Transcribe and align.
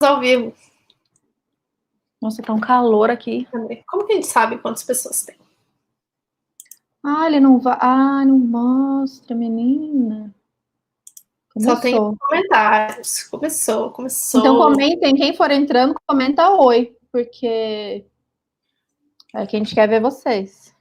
ao 0.00 0.20
vivo. 0.20 0.54
Nossa, 2.20 2.42
tá 2.42 2.52
um 2.52 2.60
calor 2.60 3.10
aqui. 3.10 3.46
Como 3.86 4.06
que 4.06 4.12
a 4.12 4.16
gente 4.16 4.26
sabe 4.26 4.58
quantas 4.58 4.82
pessoas 4.82 5.22
tem? 5.22 5.36
Ah, 7.02 7.26
ele 7.26 7.38
não 7.38 7.60
vai. 7.60 7.76
Ah, 7.80 8.24
não 8.24 8.38
mostra, 8.38 9.36
menina. 9.36 10.34
Começou. 11.52 11.76
Só 11.76 11.80
tem 11.82 11.94
comentários. 12.18 13.24
Começou, 13.24 13.90
começou. 13.90 14.40
Então 14.40 14.56
comentem, 14.58 15.14
quem 15.14 15.36
for 15.36 15.50
entrando, 15.50 15.94
comenta 16.06 16.50
oi, 16.50 16.96
porque 17.12 18.04
é 19.34 19.46
que 19.46 19.56
a 19.56 19.58
gente 19.58 19.74
quer 19.74 19.88
ver 19.88 20.00
vocês. 20.00 20.74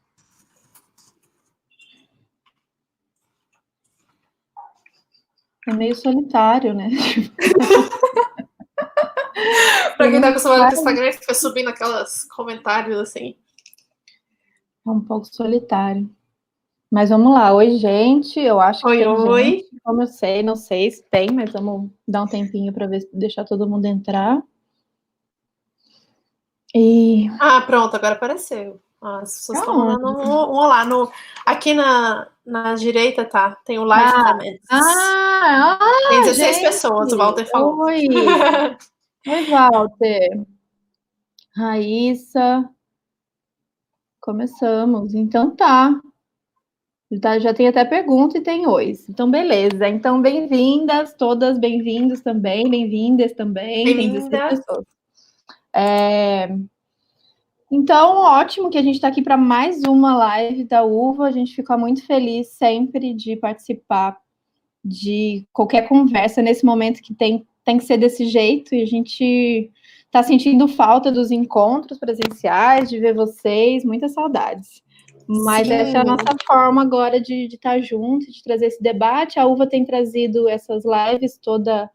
É 5.68 5.74
meio 5.74 5.96
solitário, 5.96 6.74
né? 6.74 6.90
pra 9.98 10.10
quem 10.10 10.22
tá 10.22 10.30
acostumado 10.30 10.62
com 10.62 10.76
o 10.76 10.80
Instagram, 10.80 11.12
fica 11.14 11.34
subindo 11.34 11.70
aquelas 11.70 12.26
comentários 12.26 12.98
assim. 13.00 13.36
É 14.86 14.90
um 14.90 15.00
pouco 15.00 15.26
solitário. 15.26 16.10
Mas 16.92 17.10
vamos 17.10 17.34
lá. 17.34 17.52
Oi, 17.54 17.78
gente. 17.78 18.40
Eu 18.40 18.60
acho 18.60 18.86
oi, 18.88 18.98
que 18.98 19.08
oi. 19.08 19.44
Gente, 19.44 19.82
como 19.84 20.04
eu 20.04 20.08
sei, 20.08 20.44
não 20.44 20.56
sei 20.56 20.92
se 20.92 21.04
tem, 21.10 21.32
mas 21.32 21.52
vamos 21.52 21.90
dar 22.08 22.22
um 22.22 22.28
tempinho 22.28 22.72
para 22.72 22.86
ver 22.86 23.10
deixar 23.12 23.46
todo 23.46 23.68
mundo 23.68 23.86
entrar. 23.86 24.44
E... 26.76 27.28
Ah, 27.40 27.62
pronto, 27.62 27.96
agora 27.96 28.14
apareceu. 28.14 28.80
Ah, 29.02 29.20
as 29.22 29.36
pessoas 29.36 29.60
estão 29.60 29.78
mandando 29.78 30.08
um, 30.08 30.32
um 30.32 30.56
olá. 30.56 30.86
No, 30.86 31.12
aqui 31.46 31.74
na, 31.74 32.28
na 32.46 32.76
direita 32.76 33.26
tá, 33.26 33.58
tem 33.66 33.80
o 33.80 33.84
live 33.84 34.12
ah, 34.16 34.32
comments. 34.32 34.68
Ah, 34.70 35.80
ah, 35.82 36.10
tem 36.10 36.22
16 36.22 36.56
gente. 36.56 36.66
pessoas, 36.66 37.12
o 37.12 37.18
Walter 37.18 37.46
falou. 37.50 37.86
Oi, 37.86 38.06
Oi 39.26 39.46
Walter. 39.46 40.46
Raíssa. 41.56 42.70
Começamos. 44.20 45.14
Então 45.14 45.56
tá. 45.56 46.02
tá. 47.22 47.40
Já 47.40 47.54
tem 47.54 47.70
até 47.70 47.86
pergunta 47.86 48.38
e 48.38 48.42
tem 48.42 48.68
oi. 48.68 48.94
Então, 49.10 49.32
beleza. 49.32 49.88
Então, 49.88 50.22
bem-vindas, 50.22 51.14
todas 51.14 51.58
bem-vindos 51.58 52.20
também, 52.20 52.70
bem-vindas 52.70 53.32
também. 53.32 53.86
Bem-vindas. 53.86 54.28
pessoas. 54.28 54.86
É... 55.74 56.50
Então, 57.72 58.18
ótimo 58.18 58.70
que 58.70 58.78
a 58.78 58.84
gente 58.84 58.96
está 58.96 59.08
aqui 59.08 59.22
para 59.22 59.38
mais 59.38 59.84
uma 59.84 60.18
live 60.18 60.66
da 60.66 60.84
UVA. 60.84 61.28
A 61.28 61.32
gente 61.32 61.56
fica 61.56 61.78
muito 61.78 62.06
feliz 62.06 62.50
sempre 62.50 63.14
de 63.14 63.38
participar 63.38 64.18
de 64.84 65.48
qualquer 65.54 65.88
conversa 65.88 66.42
nesse 66.42 66.66
momento 66.66 67.02
que 67.02 67.14
tem, 67.14 67.48
tem 67.64 67.78
que 67.78 67.86
ser 67.86 67.98
desse 67.98 68.26
jeito. 68.26 68.74
E 68.76 68.82
a 68.84 68.86
gente 68.86 69.72
está 70.06 70.22
sentindo 70.22 70.68
falta 70.68 71.12
dos 71.12 71.32
encontros 71.32 71.98
presenciais, 71.98 72.90
de 72.90 73.00
ver 73.00 73.14
vocês, 73.14 73.84
muitas 73.84 74.14
saudades. 74.14 74.84
Mas 75.28 75.68
Sim. 75.68 75.74
essa 75.74 75.98
é 75.98 76.02
a 76.02 76.04
nossa 76.04 76.36
forma 76.46 76.82
agora 76.82 77.20
de, 77.20 77.46
estar 77.46 77.80
junto, 77.82 78.32
de 78.32 78.44
trazer 78.44 78.68
esse 78.68 78.82
debate. 78.82 79.40
A 79.40 79.48
UVA 79.48 79.68
tem 79.68 79.86
trazido 79.86 80.48
essas 80.48 80.84
lives 80.86 81.38
toda 81.38 81.90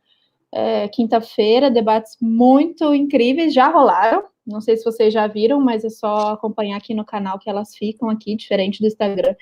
é, 0.52 0.88
quinta-feira, 0.88 1.70
debates 1.70 2.16
muito 2.20 2.94
incríveis, 2.94 3.53
já 3.53 3.69
rolaram. 3.69 4.25
Não 4.47 4.60
sei 4.60 4.77
se 4.77 4.84
vocês 4.84 5.12
já 5.12 5.27
viram, 5.27 5.60
mas 5.60 5.84
é 5.84 5.91
só 5.91 6.32
acompanhar 6.32 6.78
aqui 6.78 6.94
no 6.94 7.05
canal 7.05 7.38
que 7.38 7.50
elas 7.50 7.77
ficam 7.77 8.08
aqui, 8.08 8.34
diferente 8.34 8.80
do 8.80 8.86
Instagram, 8.86 9.34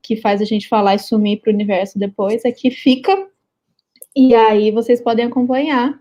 que 0.00 0.16
faz 0.16 0.40
a 0.40 0.44
gente 0.44 0.68
falar 0.68 0.94
e 0.94 1.00
sumir 1.00 1.40
para 1.40 1.50
o 1.50 1.54
universo 1.54 1.98
depois. 1.98 2.44
Aqui 2.44 2.70
fica. 2.70 3.28
E 4.14 4.34
aí 4.34 4.70
vocês 4.70 5.00
podem 5.00 5.24
acompanhar. 5.24 5.98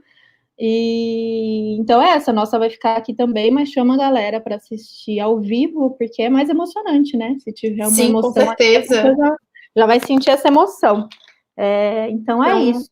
E 0.64 1.76
então 1.80 2.02
é 2.02 2.12
essa, 2.12 2.32
nossa 2.32 2.60
vai 2.60 2.70
ficar 2.70 2.96
aqui 2.96 3.16
também, 3.16 3.50
mas 3.50 3.70
chama 3.70 3.96
a 3.96 3.98
galera 3.98 4.40
para 4.40 4.58
assistir 4.58 5.20
ao 5.20 5.40
vivo, 5.40 5.92
porque 5.98 6.22
é 6.22 6.30
mais 6.30 6.50
emocionante, 6.50 7.18
né? 7.18 7.36
Se 7.40 7.52
tiver 7.52 7.84
uma 7.84 7.92
Sim, 7.92 8.10
emoção, 8.10 8.32
com 8.32 8.46
certeza. 8.46 8.96
Já, 8.96 9.36
já, 9.76 9.86
vai 9.88 10.00
sentir 10.00 10.30
essa 10.30 10.50
emoção. 10.50 11.10
É, 11.58 12.10
então 12.12 12.44
é 12.44 12.50
então, 12.50 12.70
isso. 12.70 12.92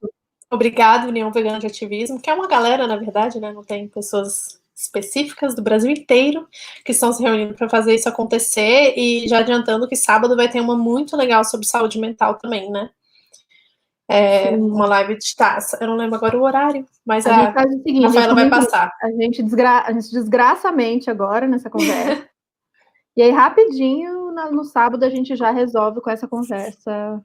Obrigado, 0.52 1.10
União 1.10 1.32
Vegana 1.32 1.60
de 1.60 1.68
Ativismo, 1.68 2.20
que 2.20 2.30
é 2.30 2.34
uma 2.34 2.48
galera, 2.48 2.88
na 2.88 2.96
verdade, 2.96 3.40
né? 3.40 3.52
Não 3.54 3.64
tem 3.64 3.88
pessoas 3.88 4.60
específicas 4.76 5.54
do 5.54 5.62
Brasil 5.62 5.92
inteiro 5.92 6.48
que 6.86 6.92
estão 6.92 7.12
se 7.12 7.22
reunindo 7.22 7.54
para 7.54 7.70
fazer 7.70 7.94
isso 7.94 8.10
acontecer. 8.10 8.96
E 8.98 9.28
já 9.28 9.40
adiantando 9.40 9.88
que 9.88 9.96
sábado 9.96 10.36
vai 10.36 10.50
ter 10.50 10.60
uma 10.60 10.76
muito 10.76 11.16
legal 11.16 11.44
sobre 11.44 11.68
saúde 11.68 12.00
mental 12.00 12.36
também, 12.40 12.72
né? 12.72 12.90
É, 14.12 14.50
uma 14.56 14.88
live 14.88 15.20
de 15.20 15.36
taça. 15.36 15.78
Eu 15.80 15.88
não 15.88 15.96
lembro 15.96 16.16
agora 16.16 16.36
o 16.36 16.42
horário, 16.42 16.84
mas 17.06 17.28
a, 17.28 17.50
a, 17.50 17.54
faz 17.54 17.68
o 17.68 17.84
seguinte, 17.84 18.06
a 18.06 18.08
Rafaela 18.08 18.34
vai 18.34 18.50
passar. 18.50 18.92
A 19.04 19.12
gente, 19.12 19.44
desgra 19.44 19.84
a 19.86 19.92
gente 19.92 20.12
desgraçamente 20.12 21.12
agora 21.12 21.48
nessa 21.48 21.70
conversa. 21.70 22.28
e 23.16 23.22
aí, 23.22 23.30
rapidinho, 23.30 24.32
no, 24.32 24.52
no 24.52 24.64
sábado, 24.64 25.04
a 25.04 25.10
gente 25.12 25.36
já 25.36 25.52
resolve 25.52 26.02
com 26.02 26.10
essa 26.10 26.28
conversa 26.28 27.24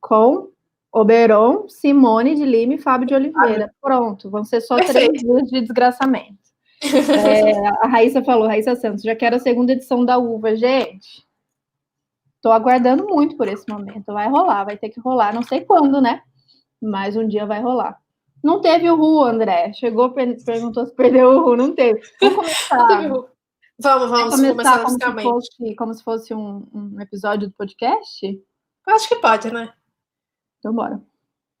com 0.00 0.48
Oberon, 0.92 1.68
Simone 1.68 2.34
de 2.34 2.44
Lima 2.44 2.74
e 2.74 2.78
Fábio 2.78 3.06
de 3.06 3.14
Oliveira. 3.14 3.70
Pronto, 3.80 4.28
vão 4.28 4.44
ser 4.44 4.60
só 4.60 4.76
Perfeito. 4.76 5.12
três 5.12 5.22
dias 5.22 5.48
de 5.48 5.60
desgraçamento. 5.60 6.46
É, 6.86 7.68
a 7.82 7.86
Raíssa 7.86 8.22
falou, 8.22 8.46
Raíssa 8.46 8.76
Santos, 8.76 9.02
já 9.02 9.16
quero 9.16 9.36
a 9.36 9.38
segunda 9.38 9.72
edição 9.72 10.04
da 10.04 10.18
Uva, 10.18 10.54
gente. 10.56 11.25
Estou 12.46 12.54
aguardando 12.54 13.04
muito 13.08 13.36
por 13.36 13.48
esse 13.48 13.68
momento. 13.68 14.12
Vai 14.12 14.28
rolar, 14.28 14.62
vai 14.62 14.78
ter 14.78 14.88
que 14.88 15.00
rolar. 15.00 15.34
Não 15.34 15.42
sei 15.42 15.62
quando, 15.62 16.00
né? 16.00 16.22
Mas 16.80 17.16
um 17.16 17.26
dia 17.26 17.44
vai 17.44 17.60
rolar. 17.60 17.98
Não 18.40 18.60
teve 18.60 18.88
o 18.88 18.94
Ru, 18.94 19.24
André. 19.24 19.72
Chegou, 19.72 20.12
perguntou 20.12 20.86
se 20.86 20.94
perdeu 20.94 21.30
o 21.30 21.40
Ru. 21.40 21.56
Não 21.56 21.74
teve. 21.74 22.00
Vamos 22.20 22.36
começar. 22.36 23.00
Vamos, 23.78 24.10
vamos 24.10 24.36
começar, 24.36 24.82
começar 24.82 25.12
como, 25.12 25.18
se 25.18 25.22
fosse, 25.22 25.74
como 25.74 25.94
se 25.94 26.02
fosse 26.02 26.34
um, 26.34 26.66
um, 26.72 26.98
episódio 26.98 27.48
do 27.48 27.54
podcast? 27.54 28.42
Acho 28.86 29.08
que 29.08 29.16
pode, 29.16 29.52
né? 29.52 29.70
Então, 30.58 30.72
bora. 30.72 31.02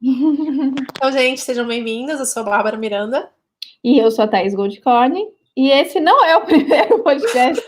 Então, 0.00 1.12
gente, 1.12 1.42
sejam 1.42 1.66
bem-vindos. 1.66 2.18
Eu 2.18 2.24
sou 2.24 2.42
a 2.42 2.46
Bárbara 2.46 2.78
Miranda. 2.78 3.28
E 3.84 3.98
eu 3.98 4.10
sou 4.10 4.24
a 4.24 4.28
Thaís 4.28 4.54
Goldcorn. 4.54 5.26
E 5.56 5.68
esse 5.68 6.00
não 6.00 6.24
é 6.24 6.36
o 6.36 6.44
primeiro 6.46 7.02
podcast 7.02 7.62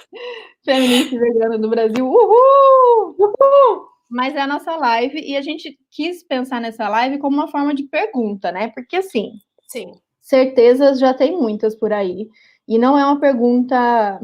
feminista 0.65 1.19
vegano 1.19 1.59
do 1.59 1.69
Brasil. 1.69 2.07
Uhul! 2.07 3.17
Uhul! 3.19 3.89
Mas 4.11 4.35
é 4.35 4.41
a 4.41 4.47
nossa 4.47 4.75
live 4.77 5.21
e 5.21 5.37
a 5.37 5.43
gente 5.43 5.79
quis 5.91 6.23
pensar 6.23 6.61
nessa 6.61 6.89
live 6.89 7.19
como 7.19 7.37
uma 7.37 7.49
forma 7.49 7.75
de 7.75 7.85
pergunta, 7.85 8.51
né? 8.51 8.69
Porque 8.69 8.97
assim, 8.97 9.33
Sim. 9.69 9.93
certezas 10.21 10.99
já 10.99 11.13
tem 11.13 11.37
muitas 11.37 11.75
por 11.75 11.93
aí. 11.93 12.29
E 12.67 12.79
não 12.79 12.99
é 12.99 13.05
uma 13.05 13.21
pergunta, 13.21 14.21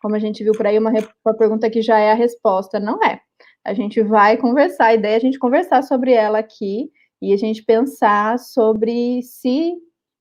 como 0.00 0.14
a 0.14 0.18
gente 0.18 0.42
viu 0.42 0.52
por 0.52 0.66
aí, 0.66 0.78
uma, 0.78 0.90
uma 1.24 1.34
pergunta 1.34 1.68
que 1.70 1.82
já 1.82 1.98
é 1.98 2.12
a 2.12 2.14
resposta. 2.14 2.80
Não 2.80 3.02
é. 3.02 3.20
A 3.64 3.74
gente 3.74 4.02
vai 4.02 4.36
conversar, 4.38 4.86
a 4.86 4.94
ideia 4.94 5.14
é 5.14 5.16
a 5.16 5.20
gente 5.20 5.38
conversar 5.38 5.82
sobre 5.82 6.12
ela 6.12 6.38
aqui 6.38 6.90
e 7.20 7.32
a 7.32 7.36
gente 7.36 7.62
pensar 7.62 8.38
sobre 8.38 9.22
se 9.22 9.74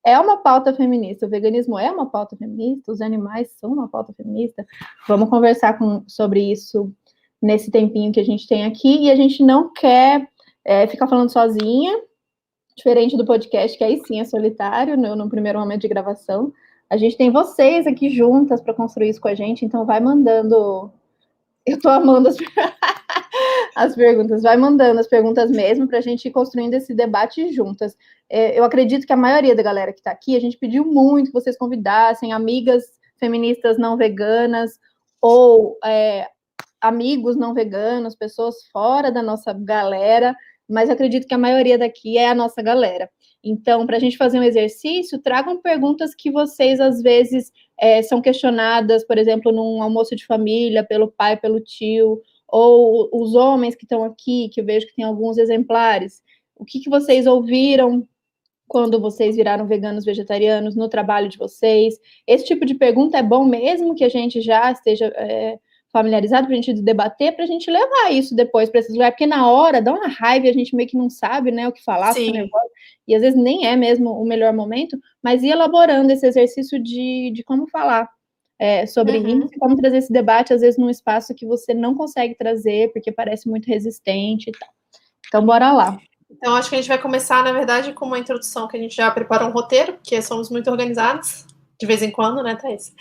é 0.08 0.18
uma 0.18 0.38
pauta 0.38 0.74
feminista, 0.74 1.26
o 1.26 1.30
veganismo 1.30 1.78
é 1.78 1.92
uma 1.92 2.10
pauta 2.10 2.38
feminista, 2.38 2.94
os 2.94 3.02
animais 3.02 3.52
são 3.60 3.74
uma 3.74 3.90
pauta 3.90 4.14
feminista. 4.14 4.66
Vamos 5.06 5.30
conversar 5.30 5.78
com, 5.78 6.02
sobre 6.08 6.50
isso 6.50 6.94
nesse 7.42 7.70
tempinho 7.70 8.14
que 8.14 8.20
a 8.22 8.24
gente 8.24 8.48
tem 8.48 8.64
aqui, 8.64 9.04
e 9.04 9.12
a 9.12 9.16
gente 9.18 9.44
não 9.44 9.74
quer 9.74 10.26
é, 10.64 10.88
ficar 10.88 11.10
falando 11.10 11.30
sozinha, 11.30 12.02
diferente 12.74 13.18
do 13.18 13.26
podcast, 13.26 13.78
que 13.78 13.84
aí 13.84 14.02
sim 14.06 14.22
é 14.22 14.24
solitário, 14.24 14.96
no, 14.96 15.14
no 15.14 15.30
primeiro 15.30 15.60
momento 15.60 15.82
de 15.82 15.90
gravação. 15.90 16.54
A 16.90 16.96
gente 16.96 17.18
tem 17.18 17.30
vocês 17.30 17.86
aqui 17.86 18.10
juntas 18.10 18.62
para 18.62 18.74
construir 18.74 19.10
isso 19.10 19.20
com 19.20 19.28
a 19.28 19.36
gente, 19.36 19.66
então 19.66 19.86
vai 19.86 20.00
mandando. 20.00 20.90
Eu 21.68 21.76
estou 21.76 21.92
amando 21.92 22.30
as... 22.30 22.38
as 23.76 23.96
perguntas, 23.96 24.42
vai 24.42 24.58
mandando 24.58 25.00
as 25.00 25.08
perguntas 25.08 25.52
mesmo 25.52 25.88
para 25.88 26.00
a 26.00 26.02
gente 26.02 26.28
ir 26.28 26.32
construindo 26.32 26.74
esse 26.74 26.96
debate 26.96 27.54
juntas. 27.54 27.96
É, 28.28 28.58
eu 28.58 28.64
acredito 28.64 29.06
que 29.06 29.14
a 29.14 29.18
maioria 29.18 29.56
da 29.56 29.62
galera 29.62 29.94
que 29.94 30.00
está 30.00 30.12
aqui, 30.12 30.36
a 30.36 30.40
gente 30.40 30.58
pediu 30.58 30.84
muito 30.84 31.28
que 31.28 31.34
vocês 31.34 31.58
convidassem 31.58 32.34
amigas 32.34 32.84
feministas 33.18 33.78
não 33.78 33.96
veganas 33.96 34.80
ou 35.22 35.78
é, 35.86 36.28
amigos 36.82 37.36
não 37.36 37.54
veganos, 37.54 38.16
pessoas 38.16 38.56
fora 38.72 39.12
da 39.12 39.22
nossa 39.22 39.54
galera, 39.54 40.36
mas 40.68 40.90
acredito 40.90 41.28
que 41.28 41.34
a 41.34 41.40
maioria 41.40 41.78
daqui 41.78 42.18
é 42.18 42.30
a 42.30 42.36
nossa 42.36 42.62
galera. 42.62 43.10
Então, 43.44 43.86
para 43.86 43.98
a 43.98 44.00
gente 44.00 44.18
fazer 44.18 44.40
um 44.40 44.44
exercício, 44.44 45.22
tragam 45.22 45.62
perguntas 45.62 46.14
que 46.16 46.32
vocês 46.32 46.80
às 46.80 47.02
vezes 47.02 47.52
é, 47.80 48.02
são 48.02 48.22
questionadas, 48.22 49.06
por 49.06 49.18
exemplo, 49.18 49.52
num 49.52 49.82
almoço 49.82 50.16
de 50.16 50.26
família, 50.26 50.84
pelo 50.84 51.12
pai, 51.12 51.38
pelo 51.38 51.60
tio, 51.60 52.22
ou 52.48 53.10
os 53.14 53.36
homens 53.36 53.76
que 53.76 53.84
estão 53.84 54.04
aqui, 54.04 54.50
que 54.50 54.62
eu 54.62 54.66
vejo 54.66 54.88
que 54.88 54.96
tem 54.96 55.06
alguns 55.06 55.38
exemplares, 55.38 56.22
o 56.56 56.66
que, 56.66 56.80
que 56.80 56.90
vocês 56.90 57.28
ouviram 57.28 58.08
quando 58.68 59.00
vocês 59.00 59.36
viraram 59.36 59.68
veganos 59.68 60.04
vegetarianos 60.04 60.76
no 60.76 60.90
trabalho 60.90 61.30
de 61.30 61.38
vocês? 61.38 61.96
Esse 62.26 62.46
tipo 62.46 62.66
de 62.66 62.76
pergunta 62.76 63.18
é 63.18 63.24
bom 63.24 63.46
mesmo 63.46 63.96
que 63.96 64.04
a 64.04 64.10
gente 64.10 64.42
já 64.42 64.72
esteja 64.72 65.08
é, 65.16 65.60
familiarizado, 65.98 66.46
para 66.46 66.54
a 66.54 66.58
gente 66.58 66.74
debater, 66.74 67.36
para 67.36 67.44
a 67.44 67.48
gente 67.48 67.72
levar 67.72 68.12
isso 68.12 68.36
depois 68.36 68.70
para 68.70 68.80
esses 68.80 68.94
lugares, 68.94 69.14
porque 69.14 69.26
na 69.26 69.50
hora 69.50 69.82
dá 69.82 69.92
uma 69.92 70.08
raiva 70.08 70.46
e 70.46 70.50
a 70.50 70.54
gente 70.54 70.76
meio 70.76 70.88
que 70.88 70.98
não 70.98 71.10
sabe, 71.10 71.52
né, 71.52 71.68
o 71.68 71.72
que 71.72 71.84
falar, 71.84 72.14
e 73.08 73.16
às 73.16 73.22
vezes 73.22 73.40
nem 73.40 73.66
é 73.66 73.76
mesmo 73.76 74.12
o 74.12 74.26
melhor 74.26 74.54
momento, 74.54 75.00
mas 75.24 75.44
ir 75.44 75.50
elaborando 75.50 76.12
esse 76.12 76.26
exercício 76.26 76.82
de, 76.82 77.32
de 77.34 77.44
como 77.44 77.68
falar 77.68 78.08
é, 78.60 78.86
sobre 78.86 79.18
uhum. 79.18 79.46
isso, 79.46 79.50
como 79.60 79.76
trazer 79.76 79.98
esse 79.98 80.12
debate, 80.12 80.54
às 80.54 80.62
vezes, 80.62 80.78
num 80.78 80.90
espaço 80.90 81.34
que 81.34 81.46
você 81.46 81.74
não 81.74 81.96
consegue 81.96 82.36
trazer, 82.36 82.92
porque 82.92 83.12
parece 83.12 83.48
muito 83.48 83.68
resistente 83.68 84.50
e 84.50 84.52
tal. 84.52 84.70
Então, 85.28 85.46
bora 85.46 85.72
lá. 85.72 85.98
Então, 86.30 86.56
acho 86.56 86.70
que 86.70 86.76
a 86.76 86.78
gente 86.80 86.88
vai 86.88 87.02
começar, 87.02 87.44
na 87.44 87.52
verdade, 87.52 87.94
com 87.94 88.06
uma 88.06 88.20
introdução 88.20 88.68
que 88.68 88.76
a 88.76 88.80
gente 88.80 88.96
já 88.96 89.10
preparou 89.12 89.50
um 89.50 89.54
roteiro, 89.54 89.94
porque 89.94 90.22
somos 90.22 90.50
muito 90.50 90.70
organizados, 90.70 91.46
de 91.80 91.86
vez 91.86 92.02
em 92.02 92.12
quando, 92.12 92.42
né, 92.42 92.56
Thaís? 92.56 92.94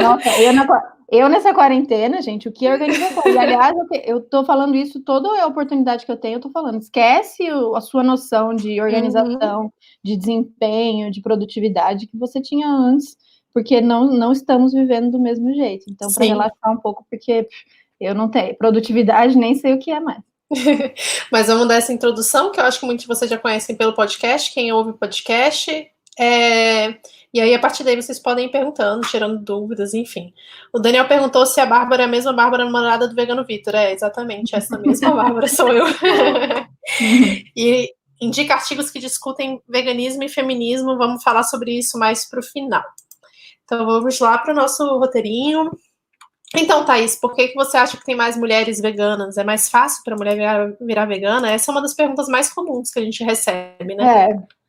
Nossa, 0.00 0.28
eu, 0.40 0.52
na, 0.52 0.66
eu 1.10 1.28
nessa 1.28 1.54
quarentena, 1.54 2.20
gente, 2.20 2.48
o 2.48 2.52
que 2.52 2.66
é 2.66 2.72
organização? 2.72 3.22
E, 3.26 3.36
aliás, 3.38 3.74
eu 4.04 4.20
tô 4.20 4.44
falando 4.44 4.76
isso, 4.76 5.00
toda 5.00 5.42
a 5.42 5.46
oportunidade 5.46 6.04
que 6.04 6.12
eu 6.12 6.16
tenho, 6.16 6.36
eu 6.36 6.40
tô 6.40 6.50
falando. 6.50 6.80
Esquece 6.80 7.50
o, 7.50 7.74
a 7.74 7.80
sua 7.80 8.02
noção 8.02 8.54
de 8.54 8.80
organização, 8.80 9.62
uhum. 9.62 9.72
de 10.04 10.16
desempenho, 10.16 11.10
de 11.10 11.22
produtividade 11.22 12.06
que 12.06 12.16
você 12.18 12.40
tinha 12.40 12.68
antes, 12.68 13.16
porque 13.52 13.80
não, 13.80 14.06
não 14.06 14.32
estamos 14.32 14.72
vivendo 14.72 15.10
do 15.10 15.18
mesmo 15.18 15.52
jeito. 15.54 15.86
Então, 15.88 16.12
para 16.12 16.26
relaxar 16.26 16.72
um 16.72 16.78
pouco, 16.78 17.06
porque 17.10 17.48
eu 17.98 18.14
não 18.14 18.28
tenho 18.28 18.56
produtividade, 18.56 19.36
nem 19.36 19.54
sei 19.54 19.74
o 19.74 19.78
que 19.78 19.90
é 19.90 20.00
mais. 20.00 20.22
Mas 21.30 21.46
vamos 21.46 21.68
dar 21.68 21.76
essa 21.76 21.92
introdução, 21.92 22.50
que 22.50 22.60
eu 22.60 22.64
acho 22.64 22.80
que 22.80 22.86
muitos 22.86 23.02
de 23.04 23.08
vocês 23.08 23.30
já 23.30 23.38
conhecem 23.38 23.76
pelo 23.76 23.94
podcast, 23.94 24.52
quem 24.52 24.72
ouve 24.72 24.90
o 24.90 24.98
podcast. 24.98 25.88
É... 26.18 26.98
E 27.32 27.40
aí, 27.40 27.54
a 27.54 27.58
partir 27.58 27.84
daí, 27.84 27.94
vocês 27.94 28.18
podem 28.18 28.46
ir 28.46 28.50
perguntando, 28.50 29.06
tirando 29.06 29.38
dúvidas, 29.38 29.94
enfim. 29.94 30.32
O 30.72 30.80
Daniel 30.80 31.06
perguntou 31.06 31.46
se 31.46 31.60
a 31.60 31.66
Bárbara 31.66 32.02
é 32.02 32.06
a 32.06 32.08
mesma 32.08 32.32
Bárbara 32.32 32.64
namorada 32.64 33.06
do 33.06 33.14
Vegano 33.14 33.44
Vitor. 33.44 33.74
É, 33.74 33.92
exatamente, 33.92 34.56
essa 34.56 34.76
mesma 34.78 35.10
Bárbara 35.14 35.46
sou 35.46 35.72
eu. 35.72 35.86
e 37.56 37.94
indica 38.20 38.54
artigos 38.54 38.90
que 38.90 38.98
discutem 38.98 39.62
veganismo 39.68 40.24
e 40.24 40.28
feminismo. 40.28 40.98
Vamos 40.98 41.22
falar 41.22 41.44
sobre 41.44 41.78
isso 41.78 41.96
mais 41.98 42.28
para 42.28 42.40
o 42.40 42.42
final. 42.42 42.82
Então, 43.64 43.86
vamos 43.86 44.18
lá 44.18 44.36
para 44.38 44.52
o 44.52 44.56
nosso 44.56 44.84
roteirinho. 44.98 45.70
Então, 46.56 46.84
Thaís, 46.84 47.14
por 47.14 47.32
que, 47.34 47.48
que 47.48 47.54
você 47.54 47.76
acha 47.76 47.96
que 47.96 48.04
tem 48.04 48.16
mais 48.16 48.36
mulheres 48.36 48.80
veganas? 48.80 49.36
É 49.36 49.44
mais 49.44 49.68
fácil 49.68 50.02
para 50.02 50.14
a 50.14 50.18
mulher 50.18 50.34
virar, 50.34 50.72
virar, 50.80 51.06
vegana? 51.06 51.48
Essa 51.48 51.70
é 51.70 51.72
uma 51.72 51.80
das 51.80 51.94
perguntas 51.94 52.26
mais 52.26 52.52
comuns 52.52 52.90
que 52.90 52.98
a 52.98 53.04
gente 53.04 53.22
recebe, 53.22 53.94
né? 53.94 54.30
É. 54.30 54.59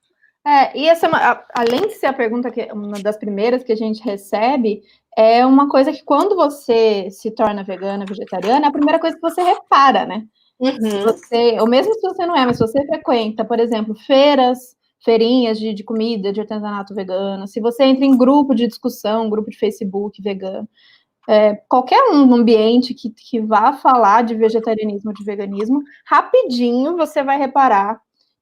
é 0.45 0.77
e 0.77 0.87
essa, 0.87 1.07
é 1.07 1.43
além 1.55 1.87
de 1.87 1.93
ser 1.95 2.07
a 2.07 2.13
pergunta 2.13 2.51
que 2.51 2.63
uma 2.73 2.99
das 2.99 3.17
primeiras 3.17 3.63
que 3.63 3.71
a 3.71 3.75
gente 3.75 4.03
recebe, 4.03 4.81
é 5.17 5.45
uma 5.45 5.69
coisa 5.69 5.91
que 5.91 6.03
quando 6.03 6.35
você 6.35 7.09
se 7.11 7.31
torna 7.31 7.63
vegana, 7.63 8.05
vegetariana, 8.07 8.65
é 8.65 8.69
a 8.69 8.71
primeira 8.71 8.99
coisa 8.99 9.15
que 9.15 9.21
você 9.21 9.41
repara, 9.41 10.05
né? 10.05 10.25
Uhum. 10.59 11.03
Você, 11.03 11.57
ou 11.59 11.67
mesmo 11.67 11.93
se 11.95 12.01
você 12.01 12.25
não 12.25 12.35
é, 12.35 12.45
mas 12.45 12.57
se 12.57 12.65
você 12.65 12.85
frequenta, 12.85 13.43
por 13.43 13.59
exemplo, 13.59 13.95
feiras, 13.95 14.75
feirinhas 15.03 15.59
de, 15.59 15.73
de 15.73 15.83
comida, 15.83 16.31
de 16.31 16.39
artesanato 16.39 16.93
vegano, 16.93 17.47
se 17.47 17.59
você 17.59 17.83
entra 17.83 18.05
em 18.05 18.17
grupo 18.17 18.53
de 18.53 18.67
discussão, 18.67 19.29
grupo 19.29 19.49
de 19.49 19.57
Facebook 19.57 20.21
vegano, 20.21 20.69
é, 21.27 21.55
qualquer 21.67 22.01
um 22.11 22.33
ambiente 22.33 22.93
que, 22.93 23.09
que 23.09 23.39
vá 23.39 23.73
falar 23.73 24.23
de 24.23 24.35
vegetarianismo, 24.35 25.13
de 25.13 25.23
veganismo, 25.23 25.81
rapidinho 26.05 26.95
você 26.97 27.23
vai 27.23 27.37
reparar 27.37 27.99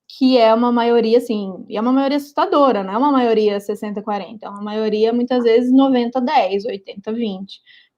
que 0.09 0.39
é 0.39 0.51
uma 0.53 0.71
maioria, 0.71 1.19
assim, 1.19 1.63
e 1.69 1.77
é 1.77 1.81
uma 1.81 1.91
maioria 1.91 2.17
assustadora, 2.17 2.83
não 2.83 2.93
é 2.93 2.97
uma 2.97 3.11
maioria 3.11 3.59
60-40, 3.59 4.39
é 4.41 4.49
uma 4.49 4.61
maioria, 4.61 5.13
muitas 5.13 5.43
vezes, 5.43 5.71
90-10, 5.71 6.63
80-20 6.65 7.45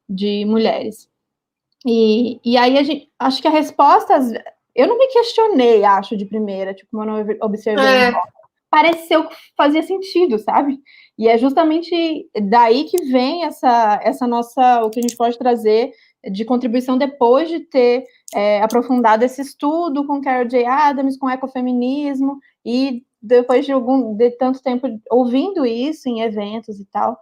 de 0.09 0.43
mulheres. 0.43 1.09
E, 1.85 2.39
e 2.43 2.57
aí, 2.57 2.77
a 2.77 2.83
gente, 2.83 3.09
acho 3.17 3.41
que 3.41 3.47
a 3.47 3.51
resposta, 3.51 4.19
eu 4.75 4.87
não 4.87 4.97
me 4.97 5.07
questionei, 5.07 5.85
acho, 5.85 6.17
de 6.17 6.25
primeira, 6.25 6.73
tipo, 6.73 7.01
eu 7.01 7.05
não 7.05 7.25
observei, 7.41 7.85
é. 7.85 8.13
pareceu 8.69 9.25
que 9.27 9.35
fazia 9.55 9.81
sentido, 9.81 10.37
sabe? 10.37 10.79
E 11.17 11.29
é 11.29 11.37
justamente 11.37 12.29
daí 12.49 12.83
que 12.83 13.05
vem 13.05 13.45
essa, 13.45 14.01
essa 14.03 14.27
nossa, 14.27 14.83
o 14.83 14.89
que 14.89 14.99
a 14.99 15.01
gente 15.01 15.15
pode 15.15 15.37
trazer 15.37 15.91
de 16.29 16.43
contribuição 16.43 16.97
depois 16.97 17.47
de 17.47 17.61
ter 17.61 18.03
é, 18.33 18.61
aprofundado 18.61 19.23
esse 19.23 19.41
estudo 19.41 20.05
com 20.05 20.21
Carol 20.21 20.47
J. 20.47 20.65
Adams, 20.65 21.17
com 21.17 21.29
ecofeminismo, 21.29 22.39
e 22.65 23.03
depois 23.21 23.65
de 23.65 23.71
algum 23.71 24.15
de 24.15 24.31
tanto 24.31 24.61
tempo 24.61 24.87
ouvindo 25.09 25.65
isso 25.65 26.09
em 26.09 26.21
eventos 26.21 26.79
e 26.79 26.85
tal, 26.85 27.19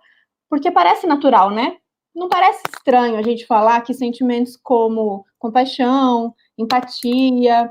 porque 0.50 0.72
parece 0.72 1.06
natural, 1.06 1.52
né? 1.52 1.78
Não 2.16 2.28
parece 2.28 2.64
estranho 2.74 3.18
a 3.18 3.22
gente 3.22 3.46
falar 3.46 3.82
que 3.82 3.94
sentimentos 3.94 4.58
como 4.58 5.26
compaixão, 5.38 6.34
empatia, 6.58 7.70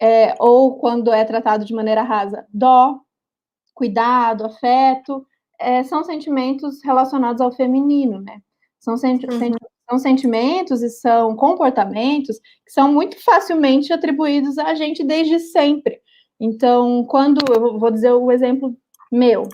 é, 0.00 0.34
ou 0.38 0.78
quando 0.78 1.12
é 1.12 1.24
tratado 1.24 1.64
de 1.64 1.74
maneira 1.74 2.02
rasa, 2.02 2.46
dó, 2.52 3.00
cuidado, 3.74 4.44
afeto, 4.44 5.26
é, 5.58 5.82
são 5.82 6.04
sentimentos 6.04 6.82
relacionados 6.84 7.40
ao 7.40 7.52
feminino, 7.52 8.20
né? 8.20 8.40
São, 8.78 8.96
senti 8.96 9.26
uhum. 9.26 9.38
São 9.88 9.98
sentimentos 9.98 10.82
e 10.82 10.90
são 10.90 11.36
comportamentos 11.36 12.38
que 12.64 12.72
são 12.72 12.92
muito 12.92 13.22
facilmente 13.22 13.92
atribuídos 13.92 14.58
a 14.58 14.74
gente 14.74 15.04
desde 15.04 15.38
sempre. 15.38 16.00
Então, 16.40 17.04
quando 17.04 17.40
eu 17.52 17.78
vou 17.78 17.90
dizer 17.90 18.12
o 18.12 18.30
exemplo 18.30 18.76
meu, 19.12 19.44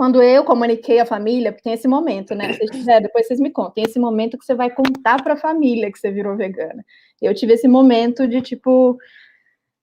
quando 0.00 0.22
eu 0.22 0.44
comuniquei 0.44 0.98
à 0.98 1.04
família, 1.04 1.52
porque 1.52 1.64
tem 1.64 1.74
esse 1.74 1.86
momento, 1.86 2.34
né? 2.34 2.54
Se 2.54 2.66
quiser, 2.66 3.02
depois 3.02 3.26
vocês 3.26 3.38
me 3.38 3.50
contem, 3.50 3.84
esse 3.84 3.98
momento 3.98 4.38
que 4.38 4.44
você 4.44 4.54
vai 4.54 4.70
contar 4.70 5.22
para 5.22 5.34
a 5.34 5.36
família 5.36 5.92
que 5.92 5.98
você 5.98 6.10
virou 6.10 6.36
vegana. 6.36 6.82
Eu 7.20 7.34
tive 7.34 7.52
esse 7.52 7.68
momento 7.68 8.26
de 8.26 8.40
tipo, 8.40 8.96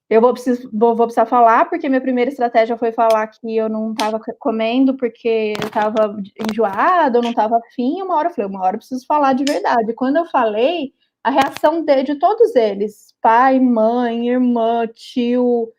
eu 0.10 0.22
vou, 0.22 0.34
vou, 0.72 0.96
vou, 0.96 1.06
precisar 1.06 1.26
falar, 1.26 1.70
porque 1.70 1.90
minha 1.90 2.00
primeira 2.02 2.32
estratégia 2.32 2.78
foi 2.78 2.94
falar 2.94 3.28
que 3.28 3.56
eu 3.58 3.68
não 3.68 3.92
estava 3.92 4.20
comendo 4.40 4.96
porque 4.96 5.54
eu 5.60 5.68
estava 5.68 6.16
enjoada, 6.50 7.18
eu 7.18 7.22
não 7.22 7.32
estava 7.32 7.58
afim. 7.58 8.02
Uma 8.02 8.16
hora 8.16 8.30
eu 8.30 8.34
falei, 8.34 8.50
uma 8.50 8.64
hora 8.64 8.76
eu 8.76 8.80
preciso 8.80 9.06
falar 9.06 9.34
de 9.34 9.44
verdade. 9.44 9.94
Quando 9.94 10.16
eu 10.16 10.26
falei, 10.26 10.94
a 11.24 11.30
reação 11.30 11.84
de, 11.84 12.04
de 12.04 12.16
todos 12.16 12.56
eles, 12.56 13.14
pai, 13.22 13.60
mãe, 13.60 14.30
irmã, 14.30 14.88
tio, 14.88 15.70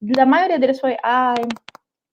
da 0.00 0.24
maioria 0.24 0.60
deles 0.60 0.78
foi, 0.78 0.96
ai, 1.02 1.42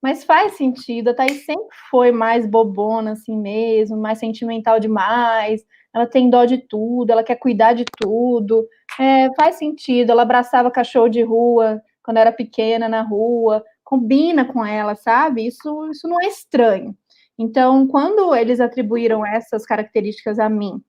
mas 0.02 0.24
faz 0.24 0.54
sentido. 0.54 1.10
A 1.10 1.14
Thaís 1.14 1.46
sempre 1.46 1.68
foi 1.92 2.12
mais 2.12 2.48
bobona 2.48 3.12
assim 3.12 3.38
mesmo, 3.38 3.96
mais 3.96 4.18
sentimental 4.20 4.80
demais. 4.80 5.64
Ela 5.94 6.06
tem 6.06 6.30
dó 6.30 6.46
de 6.46 6.58
tudo, 6.58 7.12
ela 7.12 7.24
quer 7.24 7.36
cuidar 7.36 7.74
de 7.74 7.86
tudo. 7.86 8.68
É, 9.00 9.34
faz 9.36 9.56
sentido. 9.56 10.12
Ela 10.12 10.22
abraçava 10.22 10.72
cachorro 10.72 11.10
de 11.10 11.22
rua 11.22 11.82
quando 12.04 12.18
era 12.18 12.32
pequena 12.32 12.90
na 12.90 13.02
rua, 13.02 13.64
combina 13.84 14.46
com 14.46 14.66
ela, 14.66 14.96
sabe? 14.96 15.46
Isso, 15.46 15.90
isso 15.92 16.08
não 16.08 16.22
é 16.22 16.28
estranho. 16.28 16.96
Então, 17.38 17.88
quando 17.88 18.36
eles 18.36 18.60
atribuíram 18.60 19.26
essas 19.26 19.66
características 19.66 20.40
a 20.40 20.50
mim, 20.50 20.82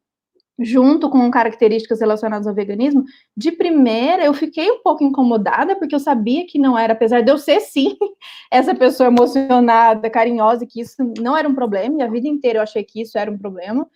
junto 0.59 1.09
com 1.09 1.31
características 1.31 2.01
relacionadas 2.01 2.47
ao 2.47 2.55
veganismo, 2.55 3.05
de 3.37 3.53
primeira 3.53 4.25
eu 4.25 4.35
fiquei 4.35 4.71
um 4.71 4.83
pouco 4.83 5.03
incomodada, 5.03 5.77
porque 5.77 5.95
eu 5.95 6.01
sabia 6.01 6.47
que 6.47 6.59
não 6.59 6.79
era, 6.79 6.93
apesar 6.93 7.23
de 7.23 7.31
eu 7.31 7.39
ser 7.39 7.61
sim 7.61 7.97
essa 8.51 8.75
pessoa 8.75 9.07
emocionada, 9.07 10.11
carinhosa, 10.11 10.67
que 10.67 10.81
isso 10.81 10.97
não 11.19 11.37
era 11.37 11.49
um 11.49 11.55
problema, 11.55 11.99
e 11.99 12.03
a 12.03 12.11
vida 12.11 12.29
inteira 12.29 12.59
eu 12.59 12.63
achei 12.63 12.85
que 12.85 13.01
isso 13.01 13.17
era 13.17 13.31
um 13.31 13.39
problema, 13.39 13.89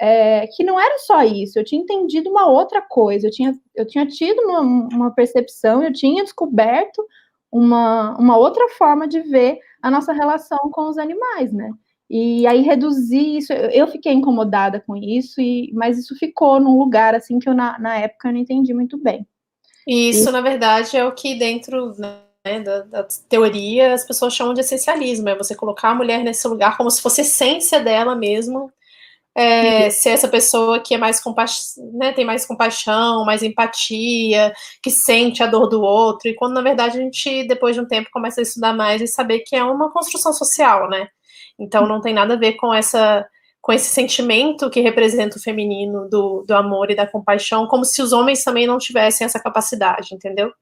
é, 0.00 0.46
que 0.48 0.64
não 0.64 0.80
era 0.80 0.98
só 0.98 1.22
isso, 1.22 1.58
eu 1.58 1.64
tinha 1.64 1.80
entendido 1.80 2.30
uma 2.30 2.46
outra 2.48 2.80
coisa, 2.80 3.26
eu 3.26 3.30
tinha, 3.30 3.52
eu 3.74 3.86
tinha 3.86 4.06
tido 4.06 4.40
uma, 4.42 4.60
uma 4.60 5.10
percepção, 5.14 5.82
eu 5.82 5.92
tinha 5.92 6.24
descoberto 6.24 7.04
uma, 7.50 8.16
uma 8.18 8.36
outra 8.36 8.68
forma 8.70 9.06
de 9.06 9.20
ver 9.20 9.58
a 9.82 9.90
nossa 9.90 10.12
relação 10.12 10.58
com 10.70 10.88
os 10.88 10.98
animais, 10.98 11.52
né? 11.52 11.70
E 12.08 12.46
aí 12.46 12.60
reduzir 12.60 13.38
isso, 13.38 13.52
eu 13.52 13.86
fiquei 13.86 14.12
incomodada 14.12 14.80
com 14.80 14.94
isso, 14.96 15.40
e, 15.40 15.70
mas 15.72 15.98
isso 15.98 16.14
ficou 16.16 16.60
num 16.60 16.78
lugar 16.78 17.14
assim 17.14 17.38
que 17.38 17.48
eu 17.48 17.54
na, 17.54 17.78
na 17.78 17.96
época 17.96 18.28
eu 18.28 18.32
não 18.32 18.40
entendi 18.40 18.74
muito 18.74 18.98
bem. 18.98 19.26
Isso, 19.86 20.28
e... 20.28 20.32
na 20.32 20.40
verdade, 20.40 20.96
é 20.96 21.04
o 21.04 21.12
que 21.12 21.34
dentro 21.34 21.94
né, 21.98 22.60
da, 22.60 22.82
da, 22.82 23.08
teoria 23.28 23.94
as 23.94 24.04
pessoas 24.04 24.34
chamam 24.34 24.52
de 24.52 24.60
essencialismo, 24.60 25.28
é 25.28 25.36
você 25.36 25.54
colocar 25.54 25.90
a 25.90 25.94
mulher 25.94 26.22
nesse 26.22 26.46
lugar 26.46 26.76
como 26.76 26.90
se 26.90 27.00
fosse 27.00 27.22
essência 27.22 27.80
dela 27.80 28.14
mesmo, 28.14 28.70
é, 29.34 29.88
ser 29.90 30.10
essa 30.10 30.28
pessoa 30.28 30.80
que 30.80 30.94
é 30.94 30.98
mais 30.98 31.20
né, 31.94 32.12
tem 32.12 32.24
mais 32.24 32.44
compaixão, 32.44 33.24
mais 33.24 33.42
empatia, 33.42 34.52
que 34.82 34.90
sente 34.90 35.42
a 35.42 35.46
dor 35.46 35.68
do 35.68 35.82
outro, 35.82 36.28
e 36.28 36.34
quando 36.34 36.54
na 36.54 36.62
verdade 36.62 36.98
a 36.98 37.00
gente, 37.00 37.46
depois 37.46 37.74
de 37.74 37.80
um 37.80 37.86
tempo, 37.86 38.10
começa 38.12 38.40
a 38.40 38.42
estudar 38.42 38.74
mais 38.74 39.00
e 39.00 39.06
saber 39.06 39.40
que 39.40 39.56
é 39.56 39.64
uma 39.64 39.90
construção 39.90 40.32
social, 40.32 40.88
né? 40.88 41.08
Então 41.58 41.86
não 41.86 42.00
tem 42.00 42.14
nada 42.14 42.34
a 42.34 42.38
ver 42.38 42.54
com 42.54 42.72
essa 42.72 43.26
com 43.60 43.72
esse 43.72 43.90
sentimento 43.90 44.68
que 44.68 44.80
representa 44.80 45.38
o 45.38 45.40
feminino 45.40 46.08
do, 46.10 46.42
do 46.42 46.52
amor 46.52 46.90
e 46.90 46.96
da 46.96 47.06
compaixão, 47.06 47.68
como 47.68 47.84
se 47.84 48.02
os 48.02 48.12
homens 48.12 48.42
também 48.42 48.66
não 48.66 48.76
tivessem 48.76 49.24
essa 49.24 49.38
capacidade, 49.38 50.12
entendeu? 50.12 50.52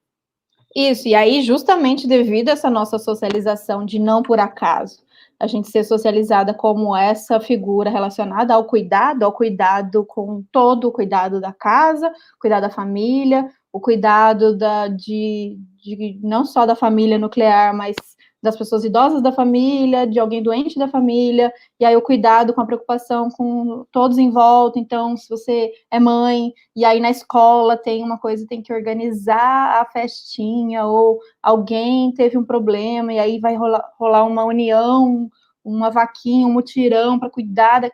Isso, 0.77 1.09
e 1.09 1.15
aí, 1.15 1.43
justamente 1.43 2.07
devido 2.07 2.51
a 2.51 2.53
essa 2.53 2.69
nossa 2.69 2.99
socialização 2.99 3.87
de 3.87 3.99
não 3.99 4.23
por 4.23 4.39
acaso, 4.39 4.99
a 5.41 5.47
gente 5.47 5.71
ser 5.71 5.85
socializada 5.85 6.53
como 6.53 6.95
essa 6.95 7.41
figura 7.41 7.89
relacionada 7.89 8.53
ao 8.53 8.67
cuidado, 8.67 9.23
ao 9.23 9.33
cuidado 9.33 10.05
com 10.05 10.45
todo 10.53 10.89
o 10.89 10.93
cuidado 10.93 11.41
da 11.41 11.51
casa, 11.51 12.13
cuidado 12.39 12.63
da 12.63 12.71
família, 12.71 13.49
o 13.73 13.81
cuidado 13.81 14.55
da, 14.55 14.87
de, 14.87 15.59
de 15.83 16.21
não 16.23 16.45
só 16.45 16.67
da 16.67 16.77
família 16.77 17.19
nuclear, 17.19 17.75
mas 17.75 17.97
das 18.43 18.57
pessoas 18.57 18.85
idosas 18.85 19.23
da 19.23 19.33
família, 19.33 20.07
de 20.07 20.19
alguém 20.19 20.43
doente 20.43 20.79
da 20.79 20.89
família, 20.89 21.53
e 21.79 21.85
aí 21.85 21.97
o 21.97 22.03
cuidado 22.03 22.55
com 22.55 22.61
a 22.61 22.67
preocupação 22.67 23.29
com 23.31 23.85
todos 23.93 24.19
em 24.19 24.31
volta. 24.31 24.79
Então, 24.79 25.17
se 25.17 25.29
você 25.29 25.73
é 25.91 26.01
mãe, 26.01 26.53
e 26.75 26.85
aí 26.85 27.01
na 27.01 27.11
escola 27.11 27.77
tem 27.77 28.03
uma 28.03 28.19
coisa, 28.19 28.47
tem 28.47 28.63
que 28.63 28.73
organizar 28.73 29.81
a 29.81 29.85
festinha, 29.85 30.87
ou 30.87 31.19
alguém 31.43 32.13
teve 32.13 32.39
um 32.39 32.45
problema, 32.45 33.13
e 33.13 33.19
aí 33.19 33.39
vai 33.39 33.57
rolar, 33.57 33.85
rolar 33.99 34.25
uma 34.25 34.45
união, 34.45 35.31
uma 35.65 35.91
vaquinha, 35.91 36.47
um 36.47 36.53
mutirão 36.53 37.19
para 37.19 37.31
cuidar. 37.31 37.81
Da... 37.81 37.91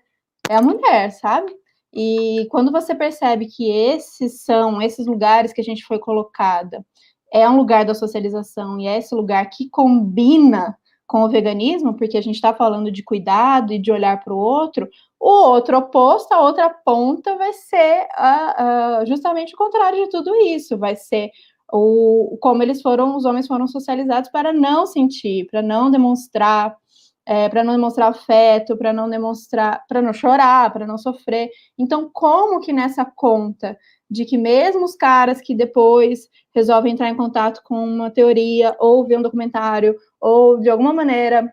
É 0.49 0.57
a 0.57 0.63
mulher, 0.63 1.11
sabe? 1.11 1.53
E 1.93 2.47
quando 2.51 2.71
você 2.71 2.95
percebe 2.95 3.47
que 3.47 3.71
esses 3.71 4.43
são 4.43 4.83
esses 4.83 5.07
lugares 5.07 5.53
que 5.53 5.61
a 5.61 5.65
gente 5.65 5.85
foi 5.85 5.99
colocada, 5.99 6.85
é 7.41 7.49
um 7.49 7.57
lugar 7.57 7.85
da 7.85 7.95
socialização 7.95 8.81
e 8.81 8.87
é 8.87 8.99
esse 8.99 9.15
lugar 9.15 9.49
que 9.51 9.69
combina 9.69 10.77
com 11.07 11.23
o 11.23 11.29
veganismo, 11.29 11.95
porque 11.95 12.17
a 12.17 12.21
gente 12.21 12.35
está 12.35 12.53
falando 12.53 12.91
de 12.91 13.03
cuidado 13.03 13.73
e 13.73 13.79
de 13.79 13.93
olhar 13.93 14.23
para 14.25 14.35
o 14.35 14.39
outro, 14.39 14.89
o 15.21 15.29
outro 15.29 15.79
oposto, 15.79 16.33
a 16.33 16.41
outra 16.41 16.69
ponta 16.69 17.37
vai 17.37 17.53
ser 17.53 18.09
uh, 18.19 19.03
uh, 19.03 19.07
justamente 19.07 19.55
o 19.55 19.59
contrário 19.59 20.05
de 20.05 20.11
tudo 20.11 20.35
isso, 20.35 20.77
vai 20.77 20.97
ser 20.97 21.31
o 21.73 22.39
como 22.41 22.63
eles 22.63 22.81
foram, 22.81 23.17
os 23.17 23.25
homens 23.25 23.47
foram 23.47 23.67
socializados 23.67 24.31
para 24.31 24.53
não 24.53 24.87
sentir, 24.87 25.47
para 25.47 25.63
não 25.63 25.91
demonstrar, 25.91 26.77
é, 27.25 27.49
para 27.49 27.65
não 27.65 27.73
demonstrar 27.73 28.11
afeto, 28.11 28.77
para 28.77 28.93
não 28.93 29.11
demonstrar, 29.11 29.85
para 29.89 30.01
não 30.01 30.13
chorar, 30.13 30.73
para 30.73 30.87
não 30.87 30.97
sofrer. 30.97 31.51
Então, 31.77 32.09
como 32.13 32.61
que 32.61 32.73
nessa 32.73 33.05
conta 33.05 33.77
de 34.11 34.25
que 34.25 34.39
mesmo 34.39 34.85
os 34.85 34.95
caras 34.95 35.41
que 35.41 35.55
depois 35.55 36.29
resolvem 36.55 36.93
entrar 36.93 37.11
em 37.11 37.17
contato 37.17 37.61
com 37.65 37.85
uma 37.85 38.11
teoria, 38.11 38.75
ou 38.79 39.05
ver 39.05 39.19
um 39.19 39.23
documentário, 39.23 39.97
ou 40.21 40.59
de 40.59 40.71
alguma 40.71 40.93
maneira, 40.93 41.53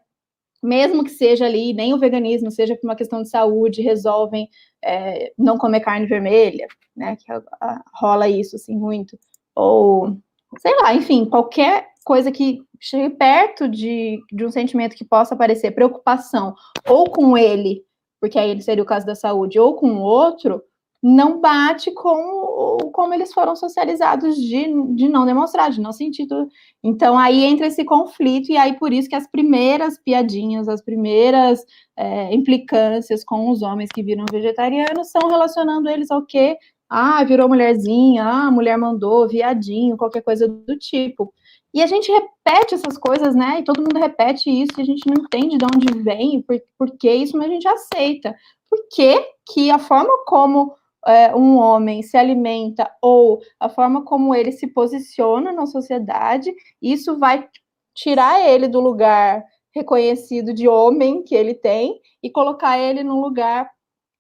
mesmo 0.62 1.04
que 1.04 1.10
seja 1.10 1.46
ali, 1.46 1.74
nem 1.74 1.94
o 1.94 2.00
veganismo, 2.00 2.50
seja 2.50 2.76
por 2.76 2.88
uma 2.88 2.96
questão 2.96 3.22
de 3.22 3.30
saúde, 3.30 3.82
resolvem 3.82 4.48
é, 4.82 5.34
não 5.38 5.58
comer 5.58 5.82
carne 5.82 6.06
vermelha, 6.06 6.68
né? 6.96 7.18
Que 7.18 7.32
a, 7.32 7.42
a, 7.60 7.84
rola 7.94 8.30
isso 8.30 8.56
assim 8.56 8.78
muito. 8.78 9.20
Ou, 9.54 10.18
sei 10.60 10.74
lá, 10.80 10.94
enfim, 10.94 11.26
qualquer 11.26 11.90
coisa 12.06 12.32
que 12.32 12.62
chegue 12.80 13.16
perto 13.16 13.68
de, 13.68 14.20
de 14.32 14.46
um 14.46 14.52
sentimento 14.52 14.96
que 14.96 15.04
possa 15.04 15.36
parecer 15.36 15.72
preocupação, 15.72 16.56
ou 16.88 17.10
com 17.10 17.38
ele, 17.38 17.84
porque 18.22 18.40
aí 18.40 18.50
ele 18.50 18.62
seria 18.62 18.84
o 18.84 18.88
caso 18.88 19.06
da 19.06 19.16
saúde, 19.16 19.60
ou 19.60 19.76
com 19.76 19.90
o 19.96 20.02
outro, 20.02 20.64
não 21.04 21.42
bate 21.42 21.92
com 21.92 22.78
como 22.94 23.14
eles 23.14 23.34
foram 23.34 23.58
socializados 23.58 24.38
de, 24.38 24.66
de 24.96 25.10
não 25.10 25.26
demonstrar, 25.26 25.70
de 25.70 25.82
não 25.82 25.92
sentir 25.92 26.26
tudo. 26.28 26.48
Então, 26.82 27.18
aí 27.18 27.44
entra 27.44 27.68
esse 27.68 27.84
conflito, 27.84 28.50
e 28.50 28.56
aí 28.56 28.80
por 28.80 28.94
isso 28.94 29.10
que 29.10 29.16
as 29.16 29.28
primeiras 29.30 30.00
piadinhas, 30.00 30.70
as 30.70 30.82
primeiras 30.82 31.66
é, 31.98 32.34
implicâncias 32.34 33.22
com 33.22 33.52
os 33.52 33.62
homens 33.62 33.90
que 33.94 34.02
viram 34.02 34.24
vegetarianos 34.32 35.12
são 35.12 35.30
relacionando 35.30 35.90
eles 35.90 36.10
ao 36.10 36.26
quê? 36.26 36.58
Ah, 36.90 37.22
virou 37.26 37.50
mulherzinha, 37.50 38.24
ah, 38.24 38.50
mulher 38.50 38.78
mandou, 38.78 39.28
viadinho, 39.28 39.98
qualquer 39.98 40.22
coisa 40.22 40.48
do 40.48 40.78
tipo. 40.78 41.34
E 41.74 41.82
a 41.82 41.88
gente 41.88 42.10
repete 42.12 42.76
essas 42.76 42.98
coisas, 42.98 43.36
né? 43.36 43.60
E 43.60 43.64
todo 43.64 43.82
mundo 43.82 44.00
repete 44.00 44.50
isso, 44.50 44.74
e 44.78 44.82
a 44.82 44.86
gente 44.86 45.06
não 45.08 45.22
entende 45.22 45.58
de 45.58 45.66
onde 45.66 46.02
vem, 46.02 46.42
por, 46.44 46.62
por 46.78 46.98
que 46.98 47.12
isso, 47.12 47.36
mas 47.36 47.48
a 47.48 47.54
gente 47.54 47.68
aceita. 47.68 48.34
Por 48.70 48.80
que, 48.90 49.20
que 49.52 49.70
a 49.70 49.80
forma 49.80 50.24
como 50.26 50.74
é, 51.08 51.36
um 51.36 51.58
homem 51.58 52.02
se 52.02 52.18
alimenta 52.18 52.90
ou 53.02 53.42
a 53.60 53.70
forma 53.70 54.04
como 54.04 54.34
ele 54.34 54.52
se 54.52 54.68
posiciona 54.68 55.52
na 55.52 55.66
sociedade, 55.66 56.54
isso 56.82 57.18
vai 57.18 57.48
tirar 57.94 58.40
ele 58.42 58.68
do 58.68 58.80
lugar 58.80 59.44
reconhecido 59.74 60.54
de 60.54 60.68
homem 60.68 61.24
que 61.24 61.36
ele 61.36 61.54
tem 61.54 62.00
e 62.22 62.30
colocar 62.30 62.78
ele 62.78 63.04
num 63.04 63.20
lugar 63.20 63.70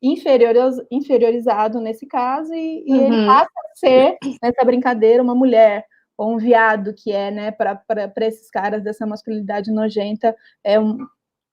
inferioriz, 0.01 0.75
inferiorizado 0.91 1.79
nesse 1.79 2.05
caso 2.05 2.53
e, 2.53 2.83
e 2.85 2.91
uhum. 2.91 3.05
ele 3.05 3.25
passa 3.25 3.45
a 3.45 3.75
ser 3.75 4.17
nessa 4.41 4.65
brincadeira 4.65 5.23
uma 5.23 5.35
mulher 5.35 5.85
ou 6.17 6.33
um 6.33 6.37
viado 6.37 6.93
que 6.93 7.11
é, 7.11 7.31
né, 7.31 7.51
para 7.51 8.11
esses 8.27 8.49
caras 8.49 8.83
dessa 8.83 9.05
masculinidade 9.05 9.71
nojenta 9.71 10.35
é 10.63 10.79
um, 10.79 10.97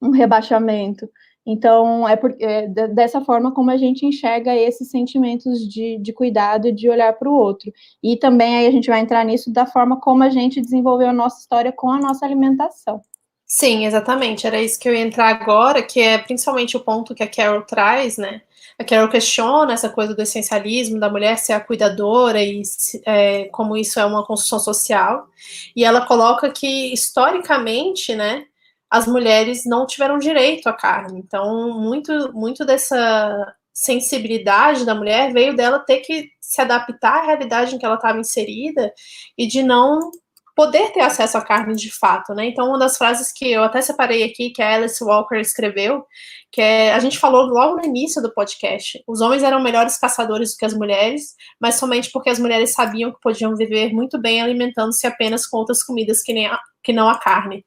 um 0.03 0.11
rebaixamento. 0.11 1.09
Então, 1.47 2.07
é, 2.09 2.17
por, 2.17 2.35
é, 2.39 2.69
dessa 2.69 3.21
forma 3.23 3.53
como 3.53 3.71
a 3.71 3.77
gente 3.77 4.05
enxerga 4.05 4.55
esses 4.55 4.91
sentimentos 4.91 5.67
de, 5.69 5.99
de 5.99 6.13
cuidado 6.13 6.69
e 6.69 6.73
de 6.73 6.89
olhar 6.89 7.13
para 7.15 7.29
o 7.29 7.35
outro. 7.35 7.73
E 8.03 8.17
também 8.17 8.57
aí 8.57 8.67
a 8.67 8.71
gente 8.71 8.89
vai 8.89 9.01
entrar 9.01 9.25
nisso 9.25 9.53
da 9.53 9.67
forma 9.67 9.99
como 9.99 10.23
a 10.23 10.31
gente 10.31 10.61
desenvolveu 10.61 11.09
a 11.09 11.13
nossa 11.13 11.41
história 11.41 11.73
com 11.73 11.91
a 11.91 11.99
nossa 11.99 12.25
alimentação. 12.25 13.01
Sim, 13.47 13.85
exatamente. 13.85 14.47
Era 14.47 14.63
isso 14.63 14.79
que 14.79 14.89
eu 14.89 14.95
ia 14.95 15.01
entrar 15.01 15.29
agora, 15.29 15.83
que 15.83 16.01
é 16.01 16.19
principalmente 16.19 16.77
o 16.77 16.81
ponto 16.81 17.15
que 17.17 17.23
a 17.23 17.29
Carol 17.29 17.63
traz, 17.63 18.17
né? 18.17 18.43
A 18.79 18.85
Carol 18.85 19.09
questiona 19.09 19.73
essa 19.73 19.89
coisa 19.91 20.15
do 20.15 20.23
essencialismo, 20.23 21.01
da 21.01 21.11
mulher 21.11 21.37
ser 21.37 21.55
a 21.55 21.61
cuidadora 21.61 22.41
e 22.43 22.63
é, 23.05 23.47
como 23.47 23.77
isso 23.77 23.99
é 23.99 24.05
uma 24.05 24.25
construção 24.25 24.61
social. 24.61 25.27
E 25.75 25.85
ela 25.85 26.07
coloca 26.07 26.49
que, 26.51 26.93
historicamente, 26.93 28.15
né, 28.15 28.47
as 28.91 29.07
mulheres 29.07 29.65
não 29.65 29.87
tiveram 29.87 30.19
direito 30.19 30.67
à 30.67 30.73
carne. 30.73 31.21
Então, 31.21 31.79
muito, 31.79 32.33
muito 32.33 32.65
dessa 32.65 33.55
sensibilidade 33.73 34.85
da 34.85 34.95
mulher 34.95 35.33
veio 35.33 35.55
dela 35.55 35.79
ter 35.79 36.01
que 36.01 36.29
se 36.41 36.61
adaptar 36.61 37.21
à 37.21 37.27
realidade 37.27 37.75
em 37.75 37.79
que 37.79 37.87
ela 37.87 37.95
estava 37.95 38.19
inserida 38.19 38.93
e 39.39 39.47
de 39.47 39.63
não 39.63 40.11
poder 40.57 40.93
ter 40.93 41.01
acesso 41.01 41.39
à 41.39 41.43
carne 41.43 41.75
de 41.75 41.91
fato, 41.91 42.35
né? 42.35 42.45
Então, 42.47 42.69
uma 42.69 42.79
das 42.79 42.99
frases 42.99 43.33
que 43.33 43.51
eu 43.51 43.63
até 43.63 43.81
separei 43.81 44.25
aqui, 44.25 44.51
que 44.51 44.61
a 44.61 44.75
Alice 44.75 45.03
Walker 45.03 45.37
escreveu, 45.37 46.05
que 46.53 46.61
é, 46.61 46.93
a 46.93 46.99
gente 46.99 47.19
falou 47.19 47.47
logo 47.47 47.77
no 47.77 47.85
início 47.85 48.21
do 48.21 48.35
podcast, 48.35 49.03
os 49.07 49.21
homens 49.23 49.43
eram 49.43 49.63
melhores 49.63 49.97
caçadores 49.97 50.51
do 50.51 50.57
que 50.59 50.67
as 50.67 50.75
mulheres, 50.75 51.35
mas 51.59 51.77
somente 51.77 52.11
porque 52.11 52.29
as 52.29 52.39
mulheres 52.39 52.73
sabiam 52.73 53.13
que 53.13 53.21
podiam 53.23 53.57
viver 53.57 53.95
muito 53.95 54.21
bem 54.21 54.43
alimentando-se 54.43 55.07
apenas 55.07 55.47
com 55.47 55.57
outras 55.57 55.83
comidas 55.83 56.21
que, 56.23 56.33
nem 56.33 56.47
a, 56.47 56.59
que 56.83 56.93
não 56.93 57.09
a 57.09 57.19
carne 57.19 57.65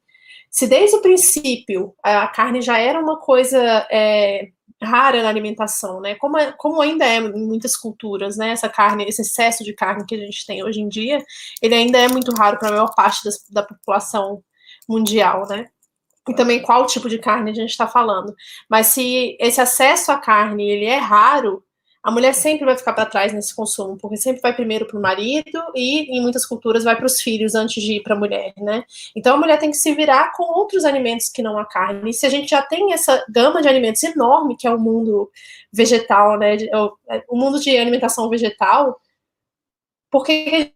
se 0.54 0.68
desde 0.68 0.94
o 0.94 1.02
princípio 1.02 1.96
a 2.00 2.28
carne 2.28 2.62
já 2.62 2.78
era 2.78 3.00
uma 3.00 3.18
coisa 3.18 3.58
é, 3.90 4.50
rara 4.80 5.20
na 5.20 5.28
alimentação, 5.28 6.00
né? 6.00 6.14
Como, 6.14 6.38
é, 6.38 6.52
como 6.52 6.80
ainda 6.80 7.04
é 7.04 7.16
em 7.16 7.44
muitas 7.44 7.76
culturas, 7.76 8.36
né? 8.36 8.50
Essa 8.50 8.68
carne, 8.68 9.04
esse 9.04 9.22
excesso 9.22 9.64
de 9.64 9.72
carne 9.74 10.06
que 10.06 10.14
a 10.14 10.18
gente 10.18 10.46
tem 10.46 10.62
hoje 10.62 10.80
em 10.80 10.88
dia, 10.88 11.18
ele 11.60 11.74
ainda 11.74 11.98
é 11.98 12.06
muito 12.06 12.32
raro 12.32 12.56
para 12.56 12.68
a 12.68 12.70
maior 12.70 12.94
parte 12.94 13.24
das, 13.24 13.44
da 13.50 13.64
população 13.64 14.44
mundial, 14.88 15.44
né? 15.48 15.66
E 16.28 16.34
também 16.36 16.62
qual 16.62 16.86
tipo 16.86 17.08
de 17.08 17.18
carne 17.18 17.50
a 17.50 17.54
gente 17.54 17.70
está 17.70 17.88
falando. 17.88 18.32
Mas 18.70 18.86
se 18.86 19.36
esse 19.40 19.60
acesso 19.60 20.12
à 20.12 20.18
carne 20.18 20.70
ele 20.70 20.84
é 20.84 20.98
raro, 20.98 21.64
a 22.04 22.10
mulher 22.10 22.34
sempre 22.34 22.66
vai 22.66 22.76
ficar 22.76 22.92
para 22.92 23.06
trás 23.06 23.32
nesse 23.32 23.56
consumo, 23.56 23.96
porque 23.96 24.18
sempre 24.18 24.42
vai 24.42 24.54
primeiro 24.54 24.86
para 24.86 24.98
o 24.98 25.00
marido 25.00 25.64
e 25.74 26.14
em 26.14 26.20
muitas 26.20 26.44
culturas 26.44 26.84
vai 26.84 26.94
para 26.94 27.06
os 27.06 27.18
filhos 27.22 27.54
antes 27.54 27.82
de 27.82 27.94
ir 27.94 28.02
para 28.02 28.14
a 28.14 28.18
mulher, 28.18 28.52
né? 28.58 28.84
Então 29.16 29.34
a 29.34 29.38
mulher 29.38 29.58
tem 29.58 29.70
que 29.70 29.78
se 29.78 29.94
virar 29.94 30.30
com 30.32 30.42
outros 30.42 30.84
alimentos 30.84 31.30
que 31.30 31.40
não 31.42 31.58
a 31.58 31.64
carne. 31.64 32.10
E 32.10 32.12
se 32.12 32.26
a 32.26 32.28
gente 32.28 32.50
já 32.50 32.60
tem 32.60 32.92
essa 32.92 33.24
gama 33.30 33.62
de 33.62 33.68
alimentos 33.68 34.02
enorme 34.02 34.54
que 34.54 34.66
é 34.66 34.70
o 34.70 34.78
mundo 34.78 35.30
vegetal, 35.72 36.38
né? 36.38 36.56
É, 37.08 37.24
o 37.26 37.36
mundo 37.38 37.58
de 37.58 37.74
alimentação 37.74 38.28
vegetal, 38.28 39.00
por 40.10 40.24
que 40.24 40.74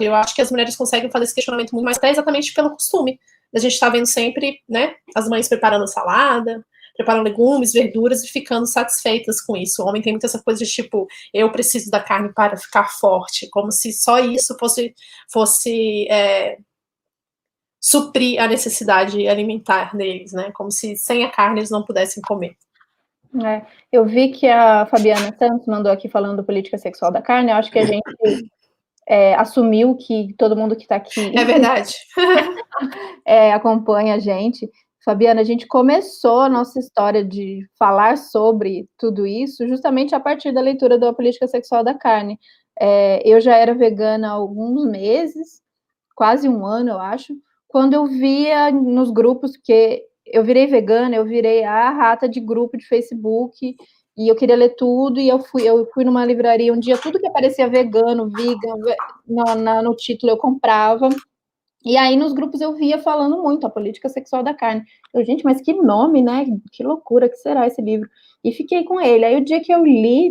eu 0.00 0.14
acho 0.14 0.36
que 0.36 0.42
as 0.42 0.52
mulheres 0.52 0.76
conseguem 0.76 1.10
fazer 1.10 1.24
esse 1.24 1.34
questionamento 1.34 1.72
muito 1.72 1.84
mais 1.84 1.96
até 1.96 2.10
exatamente 2.10 2.54
pelo 2.54 2.70
costume. 2.70 3.18
A 3.52 3.58
gente 3.58 3.72
está 3.72 3.88
vendo 3.88 4.06
sempre, 4.06 4.60
né, 4.68 4.94
as 5.16 5.28
mães 5.28 5.48
preparando 5.48 5.86
salada, 5.88 6.64
preparam 6.98 7.22
legumes, 7.22 7.72
verduras 7.72 8.24
e 8.24 8.28
ficando 8.28 8.66
satisfeitas 8.66 9.40
com 9.40 9.56
isso. 9.56 9.80
O 9.80 9.86
homem 9.86 10.02
tem 10.02 10.12
muita 10.12 10.26
essa 10.26 10.42
coisa 10.42 10.64
de 10.64 10.68
tipo, 10.68 11.06
eu 11.32 11.50
preciso 11.52 11.90
da 11.92 12.00
carne 12.00 12.32
para 12.34 12.56
ficar 12.56 12.88
forte, 12.88 13.48
como 13.50 13.70
se 13.70 13.92
só 13.92 14.18
isso 14.18 14.56
fosse, 14.58 14.92
fosse 15.32 16.08
é, 16.10 16.58
suprir 17.80 18.42
a 18.42 18.48
necessidade 18.48 19.28
alimentar 19.28 19.96
deles, 19.96 20.32
né? 20.32 20.50
Como 20.50 20.72
se 20.72 20.96
sem 20.96 21.24
a 21.24 21.30
carne 21.30 21.60
eles 21.60 21.70
não 21.70 21.84
pudessem 21.84 22.20
comer. 22.20 22.56
É, 23.44 23.62
eu 23.92 24.04
vi 24.04 24.30
que 24.30 24.48
a 24.48 24.84
Fabiana 24.86 25.32
Santos 25.38 25.68
mandou 25.68 25.92
aqui 25.92 26.08
falando 26.08 26.42
política 26.42 26.78
sexual 26.78 27.12
da 27.12 27.22
carne. 27.22 27.52
Eu 27.52 27.56
acho 27.56 27.70
que 27.70 27.78
a 27.78 27.86
gente 27.86 28.02
é, 29.06 29.34
assumiu 29.36 29.94
que 29.94 30.34
todo 30.36 30.56
mundo 30.56 30.74
que 30.74 30.82
está 30.82 30.96
aqui. 30.96 31.32
É 31.38 31.44
verdade. 31.44 31.94
é, 33.24 33.52
acompanha 33.52 34.14
a 34.14 34.18
gente. 34.18 34.68
Fabiana, 35.04 35.40
a 35.40 35.44
gente 35.44 35.66
começou 35.66 36.40
a 36.40 36.48
nossa 36.48 36.78
história 36.78 37.24
de 37.24 37.66
falar 37.78 38.18
sobre 38.18 38.88
tudo 38.98 39.26
isso 39.26 39.66
justamente 39.68 40.14
a 40.14 40.20
partir 40.20 40.52
da 40.52 40.60
leitura 40.60 40.98
da 40.98 41.12
política 41.12 41.46
sexual 41.46 41.84
da 41.84 41.94
carne. 41.94 42.38
É, 42.80 43.22
eu 43.28 43.40
já 43.40 43.56
era 43.56 43.74
vegana 43.74 44.28
há 44.28 44.32
alguns 44.32 44.84
meses, 44.90 45.60
quase 46.14 46.48
um 46.48 46.66
ano, 46.66 46.90
eu 46.90 46.98
acho, 46.98 47.34
quando 47.68 47.94
eu 47.94 48.06
via 48.06 48.70
nos 48.70 49.10
grupos, 49.10 49.56
que 49.56 50.02
eu 50.26 50.44
virei 50.44 50.66
vegana, 50.66 51.14
eu 51.16 51.24
virei 51.24 51.64
a 51.64 51.90
rata 51.90 52.28
de 52.28 52.40
grupo 52.40 52.76
de 52.76 52.86
Facebook, 52.86 53.76
e 54.16 54.28
eu 54.28 54.34
queria 54.34 54.56
ler 54.56 54.70
tudo, 54.70 55.20
e 55.20 55.28
eu 55.28 55.38
fui, 55.38 55.62
eu 55.62 55.86
fui 55.94 56.04
numa 56.04 56.24
livraria 56.24 56.72
um 56.72 56.78
dia, 56.78 56.98
tudo 56.98 57.20
que 57.20 57.26
aparecia 57.26 57.68
vegano, 57.68 58.28
vegan, 58.28 58.74
no, 59.26 59.54
na, 59.54 59.82
no 59.82 59.94
título 59.94 60.32
eu 60.32 60.36
comprava, 60.36 61.08
e 61.88 61.96
aí 61.96 62.16
nos 62.16 62.34
grupos 62.34 62.60
eu 62.60 62.74
via 62.74 62.98
falando 62.98 63.42
muito 63.42 63.66
a 63.66 63.70
política 63.70 64.08
sexual 64.10 64.42
da 64.42 64.52
carne. 64.54 64.82
Eu, 65.14 65.24
gente, 65.24 65.42
mas 65.44 65.60
que 65.62 65.72
nome, 65.72 66.22
né? 66.22 66.44
Que 66.70 66.82
loucura 66.84 67.28
que 67.28 67.36
será 67.36 67.66
esse 67.66 67.80
livro. 67.80 68.08
E 68.44 68.52
fiquei 68.52 68.84
com 68.84 69.00
ele. 69.00 69.24
Aí 69.24 69.36
o 69.36 69.44
dia 69.44 69.60
que 69.60 69.72
eu 69.72 69.84
li, 69.84 70.30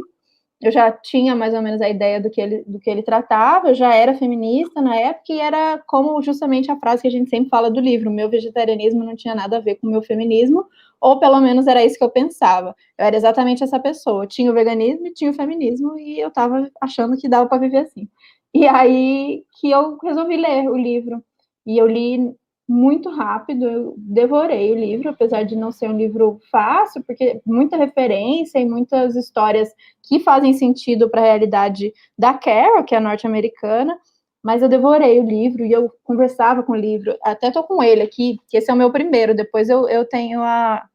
eu 0.61 0.71
já 0.71 0.91
tinha 0.91 1.35
mais 1.35 1.53
ou 1.55 1.61
menos 1.61 1.81
a 1.81 1.89
ideia 1.89 2.21
do 2.21 2.29
que 2.29 2.39
ele, 2.41 2.63
do 2.67 2.79
que 2.79 2.89
ele 2.89 3.03
tratava, 3.03 3.69
eu 3.69 3.75
já 3.75 3.93
era 3.93 4.13
feminista 4.15 4.81
na 4.81 4.95
época, 4.95 5.33
e 5.33 5.39
era 5.39 5.79
como 5.87 6.21
justamente 6.21 6.71
a 6.71 6.77
frase 6.77 7.01
que 7.01 7.07
a 7.07 7.11
gente 7.11 7.29
sempre 7.29 7.49
fala 7.49 7.71
do 7.71 7.79
livro: 7.79 8.11
meu 8.11 8.29
vegetarianismo 8.29 9.03
não 9.03 9.15
tinha 9.15 9.35
nada 9.35 9.57
a 9.57 9.59
ver 9.59 9.75
com 9.75 9.87
o 9.87 9.91
meu 9.91 10.01
feminismo, 10.03 10.65
ou 11.01 11.19
pelo 11.19 11.39
menos 11.41 11.67
era 11.67 11.83
isso 11.83 11.97
que 11.97 12.03
eu 12.03 12.09
pensava. 12.11 12.75
Eu 12.97 13.05
era 13.05 13.15
exatamente 13.15 13.63
essa 13.63 13.79
pessoa. 13.79 14.27
Tinha 14.27 14.51
o 14.51 14.53
veganismo 14.53 15.07
e 15.07 15.13
tinha 15.13 15.31
o 15.31 15.33
feminismo, 15.33 15.97
e 15.97 16.19
eu 16.19 16.29
estava 16.29 16.69
achando 16.81 17.17
que 17.17 17.29
dava 17.29 17.47
para 17.49 17.59
viver 17.59 17.79
assim. 17.79 18.07
E 18.53 18.67
aí 18.67 19.43
que 19.59 19.69
eu 19.71 19.97
resolvi 20.03 20.37
ler 20.37 20.69
o 20.69 20.77
livro. 20.77 21.23
E 21.67 21.77
eu 21.77 21.85
li 21.85 22.33
muito 22.67 23.09
rápido, 23.09 23.65
eu 23.65 23.95
devorei 23.97 24.71
o 24.71 24.75
livro, 24.75 25.09
apesar 25.09 25.43
de 25.43 25.55
não 25.55 25.71
ser 25.71 25.89
um 25.89 25.97
livro 25.97 26.39
fácil, 26.51 27.03
porque 27.03 27.41
muita 27.45 27.77
referência 27.77 28.59
e 28.59 28.65
muitas 28.65 29.15
histórias 29.15 29.73
que 30.03 30.19
fazem 30.19 30.53
sentido 30.53 31.09
para 31.09 31.21
a 31.21 31.25
realidade 31.25 31.93
da 32.17 32.33
Carol, 32.33 32.83
que 32.83 32.95
é 32.95 32.99
norte-americana, 32.99 33.97
mas 34.43 34.61
eu 34.61 34.69
devorei 34.69 35.19
o 35.19 35.25
livro 35.25 35.65
e 35.65 35.71
eu 35.71 35.91
conversava 36.03 36.63
com 36.63 36.73
o 36.73 36.75
livro, 36.75 37.17
até 37.23 37.51
tô 37.51 37.63
com 37.63 37.81
ele 37.83 38.01
aqui, 38.01 38.37
que 38.49 38.57
esse 38.57 38.69
é 38.71 38.73
o 38.73 38.77
meu 38.77 38.91
primeiro, 38.91 39.35
depois 39.35 39.69
eu, 39.69 39.87
eu 39.89 40.05
tenho 40.05 40.41
a, 40.41 40.85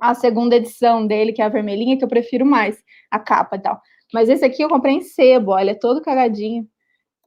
a 0.00 0.14
segunda 0.14 0.56
edição 0.56 1.06
dele, 1.06 1.32
que 1.32 1.42
é 1.42 1.44
a 1.44 1.50
vermelhinha, 1.50 1.96
que 1.98 2.04
eu 2.04 2.08
prefiro 2.08 2.46
mais, 2.46 2.82
a 3.10 3.18
capa 3.18 3.56
e 3.56 3.60
tal. 3.60 3.80
Mas 4.12 4.28
esse 4.28 4.44
aqui 4.44 4.62
eu 4.62 4.68
comprei 4.68 4.94
em 4.94 5.00
sebo, 5.02 5.52
olha, 5.52 5.72
é 5.72 5.74
todo 5.74 6.02
cagadinho. 6.02 6.66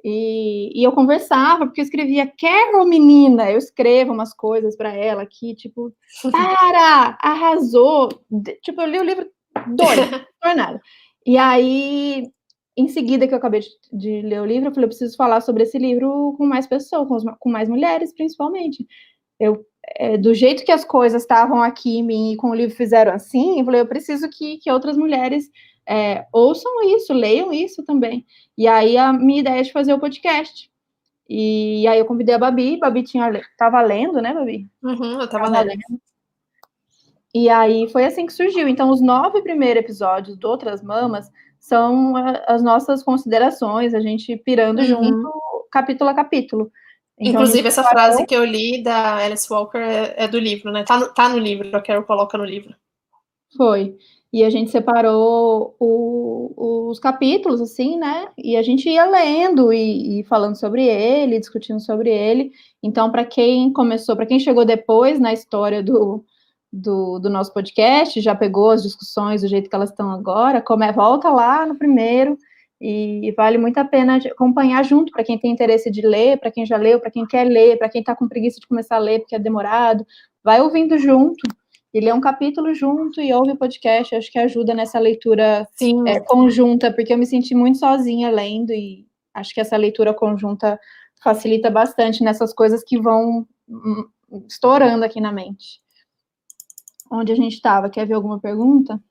E, 0.03 0.79
e, 0.79 0.83
eu 0.83 0.91
conversava, 0.91 1.65
porque 1.65 1.81
eu 1.81 1.85
escrevia, 1.85 2.31
Carol, 2.39 2.85
menina, 2.85 3.51
eu 3.51 3.57
escrevo 3.57 4.13
umas 4.13 4.33
coisas 4.33 4.75
para 4.75 4.93
ela 4.93 5.23
aqui, 5.23 5.55
tipo, 5.55 5.93
para, 6.31 7.17
arrasou. 7.21 8.09
Tipo, 8.63 8.81
eu 8.81 8.87
li 8.87 8.99
o 8.99 9.03
livro 9.03 9.29
doido, 9.75 10.25
não 10.43 10.55
nada. 10.55 10.81
E 11.25 11.37
aí, 11.37 12.23
em 12.77 12.87
seguida 12.87 13.27
que 13.27 13.33
eu 13.33 13.37
acabei 13.37 13.61
de, 13.61 13.69
de, 13.91 14.21
ler 14.21 14.41
o 14.41 14.45
livro, 14.45 14.69
eu 14.69 14.73
falei, 14.73 14.85
eu 14.85 14.89
preciso 14.89 15.17
falar 15.17 15.41
sobre 15.41 15.63
esse 15.63 15.77
livro 15.77 16.35
com 16.37 16.45
mais 16.45 16.67
pessoas, 16.67 17.07
com, 17.07 17.35
com 17.39 17.49
mais 17.49 17.67
mulheres, 17.67 18.13
principalmente. 18.13 18.85
Eu, 19.39 19.65
é, 19.95 20.17
do 20.17 20.33
jeito 20.33 20.65
que 20.65 20.71
as 20.71 20.83
coisas 20.83 21.21
estavam 21.21 21.61
aqui 21.61 21.97
em 21.97 22.03
mim 22.03 22.31
e 22.33 22.37
com 22.37 22.49
o 22.49 22.55
livro 22.55 22.75
fizeram 22.75 23.13
assim, 23.13 23.59
eu 23.59 23.65
falei, 23.65 23.81
eu 23.81 23.87
preciso 23.87 24.29
que, 24.29 24.57
que 24.57 24.71
outras 24.71 24.97
mulheres 24.97 25.49
é, 25.87 26.25
ouçam 26.33 26.83
isso, 26.95 27.13
leiam 27.13 27.53
isso 27.53 27.83
também. 27.83 28.25
E 28.57 28.67
aí 28.67 28.97
a 28.97 29.13
minha 29.13 29.39
ideia 29.39 29.59
é 29.59 29.63
de 29.63 29.71
fazer 29.71 29.93
o 29.93 29.99
podcast. 29.99 30.69
E 31.29 31.85
aí 31.87 31.99
eu 31.99 32.05
convidei 32.05 32.35
a 32.35 32.39
Babi, 32.39 32.77
Babi 32.77 33.03
tinha, 33.03 33.29
tava 33.57 33.81
lendo, 33.81 34.21
né, 34.21 34.33
Babi? 34.33 34.67
Uhum, 34.83 35.21
eu 35.21 35.29
tava, 35.29 35.45
tava 35.45 35.61
lendo. 35.61 35.81
lendo. 35.89 36.01
E 37.33 37.49
aí 37.49 37.87
foi 37.89 38.05
assim 38.05 38.25
que 38.25 38.33
surgiu. 38.33 38.67
Então, 38.67 38.89
os 38.89 39.01
nove 39.01 39.41
primeiros 39.41 39.83
episódios 39.83 40.37
do 40.37 40.47
Outras 40.47 40.81
Mamas 40.81 41.29
são 41.59 42.15
as 42.47 42.63
nossas 42.63 43.03
considerações, 43.03 43.93
a 43.93 43.99
gente 43.99 44.35
pirando 44.37 44.79
uhum. 44.79 44.85
junto, 44.85 45.31
capítulo 45.71 46.09
a 46.09 46.13
capítulo. 46.13 46.71
Então, 47.19 47.41
Inclusive, 47.41 47.67
essa 47.67 47.83
parou... 47.83 47.97
frase 47.97 48.25
que 48.25 48.35
eu 48.35 48.45
li 48.45 48.83
da 48.83 49.17
Alice 49.17 49.51
Walker 49.51 49.77
é, 49.77 50.13
é, 50.17 50.27
do 50.27 50.39
livro, 50.39 50.71
né? 50.71 50.83
Tá 50.83 50.99
no, 50.99 51.13
tá 51.13 51.27
no 51.29 51.37
livro, 51.37 51.75
a 51.75 51.81
Carol 51.81 52.03
coloca 52.03 52.37
no 52.37 52.45
livro. 52.45 52.75
Foi 53.55 53.97
e 54.31 54.43
a 54.43 54.49
gente 54.49 54.71
separou 54.71 55.75
o, 55.79 56.89
os 56.89 56.99
capítulos, 56.99 57.61
assim, 57.61 57.97
né? 57.97 58.27
E 58.37 58.57
a 58.57 58.61
gente 58.61 58.89
ia 58.89 59.05
lendo 59.05 59.71
e, 59.71 60.19
e 60.19 60.23
falando 60.25 60.55
sobre 60.55 60.85
ele, 60.85 61.39
discutindo 61.39 61.79
sobre 61.79 62.09
ele. 62.09 62.51
Então, 62.83 63.09
para 63.09 63.25
quem 63.25 63.71
começou, 63.71 64.15
para 64.15 64.25
quem 64.25 64.39
chegou 64.39 64.65
depois 64.65 65.19
na 65.19 65.31
história 65.31 65.81
do, 65.81 66.25
do, 66.71 67.19
do, 67.19 67.29
nosso 67.29 67.53
podcast, 67.53 68.19
já 68.19 68.35
pegou 68.35 68.69
as 68.69 68.83
discussões 68.83 69.41
do 69.41 69.47
jeito 69.47 69.69
que 69.69 69.75
elas 69.75 69.91
estão 69.91 70.11
agora, 70.11 70.61
come, 70.61 70.91
volta 70.91 71.29
lá 71.29 71.65
no 71.65 71.75
primeiro. 71.75 72.37
E 72.79 73.33
vale 73.35 73.57
muito 73.57 73.77
a 73.79 73.85
pena 73.85 74.17
acompanhar 74.17 74.83
junto 74.85 75.11
para 75.11 75.23
quem 75.23 75.37
tem 75.37 75.51
interesse 75.51 75.89
de 75.89 76.01
ler, 76.01 76.37
para 76.37 76.51
quem 76.51 76.65
já 76.65 76.77
leu, 76.77 76.99
para 76.99 77.09
quem 77.09 77.25
quer 77.25 77.43
ler, 77.45 77.77
para 77.77 77.89
quem 77.89 78.01
está 78.01 78.15
com 78.15 78.27
preguiça 78.27 78.59
de 78.59 78.67
começar 78.67 78.97
a 78.97 78.99
ler 78.99 79.19
porque 79.19 79.35
é 79.35 79.39
demorado, 79.39 80.05
vai 80.43 80.61
ouvindo 80.61 80.97
junto 80.97 81.41
e 81.93 81.99
lê 81.99 82.13
um 82.13 82.21
capítulo 82.21 82.73
junto 82.75 83.19
e 83.19 83.33
ouve 83.33 83.53
o 83.53 83.57
podcast. 83.57 84.15
acho 84.15 84.31
que 84.31 84.37
ajuda 84.37 84.73
nessa 84.75 84.99
leitura 84.99 85.67
é, 86.05 86.19
conjunta, 86.19 86.93
porque 86.93 87.13
eu 87.13 87.17
me 87.17 87.25
senti 87.25 87.55
muito 87.55 87.79
sozinha 87.79 88.29
lendo 88.29 88.71
e 88.71 89.07
acho 89.33 89.53
que 89.53 89.61
essa 89.61 89.75
leitura 89.75 90.13
conjunta 90.13 90.79
facilita 91.23 91.71
bastante 91.71 92.23
nessas 92.23 92.53
coisas 92.53 92.83
que 92.83 92.99
vão 92.99 93.47
hum, 93.67 94.07
estourando 94.47 95.03
aqui 95.03 95.19
na 95.19 95.31
mente. 95.31 95.81
Onde 97.09 97.31
a 97.31 97.35
gente 97.35 97.53
estava? 97.53 97.89
Quer 97.89 98.05
ver 98.05 98.13
alguma 98.13 98.39
pergunta? 98.39 99.01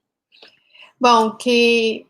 Bom, 1.01 1.37
que 1.37 2.07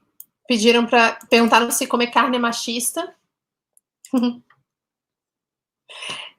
pediram 0.46 0.86
para 0.86 1.18
perguntaram 1.28 1.70
se 1.70 1.86
comer 1.86 2.08
carne 2.08 2.36
é 2.36 2.40
machista. 2.40 3.14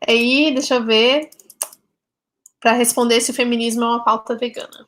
Aí, 0.07 0.53
deixa 0.53 0.75
eu 0.75 0.85
ver 0.85 1.29
para 2.59 2.73
responder 2.73 3.21
se 3.21 3.31
o 3.31 3.33
feminismo 3.33 3.83
é 3.83 3.87
uma 3.87 4.03
pauta 4.03 4.35
vegana. 4.35 4.85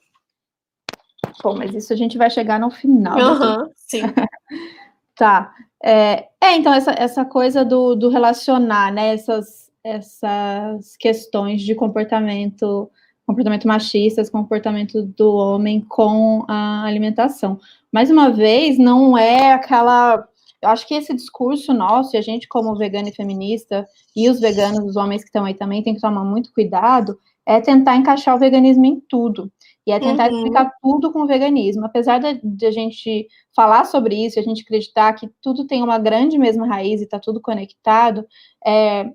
Bom, 1.42 1.56
mas 1.56 1.74
isso 1.74 1.94
a 1.94 1.96
gente 1.96 2.18
vai 2.18 2.30
chegar 2.30 2.60
no 2.60 2.70
final. 2.70 3.18
Uhum, 3.18 3.72
sim. 3.76 4.02
tá. 5.16 5.54
É, 5.82 6.28
é, 6.42 6.56
então, 6.56 6.74
essa, 6.74 6.92
essa 6.92 7.24
coisa 7.24 7.64
do, 7.64 7.96
do 7.96 8.10
relacionar, 8.10 8.92
né, 8.92 9.14
essas, 9.14 9.72
essas 9.84 10.98
questões 10.98 11.62
de 11.62 11.74
comportamento, 11.74 12.92
comportamento 13.26 13.68
machistas, 13.68 14.30
comportamento 14.30 15.02
do 15.04 15.34
homem 15.34 15.80
com 15.80 16.44
a 16.48 16.84
alimentação. 16.84 17.60
Mais 17.92 18.12
uma 18.12 18.30
vez, 18.30 18.78
não 18.78 19.18
é 19.18 19.52
aquela 19.52 20.28
eu 20.62 20.70
acho 20.70 20.88
que 20.88 20.94
esse 20.94 21.14
discurso 21.14 21.74
nosso, 21.74 22.16
e 22.16 22.18
a 22.18 22.22
gente, 22.22 22.48
como 22.48 22.76
vegana 22.76 23.10
e 23.10 23.16
feminista, 23.16 23.88
e 24.16 24.30
os 24.30 24.40
veganos, 24.40 24.84
os 24.84 24.96
homens 24.98 25.22
que 25.22 25.30
estão 25.30 25.46
aí 25.46 25.54
também, 25.54 25.82
tem 25.82 25.96
que 25.96 26.02
tomar 26.02 26.26
muito 26.26 26.52
cuidado, 26.52 27.18
é 27.46 27.62
tentar 27.62 27.96
encaixar 27.96 28.36
o 28.36 28.40
veganismo 28.40 28.86
em 28.86 29.00
tudo. 29.00 29.52
E 29.88 29.92
é 29.92 30.00
tentar 30.00 30.30
uhum. 30.30 30.38
explicar 30.38 30.72
tudo 30.82 31.12
com 31.12 31.24
o 31.24 31.28
veganismo. 31.28 31.86
Apesar 31.86 32.20
de, 32.20 32.40
de, 32.44 32.66
a 32.66 32.72
gente 32.72 33.28
falar 33.56 33.86
sobre 33.86 34.16
isso, 34.24 34.38
a 34.38 34.44
gente 34.44 34.62
acreditar 34.62 35.14
que 35.14 35.30
tudo 35.42 35.66
tem 35.66 35.82
uma 35.82 35.98
grande 35.98 36.38
mesma 36.38 36.68
raiz 36.68 37.00
e 37.00 37.06
está 37.06 37.18
tudo 37.20 37.42
conectado, 37.42 38.28
é, 38.66 39.10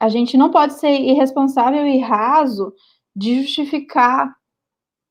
a 0.00 0.08
gente 0.08 0.36
não 0.36 0.50
pode 0.50 0.74
ser 0.74 1.00
irresponsável 1.00 1.86
e 1.86 2.00
raso 2.00 2.72
de 3.14 3.42
justificar 3.42 4.34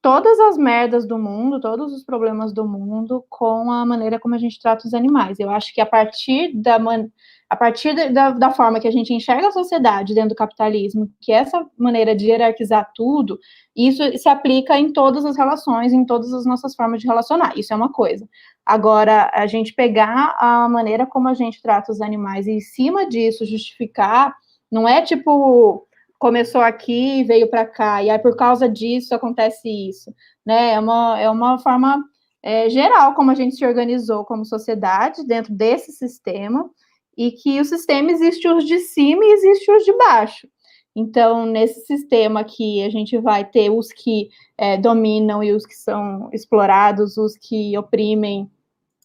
todas 0.02 0.40
as 0.40 0.58
merdas 0.58 1.08
do 1.08 1.18
mundo, 1.18 1.60
todos 1.60 1.94
os 1.94 2.04
problemas 2.04 2.54
do 2.54 2.68
mundo 2.68 3.26
com 3.30 3.72
a 3.72 3.86
maneira 3.86 4.20
como 4.20 4.36
a 4.36 4.38
gente 4.38 4.60
trata 4.60 4.88
os 4.88 4.94
animais. 4.94 5.40
Eu 5.40 5.50
acho 5.50 5.74
que 5.74 5.82
a 5.82 5.86
partir 5.86 6.54
da 6.56 6.80
man 6.80 7.08
a 7.50 7.56
partir 7.56 7.94
da, 8.12 8.32
da, 8.32 8.52
forma 8.52 8.80
que 8.80 8.88
a 8.90 8.92
gente 8.92 9.14
enxerga 9.14 9.48
a 9.48 9.52
sociedade 9.52 10.14
dentro 10.14 10.32
do 10.32 10.36
capitalismo, 10.36 11.10
que 11.22 11.32
é 11.32 11.38
essa 11.38 11.66
maneira 11.78 12.14
de 12.14 12.26
hierarquizar 12.26 12.92
tudo, 12.94 13.40
isso 13.74 14.04
se 14.18 14.28
aplica 14.28 14.78
em 14.78 14.92
todas 14.92 15.24
as 15.24 15.38
relações, 15.38 15.94
em 15.94 16.06
todas 16.06 16.34
as 16.34 16.46
nossas 16.46 16.76
formas 16.76 17.00
de 17.00 17.08
relacionar. 17.08 17.58
Isso 17.58 17.72
é 17.72 17.76
uma 17.76 17.90
coisa. 17.90 18.28
Agora, 18.66 19.32
a 19.34 19.48
gente 19.48 19.74
pegar 19.74 20.36
a 20.38 20.68
maneira 20.68 21.06
como 21.06 21.30
a 21.30 21.34
gente 21.34 21.62
trata 21.62 21.90
os 21.90 22.02
animais 22.02 22.48
e 22.48 22.52
em 22.52 22.60
cima 22.60 23.08
disso 23.08 23.46
justificar, 23.46 24.36
não 24.70 24.86
é 24.86 25.02
tipo 25.02 25.87
começou 26.18 26.62
aqui, 26.62 27.24
veio 27.24 27.50
para 27.50 27.66
cá, 27.66 28.04
e 28.04 28.10
aí 28.10 28.20
por 28.20 28.36
causa 28.36 28.68
disso 28.68 29.14
acontece 29.14 29.70
isso, 29.70 30.14
né? 30.46 30.74
É 30.74 30.80
uma, 30.80 31.20
é 31.20 31.30
uma 31.30 31.60
forma 31.60 32.04
é, 32.44 32.70
geral 32.70 33.14
como 33.14 33.32
a 33.32 33.36
gente 33.36 33.56
se 33.56 33.66
organizou 33.66 34.26
como 34.26 34.46
sociedade 34.46 35.26
dentro 35.26 35.54
desse 35.54 35.92
sistema 35.92 36.70
e 37.18 37.32
que 37.32 37.60
o 37.60 37.66
sistema 37.66 38.12
existe 38.12 38.48
os 38.48 38.64
de 38.66 38.80
cima 38.80 39.26
e 39.26 39.32
existe 39.32 39.72
os 39.72 39.84
de 39.84 39.94
baixo. 39.98 40.48
Então, 40.96 41.46
nesse 41.46 41.86
sistema 41.86 42.40
aqui, 42.40 42.84
a 42.84 42.90
gente 42.90 43.18
vai 43.20 43.46
ter 43.46 43.70
os 43.70 43.90
que 43.92 44.30
é, 44.58 44.78
dominam 44.78 45.44
e 45.44 45.52
os 45.52 45.66
que 45.66 45.76
são 45.76 46.30
explorados, 46.34 47.18
os 47.18 47.38
que 47.38 47.78
oprimem 47.78 48.50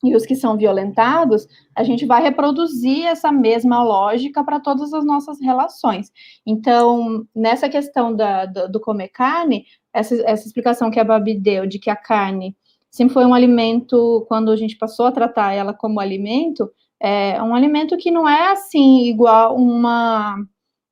e 0.03 0.17
os 0.17 0.27
que 0.27 0.35
são 0.35 0.57
violentados, 0.57 1.47
a 1.75 1.85
gente 1.85 2.05
vai 2.05 2.23
reproduzir 2.23 3.07
essa 3.07 3.31
mesma 3.31 3.83
lógica 3.83 4.43
para 4.43 4.59
todas 4.59 4.93
as 4.93 5.05
nossas 5.05 5.41
relações. 5.41 6.11
Então, 6.45 7.25
nessa 7.35 7.69
questão 7.69 8.15
da, 8.15 8.47
do, 8.47 8.73
do 8.73 8.81
comer 8.81 9.09
carne, 9.09 9.65
essa, 9.93 10.15
essa 10.27 10.47
explicação 10.47 10.91
que 10.91 10.99
a 10.99 11.05
Babi 11.05 11.39
deu 11.39 11.67
de 11.67 11.79
que 11.79 11.89
a 11.91 11.97
carne 11.97 12.57
sempre 12.91 13.15
foi 13.15 13.25
um 13.25 13.33
alimento, 13.33 14.25
quando 14.29 14.51
a 14.51 14.57
gente 14.57 14.77
passou 14.77 15.07
a 15.07 15.13
tratar 15.13 15.53
ela 15.53 15.73
como 15.73 16.01
alimento, 16.01 16.71
é 17.01 17.43
um 17.43 17.55
alimento 17.55 17.97
que 17.97 18.11
não 18.11 18.29
é 18.29 18.53
assim 18.53 19.07
igual 19.07 19.57
uma 19.57 20.37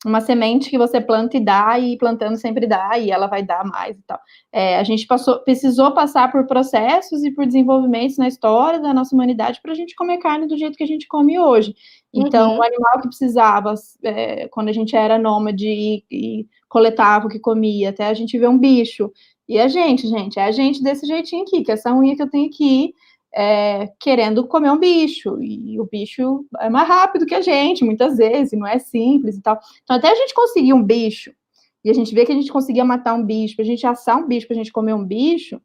uma 0.04 0.20
semente 0.20 0.70
que 0.70 0.78
você 0.78 1.00
planta 1.00 1.36
e 1.36 1.40
dá, 1.40 1.78
e 1.78 1.98
plantando 1.98 2.36
sempre 2.36 2.66
dá, 2.66 2.98
e 2.98 3.10
ela 3.10 3.26
vai 3.26 3.42
dar 3.42 3.64
mais 3.64 3.98
e 3.98 4.02
tal. 4.06 4.18
É, 4.50 4.78
a 4.78 4.82
gente 4.82 5.06
passou, 5.06 5.40
precisou 5.40 5.92
passar 5.92 6.32
por 6.32 6.46
processos 6.46 7.22
e 7.22 7.30
por 7.30 7.44
desenvolvimentos 7.44 8.16
na 8.16 8.26
história 8.26 8.80
da 8.80 8.94
nossa 8.94 9.14
humanidade 9.14 9.60
para 9.60 9.72
a 9.72 9.74
gente 9.74 9.94
comer 9.94 10.18
carne 10.18 10.46
do 10.46 10.56
jeito 10.56 10.76
que 10.76 10.84
a 10.84 10.86
gente 10.86 11.06
come 11.06 11.38
hoje. 11.38 11.74
Então, 12.14 12.52
uhum. 12.52 12.58
o 12.58 12.62
animal 12.62 13.00
que 13.02 13.08
precisava, 13.08 13.74
é, 14.02 14.48
quando 14.48 14.68
a 14.68 14.72
gente 14.72 14.96
era 14.96 15.18
nômade 15.18 15.66
e, 15.66 16.04
e 16.10 16.46
coletava 16.68 17.26
o 17.26 17.28
que 17.28 17.38
comia, 17.38 17.90
até 17.90 18.06
a 18.06 18.14
gente 18.14 18.38
ver 18.38 18.48
um 18.48 18.58
bicho. 18.58 19.12
E 19.46 19.58
a 19.58 19.68
gente, 19.68 20.06
gente, 20.06 20.38
é 20.38 20.44
a 20.44 20.52
gente 20.52 20.82
desse 20.82 21.06
jeitinho 21.06 21.42
aqui, 21.42 21.62
que 21.62 21.72
essa 21.72 21.92
unha 21.92 22.16
que 22.16 22.22
eu 22.22 22.30
tenho 22.30 22.46
aqui, 22.46 22.94
é, 23.34 23.92
querendo 23.98 24.46
comer 24.46 24.70
um 24.70 24.78
bicho, 24.78 25.40
e 25.40 25.80
o 25.80 25.86
bicho 25.86 26.44
é 26.58 26.68
mais 26.68 26.88
rápido 26.88 27.26
que 27.26 27.34
a 27.34 27.40
gente, 27.40 27.84
muitas 27.84 28.16
vezes, 28.16 28.58
não 28.58 28.66
é 28.66 28.78
simples 28.78 29.36
e 29.36 29.42
tal. 29.42 29.58
Então, 29.82 29.96
até 29.96 30.10
a 30.10 30.14
gente 30.14 30.34
conseguir 30.34 30.72
um 30.72 30.82
bicho, 30.82 31.32
e 31.84 31.90
a 31.90 31.94
gente 31.94 32.14
vê 32.14 32.26
que 32.26 32.32
a 32.32 32.34
gente 32.34 32.52
conseguia 32.52 32.84
matar 32.84 33.14
um 33.14 33.24
bicho, 33.24 33.56
pra 33.56 33.64
gente 33.64 33.86
assar 33.86 34.18
um 34.18 34.26
bicho, 34.26 34.46
pra 34.46 34.56
gente 34.56 34.72
comer 34.72 34.94
um 34.94 35.04
bicho, 35.04 35.60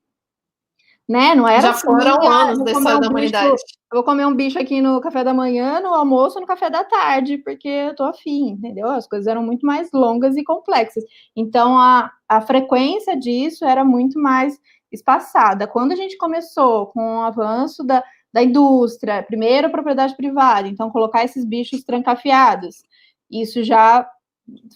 né? 1.07 1.35
Não 1.35 1.47
era 1.47 1.61
Já 1.61 1.69
assim, 1.71 1.85
foram 1.85 2.21
ah, 2.23 2.43
anos 2.43 2.63
dessa 2.63 2.79
um 2.79 2.99
da 2.99 3.07
humanidade. 3.07 3.49
eu 3.49 3.57
vou 3.93 4.03
comer 4.03 4.25
um 4.25 4.35
bicho 4.35 4.57
aqui 4.57 4.81
no 4.81 4.99
café 4.99 5.23
da 5.23 5.33
manhã, 5.33 5.79
no 5.79 5.93
almoço, 5.93 6.39
no 6.39 6.47
café 6.47 6.69
da 6.69 6.83
tarde, 6.83 7.37
porque 7.37 7.67
eu 7.67 7.95
tô 7.95 8.03
afim, 8.03 8.49
entendeu? 8.49 8.87
As 8.87 9.07
coisas 9.07 9.27
eram 9.27 9.43
muito 9.43 9.65
mais 9.65 9.91
longas 9.93 10.35
e 10.35 10.43
complexas. 10.43 11.03
Então, 11.35 11.77
a, 11.77 12.11
a 12.27 12.41
frequência 12.41 13.15
disso 13.15 13.65
era 13.65 13.85
muito 13.85 14.19
mais 14.19 14.59
espaçada. 14.95 15.67
Quando 15.67 15.91
a 15.91 15.95
gente 15.95 16.17
começou 16.17 16.87
com 16.87 17.17
o 17.17 17.21
avanço 17.21 17.83
da, 17.83 18.03
da 18.33 18.43
indústria, 18.43 19.23
primeiro 19.23 19.67
a 19.67 19.69
propriedade 19.69 20.15
privada, 20.15 20.67
então 20.67 20.89
colocar 20.89 21.23
esses 21.23 21.45
bichos 21.45 21.83
trancafiados, 21.83 22.83
isso 23.29 23.63
já 23.63 24.09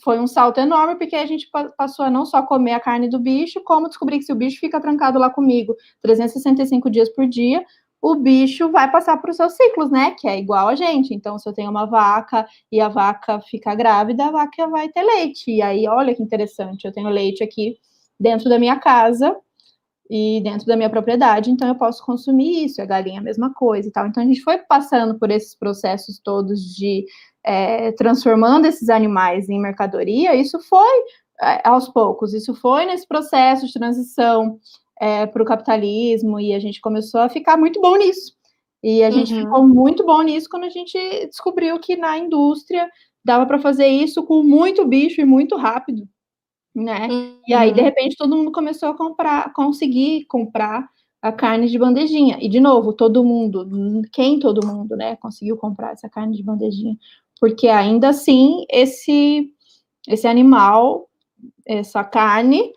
foi 0.04 0.20
um 0.20 0.28
salto 0.28 0.60
enorme, 0.60 0.96
porque 0.96 1.16
a 1.16 1.26
gente 1.26 1.48
passou 1.78 2.06
a 2.06 2.10
não 2.10 2.26
só 2.26 2.42
comer 2.42 2.74
a 2.74 2.80
carne 2.80 3.08
do 3.08 3.20
bicho, 3.20 3.62
como 3.64 3.88
descobrir 3.88 4.18
que 4.18 4.26
se 4.26 4.34
o 4.34 4.36
bicho 4.36 4.60
fica 4.60 4.80
trancado 4.80 5.20
lá 5.20 5.30
comigo 5.30 5.76
365 6.02 6.90
dias 6.90 7.10
por 7.10 7.28
dia, 7.28 7.64
o 8.02 8.16
bicho 8.16 8.72
vai 8.72 8.90
passar 8.90 9.18
para 9.18 9.30
os 9.30 9.38
seus 9.38 9.54
ciclos, 9.54 9.92
né? 9.92 10.16
Que 10.18 10.28
é 10.28 10.40
igual 10.40 10.70
a 10.70 10.76
gente. 10.76 11.14
Então, 11.14 11.38
se 11.38 11.48
eu 11.48 11.54
tenho 11.54 11.70
uma 11.70 11.86
vaca 11.86 12.48
e 12.72 12.80
a 12.80 12.88
vaca 12.88 13.42
fica 13.42 13.76
grávida, 13.76 14.26
a 14.26 14.32
vaca 14.32 14.68
vai 14.68 14.90
ter 14.90 15.04
leite. 15.04 15.52
E 15.52 15.62
aí, 15.62 15.88
olha 15.88 16.16
que 16.16 16.24
interessante, 16.24 16.86
eu 16.86 16.94
tenho 16.94 17.10
leite 17.10 17.44
aqui 17.44 17.78
dentro 18.20 18.50
da 18.50 18.58
minha 18.58 18.78
casa, 18.80 19.36
e 20.10 20.42
dentro 20.42 20.66
da 20.66 20.76
minha 20.76 20.90
propriedade, 20.90 21.52
então 21.52 21.68
eu 21.68 21.76
posso 21.76 22.04
consumir 22.04 22.66
isso, 22.66 22.82
a 22.82 22.86
galinha 22.86 23.20
a 23.20 23.24
mesma 23.24 23.54
coisa 23.54 23.88
e 23.88 23.92
tal. 23.92 24.08
Então 24.08 24.24
a 24.24 24.26
gente 24.26 24.42
foi 24.42 24.58
passando 24.58 25.20
por 25.20 25.30
esses 25.30 25.56
processos 25.56 26.20
todos 26.20 26.76
de 26.76 27.06
é, 27.46 27.92
transformando 27.92 28.66
esses 28.66 28.90
animais 28.90 29.48
em 29.50 29.62
mercadoria, 29.62 30.36
isso 30.36 30.60
foi 30.62 31.04
é, 31.42 31.62
aos 31.64 31.88
poucos, 31.88 32.34
isso 32.34 32.56
foi 32.56 32.86
nesse 32.86 33.08
processo 33.08 33.68
de 33.68 33.74
transição 33.74 34.60
é, 35.00 35.28
para 35.28 35.44
o 35.44 35.46
capitalismo, 35.46 36.40
e 36.40 36.54
a 36.54 36.60
gente 36.60 36.82
começou 36.82 37.22
a 37.22 37.30
ficar 37.30 37.56
muito 37.56 37.80
bom 37.80 37.96
nisso. 37.96 38.34
E 38.82 39.04
a 39.04 39.12
gente 39.12 39.34
uhum. 39.34 39.42
ficou 39.42 39.68
muito 39.68 40.06
bom 40.06 40.22
nisso 40.22 40.50
quando 40.50 40.64
a 40.64 40.70
gente 40.70 40.98
descobriu 41.28 41.80
que 41.80 41.96
na 41.96 42.18
indústria 42.18 42.90
dava 43.24 43.46
para 43.46 43.60
fazer 43.60 43.88
isso 43.88 44.24
com 44.24 44.42
muito 44.42 44.86
bicho 44.86 45.22
e 45.22 45.26
muito 45.26 45.56
rápido 45.56 46.08
né? 46.76 47.08
Uhum. 47.08 47.40
E 47.48 47.54
aí, 47.54 47.72
de 47.72 47.80
uhum. 47.80 47.86
repente, 47.86 48.16
todo 48.18 48.36
mundo 48.36 48.52
começou 48.52 48.90
a 48.90 48.98
comprar, 48.98 49.54
conseguir 49.54 50.26
comprar 50.26 50.88
a 51.22 51.32
carne 51.32 51.68
de 51.68 51.78
bandejinha. 51.78 52.38
E, 52.40 52.48
de 52.48 52.60
novo, 52.60 52.94
todo 52.94 53.24
mundo, 53.24 53.68
quem 54.12 54.40
todo 54.40 54.66
mundo, 54.66 54.96
né, 54.96 55.16
conseguiu 55.18 55.58
comprar 55.58 55.92
essa 55.92 56.10
carne 56.10 56.36
de 56.36 56.44
bandejinha? 56.44 56.96
Porque 57.40 57.68
ainda 57.68 58.10
assim, 58.10 58.66
esse, 58.70 59.52
esse 60.08 60.28
animal, 60.28 61.10
essa 61.66 62.04
carne, 62.04 62.72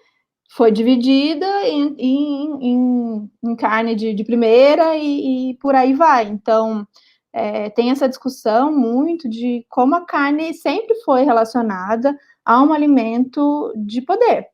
foi 0.55 0.71
dividida 0.71 1.47
em, 1.67 1.95
em, 1.99 2.59
em, 2.61 3.31
em 3.43 3.57
carne 3.57 3.95
de, 3.95 4.13
de 4.13 4.23
primeira 4.23 4.97
e, 4.97 5.51
e, 5.51 5.55
por 5.55 5.75
aí 5.75 5.95
vai. 5.95 6.27
Então, 6.27 6.87
é, 7.33 7.71
tem 7.71 7.91
essa 7.91 8.09
discussão 8.09 8.71
muito 8.71 9.29
de 9.29 9.65
como 9.69 9.95
a 9.95 10.05
carne 10.05 10.53
sempre 10.53 10.95
foi 10.97 11.23
relacionada 11.23 12.15
a 12.45 12.63
um 12.63 12.73
alimento 12.73 13.73
de 13.77 14.03
poder. 14.03 14.49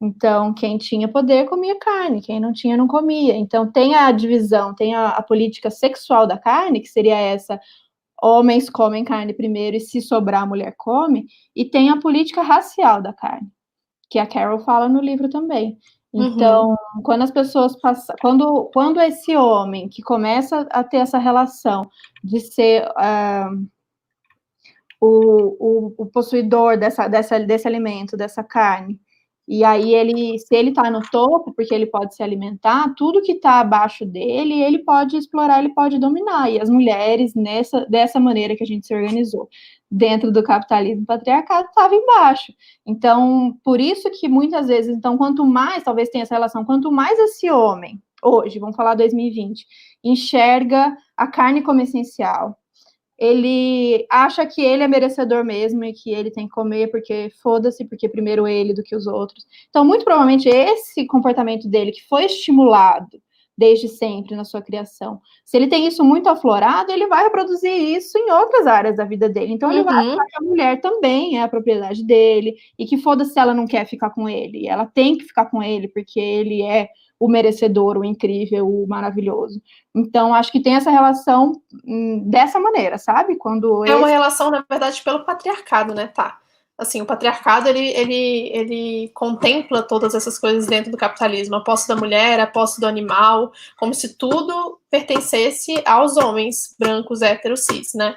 Então, 0.00 0.52
quem 0.52 0.76
tinha 0.76 1.08
poder 1.08 1.48
comia 1.48 1.78
carne, 1.78 2.20
quem 2.20 2.38
não 2.38 2.52
tinha 2.52 2.76
não 2.76 2.86
comia. 2.86 3.34
Então, 3.34 3.70
tem 3.70 3.94
a 3.94 4.12
divisão, 4.12 4.74
tem 4.74 4.94
a, 4.94 5.08
a, 5.08 5.22
política 5.22 5.70
sexual 5.70 6.26
da 6.26 6.38
carne, 6.38 6.80
que 6.80 6.88
seria 6.88 7.16
essa: 7.16 7.58
homens 8.22 8.68
comem 8.68 9.04
carne 9.04 9.32
primeiro 9.32 9.76
e 9.76 9.80
se 9.80 10.02
sobrar, 10.02 10.42
a 10.42 10.46
mulher 10.46 10.74
come, 10.76 11.26
e 11.54 11.64
tem 11.64 11.88
a 11.88 12.00
política 12.00 12.42
racial 12.42 13.00
da 13.00 13.12
carne, 13.12 13.48
que 14.10 14.18
a 14.18 14.26
Carol 14.26 14.60
fala 14.60 14.88
no 14.88 15.00
livro 15.00 15.30
também. 15.30 15.78
Então, 16.12 16.70
uhum. 16.70 17.02
quando 17.02 17.22
as 17.22 17.30
pessoas 17.30 17.78
passam, 17.78 18.16
quando, 18.20 18.70
quando 18.72 19.00
esse 19.00 19.36
homem 19.36 19.88
que 19.88 20.02
começa 20.02 20.66
a 20.70 20.82
ter 20.82 20.98
essa 20.98 21.18
relação 21.18 21.82
de 22.24 22.40
ser 22.40 22.86
uh, 22.88 23.66
o, 25.00 25.88
o, 25.88 25.94
o 25.98 26.06
possuidor 26.06 26.78
dessa, 26.78 27.08
dessa, 27.08 27.38
desse 27.40 27.66
alimento, 27.68 28.16
dessa 28.16 28.42
carne. 28.42 29.00
E 29.48 29.62
aí 29.62 29.94
ele, 29.94 30.38
se 30.40 30.56
ele 30.56 30.70
está 30.70 30.90
no 30.90 31.00
topo, 31.08 31.52
porque 31.54 31.72
ele 31.72 31.86
pode 31.86 32.16
se 32.16 32.22
alimentar, 32.22 32.92
tudo 32.96 33.22
que 33.22 33.32
está 33.32 33.60
abaixo 33.60 34.04
dele, 34.04 34.60
ele 34.60 34.80
pode 34.80 35.16
explorar, 35.16 35.60
ele 35.60 35.72
pode 35.72 35.98
dominar. 35.98 36.50
E 36.50 36.60
as 36.60 36.68
mulheres, 36.68 37.32
nessa, 37.34 37.86
dessa 37.86 38.18
maneira 38.18 38.56
que 38.56 38.64
a 38.64 38.66
gente 38.66 38.86
se 38.86 38.94
organizou, 38.94 39.48
dentro 39.88 40.32
do 40.32 40.42
capitalismo 40.42 41.06
patriarcado, 41.06 41.68
estavam 41.68 41.96
embaixo. 41.96 42.52
Então, 42.84 43.56
por 43.62 43.80
isso 43.80 44.10
que 44.10 44.28
muitas 44.28 44.66
vezes, 44.66 44.96
então, 44.96 45.16
quanto 45.16 45.46
mais, 45.46 45.84
talvez 45.84 46.08
tenha 46.08 46.22
essa 46.22 46.34
relação, 46.34 46.64
quanto 46.64 46.90
mais 46.90 47.16
esse 47.16 47.48
homem, 47.48 48.02
hoje, 48.20 48.58
vamos 48.58 48.74
falar 48.74 48.96
2020, 48.96 49.64
enxerga 50.02 50.96
a 51.16 51.28
carne 51.28 51.62
como 51.62 51.80
essencial, 51.80 52.58
ele 53.18 54.06
acha 54.10 54.44
que 54.46 54.60
ele 54.60 54.82
é 54.82 54.88
merecedor 54.88 55.44
mesmo 55.44 55.84
e 55.84 55.92
que 55.92 56.10
ele 56.12 56.30
tem 56.30 56.46
que 56.46 56.54
comer 56.54 56.90
porque 56.90 57.30
foda-se, 57.42 57.84
porque 57.84 58.08
primeiro 58.08 58.46
ele 58.46 58.74
do 58.74 58.82
que 58.82 58.94
os 58.94 59.06
outros. 59.06 59.46
Então, 59.70 59.84
muito 59.84 60.04
provavelmente 60.04 60.48
esse 60.48 61.06
comportamento 61.06 61.68
dele 61.68 61.92
que 61.92 62.06
foi 62.06 62.26
estimulado 62.26 63.20
desde 63.56 63.88
sempre 63.88 64.36
na 64.36 64.44
sua 64.44 64.60
criação. 64.60 65.20
Se 65.44 65.56
ele 65.56 65.66
tem 65.66 65.86
isso 65.86 66.04
muito 66.04 66.28
aflorado, 66.28 66.92
ele 66.92 67.06
vai 67.06 67.24
reproduzir 67.24 67.72
isso 67.72 68.18
em 68.18 68.30
outras 68.30 68.66
áreas 68.66 68.96
da 68.96 69.04
vida 69.04 69.28
dele. 69.28 69.54
Então, 69.54 69.70
ele 69.70 69.80
uhum. 69.80 69.86
vai 69.86 70.06
achar 70.06 70.24
que 70.26 70.36
a 70.36 70.44
mulher 70.44 70.80
também 70.80 71.38
é 71.38 71.42
a 71.42 71.48
propriedade 71.48 72.04
dele 72.04 72.54
e 72.78 72.84
que 72.84 72.98
foda-se 72.98 73.38
ela 73.38 73.54
não 73.54 73.66
quer 73.66 73.86
ficar 73.86 74.10
com 74.10 74.28
ele. 74.28 74.68
Ela 74.68 74.84
tem 74.84 75.16
que 75.16 75.24
ficar 75.24 75.46
com 75.46 75.62
ele 75.62 75.88
porque 75.88 76.20
ele 76.20 76.62
é 76.62 76.90
o 77.18 77.28
merecedor, 77.28 77.98
o 77.98 78.04
incrível, 78.04 78.68
o 78.68 78.86
maravilhoso. 78.86 79.60
Então, 79.94 80.34
acho 80.34 80.52
que 80.52 80.60
tem 80.60 80.74
essa 80.74 80.90
relação 80.90 81.52
hum, 81.84 82.22
dessa 82.26 82.60
maneira, 82.60 82.98
sabe? 82.98 83.36
Quando 83.36 83.84
é 83.84 83.88
esse... 83.88 83.96
uma 83.96 84.08
relação, 84.08 84.50
na 84.50 84.64
verdade, 84.68 85.02
pelo 85.02 85.24
patriarcado, 85.24 85.94
né? 85.94 86.08
Tá. 86.08 86.38
Assim, 86.78 87.00
o 87.00 87.06
patriarcado 87.06 87.70
ele, 87.70 87.88
ele, 87.88 88.50
ele 88.52 89.08
contempla 89.14 89.82
todas 89.82 90.14
essas 90.14 90.38
coisas 90.38 90.66
dentro 90.66 90.90
do 90.90 90.98
capitalismo, 90.98 91.56
a 91.56 91.64
posse 91.64 91.88
da 91.88 91.96
mulher, 91.96 92.38
a 92.38 92.46
posse 92.46 92.78
do 92.78 92.86
animal, 92.86 93.50
como 93.78 93.94
se 93.94 94.14
tudo 94.18 94.78
pertencesse 94.90 95.82
aos 95.86 96.18
homens 96.18 96.76
brancos, 96.78 97.22
héteros, 97.22 97.64
cis, 97.64 97.94
né? 97.94 98.14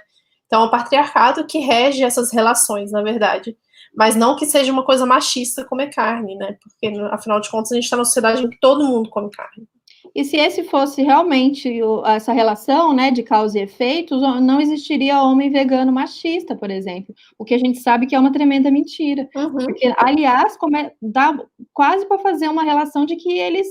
Então, 0.49 0.63
é 0.63 0.65
o 0.65 0.71
patriarcado 0.71 1.45
que 1.45 1.59
rege 1.59 2.03
essas 2.03 2.33
relações, 2.33 2.91
na 2.91 3.03
verdade 3.03 3.55
mas 3.95 4.15
não 4.15 4.35
que 4.35 4.45
seja 4.45 4.71
uma 4.71 4.85
coisa 4.85 5.05
machista 5.05 5.65
comer 5.65 5.93
carne, 5.93 6.35
né? 6.35 6.57
Porque, 6.61 6.87
afinal 7.11 7.39
de 7.39 7.49
contas, 7.49 7.71
a 7.71 7.75
gente 7.75 7.85
está 7.85 7.95
numa 7.95 8.05
sociedade 8.05 8.43
em 8.43 8.49
que 8.49 8.59
todo 8.59 8.85
mundo 8.85 9.09
come 9.09 9.29
carne. 9.29 9.67
E 10.15 10.23
se 10.23 10.37
esse 10.37 10.63
fosse 10.63 11.03
realmente 11.03 11.79
essa 12.05 12.33
relação, 12.33 12.93
né, 12.93 13.11
de 13.11 13.21
causa 13.21 13.59
e 13.59 13.61
efeito, 13.61 14.17
não 14.41 14.59
existiria 14.59 15.21
homem 15.21 15.51
vegano 15.51 15.91
machista, 15.91 16.55
por 16.55 16.71
exemplo. 16.71 17.13
O 17.37 17.45
que 17.45 17.53
a 17.53 17.57
gente 17.59 17.79
sabe 17.79 18.07
que 18.07 18.15
é 18.15 18.19
uma 18.19 18.31
tremenda 18.31 18.71
mentira. 18.71 19.29
Uhum. 19.35 19.51
Porque, 19.51 19.93
aliás, 19.97 20.57
come, 20.57 20.91
dá 21.01 21.37
quase 21.73 22.07
para 22.07 22.19
fazer 22.19 22.47
uma 22.47 22.63
relação 22.63 23.05
de 23.05 23.15
que 23.17 23.37
eles 23.37 23.67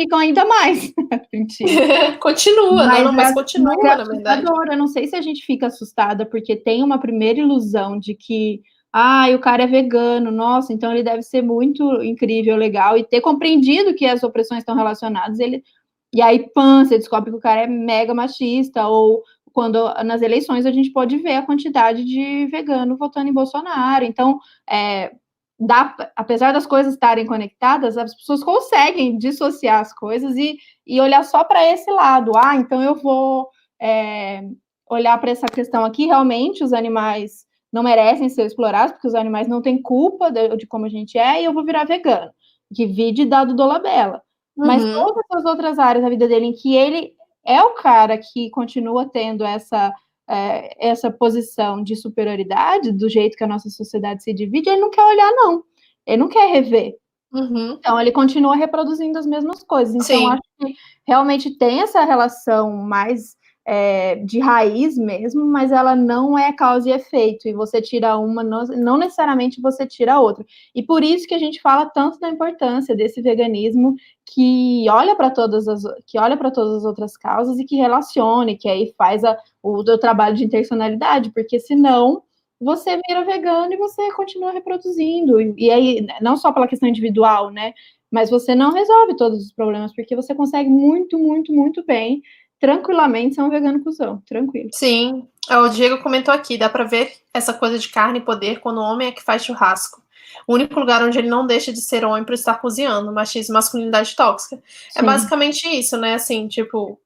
ficam 0.00 0.18
ainda 0.18 0.44
mais. 0.44 0.92
mentira. 1.32 2.16
continua, 2.20 2.86
mas, 2.86 3.04
não, 3.04 3.12
mas 3.12 3.34
continua, 3.34 3.76
na 3.76 4.04
verdade. 4.04 4.44
Eu 4.44 4.78
não 4.78 4.86
sei 4.86 5.06
se 5.06 5.16
a 5.16 5.20
gente 5.20 5.44
fica 5.44 5.66
assustada 5.66 6.24
porque 6.24 6.56
tem 6.56 6.82
uma 6.82 6.98
primeira 6.98 7.40
ilusão 7.40 7.98
de 7.98 8.14
que 8.14 8.62
ah, 8.92 9.26
o 9.34 9.38
cara 9.38 9.64
é 9.64 9.66
vegano, 9.66 10.30
nossa, 10.32 10.72
então 10.72 10.90
ele 10.90 11.02
deve 11.02 11.22
ser 11.22 11.42
muito 11.42 12.02
incrível, 12.02 12.56
legal, 12.56 12.96
e 12.98 13.04
ter 13.04 13.20
compreendido 13.20 13.94
que 13.94 14.04
as 14.04 14.22
opressões 14.22 14.60
estão 14.60 14.74
relacionadas, 14.74 15.38
ele. 15.38 15.62
E 16.12 16.20
aí, 16.20 16.50
pã, 16.52 16.84
você 16.84 16.98
descobre 16.98 17.30
que 17.30 17.36
o 17.36 17.40
cara 17.40 17.62
é 17.62 17.66
mega 17.68 18.12
machista, 18.12 18.88
ou 18.88 19.22
quando 19.52 19.92
nas 20.04 20.22
eleições 20.22 20.66
a 20.66 20.72
gente 20.72 20.90
pode 20.90 21.18
ver 21.18 21.34
a 21.34 21.46
quantidade 21.46 22.04
de 22.04 22.46
vegano 22.46 22.96
votando 22.96 23.28
em 23.28 23.32
Bolsonaro. 23.32 24.04
Então, 24.04 24.40
é, 24.68 25.12
dá, 25.60 25.94
apesar 26.16 26.52
das 26.52 26.66
coisas 26.66 26.94
estarem 26.94 27.26
conectadas, 27.26 27.98
as 27.98 28.14
pessoas 28.14 28.42
conseguem 28.42 29.18
dissociar 29.18 29.80
as 29.80 29.92
coisas 29.92 30.34
e, 30.36 30.56
e 30.86 31.00
olhar 31.00 31.22
só 31.22 31.44
para 31.44 31.64
esse 31.70 31.90
lado. 31.90 32.32
Ah, 32.34 32.56
então 32.56 32.82
eu 32.82 32.94
vou 32.94 33.48
é, 33.80 34.42
olhar 34.88 35.18
para 35.18 35.30
essa 35.30 35.46
questão 35.46 35.84
aqui, 35.84 36.06
realmente, 36.06 36.64
os 36.64 36.72
animais 36.72 37.44
não 37.70 37.82
merecem 37.82 38.28
ser 38.28 38.46
explorados, 38.46 38.92
porque 38.92 39.06
os 39.06 39.14
animais 39.14 39.46
não 39.46 39.60
têm 39.60 39.80
culpa 39.80 40.30
de, 40.30 40.56
de 40.56 40.66
como 40.66 40.86
a 40.86 40.88
gente 40.88 41.18
é, 41.18 41.40
e 41.40 41.44
eu 41.44 41.52
vou 41.52 41.64
virar 41.64 41.84
vegano. 41.84 42.32
Que 42.74 42.86
vide 42.86 43.24
dado 43.26 43.54
Dolabella. 43.54 44.22
Uhum. 44.56 44.66
Mas 44.66 44.82
todas 44.82 45.24
as 45.32 45.44
outras 45.44 45.78
áreas 45.78 46.02
da 46.02 46.10
vida 46.10 46.26
dele 46.26 46.46
em 46.46 46.52
que 46.52 46.74
ele 46.74 47.12
é 47.44 47.62
o 47.62 47.74
cara 47.74 48.18
que 48.18 48.50
continua 48.50 49.08
tendo 49.08 49.44
essa, 49.44 49.92
é, 50.30 50.88
essa 50.88 51.10
posição 51.10 51.82
de 51.82 51.96
superioridade, 51.96 52.92
do 52.92 53.08
jeito 53.08 53.36
que 53.36 53.42
a 53.42 53.48
nossa 53.48 53.68
sociedade 53.68 54.22
se 54.22 54.32
divide, 54.32 54.70
ele 54.70 54.80
não 54.80 54.90
quer 54.90 55.02
olhar, 55.02 55.30
não. 55.32 55.64
Ele 56.06 56.18
não 56.18 56.28
quer 56.28 56.46
rever. 56.52 56.94
Uhum. 57.32 57.72
Então, 57.78 58.00
ele 58.00 58.12
continua 58.12 58.54
reproduzindo 58.54 59.18
as 59.18 59.26
mesmas 59.26 59.64
coisas. 59.64 59.94
Então, 59.94 60.04
Sim. 60.04 60.26
acho 60.26 60.42
que 60.58 60.74
realmente 61.06 61.56
tem 61.58 61.80
essa 61.80 62.04
relação 62.04 62.72
mais 62.72 63.36
é, 63.66 64.16
de 64.16 64.40
raiz 64.40 64.96
mesmo, 64.96 65.44
mas 65.44 65.70
ela 65.70 65.94
não 65.94 66.36
é 66.36 66.52
causa 66.52 66.88
e 66.88 66.92
efeito, 66.92 67.46
e 67.46 67.52
você 67.52 67.80
tira 67.80 68.16
uma, 68.18 68.42
não, 68.42 68.98
necessariamente 68.98 69.60
você 69.60 69.86
tira 69.86 70.14
a 70.14 70.20
outra. 70.20 70.44
E 70.74 70.82
por 70.82 71.04
isso 71.04 71.26
que 71.26 71.34
a 71.34 71.38
gente 71.38 71.60
fala 71.60 71.86
tanto 71.86 72.18
da 72.18 72.28
importância 72.28 72.96
desse 72.96 73.20
veganismo 73.22 73.94
que 74.26 74.86
olha 74.88 75.14
para 75.14 75.30
todas 75.30 75.68
as 75.68 75.82
que 76.06 76.18
olha 76.18 76.36
para 76.36 76.50
todas 76.50 76.76
as 76.78 76.84
outras 76.84 77.16
causas 77.16 77.58
e 77.58 77.64
que 77.64 77.76
relacione, 77.76 78.56
que 78.56 78.68
aí 78.68 78.92
faz 78.96 79.24
a, 79.24 79.36
o, 79.62 79.78
o 79.78 79.98
trabalho 79.98 80.36
de 80.36 80.44
intencionalidade, 80.44 81.30
porque 81.30 81.58
senão 81.60 82.22
você 82.60 82.98
vira 83.08 83.24
vegano 83.24 83.72
e 83.72 83.76
você 83.76 84.12
continua 84.12 84.52
reproduzindo. 84.52 85.40
E, 85.40 85.54
e 85.56 85.70
aí, 85.70 86.06
não 86.20 86.36
só 86.36 86.52
pela 86.52 86.68
questão 86.68 86.88
individual, 86.88 87.50
né? 87.50 87.72
Mas 88.10 88.28
você 88.28 88.54
não 88.54 88.72
resolve 88.72 89.16
todos 89.16 89.46
os 89.46 89.52
problemas, 89.52 89.94
porque 89.94 90.16
você 90.16 90.34
consegue 90.34 90.68
muito, 90.68 91.18
muito, 91.18 91.52
muito 91.52 91.84
bem, 91.86 92.22
tranquilamente, 92.60 93.36
ser 93.36 93.42
um 93.42 93.50
vegano 93.50 93.82
cuzão, 93.82 94.22
tranquilo. 94.26 94.68
Sim, 94.72 95.26
é, 95.48 95.56
o 95.56 95.68
Diego 95.68 96.02
comentou 96.02 96.32
aqui, 96.32 96.58
dá 96.58 96.68
para 96.68 96.84
ver 96.84 97.12
essa 97.32 97.54
coisa 97.54 97.78
de 97.78 97.88
carne 97.88 98.18
e 98.18 98.24
poder 98.24 98.60
quando 98.60 98.78
o 98.78 98.84
homem 98.84 99.08
é 99.08 99.12
que 99.12 99.22
faz 99.22 99.44
churrasco. 99.44 100.02
O 100.46 100.54
único 100.54 100.78
lugar 100.78 101.02
onde 101.02 101.18
ele 101.18 101.28
não 101.28 101.46
deixa 101.46 101.72
de 101.72 101.80
ser 101.80 102.04
homem 102.04 102.22
para 102.22 102.34
estar 102.34 102.54
cozinhando, 102.60 103.12
machismo, 103.12 103.54
masculinidade 103.54 104.14
tóxica. 104.14 104.56
É 104.56 104.60
Sim. 104.92 104.98
É 104.98 105.02
basicamente 105.02 105.66
isso, 105.66 105.96
né? 105.96 106.14
Assim, 106.14 106.46
tipo, 106.46 107.00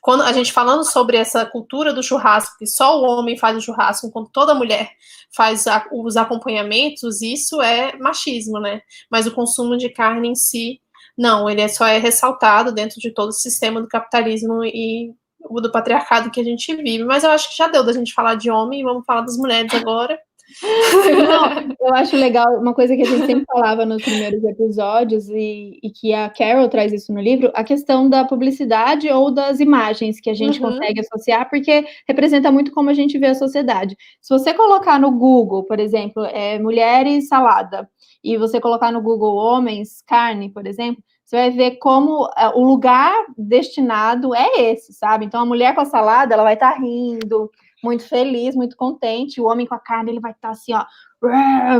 quando 0.00 0.22
a 0.22 0.32
gente 0.32 0.52
falando 0.52 0.84
sobre 0.84 1.16
essa 1.16 1.44
cultura 1.44 1.92
do 1.92 2.02
churrasco, 2.02 2.56
que 2.58 2.66
só 2.66 3.00
o 3.00 3.04
homem 3.04 3.36
faz 3.36 3.56
o 3.56 3.60
churrasco, 3.60 4.06
enquanto 4.06 4.30
toda 4.30 4.54
mulher 4.54 4.90
faz 5.34 5.66
a, 5.66 5.86
os 5.92 6.16
acompanhamentos, 6.16 7.20
isso 7.20 7.60
é 7.60 7.96
machismo, 7.98 8.60
né? 8.60 8.82
Mas 9.10 9.26
o 9.26 9.32
consumo 9.32 9.76
de 9.76 9.88
carne 9.88 10.28
em 10.28 10.34
si, 10.34 10.80
não, 11.16 11.48
ele 11.48 11.60
é, 11.60 11.68
só 11.68 11.86
é 11.86 11.98
ressaltado 11.98 12.72
dentro 12.72 12.98
de 13.00 13.12
todo 13.12 13.28
o 13.28 13.32
sistema 13.32 13.80
do 13.80 13.88
capitalismo 13.88 14.64
e 14.64 15.12
do 15.40 15.72
patriarcado 15.72 16.30
que 16.30 16.40
a 16.40 16.44
gente 16.44 16.74
vive. 16.74 17.04
Mas 17.04 17.24
eu 17.24 17.30
acho 17.30 17.50
que 17.50 17.56
já 17.56 17.68
deu 17.68 17.84
da 17.84 17.92
gente 17.92 18.14
falar 18.14 18.36
de 18.36 18.50
homem, 18.50 18.84
vamos 18.84 19.04
falar 19.04 19.22
das 19.22 19.36
mulheres 19.36 19.72
agora. 19.74 20.18
Não, 20.62 21.76
eu 21.80 21.94
acho 21.94 22.16
legal 22.16 22.58
uma 22.58 22.74
coisa 22.74 22.94
que 22.96 23.02
a 23.02 23.06
gente 23.06 23.26
sempre 23.26 23.44
falava 23.46 23.84
nos 23.86 24.02
primeiros 24.02 24.42
episódios 24.44 25.28
e, 25.28 25.78
e, 25.82 25.90
que 25.90 26.12
a 26.12 26.28
Carol 26.28 26.68
traz 26.68 26.92
isso 26.92 27.12
no 27.12 27.20
livro, 27.20 27.50
a 27.54 27.64
questão 27.64 28.08
da 28.08 28.24
publicidade 28.24 29.08
ou 29.10 29.30
das 29.30 29.60
imagens 29.60 30.20
que 30.20 30.30
a 30.30 30.34
gente 30.34 30.62
uhum. 30.62 30.70
consegue 30.70 31.00
associar, 31.00 31.48
porque 31.48 31.84
representa 32.06 32.50
muito 32.50 32.72
como 32.72 32.90
a 32.90 32.94
gente 32.94 33.18
vê 33.18 33.28
a 33.28 33.34
sociedade. 33.34 33.96
Se 34.20 34.36
você 34.36 34.52
colocar 34.54 34.98
no 34.98 35.10
Google, 35.10 35.64
por 35.64 35.80
exemplo, 35.80 36.24
é, 36.24 36.58
mulheres 36.58 37.28
salada, 37.28 37.88
e 38.22 38.36
você 38.36 38.60
colocar 38.60 38.92
no 38.92 39.02
Google 39.02 39.34
homens 39.34 40.02
carne, 40.06 40.48
por 40.48 40.66
exemplo, 40.66 41.02
você 41.24 41.36
vai 41.36 41.50
ver 41.50 41.70
como 41.78 42.28
é, 42.36 42.48
o 42.50 42.62
lugar 42.62 43.12
destinado 43.36 44.34
é 44.34 44.70
esse, 44.70 44.92
sabe? 44.92 45.24
Então 45.24 45.40
a 45.40 45.46
mulher 45.46 45.74
com 45.74 45.80
a 45.80 45.86
salada, 45.86 46.34
ela 46.34 46.42
vai 46.42 46.54
estar 46.54 46.74
tá 46.74 46.78
rindo, 46.78 47.50
muito 47.82 48.08
feliz, 48.08 48.54
muito 48.54 48.76
contente. 48.76 49.40
O 49.40 49.46
homem 49.46 49.66
com 49.66 49.74
a 49.74 49.78
carne, 49.78 50.10
ele 50.10 50.20
vai 50.20 50.32
estar 50.32 50.48
tá 50.48 50.52
assim, 50.52 50.72
ó, 50.72 50.84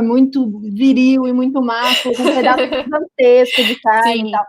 muito 0.01 0.59
viril 0.61 1.27
e 1.27 1.33
muito 1.33 1.61
macho, 1.61 2.13
com 2.13 2.23
um 2.23 2.35
pedaço 2.35 2.63
gigantesco 2.83 3.63
de 3.63 3.79
carne 3.79 4.13
Sim. 4.13 4.27
e 4.27 4.31
tal. 4.31 4.45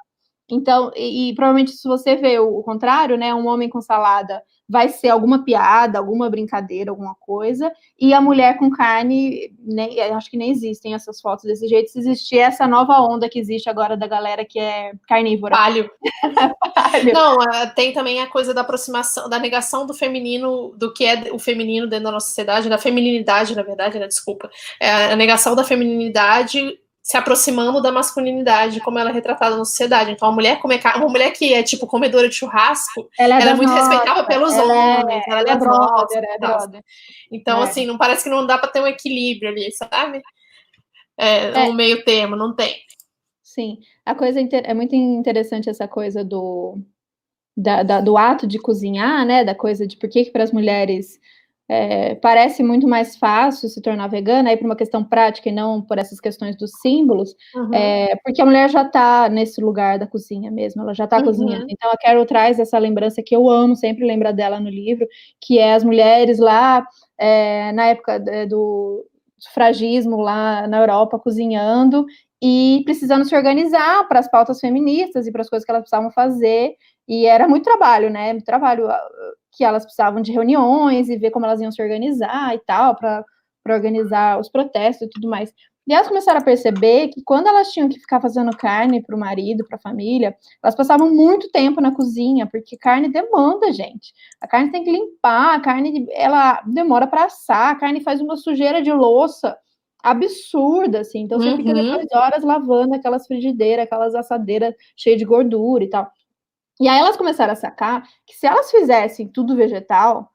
Então, 0.50 0.92
e, 0.94 1.30
e, 1.30 1.34
provavelmente 1.34 1.72
se 1.72 1.88
você 1.88 2.16
vê 2.16 2.38
o, 2.38 2.58
o, 2.58 2.62
contrário, 2.62 3.16
né, 3.16 3.34
um 3.34 3.46
homem 3.46 3.68
com 3.68 3.80
salada 3.80 4.42
vai 4.68 4.88
ser 4.88 5.08
alguma 5.08 5.44
piada, 5.44 5.98
alguma 5.98 6.30
brincadeira, 6.30 6.90
alguma 6.90 7.14
coisa, 7.14 7.70
e 8.00 8.14
a 8.14 8.20
mulher 8.20 8.56
com 8.56 8.70
carne, 8.70 9.52
nem, 9.58 10.00
acho 10.00 10.30
que 10.30 10.38
nem 10.38 10.50
existem 10.50 10.94
essas 10.94 11.20
fotos 11.20 11.44
desse 11.44 11.68
jeito, 11.68 11.90
se 11.90 11.98
existir 11.98 12.38
essa 12.38 12.66
nova 12.66 12.98
onda 13.00 13.28
que 13.28 13.38
existe 13.38 13.68
agora 13.68 13.96
da 13.96 14.06
galera 14.06 14.44
que 14.44 14.58
é 14.58 14.92
carnívora. 15.06 15.54
Palio. 15.54 15.90
Palio. 16.74 17.12
Não, 17.12 17.36
tem 17.74 17.92
também 17.92 18.20
a 18.20 18.26
coisa 18.26 18.54
da 18.54 18.62
aproximação, 18.62 19.28
da 19.28 19.38
negação 19.38 19.86
do 19.86 19.92
feminino, 19.92 20.74
do 20.76 20.92
que 20.92 21.04
é 21.04 21.30
o 21.32 21.38
feminino 21.38 21.86
dentro 21.86 22.06
da 22.06 22.12
nossa 22.12 22.28
sociedade, 22.28 22.68
da 22.68 22.78
feminilidade, 22.78 23.54
na 23.54 23.62
verdade, 23.62 23.98
né, 23.98 24.06
desculpa, 24.06 24.50
é 24.80 25.12
a 25.12 25.16
negação 25.16 25.54
da 25.54 25.64
feminilidade 25.64 26.78
se 27.04 27.18
aproximando 27.18 27.82
da 27.82 27.92
masculinidade, 27.92 28.80
como 28.80 28.98
ela 28.98 29.10
é 29.10 29.12
retratada 29.12 29.58
na 29.58 29.64
sociedade. 29.66 30.10
Então, 30.10 30.26
a 30.26 30.32
mulher 30.32 30.58
come 30.58 30.80
uma 30.96 31.08
mulher 31.08 31.32
que 31.32 31.52
é 31.52 31.62
tipo 31.62 31.86
comedora 31.86 32.30
de 32.30 32.34
churrasco, 32.34 33.10
ela 33.18 33.36
é, 33.36 33.42
ela 33.42 33.50
é 33.50 33.54
muito 33.54 33.74
respeitável 33.74 34.24
pelos 34.24 34.54
ela 34.54 34.72
é 34.72 34.76
homens, 34.76 35.22
é, 35.26 35.30
ela, 35.30 35.40
ela 35.40 35.50
é, 35.50 35.52
é 35.52 35.56
brother, 35.56 36.24
é 36.24 36.38
brother. 36.38 36.84
Então, 37.30 37.60
é. 37.60 37.64
assim, 37.64 37.84
não 37.84 37.98
parece 37.98 38.24
que 38.24 38.30
não 38.30 38.46
dá 38.46 38.56
para 38.56 38.70
ter 38.70 38.80
um 38.80 38.86
equilíbrio 38.86 39.50
ali, 39.50 39.70
sabe? 39.72 40.22
É, 41.18 41.50
é. 41.50 41.58
um 41.68 41.74
meio 41.74 42.02
termo, 42.06 42.36
não 42.36 42.56
tem. 42.56 42.74
Sim, 43.42 43.80
a 44.06 44.14
coisa 44.14 44.40
é 44.40 44.72
muito 44.72 44.96
interessante 44.96 45.68
essa 45.68 45.86
coisa 45.86 46.24
do 46.24 46.78
da, 47.54 47.82
da, 47.82 48.00
do 48.00 48.16
ato 48.16 48.46
de 48.46 48.58
cozinhar, 48.58 49.26
né? 49.26 49.44
Da 49.44 49.54
coisa 49.54 49.86
de 49.86 49.98
por 49.98 50.08
que, 50.08 50.24
que 50.24 50.30
para 50.30 50.42
as 50.42 50.50
mulheres 50.50 51.20
é, 51.68 52.14
parece 52.16 52.62
muito 52.62 52.86
mais 52.86 53.16
fácil 53.16 53.68
se 53.68 53.80
tornar 53.80 54.08
vegana, 54.08 54.50
aí 54.50 54.56
por 54.56 54.66
uma 54.66 54.76
questão 54.76 55.02
prática 55.02 55.48
e 55.48 55.52
não 55.52 55.80
por 55.80 55.98
essas 55.98 56.20
questões 56.20 56.56
dos 56.56 56.70
símbolos, 56.82 57.34
uhum. 57.54 57.72
é, 57.72 58.16
porque 58.22 58.42
a 58.42 58.46
mulher 58.46 58.68
já 58.68 58.82
está 58.82 59.28
nesse 59.28 59.60
lugar 59.62 59.98
da 59.98 60.06
cozinha 60.06 60.50
mesmo, 60.50 60.82
ela 60.82 60.92
já 60.92 61.04
está 61.04 61.18
uhum. 61.18 61.24
cozinhando. 61.24 61.66
Então 61.68 61.90
a 61.90 61.96
Carol 61.96 62.26
traz 62.26 62.58
essa 62.58 62.78
lembrança 62.78 63.22
que 63.24 63.34
eu 63.34 63.48
amo, 63.48 63.74
sempre 63.76 64.06
lembra 64.06 64.32
dela 64.32 64.60
no 64.60 64.68
livro, 64.68 65.06
que 65.40 65.58
é 65.58 65.74
as 65.74 65.82
mulheres 65.82 66.38
lá 66.38 66.86
é, 67.18 67.72
na 67.72 67.86
época 67.86 68.20
do 68.48 69.06
sufragismo 69.38 70.20
lá 70.20 70.66
na 70.66 70.78
Europa 70.78 71.18
cozinhando 71.18 72.06
e 72.42 72.82
precisando 72.84 73.24
se 73.24 73.34
organizar 73.34 74.06
para 74.08 74.20
as 74.20 74.30
pautas 74.30 74.60
feministas 74.60 75.26
e 75.26 75.32
para 75.32 75.42
as 75.42 75.48
coisas 75.48 75.64
que 75.64 75.70
elas 75.70 75.82
precisavam 75.82 76.10
fazer. 76.10 76.74
E 77.08 77.26
era 77.26 77.46
muito 77.46 77.64
trabalho, 77.64 78.10
né? 78.10 78.32
Muito 78.32 78.44
trabalho 78.44 78.88
que 79.52 79.64
elas 79.64 79.84
precisavam 79.84 80.22
de 80.22 80.32
reuniões 80.32 81.08
e 81.08 81.16
ver 81.16 81.30
como 81.30 81.46
elas 81.46 81.60
iam 81.60 81.70
se 81.70 81.82
organizar 81.82 82.54
e 82.54 82.58
tal, 82.60 82.96
para 82.96 83.24
organizar 83.68 84.38
os 84.38 84.48
protestos 84.48 85.06
e 85.06 85.10
tudo 85.10 85.28
mais. 85.28 85.52
E 85.86 85.92
elas 85.92 86.08
começaram 86.08 86.40
a 86.40 86.44
perceber 86.44 87.08
que 87.08 87.22
quando 87.22 87.46
elas 87.46 87.70
tinham 87.70 87.88
que 87.90 88.00
ficar 88.00 88.18
fazendo 88.20 88.56
carne 88.56 89.02
para 89.02 89.14
o 89.14 89.18
marido, 89.18 89.66
para 89.66 89.76
a 89.76 89.80
família, 89.80 90.34
elas 90.62 90.74
passavam 90.74 91.14
muito 91.14 91.50
tempo 91.50 91.78
na 91.80 91.94
cozinha, 91.94 92.46
porque 92.46 92.76
carne 92.78 93.08
demanda, 93.08 93.70
gente. 93.70 94.14
A 94.40 94.48
carne 94.48 94.72
tem 94.72 94.82
que 94.82 94.90
limpar, 94.90 95.54
a 95.54 95.60
carne 95.60 96.06
ela 96.10 96.62
demora 96.66 97.06
para 97.06 97.24
assar, 97.24 97.70
a 97.70 97.74
carne 97.74 98.00
faz 98.00 98.20
uma 98.20 98.36
sujeira 98.36 98.80
de 98.80 98.90
louça 98.90 99.54
absurda, 100.02 101.00
assim. 101.00 101.20
Então 101.20 101.38
você 101.38 101.50
uhum. 101.50 101.56
fica 101.58 101.74
depois 101.74 102.06
horas 102.14 102.42
lavando 102.42 102.94
aquelas 102.94 103.26
frigideiras, 103.26 103.84
aquelas 103.84 104.14
assadeiras 104.14 104.74
cheias 104.96 105.18
de 105.18 105.24
gordura 105.26 105.84
e 105.84 105.90
tal. 105.90 106.10
E 106.80 106.88
aí 106.88 106.98
elas 106.98 107.16
começaram 107.16 107.52
a 107.52 107.56
sacar 107.56 108.02
que 108.26 108.34
se 108.34 108.46
elas 108.46 108.70
fizessem 108.70 109.28
tudo 109.28 109.56
vegetal, 109.56 110.30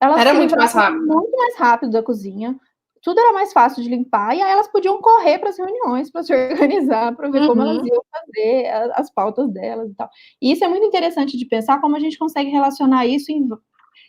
elas 0.00 0.18
era 0.18 0.34
muito 0.34 0.56
mais 0.56 0.72
rápido. 0.72 1.06
muito 1.06 1.36
mais 1.36 1.56
rápido 1.56 1.92
da 1.92 2.02
cozinha, 2.02 2.58
tudo 3.02 3.20
era 3.20 3.32
mais 3.32 3.52
fácil 3.52 3.82
de 3.82 3.88
limpar, 3.88 4.36
e 4.36 4.42
aí 4.42 4.50
elas 4.50 4.66
podiam 4.66 5.00
correr 5.00 5.38
para 5.38 5.50
as 5.50 5.58
reuniões, 5.58 6.10
para 6.10 6.24
se 6.24 6.34
organizar, 6.90 7.14
para 7.14 7.30
ver 7.30 7.42
uhum. 7.42 7.46
como 7.46 7.62
elas 7.62 7.78
uhum. 7.78 7.86
iam 7.86 8.02
fazer 8.10 8.66
as 8.94 9.10
pautas 9.12 9.48
delas 9.52 9.90
e 9.90 9.94
tal. 9.94 10.10
E 10.42 10.52
isso 10.52 10.64
é 10.64 10.68
muito 10.68 10.86
interessante 10.86 11.36
de 11.36 11.46
pensar 11.46 11.80
como 11.80 11.96
a 11.96 12.00
gente 12.00 12.18
consegue 12.18 12.50
relacionar 12.50 13.06
isso 13.06 13.30
em 13.30 13.48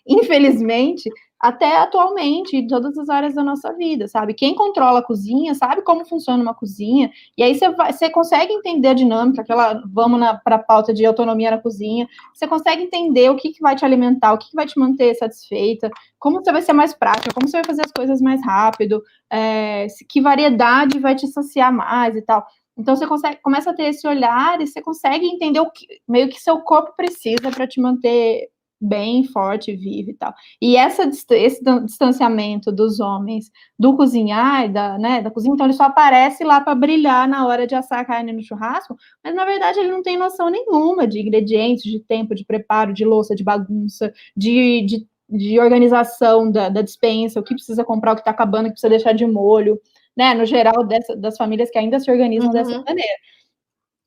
infelizmente, 0.08 1.10
até 1.40 1.78
atualmente, 1.78 2.56
em 2.58 2.68
todas 2.68 2.98
as 2.98 3.10
áreas 3.10 3.36
da 3.36 3.44
nossa 3.44 3.72
vida, 3.74 4.08
sabe? 4.08 4.34
Quem 4.34 4.56
controla 4.56 5.00
a 5.00 5.04
cozinha 5.04 5.54
sabe 5.54 5.84
como 5.84 6.06
funciona 6.06 6.42
uma 6.42 6.54
cozinha, 6.54 7.12
e 7.38 7.44
aí 7.44 7.54
você, 7.56 8.10
consegue 8.10 8.54
entender 8.54 8.90
a 8.90 8.94
dinâmica, 8.94 9.42
aquela, 9.42 9.84
vamos 9.86 10.20
para 10.44 10.56
a 10.56 10.64
pauta 10.64 10.94
de 10.94 11.06
autonomia 11.06 11.52
na 11.52 11.60
cozinha, 11.60 12.08
você 12.34 12.48
consegue 12.48 12.84
entender 12.84 13.30
o 13.30 13.36
que, 13.36 13.52
que 13.52 13.62
vai 13.62 13.76
te 13.76 13.86
alimentar, 13.86 14.34
o 14.34 14.38
que, 14.38 14.50
que 14.50 14.56
vai 14.56 14.66
te 14.66 14.80
manter 14.80 15.14
satisfeita, 15.16 15.90
como 16.20 16.44
você 16.44 16.52
vai 16.52 16.62
ser 16.62 16.74
mais 16.74 16.94
prática, 16.94 17.34
como 17.34 17.48
você 17.48 17.58
vai 17.58 17.66
fazer 17.66 17.84
as 17.86 17.92
coisas 17.92 18.20
mais 18.20 18.44
rápido, 18.44 19.04
é, 19.32 19.86
que 20.10 20.22
variedade 20.22 21.00
vai 21.00 21.16
te 21.16 21.28
saciar 21.28 21.72
mais 21.72 22.16
e 22.16 22.22
tal. 22.22 22.46
Então 22.76 22.96
você 22.96 23.08
consegue, 23.08 23.40
começa 23.42 23.72
a 23.72 23.74
ter 23.74 23.86
esse 23.86 24.08
olhar 24.08 24.62
e 24.62 24.68
você 24.68 24.82
consegue 24.82 25.26
entender 25.26 25.60
o 25.60 25.72
que 25.72 25.86
meio 26.08 26.30
que 26.30 26.40
seu 26.40 26.60
corpo 26.62 26.94
precisa 26.96 27.52
para 27.52 27.68
te 27.68 27.82
manter 27.82 28.50
bem 28.80 29.24
forte, 29.24 29.76
vivo 29.76 30.12
e 30.12 30.14
tal. 30.14 30.34
E 30.62 30.76
essa, 30.76 31.10
esse 31.32 31.64
distanciamento 31.84 32.72
dos 32.72 33.00
homens 33.00 33.52
do 33.78 33.96
cozinhar, 33.96 34.72
da, 34.72 34.98
né, 34.98 35.22
da 35.22 35.32
cozinha, 35.32 35.54
então 35.54 35.66
ele 35.66 35.74
só 35.74 35.84
aparece 35.84 36.44
lá 36.44 36.62
para 36.62 36.76
brilhar 36.76 37.28
na 37.28 37.46
hora 37.48 37.66
de 37.66 37.76
assar 37.76 38.00
a 38.00 38.06
carne 38.06 38.32
no 38.32 38.44
churrasco, 38.44 38.96
mas 39.24 39.34
na 39.34 39.46
verdade 39.46 39.80
ele 39.80 39.92
não 39.92 40.04
tem 40.04 40.18
noção 40.18 40.50
nenhuma 40.50 41.08
de 41.08 41.20
ingredientes, 41.20 41.84
de 41.84 42.00
tempo, 42.00 42.36
de 42.36 42.46
preparo, 42.46 42.94
de 42.94 43.04
louça, 43.04 43.36
de 43.36 43.44
bagunça, 43.44 44.14
de, 44.36 44.82
de 44.84 45.08
de 45.30 45.60
organização 45.60 46.50
da, 46.50 46.70
da 46.70 46.82
dispensa, 46.82 47.40
o 47.40 47.44
que 47.44 47.54
precisa 47.54 47.84
comprar, 47.84 48.14
o 48.14 48.16
que 48.16 48.22
está 48.22 48.32
acabando, 48.32 48.66
o 48.66 48.68
que 48.68 48.74
precisa 48.74 48.90
deixar 48.90 49.12
de 49.12 49.26
molho, 49.26 49.80
né? 50.16 50.34
No 50.34 50.46
geral, 50.46 50.86
dessa, 50.86 51.16
das 51.16 51.36
famílias 51.36 51.70
que 51.70 51.78
ainda 51.78 52.00
se 52.00 52.10
organizam 52.10 52.48
uhum. 52.48 52.54
dessa 52.54 52.82
maneira. 52.82 53.14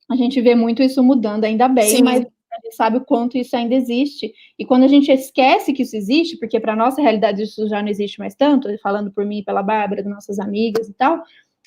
A 0.09 0.15
gente 0.15 0.41
vê 0.41 0.55
muito 0.55 0.81
isso 0.81 1.03
mudando, 1.03 1.43
ainda 1.43 1.67
bem, 1.67 1.97
Sim. 1.97 2.03
mas 2.03 2.25
gente 2.59 2.75
sabe 2.75 2.97
o 2.97 3.05
quanto 3.05 3.37
isso 3.37 3.55
ainda 3.55 3.75
existe. 3.75 4.33
E 4.57 4.65
quando 4.65 4.83
a 4.83 4.87
gente 4.87 5.11
esquece 5.11 5.73
que 5.73 5.83
isso 5.83 5.95
existe, 5.95 6.37
porque 6.37 6.59
para 6.59 6.75
nossa 6.75 7.01
realidade 7.01 7.43
isso 7.43 7.67
já 7.67 7.81
não 7.81 7.89
existe 7.89 8.19
mais 8.19 8.35
tanto, 8.35 8.67
falando 8.81 9.11
por 9.11 9.25
mim 9.25 9.43
pela 9.43 9.63
Bárbara, 9.63 10.03
das 10.03 10.11
nossas 10.11 10.39
amigas 10.39 10.89
e 10.89 10.93
tal, 10.93 11.21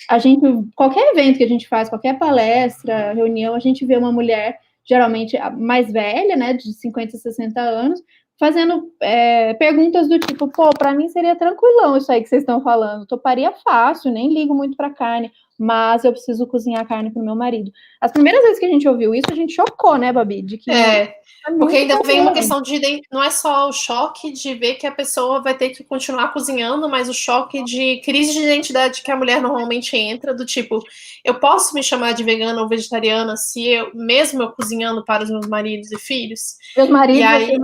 a 0.08 0.18
gente, 0.18 0.40
qualquer 0.74 1.12
evento 1.12 1.38
que 1.38 1.44
a 1.44 1.48
gente 1.48 1.68
faz, 1.68 1.88
qualquer 1.88 2.18
palestra, 2.18 3.12
reunião, 3.12 3.54
a 3.54 3.60
gente 3.60 3.84
vê 3.84 3.96
uma 3.96 4.12
mulher, 4.12 4.58
geralmente 4.84 5.38
mais 5.58 5.90
velha, 5.90 6.36
né, 6.36 6.52
de 6.52 6.72
50, 6.72 7.16
60 7.16 7.60
anos, 7.60 8.02
fazendo 8.38 8.92
é, 9.00 9.54
perguntas 9.54 10.08
do 10.08 10.18
tipo, 10.18 10.48
pô, 10.48 10.70
para 10.70 10.92
mim 10.92 11.08
seria 11.08 11.36
tranquilão 11.36 11.96
isso 11.96 12.10
aí 12.10 12.22
que 12.22 12.28
vocês 12.28 12.42
estão 12.42 12.60
falando, 12.62 13.06
toparia 13.06 13.52
fácil, 13.52 14.10
nem 14.10 14.32
ligo 14.32 14.54
muito 14.54 14.76
para 14.76 14.90
carne 14.90 15.30
mas 15.58 16.04
eu 16.04 16.12
preciso 16.12 16.46
cozinhar 16.46 16.86
carne 16.86 17.10
para 17.10 17.22
o 17.22 17.24
meu 17.24 17.36
marido. 17.36 17.70
As 18.00 18.12
primeiras 18.12 18.42
vezes 18.42 18.58
que 18.58 18.66
a 18.66 18.68
gente 18.68 18.88
ouviu 18.88 19.14
isso, 19.14 19.26
a 19.30 19.34
gente 19.34 19.54
chocou, 19.54 19.96
né, 19.96 20.12
Babi? 20.12 20.42
De 20.42 20.58
que 20.58 20.70
é, 20.70 21.14
porque 21.58 21.76
ainda 21.76 22.00
vem 22.02 22.22
uma 22.22 22.32
questão 22.32 22.62
de 22.62 22.80
não 23.12 23.22
é 23.22 23.30
só 23.30 23.68
o 23.68 23.72
choque 23.72 24.32
de 24.32 24.54
ver 24.54 24.74
que 24.74 24.86
a 24.86 24.92
pessoa 24.92 25.42
vai 25.42 25.54
ter 25.54 25.70
que 25.70 25.84
continuar 25.84 26.32
cozinhando, 26.32 26.88
mas 26.88 27.08
o 27.08 27.14
choque 27.14 27.62
de 27.62 28.00
crise 28.02 28.32
de 28.32 28.42
identidade 28.42 29.02
que 29.02 29.10
a 29.10 29.16
mulher 29.16 29.42
normalmente 29.42 29.94
entra, 29.96 30.34
do 30.34 30.46
tipo, 30.46 30.82
eu 31.22 31.34
posso 31.34 31.74
me 31.74 31.82
chamar 31.82 32.12
de 32.12 32.24
vegana 32.24 32.60
ou 32.62 32.68
vegetariana 32.68 33.36
se 33.36 33.68
eu, 33.68 33.90
mesmo 33.94 34.42
eu 34.42 34.52
cozinhando 34.52 35.04
para 35.04 35.22
os 35.22 35.30
meus 35.30 35.46
maridos 35.46 35.92
e 35.92 35.98
filhos? 35.98 36.56
Meus 36.76 36.88
maridos 36.88 37.20
e 37.20 37.24
aí, 37.24 37.56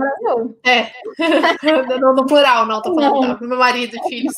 é, 0.63 0.91
no, 1.99 2.13
no 2.13 2.25
plural, 2.25 2.67
não, 2.67 2.81
tô 2.81 2.93
falando 2.93 3.21
não. 3.21 3.35
Tá, 3.35 3.47
meu 3.47 3.57
marido 3.57 3.95
e 3.95 4.09
filhos. 4.09 4.35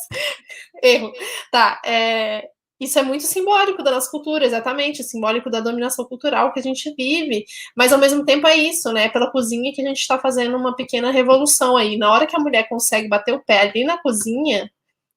Erro. 0.81 1.11
Tá, 1.51 1.81
é, 1.85 2.49
isso 2.83 2.99
é 2.99 3.03
muito 3.03 3.23
simbólico 3.23 3.83
da 3.83 3.91
nossa 3.91 4.09
cultura, 4.09 4.45
exatamente, 4.45 5.03
simbólico 5.03 5.49
da 5.49 5.59
dominação 5.59 6.05
cultural 6.05 6.51
que 6.53 6.59
a 6.59 6.63
gente 6.63 6.93
vive, 6.95 7.45
mas 7.75 7.91
ao 7.93 7.99
mesmo 7.99 8.25
tempo 8.25 8.47
é 8.47 8.55
isso, 8.55 8.91
né? 8.91 9.09
Pela 9.09 9.31
cozinha 9.31 9.71
que 9.73 9.81
a 9.81 9.87
gente 9.87 9.99
está 9.99 10.19
fazendo 10.19 10.57
uma 10.57 10.75
pequena 10.75 11.11
revolução 11.11 11.77
aí. 11.77 11.97
Na 11.97 12.11
hora 12.11 12.27
que 12.27 12.35
a 12.35 12.39
mulher 12.39 12.67
consegue 12.69 13.07
bater 13.07 13.33
o 13.33 13.43
pé 13.43 13.61
ali 13.61 13.83
na 13.83 13.97
cozinha, 13.97 14.69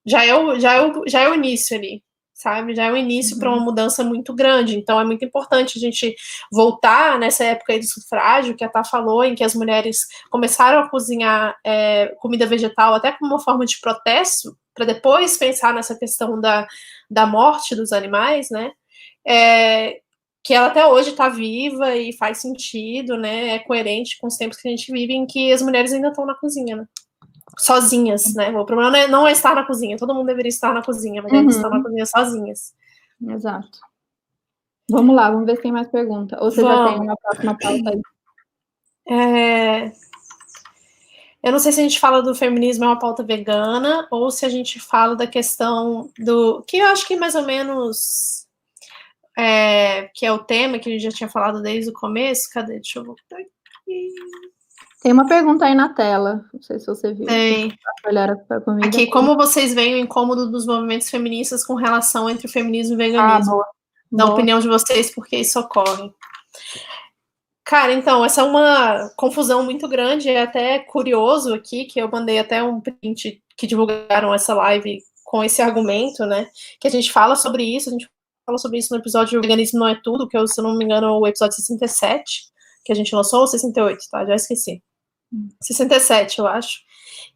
já 0.04 0.24
é 0.24 0.34
o, 0.34 0.58
já 0.58 0.74
é 0.74 0.80
o, 0.80 1.02
já 1.08 1.20
é 1.22 1.28
o 1.28 1.34
início 1.34 1.76
ali, 1.76 2.02
sabe? 2.32 2.74
Já 2.74 2.84
é 2.84 2.92
o 2.92 2.96
início 2.96 3.34
uhum. 3.34 3.40
para 3.40 3.50
uma 3.50 3.60
mudança 3.60 4.04
muito 4.04 4.34
grande. 4.34 4.76
Então 4.76 5.00
é 5.00 5.04
muito 5.04 5.24
importante 5.24 5.78
a 5.78 5.80
gente 5.80 6.14
voltar 6.52 7.18
nessa 7.18 7.44
época 7.44 7.72
aí 7.72 7.80
do 7.80 7.86
sufrágio, 7.86 8.56
que 8.56 8.64
a 8.64 8.68
Tá 8.68 8.84
falou, 8.84 9.24
em 9.24 9.34
que 9.34 9.42
as 9.44 9.54
mulheres 9.54 10.00
começaram 10.30 10.80
a 10.80 10.88
cozinhar 10.88 11.56
é, 11.64 12.14
comida 12.20 12.46
vegetal 12.46 12.94
até 12.94 13.12
como 13.12 13.32
uma 13.32 13.40
forma 13.40 13.66
de 13.66 13.80
protesto, 13.80 14.56
para 14.76 14.84
depois 14.84 15.36
pensar 15.36 15.74
nessa 15.74 15.98
questão 15.98 16.40
da, 16.40 16.68
da 17.10 17.26
morte 17.26 17.74
dos 17.74 17.92
animais, 17.92 18.50
né? 18.50 18.70
É, 19.26 20.00
que 20.44 20.54
ela 20.54 20.68
até 20.68 20.86
hoje 20.86 21.10
está 21.10 21.28
viva 21.28 21.96
e 21.96 22.12
faz 22.12 22.38
sentido, 22.38 23.16
né? 23.16 23.56
É 23.56 23.58
coerente 23.58 24.16
com 24.18 24.28
os 24.28 24.36
tempos 24.36 24.58
que 24.58 24.68
a 24.68 24.70
gente 24.70 24.92
vive 24.92 25.12
em 25.12 25.26
que 25.26 25.52
as 25.52 25.60
mulheres 25.62 25.92
ainda 25.92 26.08
estão 26.08 26.24
na 26.24 26.36
cozinha, 26.36 26.76
né? 26.76 26.86
Sozinhas, 27.58 28.34
né? 28.34 28.50
O 28.50 28.64
problema 28.64 28.90
não 28.90 28.98
é, 28.98 29.08
não 29.08 29.26
é, 29.26 29.32
estar 29.32 29.54
na 29.54 29.64
cozinha, 29.64 29.96
todo 29.96 30.14
mundo 30.14 30.26
deveria 30.26 30.50
estar 30.50 30.72
na 30.72 30.82
cozinha, 30.82 31.22
mas 31.22 31.32
uhum. 31.32 31.38
eles 31.40 31.56
estão 31.56 31.70
na 31.70 31.82
cozinha 31.82 32.06
sozinhas. 32.06 32.74
Exato. 33.28 33.80
Vamos 34.88 35.16
lá, 35.16 35.30
vamos 35.30 35.46
ver 35.46 35.56
se 35.56 35.62
tem 35.62 35.72
mais 35.72 35.88
pergunta. 35.88 36.38
Ou 36.40 36.50
você 36.50 36.62
vamos. 36.62 36.92
já 36.92 36.92
tem 36.92 37.02
uma 37.02 37.16
próxima 37.16 37.58
pauta 37.58 37.90
aí? 37.90 38.02
É... 39.08 39.92
Eu 41.46 41.52
não 41.52 41.60
sei 41.60 41.70
se 41.70 41.78
a 41.78 41.82
gente 41.84 42.00
fala 42.00 42.20
do 42.20 42.34
feminismo 42.34 42.82
é 42.82 42.88
uma 42.88 42.98
pauta 42.98 43.22
vegana 43.22 44.04
ou 44.10 44.32
se 44.32 44.44
a 44.44 44.48
gente 44.48 44.80
fala 44.80 45.14
da 45.14 45.28
questão 45.28 46.10
do. 46.18 46.60
que 46.66 46.78
eu 46.78 46.88
acho 46.88 47.06
que 47.06 47.14
mais 47.14 47.36
ou 47.36 47.42
menos. 47.42 48.48
É, 49.38 50.10
que 50.12 50.26
é 50.26 50.32
o 50.32 50.40
tema 50.40 50.76
que 50.80 50.88
a 50.88 50.92
gente 50.92 51.04
já 51.04 51.12
tinha 51.12 51.28
falado 51.28 51.62
desde 51.62 51.88
o 51.88 51.92
começo. 51.92 52.50
Cadê? 52.52 52.80
Deixa 52.80 52.98
eu 52.98 53.04
voltar 53.04 53.36
aqui. 53.36 54.12
Tem 55.00 55.12
uma 55.12 55.28
pergunta 55.28 55.66
aí 55.66 55.74
na 55.76 55.94
tela. 55.94 56.44
Não 56.52 56.60
sei 56.60 56.80
se 56.80 56.86
você 56.86 57.14
viu. 57.14 57.26
Tem. 57.26 57.72
Aqui, 58.82 59.06
como 59.06 59.36
vocês 59.36 59.72
veem 59.72 59.94
o 59.94 59.98
incômodo 59.98 60.50
dos 60.50 60.66
movimentos 60.66 61.08
feministas 61.08 61.64
com 61.64 61.74
relação 61.74 62.28
entre 62.28 62.48
o 62.48 62.50
feminismo 62.50 62.94
e 62.94 62.96
o 62.96 62.98
veganismo? 62.98 63.52
Ah, 63.52 63.56
boa. 63.56 63.66
Na 64.10 64.24
boa. 64.24 64.34
opinião 64.34 64.58
de 64.58 64.66
vocês, 64.66 65.14
por 65.14 65.24
que 65.24 65.36
isso 65.36 65.60
ocorre? 65.60 66.12
Cara, 67.66 67.92
então, 67.92 68.24
essa 68.24 68.42
é 68.42 68.44
uma 68.44 69.10
confusão 69.16 69.64
muito 69.64 69.88
grande, 69.88 70.28
é 70.28 70.42
até 70.42 70.78
curioso 70.78 71.52
aqui, 71.52 71.84
que 71.84 72.00
eu 72.00 72.08
mandei 72.08 72.38
até 72.38 72.62
um 72.62 72.80
print 72.80 73.42
que 73.56 73.66
divulgaram 73.66 74.32
essa 74.32 74.54
live 74.54 75.00
com 75.24 75.42
esse 75.42 75.60
argumento, 75.60 76.24
né? 76.26 76.48
Que 76.80 76.86
a 76.86 76.90
gente 76.90 77.10
fala 77.10 77.34
sobre 77.34 77.64
isso, 77.64 77.88
a 77.88 77.92
gente 77.92 78.08
fala 78.46 78.56
sobre 78.56 78.78
isso 78.78 78.94
no 78.94 79.00
episódio 79.00 79.36
O 79.36 79.42
Veganismo 79.42 79.80
Não 79.80 79.88
É 79.88 80.00
Tudo, 80.00 80.28
que 80.28 80.36
é, 80.36 80.46
se 80.46 80.60
eu 80.60 80.62
não 80.62 80.78
me 80.78 80.84
engano, 80.84 81.08
é 81.08 81.10
o 81.10 81.26
episódio 81.26 81.56
67, 81.56 82.44
que 82.84 82.92
a 82.92 82.94
gente 82.94 83.12
lançou, 83.12 83.40
ou 83.40 83.48
68, 83.48 83.98
tá? 84.12 84.24
Já 84.24 84.36
esqueci. 84.36 84.80
67, 85.60 86.40
hum. 86.40 86.44
eu 86.44 86.48
acho 86.48 86.85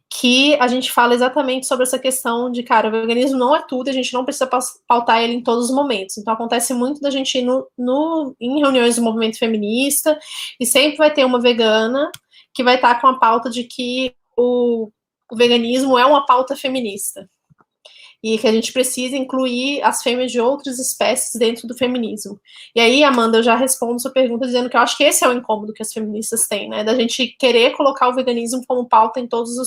que 0.09 0.55
a 0.55 0.67
gente 0.67 0.91
fala 0.91 1.13
exatamente 1.13 1.65
sobre 1.65 1.83
essa 1.83 1.97
questão 1.97 2.51
de, 2.51 2.63
cara, 2.63 2.89
o 2.89 2.91
veganismo 2.91 3.37
não 3.37 3.55
é 3.55 3.61
tudo, 3.65 3.89
a 3.89 3.93
gente 3.93 4.13
não 4.13 4.25
precisa 4.25 4.49
pautar 4.85 5.21
ele 5.21 5.33
em 5.33 5.41
todos 5.41 5.69
os 5.69 5.75
momentos. 5.75 6.17
Então, 6.17 6.33
acontece 6.33 6.73
muito 6.73 6.99
da 6.99 7.09
gente 7.09 7.37
ir 7.37 7.43
no, 7.43 7.65
no, 7.77 8.35
em 8.39 8.59
reuniões 8.59 8.97
do 8.97 9.01
movimento 9.01 9.39
feminista 9.39 10.19
e 10.59 10.65
sempre 10.65 10.97
vai 10.97 11.13
ter 11.13 11.25
uma 11.25 11.39
vegana 11.39 12.11
que 12.53 12.63
vai 12.63 12.75
estar 12.75 12.99
com 12.99 13.07
a 13.07 13.17
pauta 13.17 13.49
de 13.49 13.63
que 13.63 14.13
o, 14.37 14.89
o 15.31 15.35
veganismo 15.35 15.97
é 15.97 16.05
uma 16.05 16.25
pauta 16.25 16.55
feminista 16.55 17.29
e 18.23 18.37
que 18.37 18.47
a 18.47 18.51
gente 18.51 18.71
precisa 18.71 19.15
incluir 19.17 19.81
as 19.83 20.03
fêmeas 20.03 20.31
de 20.31 20.39
outras 20.39 20.79
espécies 20.79 21.39
dentro 21.39 21.67
do 21.67 21.77
feminismo. 21.77 22.39
E 22.75 22.79
aí, 22.79 23.03
Amanda, 23.03 23.39
eu 23.39 23.43
já 23.43 23.55
respondo 23.55 24.01
sua 24.01 24.11
pergunta 24.11 24.45
dizendo 24.45 24.69
que 24.69 24.77
eu 24.77 24.81
acho 24.81 24.95
que 24.95 25.03
esse 25.03 25.23
é 25.23 25.27
o 25.27 25.33
incômodo 25.33 25.73
que 25.73 25.81
as 25.81 25.91
feministas 25.91 26.47
têm, 26.47 26.69
né? 26.69 26.83
Da 26.83 26.95
gente 26.95 27.27
querer 27.39 27.71
colocar 27.71 28.09
o 28.09 28.15
veganismo 28.15 28.63
como 28.67 28.87
pauta 28.87 29.19
em 29.19 29.27
todas 29.27 29.57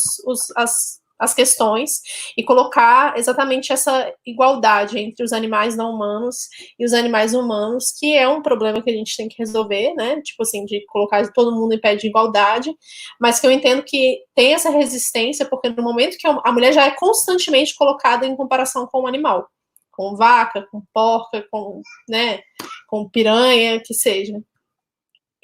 as 0.56 1.03
as 1.18 1.32
questões 1.32 2.00
e 2.36 2.42
colocar 2.42 3.16
exatamente 3.16 3.72
essa 3.72 4.12
igualdade 4.26 4.98
entre 4.98 5.24
os 5.24 5.32
animais 5.32 5.76
não 5.76 5.92
humanos 5.92 6.48
e 6.78 6.84
os 6.84 6.92
animais 6.92 7.34
humanos, 7.34 7.92
que 7.98 8.14
é 8.14 8.28
um 8.28 8.42
problema 8.42 8.82
que 8.82 8.90
a 8.90 8.92
gente 8.92 9.16
tem 9.16 9.28
que 9.28 9.36
resolver, 9.38 9.94
né? 9.94 10.20
Tipo 10.22 10.42
assim, 10.42 10.64
de 10.64 10.84
colocar 10.86 11.26
todo 11.32 11.54
mundo 11.54 11.74
em 11.74 11.80
pé 11.80 11.94
de 11.94 12.06
igualdade, 12.06 12.74
mas 13.20 13.40
que 13.40 13.46
eu 13.46 13.50
entendo 13.50 13.82
que 13.82 14.18
tem 14.34 14.54
essa 14.54 14.70
resistência, 14.70 15.46
porque 15.46 15.68
no 15.68 15.82
momento 15.82 16.16
que 16.18 16.26
a 16.26 16.52
mulher 16.52 16.72
já 16.72 16.86
é 16.86 16.90
constantemente 16.90 17.74
colocada 17.74 18.26
em 18.26 18.36
comparação 18.36 18.86
com 18.86 19.02
o 19.02 19.06
animal, 19.06 19.48
com 19.92 20.16
vaca, 20.16 20.66
com 20.70 20.82
porca, 20.92 21.46
com, 21.50 21.80
né, 22.08 22.40
com 22.88 23.08
piranha, 23.08 23.80
que 23.80 23.94
seja. 23.94 24.34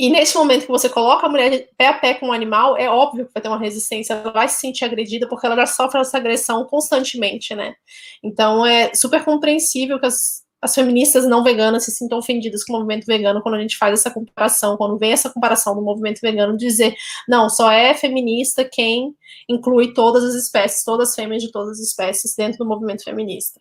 E 0.01 0.09
nesse 0.09 0.35
momento 0.35 0.63
que 0.63 0.73
você 0.73 0.89
coloca 0.89 1.27
a 1.27 1.29
mulher 1.29 1.69
pé 1.77 1.89
a 1.89 1.93
pé 1.93 2.15
com 2.15 2.29
um 2.29 2.33
animal, 2.33 2.75
é 2.75 2.89
óbvio 2.89 3.27
que 3.27 3.35
vai 3.35 3.43
ter 3.43 3.51
uma 3.51 3.59
resistência, 3.59 4.15
ela 4.15 4.33
vai 4.33 4.49
se 4.49 4.59
sentir 4.59 4.83
agredida 4.83 5.29
porque 5.29 5.45
ela 5.45 5.55
já 5.55 5.67
sofre 5.67 6.01
essa 6.01 6.17
agressão 6.17 6.65
constantemente, 6.65 7.55
né? 7.55 7.75
Então 8.23 8.65
é 8.65 8.95
super 8.95 9.23
compreensível 9.23 10.01
que 10.01 10.07
as, 10.07 10.43
as 10.63 10.75
feministas 10.75 11.27
não 11.27 11.45
veganas 11.45 11.85
se 11.85 11.91
sintam 11.91 12.17
ofendidas 12.17 12.65
com 12.65 12.73
o 12.73 12.77
movimento 12.77 13.05
vegano 13.05 13.43
quando 13.43 13.57
a 13.57 13.61
gente 13.61 13.77
faz 13.77 13.93
essa 13.93 14.11
comparação, 14.11 14.79
quando 14.79 14.97
vem 14.97 15.13
essa 15.13 15.29
comparação 15.29 15.75
do 15.75 15.83
movimento 15.83 16.21
vegano, 16.23 16.57
dizer, 16.57 16.97
não, 17.29 17.51
só 17.51 17.71
é 17.71 17.93
feminista 17.93 18.65
quem 18.65 19.15
inclui 19.51 19.93
todas 19.93 20.25
as 20.25 20.35
espécies, 20.35 20.83
todas 20.83 21.11
as 21.11 21.15
fêmeas 21.15 21.43
de 21.43 21.53
todas 21.53 21.73
as 21.73 21.87
espécies 21.87 22.35
dentro 22.35 22.57
do 22.57 22.67
movimento 22.67 23.05
feminista. 23.05 23.61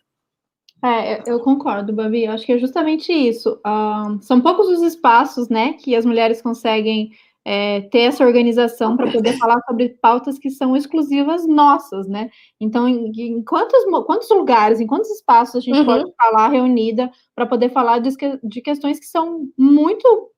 É, 0.82 1.30
eu 1.30 1.40
concordo, 1.40 1.92
Babi. 1.92 2.24
Eu 2.24 2.32
acho 2.32 2.46
que 2.46 2.52
é 2.52 2.58
justamente 2.58 3.12
isso. 3.12 3.60
são 4.22 4.40
poucos 4.40 4.68
os 4.68 4.82
espaços, 4.82 5.48
né, 5.48 5.74
que 5.74 5.94
as 5.94 6.06
mulheres 6.06 6.40
conseguem 6.40 7.10
é, 7.44 7.82
ter 7.82 8.00
essa 8.00 8.24
organização 8.24 8.96
para 8.96 9.10
poder 9.10 9.36
falar 9.38 9.60
sobre 9.66 9.90
pautas 10.00 10.38
que 10.38 10.50
são 10.50 10.76
exclusivas 10.76 11.46
nossas, 11.46 12.06
né? 12.06 12.30
Então, 12.60 12.86
em, 12.86 13.10
em 13.16 13.42
quantos, 13.42 13.82
quantos 14.06 14.28
lugares, 14.30 14.80
em 14.80 14.86
quantos 14.86 15.10
espaços 15.10 15.56
a 15.56 15.60
gente 15.60 15.78
uhum. 15.78 15.86
pode 15.86 16.12
falar 16.16 16.48
reunida 16.48 17.10
para 17.34 17.46
poder 17.46 17.70
falar 17.70 17.98
de, 17.98 18.10
de 18.42 18.60
questões 18.60 19.00
que 19.00 19.06
são 19.06 19.48
muito 19.56 20.30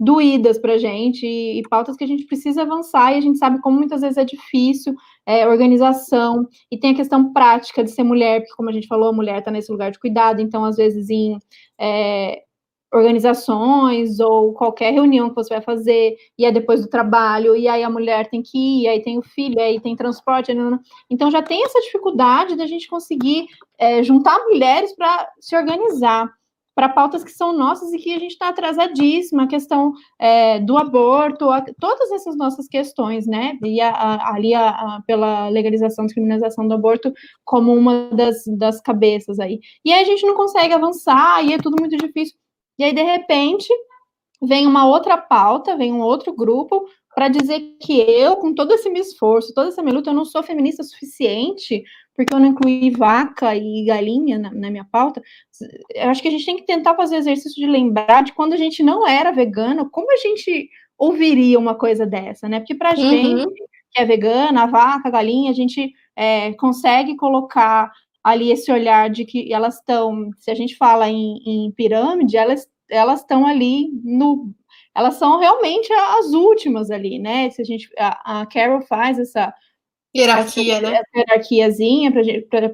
doídas 0.00 0.58
para 0.58 0.72
a 0.72 0.78
gente 0.78 1.26
e, 1.26 1.60
e, 1.60 1.62
pautas 1.68 1.94
que 1.94 2.02
a 2.02 2.06
gente 2.06 2.24
precisa 2.24 2.62
avançar 2.62 3.12
e 3.12 3.18
a 3.18 3.20
gente 3.20 3.36
sabe 3.36 3.60
como 3.60 3.76
muitas 3.76 4.00
vezes 4.00 4.16
é 4.16 4.24
difícil, 4.24 4.94
é, 5.26 5.46
organização, 5.46 6.48
e 6.70 6.78
tem 6.78 6.92
a 6.92 6.96
questão 6.96 7.34
prática 7.34 7.84
de 7.84 7.90
ser 7.90 8.02
mulher, 8.02 8.40
porque 8.40 8.54
como 8.56 8.70
a 8.70 8.72
gente 8.72 8.86
falou, 8.86 9.10
a 9.10 9.12
mulher 9.12 9.40
está 9.40 9.50
nesse 9.50 9.70
lugar 9.70 9.90
de 9.90 9.98
cuidado, 9.98 10.40
então 10.40 10.64
às 10.64 10.76
vezes 10.76 11.10
em 11.10 11.38
é, 11.78 12.42
organizações 12.92 14.18
ou 14.20 14.54
qualquer 14.54 14.92
reunião 14.92 15.28
que 15.28 15.34
você 15.34 15.52
vai 15.52 15.62
fazer, 15.62 16.16
e 16.38 16.46
é 16.46 16.50
depois 16.50 16.80
do 16.80 16.88
trabalho, 16.88 17.54
e 17.54 17.68
aí 17.68 17.82
a 17.82 17.90
mulher 17.90 18.30
tem 18.30 18.42
que 18.42 18.58
ir, 18.58 18.88
aí 18.88 19.02
tem 19.02 19.18
o 19.18 19.22
filho, 19.22 19.60
aí 19.60 19.78
tem 19.80 19.94
transporte, 19.94 20.50
então 21.10 21.30
já 21.30 21.42
tem 21.42 21.62
essa 21.62 21.80
dificuldade 21.80 22.56
da 22.56 22.66
gente 22.66 22.88
conseguir 22.88 23.46
é, 23.78 24.02
juntar 24.02 24.38
mulheres 24.46 24.96
para 24.96 25.30
se 25.38 25.54
organizar. 25.54 26.39
Para 26.74 26.88
pautas 26.88 27.24
que 27.24 27.30
são 27.30 27.52
nossas 27.52 27.92
e 27.92 27.98
que 27.98 28.14
a 28.14 28.18
gente 28.18 28.32
está 28.32 28.48
atrasadíssima, 28.48 29.42
a 29.44 29.48
questão 29.48 29.92
é, 30.18 30.60
do 30.60 30.78
aborto, 30.78 31.50
a, 31.50 31.62
todas 31.78 32.10
essas 32.12 32.36
nossas 32.36 32.66
questões, 32.68 33.26
né? 33.26 33.58
E 33.64 33.80
a, 33.80 33.90
a, 33.90 34.34
ali 34.34 34.52
pela 35.06 35.48
legalização, 35.48 36.06
descriminalização 36.06 36.66
do 36.66 36.74
aborto 36.74 37.12
como 37.44 37.74
uma 37.74 38.10
das, 38.10 38.44
das 38.58 38.80
cabeças 38.80 39.38
aí. 39.38 39.58
E 39.84 39.92
aí 39.92 40.02
a 40.02 40.06
gente 40.06 40.26
não 40.26 40.34
consegue 40.34 40.72
avançar, 40.72 41.44
e 41.44 41.52
é 41.52 41.58
tudo 41.58 41.76
muito 41.78 41.96
difícil. 41.96 42.36
E 42.78 42.84
aí, 42.84 42.94
de 42.94 43.02
repente, 43.02 43.68
vem 44.42 44.66
uma 44.66 44.86
outra 44.86 45.18
pauta, 45.18 45.76
vem 45.76 45.92
um 45.92 46.00
outro 46.00 46.34
grupo 46.34 46.86
para 47.14 47.28
dizer 47.28 47.60
que 47.80 48.00
eu, 48.00 48.36
com 48.36 48.54
todo 48.54 48.72
esse 48.72 48.88
meu 48.88 49.02
esforço, 49.02 49.52
toda 49.52 49.68
essa 49.68 49.82
minha 49.82 49.94
luta, 49.94 50.10
eu 50.10 50.14
não 50.14 50.24
sou 50.24 50.42
feminista 50.42 50.82
suficiente 50.82 51.82
porque 52.14 52.34
eu 52.34 52.40
não 52.40 52.48
incluí 52.48 52.90
vaca 52.90 53.54
e 53.56 53.84
galinha 53.84 54.38
na, 54.38 54.52
na, 54.52 54.70
minha 54.70 54.86
pauta. 54.90 55.22
Eu 55.94 56.10
acho 56.10 56.20
que 56.20 56.28
a 56.28 56.30
gente 56.30 56.44
tem 56.44 56.56
que 56.56 56.66
tentar 56.66 56.94
fazer 56.94 57.16
o 57.16 57.18
exercício 57.18 57.60
de 57.60 57.70
lembrar 57.70 58.22
de 58.22 58.32
quando 58.32 58.52
a 58.52 58.56
gente 58.56 58.82
não 58.82 59.06
era 59.06 59.32
vegana, 59.32 59.88
como 59.90 60.12
a 60.12 60.16
gente 60.16 60.68
ouviria 60.98 61.58
uma 61.58 61.74
coisa 61.74 62.06
dessa, 62.06 62.48
né? 62.48 62.60
Porque 62.60 62.74
para 62.74 62.90
a 62.90 62.94
uhum. 62.94 63.10
gente 63.10 63.46
que 63.92 64.00
é 64.00 64.04
vegana, 64.04 64.62
a 64.62 64.66
vaca, 64.66 65.08
a 65.08 65.10
galinha, 65.10 65.50
a 65.50 65.54
gente 65.54 65.92
é, 66.14 66.52
consegue 66.54 67.16
colocar 67.16 67.90
ali 68.22 68.52
esse 68.52 68.70
olhar 68.70 69.10
de 69.10 69.24
que 69.24 69.52
elas 69.52 69.76
estão, 69.76 70.30
se 70.36 70.50
a 70.50 70.54
gente 70.54 70.76
fala 70.76 71.08
em, 71.08 71.38
em 71.44 71.72
pirâmide, 71.72 72.36
elas 72.36 72.68
elas 72.90 73.20
estão 73.20 73.46
ali 73.46 73.88
no 74.02 74.52
elas 74.94 75.14
são 75.14 75.38
realmente 75.38 75.92
as 75.92 76.32
últimas 76.32 76.90
ali, 76.90 77.18
né? 77.18 77.48
Se 77.50 77.62
a 77.62 77.64
gente 77.64 77.88
a, 77.96 78.40
a 78.40 78.46
Carol 78.46 78.82
faz 78.82 79.18
essa 79.18 79.54
hierarquia, 80.14 80.74
essa, 80.74 80.90
né? 80.90 80.96
Essa 80.96 81.18
hierarquiazinha 81.18 82.12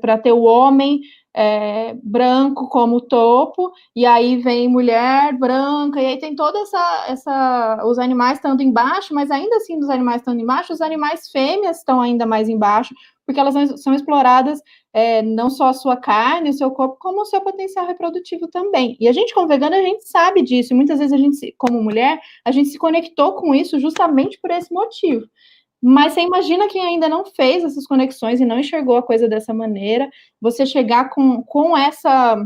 para 0.01 0.18
ter 0.18 0.32
o 0.32 0.43
homem 0.43 1.01
é, 1.34 1.95
branco 2.03 2.66
como 2.68 2.99
topo, 2.99 3.70
e 3.95 4.07
aí 4.07 4.39
vem 4.39 4.68
mulher 4.68 5.37
branca, 5.39 6.01
e 6.01 6.07
aí 6.07 6.18
tem 6.18 6.34
toda 6.34 6.59
essa, 6.61 7.05
essa 7.09 7.82
os 7.84 7.99
animais 7.99 8.39
estando 8.39 8.62
embaixo, 8.62 9.14
mas 9.14 9.30
ainda 9.30 9.57
assim 9.57 9.78
os 9.78 9.91
animais 9.91 10.22
estando 10.22 10.41
embaixo, 10.41 10.72
os 10.72 10.80
animais 10.80 11.28
fêmeas 11.30 11.78
estão 11.78 12.01
ainda 12.01 12.24
mais 12.24 12.49
embaixo, 12.49 12.95
porque 13.26 13.39
elas 13.39 13.82
são 13.82 13.93
exploradas 13.93 14.62
é, 14.95 15.20
não 15.20 15.51
só 15.51 15.68
a 15.68 15.74
sua 15.74 15.97
carne, 15.97 16.49
o 16.49 16.55
seu 16.55 16.70
corpo, 16.70 16.97
como 16.99 17.20
o 17.20 17.24
seu 17.26 17.43
potencial 17.43 17.87
reprodutivo 17.87 18.49
também. 18.49 18.97
E 18.99 19.07
a 19.07 19.12
gente, 19.12 19.34
como 19.34 19.49
vegana, 19.49 19.76
a 19.76 19.82
gente 19.82 20.09
sabe 20.09 20.41
disso, 20.41 20.72
e 20.72 20.76
muitas 20.76 20.99
vezes 20.99 21.12
a 21.12 21.18
gente, 21.18 21.55
como 21.59 21.82
mulher, 21.82 22.18
a 22.47 22.51
gente 22.51 22.70
se 22.70 22.78
conectou 22.78 23.34
com 23.34 23.55
isso 23.55 23.78
justamente 23.78 24.39
por 24.41 24.51
esse 24.51 24.72
motivo. 24.72 25.26
Mas 25.89 26.14
você 26.14 26.22
imagina 26.22 26.66
quem 26.66 26.82
ainda 26.84 27.09
não 27.09 27.24
fez 27.24 27.62
essas 27.62 27.87
conexões 27.87 28.41
e 28.41 28.45
não 28.45 28.59
enxergou 28.59 28.97
a 28.97 29.03
coisa 29.05 29.28
dessa 29.28 29.55
maneira, 29.55 30.11
você 30.41 30.66
chegar 30.66 31.11
com, 31.11 31.45
com 31.45 31.78
essa 31.78 32.45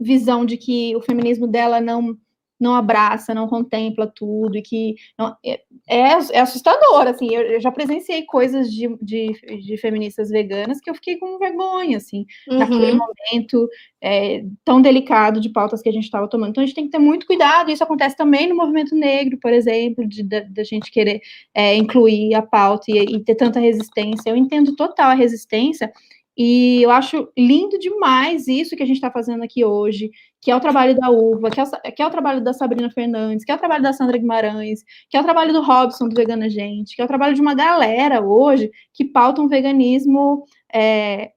visão 0.00 0.46
de 0.46 0.56
que 0.56 0.96
o 0.96 1.02
feminismo 1.02 1.46
dela 1.46 1.82
não 1.82 2.16
não 2.62 2.74
abraça, 2.74 3.34
não 3.34 3.48
contempla 3.48 4.06
tudo, 4.06 4.56
e 4.56 4.62
que 4.62 4.94
não, 5.18 5.36
é, 5.44 5.60
é, 5.88 5.98
é, 6.32 6.40
assustador, 6.40 7.08
assim, 7.08 7.28
eu, 7.34 7.42
eu, 7.42 7.60
já 7.60 7.72
presenciei 7.72 8.22
coisas 8.22 8.72
de, 8.72 8.88
de, 9.02 9.32
de, 9.60 9.76
feministas 9.76 10.30
veganas 10.30 10.80
que 10.80 10.88
eu 10.88 10.94
fiquei 10.94 11.16
com 11.16 11.38
vergonha, 11.38 11.96
assim, 11.96 12.24
uhum. 12.48 12.58
naquele 12.58 12.92
momento 12.92 13.68
é, 14.00 14.44
tão 14.64 14.80
delicado 14.80 15.40
de 15.40 15.48
pautas 15.48 15.82
que 15.82 15.88
a 15.88 15.92
gente 15.92 16.04
estava 16.04 16.28
tomando. 16.28 16.50
Então, 16.50 16.62
a 16.62 16.66
gente 16.66 16.76
tem 16.76 16.84
que 16.84 16.92
ter 16.92 16.98
muito 16.98 17.26
cuidado, 17.26 17.70
isso 17.70 17.82
acontece 17.82 18.16
também 18.16 18.48
no 18.48 18.54
movimento 18.56 18.94
negro, 18.94 19.38
por 19.40 19.52
exemplo, 19.52 20.06
de 20.06 20.22
da 20.22 20.64
gente 20.64 20.90
querer 20.90 21.20
é, 21.52 21.74
incluir 21.74 22.34
a 22.34 22.42
pauta 22.42 22.84
e, 22.88 22.98
e 22.98 23.20
ter 23.20 23.34
tanta 23.34 23.58
resistência. 23.58 24.30
Eu 24.30 24.36
entendo 24.36 24.76
total 24.76 25.10
a 25.10 25.14
resistência, 25.14 25.92
e 26.36 26.82
eu 26.82 26.90
acho 26.90 27.28
lindo 27.36 27.78
demais 27.78 28.48
isso 28.48 28.74
que 28.74 28.82
a 28.82 28.86
gente 28.86 28.96
está 28.96 29.10
fazendo 29.10 29.42
aqui 29.42 29.64
hoje, 29.64 30.10
que 30.42 30.50
é 30.50 30.56
o 30.56 30.60
trabalho 30.60 30.96
da 30.96 31.08
Uva, 31.08 31.50
que 31.50 31.60
é, 31.60 31.90
que 31.92 32.02
é, 32.02 32.06
o 32.06 32.10
trabalho 32.10 32.42
da 32.42 32.52
Sabrina 32.52 32.90
Fernandes, 32.90 33.44
que 33.44 33.52
é 33.52 33.54
o 33.54 33.58
trabalho 33.58 33.82
da 33.82 33.92
Sandra 33.92 34.18
Guimarães, 34.18 34.82
que 35.08 35.16
é 35.16 35.20
o 35.20 35.22
trabalho 35.22 35.52
do 35.52 35.62
Robson, 35.62 36.08
do 36.08 36.16
Vegana 36.16 36.50
Gente, 36.50 36.96
que 36.96 37.00
é 37.00 37.04
o 37.04 37.08
trabalho 37.08 37.32
de 37.32 37.40
uma 37.40 37.54
galera 37.54 38.20
hoje 38.20 38.68
que 38.92 39.04
pauta 39.04 39.40
um 39.40 39.46
veganismo. 39.46 40.44
É, 40.74 41.30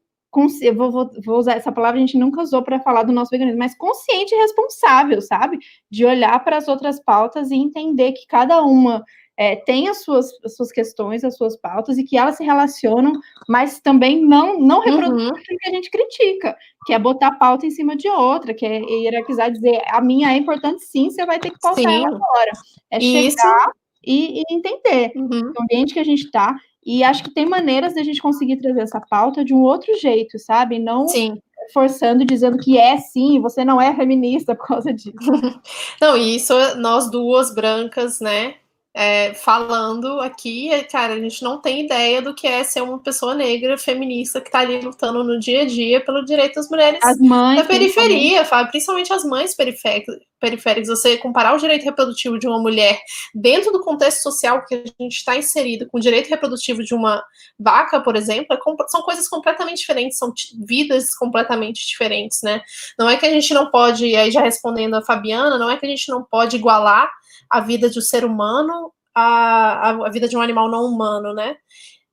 eu 0.62 0.76
vou, 0.76 0.91
vou, 0.91 1.10
vou, 1.24 1.38
usar 1.38 1.53
essa 1.53 1.72
palavra, 1.72 1.97
a 1.97 2.01
gente 2.01 2.18
nunca 2.18 2.41
usou 2.41 2.62
para 2.64 2.80
falar 2.80 3.03
do 3.03 3.14
nosso 3.14 3.30
veganismo, 3.30 3.60
mas 3.60 3.78
consciente 3.78 4.34
e 4.34 4.38
responsável, 4.38 5.22
sabe? 5.22 5.60
De 5.89 6.03
olhar 6.03 6.43
para 6.43 6.58
as 6.58 6.68
outras 6.68 6.99
pautas 6.99 7.51
e 7.51 7.56
entender 7.56 8.12
que 8.12 8.26
cada 8.28 8.62
uma 8.64 9.03
é, 9.38 9.56
tem 9.56 9.90
as 9.90 10.04
suas, 10.04 10.32
as 10.44 10.56
suas 10.56 10.72
questões, 10.72 11.24
as 11.24 11.36
suas 11.36 11.58
pautas, 11.58 11.98
e 11.98 12.04
que 12.04 12.18
elas 12.18 12.38
se 12.38 12.44
relacionam, 12.44 13.12
mas 13.48 13.80
também 13.80 14.26
não, 14.26 14.60
não 14.60 14.80
reproduzem 14.80 15.28
uhum. 15.28 15.58
que 15.60 15.70
a 15.70 15.72
gente 15.72 15.90
critica, 15.92 16.56
que 16.86 16.94
é 16.94 17.00
botar 17.00 17.32
pauta 17.32 17.66
em 17.66 17.72
cima 17.72 17.96
de 17.96 18.08
outra, 18.10 18.54
que 18.54 18.66
é 18.66 18.80
hierarquizar, 18.80 19.52
dizer 19.52 19.82
a 19.88 20.02
minha 20.02 20.32
é 20.32 20.38
importante 20.38 20.84
sim, 20.84 21.10
você 21.10 21.26
vai 21.26 21.40
ter 21.40 21.52
que 21.52 21.60
pautar 21.60 21.84
sim. 21.84 22.04
ela 22.04 22.08
agora. 22.08 22.52
É 22.92 23.00
Isso. 23.00 23.38
chegar 23.38 23.72
e, 24.06 24.42
e 24.42 24.44
entender 24.50 25.12
uhum. 25.16 25.52
o 25.58 25.64
ambiente 25.64 25.94
que 25.94 26.00
a 26.00 26.06
gente 26.06 26.26
está, 26.26 26.56
e 26.86 27.04
acho 27.04 27.24
que 27.24 27.34
tem 27.34 27.46
maneiras 27.46 27.94
de 27.94 28.00
a 28.00 28.04
gente 28.04 28.22
conseguir 28.22 28.58
trazer 28.58 28.82
essa 28.82 29.02
pauta 29.02 29.44
de 29.44 29.54
um 29.54 29.64
outro 29.64 29.98
jeito, 29.98 30.38
sabe? 30.38 30.80
Não 30.80 31.08
sim 31.08 31.38
forçando, 31.74 32.26
dizendo 32.26 32.58
que 32.58 32.78
é 32.78 32.98
sim, 32.98 33.42
você 33.42 33.66
não 33.66 33.82
é 33.82 33.96
feminista 33.96 34.54
por 34.56 34.68
causa 34.68 34.94
disso. 34.94 35.12
Não, 36.00 36.18
e 36.18 36.36
isso 36.36 36.54
nós 36.78 37.10
duas 37.10 37.54
brancas, 37.54 38.20
né? 38.20 38.56
É, 38.98 39.34
falando 39.34 40.22
aqui, 40.22 40.70
cara, 40.89 41.16
a 41.16 41.20
gente 41.20 41.43
não 41.43 41.60
tem 41.60 41.84
ideia 41.84 42.22
do 42.22 42.34
que 42.34 42.48
é 42.48 42.64
ser 42.64 42.82
uma 42.82 42.98
pessoa 42.98 43.36
negra 43.36 43.78
feminista 43.78 44.39
que 44.39 44.48
está 44.48 44.60
ali 44.60 44.80
lutando 44.80 45.22
no 45.22 45.38
dia 45.38 45.64
a 45.64 45.66
dia 45.66 46.00
pelo 46.00 46.24
direito 46.24 46.56
das 46.56 46.70
mulheres 46.70 47.02
mães, 47.20 47.58
da 47.58 47.66
periferia, 47.66 48.48
principalmente 48.72 49.12
as 49.12 49.26
mães 49.26 49.54
periféricas, 49.54 50.16
periféricas. 50.39 50.88
Você 50.88 51.18
comparar 51.18 51.54
o 51.54 51.58
direito 51.58 51.84
reprodutivo 51.84 52.39
de 52.39 52.48
uma 52.48 52.58
mulher 52.58 52.98
dentro 53.34 53.70
do 53.70 53.82
contexto 53.82 54.24
social 54.24 54.64
que 54.66 54.76
a 54.76 55.04
gente 55.04 55.18
está 55.18 55.36
inserido 55.36 55.88
com 55.88 55.98
o 55.98 56.02
direito 56.02 56.30
reprodutivo 56.30 56.82
de 56.82 56.96
uma 56.96 57.22
vaca, 57.60 58.00
por 58.00 58.16
exemplo, 58.16 58.56
é, 58.56 58.88
são 58.88 59.02
coisas 59.02 59.28
completamente 59.28 59.80
diferentes, 59.80 60.18
são 60.18 60.32
vidas 60.66 61.14
completamente 61.18 61.86
diferentes, 61.86 62.39
né? 62.41 62.62
Não 62.98 63.10
é 63.10 63.18
que 63.18 63.26
a 63.26 63.30
gente 63.30 63.54
não 63.54 63.70
pode, 63.70 64.16
aí 64.16 64.32
já 64.32 64.39
respondendo 64.39 64.93
a 64.93 65.02
Fabiana, 65.02 65.58
não 65.58 65.70
é 65.70 65.76
que 65.76 65.86
a 65.86 65.89
gente 65.89 66.08
não 66.10 66.24
pode 66.24 66.56
igualar 66.56 67.12
a 67.58 67.60
vida 67.62 67.89
de 67.89 67.99
um 67.99 68.01
ser 68.01 68.26
humano 68.26 68.91
a, 69.16 69.89
a, 69.89 70.08
a 70.08 70.10
vida 70.10 70.28
de 70.28 70.36
um 70.36 70.41
animal 70.41 70.70
não 70.70 70.86
humano, 70.86 71.34
né? 71.34 71.56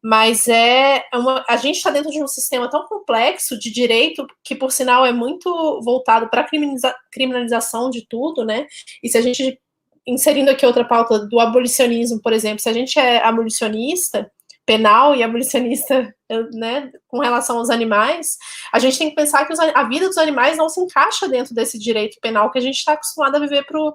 Mas 0.05 0.49
é 0.49 1.05
uma, 1.15 1.45
a 1.49 1.57
gente 1.57 1.77
está 1.77 1.91
dentro 1.91 2.11
de 2.11 2.23
um 2.23 2.27
sistema 2.27 2.71
tão 2.71 2.87
complexo 2.87 3.59
de 3.59 3.71
direito 3.71 4.27
que, 4.43 4.55
por 4.55 4.73
sinal, 4.73 5.05
é 5.05 5.13
muito 5.13 5.81
voltado 5.85 6.29
para 6.29 6.41
a 6.41 6.45
criminaliza, 6.45 6.95
criminalização 7.13 7.91
de 7.91 8.07
tudo, 8.09 8.45
né? 8.45 8.67
E 9.03 9.09
se 9.09 9.19
a 9.19 9.23
gente 9.23 9.61
inserindo 10.07 10.51
aqui 10.51 10.67
outra 10.67 10.85
pauta 10.85 11.21
do 11.27 11.39
abolicionismo, 11.39 12.21
por 12.21 12.33
exemplo, 12.33 12.61
se 12.61 12.69
a 12.69 12.73
gente 12.73 12.99
é 12.99 13.25
abolicionista 13.25 14.31
penal 14.65 15.15
e 15.15 15.23
abolicionista, 15.23 16.15
né, 16.55 16.91
com 17.09 17.19
relação 17.19 17.59
aos 17.59 17.69
animais, 17.69 18.37
a 18.73 18.79
gente 18.79 18.97
tem 18.97 19.11
que 19.11 19.17
pensar 19.17 19.45
que 19.45 19.53
os, 19.53 19.59
a 19.59 19.83
vida 19.85 20.07
dos 20.07 20.19
animais 20.19 20.57
não 20.57 20.69
se 20.69 20.81
encaixa 20.81 21.29
dentro 21.29 21.55
desse 21.55 21.79
direito 21.79 22.19
penal 22.21 22.51
que 22.51 22.59
a 22.59 22.63
gente 22.63 22.77
está 22.77 22.93
acostumado 22.93 23.37
a 23.37 23.41
viver 23.41 23.65
pro, 23.67 23.93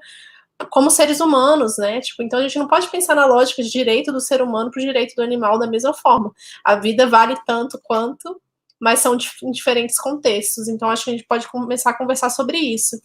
como 0.65 0.89
seres 0.89 1.19
humanos, 1.19 1.77
né? 1.77 2.01
Tipo, 2.01 2.23
então 2.23 2.39
a 2.39 2.41
gente 2.41 2.57
não 2.57 2.67
pode 2.67 2.89
pensar 2.89 3.15
na 3.15 3.25
lógica 3.25 3.61
de 3.61 3.69
direito 3.69 4.11
do 4.11 4.19
ser 4.19 4.41
humano 4.41 4.71
para 4.71 4.79
o 4.79 4.85
direito 4.85 5.15
do 5.15 5.21
animal 5.21 5.59
da 5.59 5.67
mesma 5.67 5.93
forma. 5.93 6.33
A 6.63 6.75
vida 6.75 7.07
vale 7.07 7.37
tanto 7.45 7.79
quanto, 7.83 8.41
mas 8.79 8.99
são 8.99 9.17
em 9.43 9.51
diferentes 9.51 9.99
contextos. 9.99 10.67
Então 10.67 10.89
acho 10.89 11.03
que 11.03 11.11
a 11.11 11.13
gente 11.13 11.25
pode 11.25 11.47
começar 11.47 11.91
a 11.91 11.97
conversar 11.97 12.29
sobre 12.29 12.57
isso. 12.57 12.99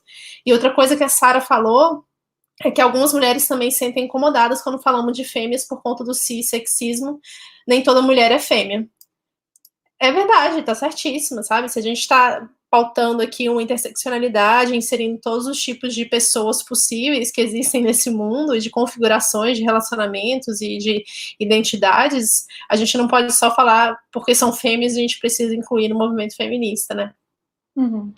E 0.45 0.53
outra 0.53 0.73
coisa 0.73 0.97
que 0.97 1.05
a 1.05 1.09
Sara 1.09 1.41
falou 1.41 2.05
é 2.63 2.71
que 2.71 2.81
algumas 2.81 3.13
mulheres 3.13 3.47
também 3.47 3.71
se 3.71 3.79
sentem 3.79 4.05
incomodadas 4.05 4.63
quando 4.63 4.81
falamos 4.81 5.17
de 5.17 5.25
fêmeas 5.25 5.67
por 5.67 5.83
conta 5.83 6.05
do 6.05 6.15
cissexismo. 6.15 7.21
Nem 7.67 7.83
toda 7.83 8.03
mulher 8.03 8.33
é 8.33 8.39
fêmea. 8.39 8.89
É 9.99 10.11
verdade, 10.11 10.63
tá 10.63 10.75
certíssima, 10.75 11.43
sabe? 11.43 11.69
Se 11.69 11.79
a 11.79 11.83
gente 11.83 12.07
tá 12.09 12.49
pautando 12.73 13.21
aqui 13.21 13.51
uma 13.51 13.63
interseccionalidade, 13.63 14.75
inserindo 14.75 15.21
todos 15.21 15.47
os 15.47 15.61
tipos 15.61 15.95
de 15.95 16.07
pessoas 16.07 16.63
possíveis 16.63 17.31
que 17.31 17.43
existem 17.43 17.83
nesse 17.83 18.09
mundo, 18.09 18.59
de 18.59 18.71
configurações 18.71 19.59
de 19.59 19.63
relacionamentos 19.63 20.63
e 20.63 20.79
de 20.79 21.05
identidades, 21.39 22.47
a 22.71 22.75
gente 22.75 22.97
não 22.97 23.07
pode 23.07 23.31
só 23.35 23.55
falar 23.55 23.99
porque 24.11 24.35
são 24.35 24.55
fêmeas, 24.55 24.97
a 24.97 25.01
gente 25.01 25.21
precisa 25.21 25.55
incluir 25.55 25.91
no 25.91 25.99
movimento 25.99 26.35
feminista, 26.35 26.95
né? 26.95 27.13
Uhum. 27.77 28.11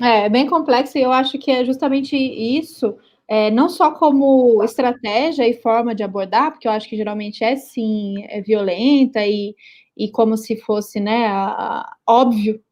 É, 0.00 0.24
é 0.24 0.28
bem 0.30 0.46
complexo 0.46 0.96
e 0.96 1.02
eu 1.02 1.12
acho 1.12 1.38
que 1.38 1.50
é 1.50 1.62
justamente 1.62 2.16
isso, 2.16 2.96
é, 3.28 3.50
não 3.50 3.68
só 3.68 3.90
como 3.90 4.64
estratégia 4.64 5.46
e 5.46 5.60
forma 5.60 5.94
de 5.94 6.02
abordar, 6.02 6.52
porque 6.52 6.66
eu 6.66 6.72
acho 6.72 6.88
que 6.88 6.96
geralmente 6.96 7.44
é 7.44 7.54
sim, 7.54 8.24
é 8.30 8.40
violenta 8.40 9.26
e, 9.26 9.54
e 9.94 10.10
como 10.10 10.38
se 10.38 10.56
fosse, 10.56 10.98
né, 11.00 11.26
a, 11.26 11.44
a, 11.44 11.96
óbvio 12.08 12.64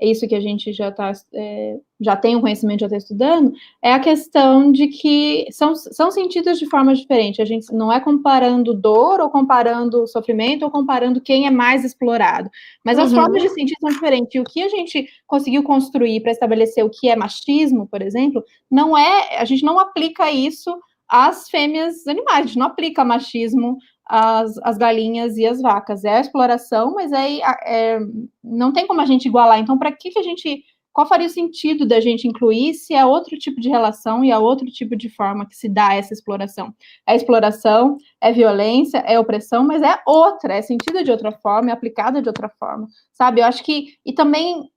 é 0.00 0.06
isso 0.06 0.28
que 0.28 0.34
a 0.34 0.40
gente 0.40 0.72
já 0.72 0.92
tá, 0.92 1.10
é, 1.34 1.76
já 2.00 2.14
tem 2.14 2.36
o 2.36 2.38
um 2.38 2.40
conhecimento, 2.40 2.80
já 2.80 2.86
está 2.86 2.96
estudando, 2.96 3.52
é 3.82 3.92
a 3.92 3.98
questão 3.98 4.70
de 4.70 4.86
que 4.86 5.48
são, 5.50 5.74
são 5.74 6.10
sentidos 6.12 6.58
de 6.58 6.66
forma 6.66 6.94
diferente. 6.94 7.42
A 7.42 7.44
gente 7.44 7.72
não 7.74 7.92
é 7.92 7.98
comparando 7.98 8.72
dor, 8.72 9.20
ou 9.20 9.28
comparando 9.28 10.06
sofrimento, 10.06 10.64
ou 10.64 10.70
comparando 10.70 11.20
quem 11.20 11.48
é 11.48 11.50
mais 11.50 11.84
explorado. 11.84 12.48
Mas 12.84 12.96
as 12.96 13.10
uhum. 13.10 13.22
formas 13.22 13.42
de 13.42 13.48
sentir 13.48 13.74
são 13.80 13.90
diferentes. 13.90 14.34
E 14.34 14.40
o 14.40 14.44
que 14.44 14.62
a 14.62 14.68
gente 14.68 15.08
conseguiu 15.26 15.64
construir 15.64 16.20
para 16.20 16.30
estabelecer 16.30 16.84
o 16.84 16.90
que 16.90 17.08
é 17.08 17.16
machismo, 17.16 17.88
por 17.88 18.00
exemplo, 18.00 18.44
não 18.70 18.96
é. 18.96 19.38
A 19.38 19.44
gente 19.44 19.64
não 19.64 19.80
aplica 19.80 20.30
isso 20.30 20.78
às 21.08 21.48
fêmeas 21.48 22.06
animais, 22.06 22.38
a 22.38 22.46
gente 22.46 22.58
não 22.58 22.66
aplica 22.66 23.04
machismo 23.04 23.78
as, 24.08 24.56
as 24.62 24.78
galinhas 24.78 25.36
e 25.36 25.46
as 25.46 25.60
vacas. 25.60 26.04
É 26.04 26.16
a 26.16 26.20
exploração, 26.20 26.94
mas 26.94 27.12
aí 27.12 27.40
é, 27.64 27.98
não 28.42 28.72
tem 28.72 28.86
como 28.86 29.00
a 29.00 29.06
gente 29.06 29.26
igualar. 29.26 29.58
Então, 29.58 29.78
para 29.78 29.92
que, 29.92 30.10
que 30.10 30.18
a 30.18 30.22
gente. 30.22 30.64
Qual 30.90 31.06
faria 31.06 31.28
sentido 31.28 31.86
da 31.86 32.00
gente 32.00 32.26
incluir 32.26 32.74
se 32.74 32.92
é 32.92 33.06
outro 33.06 33.38
tipo 33.38 33.60
de 33.60 33.68
relação 33.68 34.24
e 34.24 34.32
é 34.32 34.38
outro 34.38 34.66
tipo 34.66 34.96
de 34.96 35.08
forma 35.08 35.46
que 35.46 35.54
se 35.54 35.68
dá 35.68 35.94
essa 35.94 36.12
exploração? 36.12 36.74
É 37.06 37.14
exploração, 37.14 37.98
é 38.20 38.32
violência, 38.32 38.98
é 38.98 39.20
opressão, 39.20 39.64
mas 39.64 39.80
é 39.80 39.96
outra, 40.04 40.54
é 40.54 40.62
sentido 40.62 41.04
de 41.04 41.10
outra 41.12 41.30
forma, 41.30 41.70
é 41.70 41.72
aplicada 41.72 42.20
de 42.20 42.28
outra 42.28 42.48
forma, 42.48 42.88
sabe? 43.12 43.40
Eu 43.40 43.44
acho 43.44 43.62
que. 43.62 43.94
E 44.04 44.12
também 44.12 44.68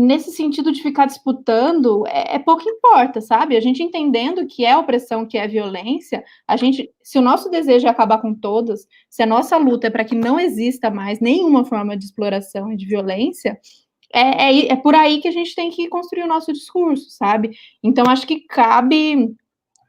nesse 0.00 0.30
sentido 0.30 0.70
de 0.70 0.80
ficar 0.80 1.06
disputando, 1.06 2.06
é, 2.06 2.36
é, 2.36 2.38
pouco 2.38 2.62
importa, 2.68 3.20
sabe? 3.20 3.56
A 3.56 3.60
gente 3.60 3.82
entendendo 3.82 4.46
que 4.46 4.64
é 4.64 4.76
opressão, 4.76 5.26
que 5.26 5.36
é 5.36 5.48
violência, 5.48 6.22
a 6.46 6.56
gente, 6.56 6.88
se 7.02 7.18
o 7.18 7.20
nosso 7.20 7.50
desejo 7.50 7.88
é 7.88 7.90
acabar 7.90 8.18
com 8.18 8.32
todas, 8.32 8.86
se 9.10 9.24
a 9.24 9.26
nossa 9.26 9.56
luta 9.56 9.88
é 9.88 9.90
para 9.90 10.04
que 10.04 10.14
não 10.14 10.38
exista 10.38 10.88
mais 10.88 11.18
nenhuma 11.18 11.64
forma 11.64 11.96
de 11.96 12.04
exploração 12.04 12.72
e 12.72 12.76
de 12.76 12.86
violência, 12.86 13.58
é, 14.14 14.50
é, 14.50 14.72
é 14.72 14.76
por 14.76 14.94
aí 14.94 15.20
que 15.20 15.26
a 15.26 15.32
gente 15.32 15.52
tem 15.52 15.68
que 15.68 15.88
construir 15.88 16.22
o 16.22 16.28
nosso 16.28 16.52
discurso, 16.52 17.10
sabe? 17.10 17.50
Então, 17.82 18.04
acho 18.08 18.24
que 18.24 18.40
cabe 18.40 19.34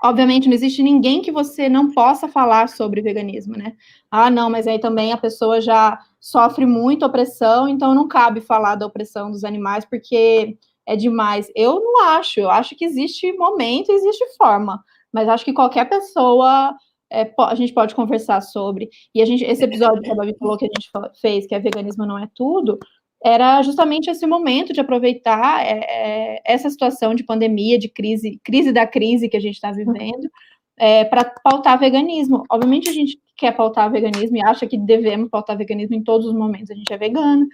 obviamente 0.01 0.47
não 0.47 0.53
existe 0.53 0.81
ninguém 0.81 1.21
que 1.21 1.31
você 1.31 1.67
não 1.67 1.91
possa 1.91 2.27
falar 2.27 2.69
sobre 2.69 3.01
veganismo, 3.01 3.55
né? 3.55 3.75
Ah, 4.09 4.29
não, 4.29 4.49
mas 4.49 4.67
aí 4.67 4.79
também 4.79 5.11
a 5.11 5.17
pessoa 5.17 5.59
já 5.59 5.99
sofre 6.19 6.65
muito 6.65 7.05
opressão, 7.05 7.67
então 7.67 7.93
não 7.93 8.07
cabe 8.07 8.41
falar 8.41 8.75
da 8.75 8.85
opressão 8.85 9.31
dos 9.31 9.43
animais 9.43 9.85
porque 9.85 10.57
é 10.85 10.95
demais. 10.95 11.51
Eu 11.55 11.79
não 11.81 12.03
acho, 12.03 12.39
eu 12.39 12.49
acho 12.49 12.75
que 12.75 12.85
existe 12.85 13.31
momento, 13.33 13.91
existe 13.91 14.25
forma, 14.37 14.83
mas 15.11 15.29
acho 15.29 15.45
que 15.45 15.53
qualquer 15.53 15.87
pessoa 15.89 16.75
é, 17.11 17.31
a 17.39 17.55
gente 17.55 17.73
pode 17.73 17.95
conversar 17.95 18.41
sobre. 18.41 18.89
E 19.13 19.21
a 19.21 19.25
gente, 19.25 19.43
esse 19.43 19.63
episódio 19.63 20.01
que 20.01 20.11
a 20.11 20.15
Babi 20.15 20.35
falou 20.37 20.57
que 20.57 20.65
a 20.65 20.67
gente 20.67 20.89
fez, 21.19 21.47
que 21.47 21.55
é 21.55 21.59
veganismo 21.59 22.05
não 22.05 22.17
é 22.17 22.29
tudo, 22.35 22.77
era 23.23 23.61
justamente 23.61 24.09
esse 24.09 24.25
momento 24.25 24.71
de 24.71 24.79
aproveitar 24.79 25.65
é, 25.65 25.79
é, 25.79 26.41
essa 26.45 26.69
situação 26.69 27.13
de 27.13 27.23
pandemia, 27.23 27.77
de 27.77 27.89
crise, 27.89 28.39
crise 28.43 28.71
da 28.71 28.87
crise 28.87 29.27
que 29.27 29.37
a 29.37 29.41
gente 29.41 29.55
está 29.55 29.71
vivendo, 29.71 30.29
é, 30.77 31.03
para 31.03 31.25
pautar 31.43 31.77
veganismo. 31.77 32.43
Obviamente 32.49 32.89
a 32.89 32.93
gente 32.93 33.19
quer 33.35 33.51
pautar 33.55 33.91
veganismo 33.91 34.37
e 34.37 34.41
acha 34.41 34.65
que 34.65 34.77
devemos 34.77 35.29
pautar 35.29 35.57
veganismo 35.57 35.95
em 35.95 36.03
todos 36.03 36.27
os 36.27 36.33
momentos. 36.33 36.71
A 36.71 36.75
gente 36.75 36.93
é 36.93 36.97
vegano, 36.97 37.45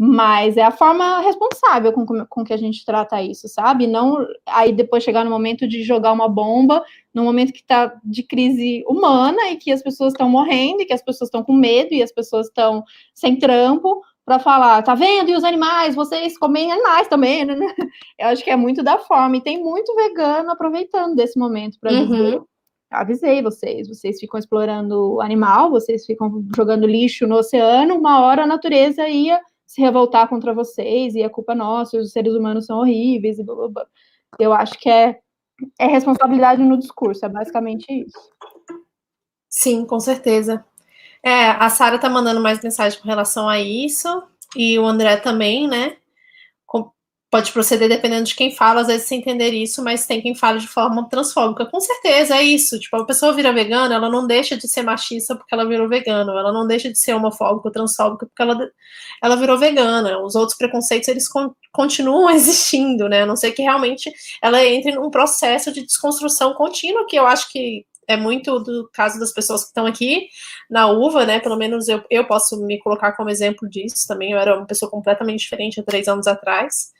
mas 0.00 0.56
é 0.56 0.62
a 0.62 0.70
forma 0.70 1.18
responsável 1.18 1.92
com, 1.92 2.06
com 2.06 2.44
que 2.44 2.52
a 2.52 2.56
gente 2.56 2.84
trata 2.84 3.20
isso, 3.20 3.48
sabe? 3.48 3.88
Não 3.88 4.24
aí 4.46 4.72
depois 4.72 5.02
chegar 5.02 5.24
no 5.24 5.30
momento 5.30 5.66
de 5.66 5.82
jogar 5.82 6.12
uma 6.12 6.28
bomba, 6.28 6.84
no 7.12 7.24
momento 7.24 7.52
que 7.52 7.58
está 7.58 7.92
de 8.04 8.22
crise 8.22 8.84
humana 8.86 9.50
e 9.50 9.56
que 9.56 9.72
as 9.72 9.82
pessoas 9.82 10.12
estão 10.12 10.28
morrendo, 10.28 10.82
e 10.82 10.86
que 10.86 10.92
as 10.92 11.02
pessoas 11.02 11.26
estão 11.26 11.42
com 11.42 11.52
medo, 11.52 11.92
e 11.92 12.00
as 12.00 12.12
pessoas 12.12 12.46
estão 12.46 12.84
sem 13.12 13.36
trampo, 13.36 14.00
para 14.28 14.38
falar, 14.38 14.82
tá 14.82 14.94
vendo? 14.94 15.30
E 15.30 15.34
os 15.34 15.42
animais, 15.42 15.94
vocês 15.94 16.36
comem 16.36 16.70
animais 16.70 17.08
também, 17.08 17.46
né? 17.46 17.56
Eu 18.18 18.28
acho 18.28 18.44
que 18.44 18.50
é 18.50 18.56
muito 18.56 18.82
da 18.82 18.98
forma. 18.98 19.38
E 19.38 19.40
tem 19.40 19.58
muito 19.58 19.94
vegano 19.94 20.50
aproveitando 20.50 21.16
desse 21.16 21.38
momento 21.38 21.78
para 21.80 21.90
uhum. 21.90 22.06
dizer. 22.06 22.42
Avisei 22.90 23.42
vocês, 23.42 23.88
vocês 23.88 24.20
ficam 24.20 24.38
explorando 24.38 25.14
o 25.14 25.20
animal, 25.22 25.70
vocês 25.70 26.04
ficam 26.04 26.44
jogando 26.54 26.86
lixo 26.86 27.26
no 27.26 27.36
oceano, 27.36 27.94
uma 27.94 28.20
hora 28.20 28.42
a 28.42 28.46
natureza 28.46 29.08
ia 29.08 29.40
se 29.66 29.80
revoltar 29.80 30.28
contra 30.28 30.54
vocês, 30.54 31.14
e 31.14 31.22
a 31.22 31.28
culpa 31.28 31.52
é 31.52 31.56
nossa, 31.56 31.98
os 31.98 32.12
seres 32.12 32.34
humanos 32.34 32.64
são 32.64 32.78
horríveis, 32.78 33.38
e 33.38 33.44
blá, 33.44 33.54
blá, 33.54 33.68
blá. 33.68 33.86
Eu 34.38 34.54
acho 34.54 34.78
que 34.78 34.88
é, 34.88 35.18
é 35.78 35.86
responsabilidade 35.86 36.62
no 36.62 36.78
discurso, 36.78 37.24
é 37.26 37.28
basicamente 37.28 37.86
isso. 37.90 38.18
Sim, 39.48 39.84
com 39.84 40.00
certeza. 40.00 40.64
É, 41.24 41.50
a 41.50 41.68
Sara 41.70 41.98
tá 41.98 42.08
mandando 42.08 42.40
mais 42.40 42.62
mensagem 42.62 42.98
com 43.00 43.08
relação 43.08 43.48
a 43.48 43.60
isso, 43.60 44.22
e 44.56 44.78
o 44.78 44.86
André 44.86 45.16
também, 45.16 45.68
né? 45.68 45.96
Pode 47.30 47.52
proceder 47.52 47.90
dependendo 47.90 48.24
de 48.24 48.34
quem 48.34 48.56
fala, 48.56 48.80
às 48.80 48.86
vezes 48.86 49.06
sem 49.06 49.18
entender 49.18 49.50
isso, 49.50 49.84
mas 49.84 50.06
tem 50.06 50.22
quem 50.22 50.34
fala 50.34 50.58
de 50.58 50.66
forma 50.66 51.06
transfóbica. 51.10 51.66
Com 51.66 51.78
certeza, 51.78 52.34
é 52.36 52.42
isso. 52.42 52.80
Tipo, 52.80 52.96
a 52.96 53.04
pessoa 53.04 53.34
vira 53.34 53.52
vegana, 53.52 53.94
ela 53.94 54.08
não 54.08 54.26
deixa 54.26 54.56
de 54.56 54.66
ser 54.66 54.82
machista 54.82 55.36
porque 55.36 55.54
ela 55.54 55.68
virou 55.68 55.86
vegano, 55.86 56.30
ela 56.30 56.50
não 56.50 56.66
deixa 56.66 56.90
de 56.90 56.98
ser 56.98 57.12
homofóbica 57.12 57.68
ou 57.68 57.72
transfóbica 57.72 58.24
porque 58.24 58.42
ela, 58.42 58.70
ela 59.22 59.36
virou 59.36 59.58
vegana. 59.58 60.18
Os 60.22 60.34
outros 60.34 60.56
preconceitos, 60.56 61.06
eles 61.08 61.28
con 61.28 61.52
continuam 61.70 62.30
existindo, 62.32 63.10
né? 63.10 63.22
A 63.22 63.26
não 63.26 63.36
ser 63.36 63.52
que 63.52 63.60
realmente 63.60 64.10
ela 64.42 64.64
entre 64.64 64.92
num 64.92 65.10
processo 65.10 65.70
de 65.70 65.84
desconstrução 65.84 66.54
contínua, 66.54 67.04
que 67.06 67.16
eu 67.16 67.26
acho 67.26 67.52
que 67.52 67.84
é 68.08 68.16
muito 68.16 68.58
do 68.58 68.88
caso 68.92 69.20
das 69.20 69.32
pessoas 69.32 69.62
que 69.62 69.68
estão 69.68 69.86
aqui 69.86 70.28
na 70.70 70.90
uva, 70.90 71.26
né? 71.26 71.38
Pelo 71.38 71.56
menos 71.56 71.88
eu, 71.88 72.02
eu 72.10 72.26
posso 72.26 72.64
me 72.64 72.78
colocar 72.78 73.12
como 73.12 73.28
exemplo 73.28 73.68
disso 73.68 74.06
também. 74.08 74.32
Eu 74.32 74.38
era 74.38 74.56
uma 74.56 74.66
pessoa 74.66 74.90
completamente 74.90 75.40
diferente 75.40 75.78
há 75.78 75.84
três 75.84 76.08
anos 76.08 76.26
atrás. 76.26 76.90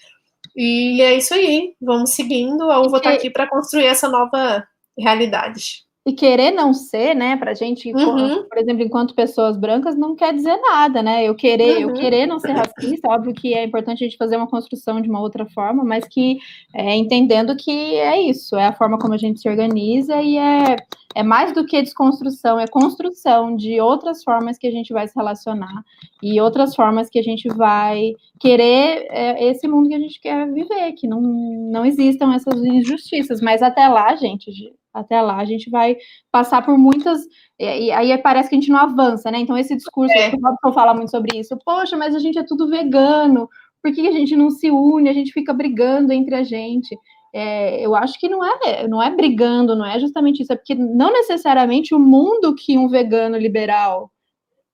E 0.54 1.00
é 1.00 1.14
isso 1.14 1.32
aí. 1.32 1.74
Vamos 1.80 2.10
seguindo. 2.10 2.70
A 2.70 2.80
uva 2.80 2.98
está 2.98 3.10
aqui 3.10 3.30
para 3.30 3.48
construir 3.48 3.86
essa 3.86 4.08
nova 4.08 4.66
realidade. 4.98 5.87
E 6.08 6.14
querer 6.14 6.52
não 6.52 6.72
ser, 6.72 7.14
né, 7.14 7.36
pra 7.36 7.52
gente, 7.52 7.92
uhum. 7.92 8.44
por 8.44 8.56
exemplo, 8.56 8.82
enquanto 8.82 9.14
pessoas 9.14 9.58
brancas, 9.58 9.94
não 9.94 10.16
quer 10.16 10.32
dizer 10.32 10.56
nada, 10.56 11.02
né? 11.02 11.22
Eu 11.22 11.34
querer, 11.34 11.84
uhum. 11.84 11.90
eu 11.90 11.92
querer 11.92 12.26
não 12.26 12.38
ser 12.38 12.52
racista, 12.52 13.10
óbvio 13.10 13.34
que 13.34 13.52
é 13.52 13.62
importante 13.62 14.02
a 14.02 14.08
gente 14.08 14.16
fazer 14.16 14.38
uma 14.38 14.46
construção 14.46 15.02
de 15.02 15.10
uma 15.10 15.20
outra 15.20 15.44
forma, 15.44 15.84
mas 15.84 16.06
que 16.08 16.38
é, 16.74 16.96
entendendo 16.96 17.54
que 17.54 17.70
é 17.96 18.22
isso, 18.22 18.56
é 18.56 18.68
a 18.68 18.72
forma 18.72 18.98
como 18.98 19.12
a 19.12 19.18
gente 19.18 19.38
se 19.38 19.50
organiza 19.50 20.16
e 20.22 20.38
é, 20.38 20.76
é 21.14 21.22
mais 21.22 21.52
do 21.52 21.66
que 21.66 21.82
desconstrução, 21.82 22.58
é 22.58 22.66
construção 22.66 23.54
de 23.54 23.78
outras 23.78 24.24
formas 24.24 24.56
que 24.56 24.66
a 24.66 24.72
gente 24.72 24.94
vai 24.94 25.06
se 25.06 25.14
relacionar 25.14 25.84
e 26.22 26.40
outras 26.40 26.74
formas 26.74 27.10
que 27.10 27.18
a 27.18 27.22
gente 27.22 27.48
vai 27.48 28.14
querer 28.40 29.08
é, 29.10 29.44
esse 29.44 29.68
mundo 29.68 29.90
que 29.90 29.94
a 29.94 30.00
gente 30.00 30.18
quer 30.18 30.50
viver, 30.50 30.92
que 30.92 31.06
não, 31.06 31.20
não 31.20 31.84
existam 31.84 32.32
essas 32.32 32.64
injustiças, 32.64 33.42
mas 33.42 33.60
até 33.60 33.86
lá, 33.88 34.16
gente, 34.16 34.72
até 34.98 35.20
lá 35.20 35.36
a 35.36 35.44
gente 35.44 35.70
vai 35.70 35.96
passar 36.30 36.64
por 36.64 36.76
muitas. 36.76 37.20
E, 37.58 37.90
aí 37.90 38.16
parece 38.18 38.48
que 38.48 38.56
a 38.56 38.58
gente 38.58 38.70
não 38.70 38.78
avança, 38.78 39.30
né? 39.30 39.38
Então, 39.38 39.56
esse 39.56 39.74
discurso, 39.74 40.14
é. 40.14 40.28
o 40.28 40.40
Robson 40.40 40.72
fala 40.72 40.94
muito 40.94 41.10
sobre 41.10 41.38
isso. 41.38 41.58
Poxa, 41.64 41.96
mas 41.96 42.14
a 42.14 42.18
gente 42.18 42.38
é 42.38 42.44
tudo 42.44 42.68
vegano, 42.68 43.48
por 43.82 43.92
que 43.92 44.06
a 44.06 44.12
gente 44.12 44.36
não 44.36 44.50
se 44.50 44.70
une? 44.70 45.08
A 45.08 45.12
gente 45.12 45.32
fica 45.32 45.52
brigando 45.52 46.12
entre 46.12 46.34
a 46.34 46.42
gente. 46.42 46.96
É, 47.32 47.84
eu 47.84 47.94
acho 47.94 48.18
que 48.18 48.28
não 48.28 48.44
é, 48.44 48.88
não 48.88 49.02
é 49.02 49.10
brigando, 49.14 49.76
não 49.76 49.84
é 49.84 49.98
justamente 50.00 50.42
isso, 50.42 50.52
é 50.52 50.56
porque 50.56 50.74
não 50.74 51.12
necessariamente 51.12 51.94
o 51.94 51.98
mundo 51.98 52.54
que 52.54 52.78
um 52.78 52.88
vegano 52.88 53.36
liberal 53.36 54.10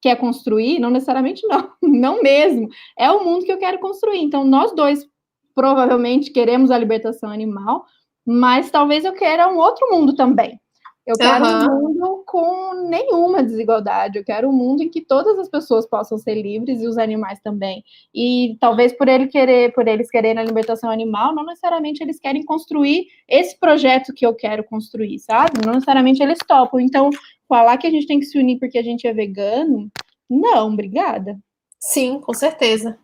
quer 0.01 0.17
construir, 0.17 0.79
não 0.79 0.91
necessariamente 0.91 1.47
não, 1.47 1.71
não 1.83 2.23
mesmo, 2.23 2.69
é 2.99 3.11
o 3.11 3.25
mundo 3.25 3.45
que 3.45 3.53
eu 3.53 3.59
quero 3.59 3.79
construir. 3.81 4.21
Então, 4.21 4.45
nós 4.45 4.75
dois 4.75 5.07
provavelmente 5.55 6.31
queremos 6.33 6.71
a 6.71 6.79
libertação 6.79 7.31
animal, 7.31 7.85
mas 8.27 8.71
talvez 8.71 9.05
eu 9.05 9.13
queira 9.13 9.49
um 9.49 9.59
outro 9.59 9.91
mundo 9.91 10.15
também. 10.15 10.59
Eu 11.07 11.17
quero 11.17 11.45
uhum. 11.45 11.67
um 11.67 11.83
mundo 11.83 12.25
com 12.27 12.89
nenhuma 12.89 13.43
desigualdade. 13.43 14.17
Eu 14.17 14.25
quero 14.25 14.49
um 14.49 14.53
mundo 14.53 14.83
em 14.83 14.89
que 14.89 15.03
todas 15.03 15.39
as 15.39 15.51
pessoas 15.51 15.87
possam 15.87 16.17
ser 16.17 16.35
livres 16.35 16.81
e 16.81 16.87
os 16.87 16.97
animais 16.97 17.39
também. 17.41 17.85
E 18.15 18.57
talvez 18.59 18.91
por 18.95 19.07
ele 19.07 19.27
querer, 19.27 19.75
por 19.75 19.87
eles 19.87 20.11
quererem 20.11 20.43
a 20.43 20.47
libertação 20.47 20.91
animal, 20.91 21.35
não 21.35 21.45
necessariamente 21.45 22.03
eles 22.03 22.19
querem 22.19 22.43
construir 22.43 23.07
esse 23.29 23.59
projeto 23.61 24.15
que 24.15 24.25
eu 24.25 24.35
quero 24.35 24.65
construir, 24.65 25.19
sabe? 25.19 25.61
Não 25.65 25.75
necessariamente 25.75 26.23
eles 26.23 26.39
topam. 26.39 26.81
Então, 26.81 27.11
falar 27.47 27.77
que 27.77 27.87
a 27.87 27.91
gente 27.91 28.07
tem 28.07 28.19
que 28.19 28.27
se 28.27 28.39
unir 28.39 28.59
porque 28.59 28.79
a 28.79 28.83
gente 28.83 29.07
é 29.07 29.13
vegano, 29.13 29.91
não, 30.29 30.73
obrigada. 30.73 31.39
Sim, 31.79 32.19
com 32.19 32.33
certeza. 32.33 32.99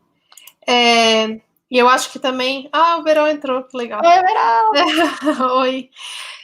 É, 0.66 1.38
e 1.70 1.78
eu 1.78 1.88
acho 1.88 2.10
que 2.10 2.18
também. 2.18 2.68
Ah, 2.72 2.98
o 2.98 3.02
Verão 3.02 3.28
entrou, 3.28 3.62
que 3.64 3.76
legal. 3.76 4.00
Oi, 4.04 4.22
Verão! 4.22 5.58
Oi. 5.60 5.90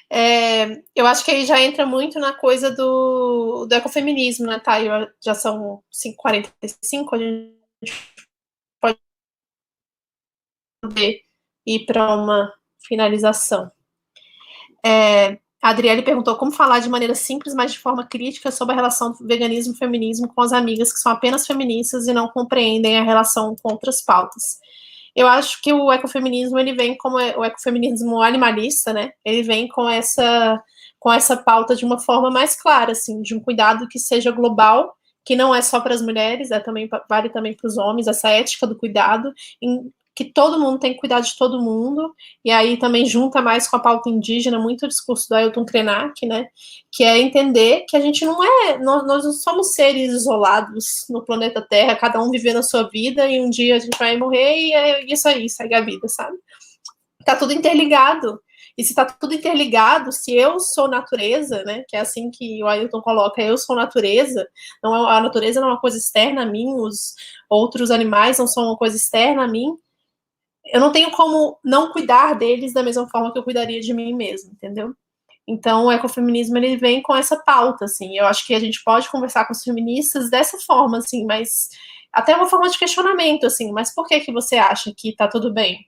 É, 0.09 0.83
eu 0.95 1.07
acho 1.07 1.25
que 1.25 1.33
aí 1.33 1.45
já 1.45 1.61
entra 1.61 1.85
muito 1.85 2.21
na 2.21 2.33
coisa 2.33 2.71
do, 2.71 3.67
do 3.67 3.75
ecofeminismo, 3.75 4.47
né, 4.47 4.61
Thay? 4.61 4.87
Já 5.21 5.35
são 5.35 5.83
5h45, 5.93 7.09
a 7.13 7.19
gente 7.19 7.57
pode 8.81 8.99
poder 10.81 11.23
ir 11.67 11.87
para 11.87 12.15
uma 12.15 12.53
finalização. 12.87 13.71
É, 14.85 15.39
a 15.61 15.71
Adriele 15.71 16.03
perguntou 16.03 16.37
como 16.37 16.53
falar 16.53 16.79
de 16.79 16.89
maneira 16.89 17.17
simples, 17.17 17.53
mas 17.53 17.73
de 17.73 17.81
forma 17.81 18.07
crítica, 18.07 18.53
sobre 18.53 18.75
a 18.75 18.77
relação 18.77 19.11
do 19.11 19.27
veganismo 19.27 19.75
e 19.75 19.77
feminismo 19.77 20.33
com 20.33 20.41
as 20.43 20.53
amigas 20.53 20.93
que 20.93 21.01
são 21.01 21.11
apenas 21.11 21.45
feministas 21.45 22.07
e 22.07 22.13
não 22.13 22.29
compreendem 22.29 22.97
a 22.97 23.03
relação 23.03 23.57
com 23.61 23.73
outras 23.73 24.01
pautas. 24.01 24.61
Eu 25.17 25.27
acho 25.27 25.61
que 25.63 25.73
o 25.73 25.91
ecofeminismo 25.91 26.59
ele 26.59 26.75
vem 26.75 26.97
como 26.97 27.17
o 27.17 27.45
ecofeminismo 27.45 28.23
animalista, 28.23 28.93
né? 28.93 29.11
Ele 29.25 29.43
vem 29.43 29.67
com 29.69 29.89
essa 29.89 30.63
com 30.99 31.13
essa 31.13 31.37
pauta 31.37 31.77
de 31.77 31.85
uma 31.85 31.99
forma 32.01 32.31
mais 32.31 32.61
clara, 32.61 32.93
assim, 32.93 33.23
de 33.23 33.35
um 33.35 33.41
cuidado 33.41 33.87
que 33.89 33.99
seja 33.99 34.31
global, 34.33 34.93
que 35.25 35.37
não 35.37 35.55
é 35.55 35.63
só 35.63 35.81
para 35.81 35.95
as 35.95 36.03
mulheres, 36.03 36.51
é 36.51 36.59
também 36.61 36.89
vale 37.09 37.31
também 37.31 37.55
para 37.55 37.69
os 37.69 37.77
homens, 37.79 38.09
essa 38.09 38.29
ética 38.29 38.67
do 38.67 38.77
cuidado, 38.77 39.33
em, 39.63 39.91
que 40.17 40.25
todo 40.25 40.59
mundo 40.59 40.79
tem 40.79 40.95
que 40.95 40.99
cuidar 40.99 41.21
de 41.21 41.37
todo 41.37 41.61
mundo, 41.61 42.15
e 42.43 42.51
aí 42.51 42.79
também 42.79 43.05
junta 43.05 43.43
mais 43.43 43.69
com 43.69 43.77
a 43.77 43.81
pauta 43.81 44.09
indígena, 44.09 44.59
muito 44.59 44.87
o 44.87 44.89
discurso 44.89 45.29
do 45.29 45.35
Ailton 45.35 45.67
Krenak, 45.67 46.25
né, 46.25 46.47
que 46.91 47.05
é 47.05 47.19
entender 47.19 47.85
que 47.87 47.97
a 47.99 48.01
gente 48.01 48.25
não 48.25 48.43
é, 48.43 48.79
nós, 48.79 49.07
nós 49.07 49.25
não 49.25 49.33
somos 49.33 49.75
seres 49.75 50.11
isolados 50.13 51.05
no 51.11 51.23
planeta 51.23 51.61
Terra, 51.61 51.95
cada 51.95 52.21
um 52.23 52.31
vivendo 52.31 52.57
a 52.57 52.63
sua 52.63 52.89
vida, 52.89 53.29
e 53.29 53.39
um 53.41 53.51
dia 53.51 53.77
a 53.77 53.79
gente 53.79 53.99
vai 53.99 54.17
morrer, 54.17 54.59
e 54.59 54.73
é 54.73 55.05
isso 55.13 55.29
aí, 55.29 55.51
segue 55.51 55.75
a 55.75 55.83
vida, 55.83 56.09
sabe? 56.09 56.39
Tá 57.25 57.37
tudo 57.37 57.53
interligado, 57.53 58.41
e 58.79 58.83
se 58.83 58.95
tá 58.95 59.05
tudo 59.05 59.35
interligado, 59.35 60.11
se 60.13 60.35
eu 60.35 60.59
sou 60.61 60.89
natureza, 60.89 61.63
né, 61.65 61.85
que 61.87 61.95
é 61.95 62.01
assim 62.01 62.31
que 62.31 62.63
o 62.63 62.67
Ailton 62.67 63.03
coloca, 63.03 63.43
eu 63.43 63.59
sou 63.59 63.77
natureza, 63.77 64.49
não 64.83 64.95
é, 64.95 65.17
a 65.19 65.21
natureza 65.21 65.61
não 65.61 65.69
é 65.69 65.73
uma 65.73 65.81
coisa 65.81 65.99
externa 65.99 66.43
a 66.43 66.47
mim, 66.47 66.75
os 66.75 67.15
outros 67.51 67.91
animais 67.91 68.39
não 68.39 68.47
são 68.47 68.65
uma 68.65 68.79
coisa 68.79 68.97
externa 68.97 69.45
a 69.45 69.49
mim, 69.49 69.77
eu 70.73 70.81
não 70.81 70.93
tenho 70.93 71.11
como 71.11 71.59
não 71.65 71.91
cuidar 71.93 72.35
deles 72.35 72.73
da 72.73 72.83
mesma 72.83 73.09
forma 73.09 73.33
que 73.33 73.39
eu 73.39 73.45
cuidaria 73.45 73.81
de 73.81 73.93
mim 73.95 74.15
mesmo, 74.15 74.53
entendeu? 74.53 74.95
Então, 75.49 75.87
o 75.87 75.93
ecofeminismo 75.93 76.57
ele 76.57 76.77
vem 76.77 77.01
com 77.01 77.15
essa 77.15 77.37
pauta, 77.37 77.85
assim. 77.85 78.19
Eu 78.19 78.27
acho 78.27 78.47
que 78.47 78.55
a 78.55 78.61
gente 78.61 78.83
pode 78.83 79.09
conversar 79.09 79.47
com 79.47 79.53
os 79.53 79.63
feministas 79.63 80.29
dessa 80.29 80.59
forma, 80.59 80.99
assim, 80.99 81.25
mas 81.25 81.69
até 82.13 82.35
uma 82.35 82.47
forma 82.47 82.69
de 82.69 82.79
questionamento, 82.79 83.47
assim. 83.47 83.73
Mas 83.73 83.95
por 83.95 84.07
que 84.07 84.21
que 84.21 84.33
você 84.33 84.57
acha 84.57 84.93
que 84.97 85.15
tá 85.15 85.29
tudo 85.29 85.53
bem 85.53 85.87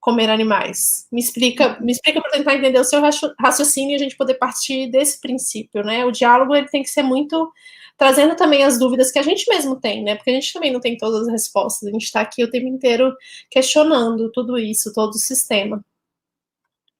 comer 0.00 0.30
animais? 0.30 1.06
Me 1.12 1.20
explica, 1.20 1.78
me 1.80 1.92
explica 1.92 2.20
para 2.20 2.32
tentar 2.32 2.54
entender 2.54 2.80
o 2.80 2.84
seu 2.84 3.00
raciocínio 3.38 3.92
e 3.92 3.94
a 3.94 3.98
gente 3.98 4.16
poder 4.16 4.34
partir 4.34 4.90
desse 4.90 5.20
princípio, 5.20 5.84
né? 5.84 6.04
O 6.04 6.10
diálogo 6.10 6.54
ele 6.54 6.68
tem 6.68 6.82
que 6.82 6.90
ser 6.90 7.02
muito 7.02 7.52
trazendo 7.96 8.34
também 8.34 8.64
as 8.64 8.78
dúvidas 8.78 9.12
que 9.12 9.18
a 9.18 9.22
gente 9.22 9.46
mesmo 9.48 9.78
tem, 9.78 10.02
né? 10.02 10.16
Porque 10.16 10.30
a 10.30 10.32
gente 10.32 10.52
também 10.54 10.72
não 10.72 10.80
tem 10.80 10.96
todas 10.96 11.22
as 11.22 11.28
respostas, 11.28 11.86
a 11.86 11.92
gente 11.92 12.04
está 12.04 12.22
aqui 12.22 12.42
o 12.42 12.50
tempo 12.50 12.66
inteiro 12.66 13.14
questionando 13.50 14.32
tudo 14.32 14.58
isso, 14.58 14.92
todo 14.94 15.10
o 15.10 15.18
sistema. 15.18 15.84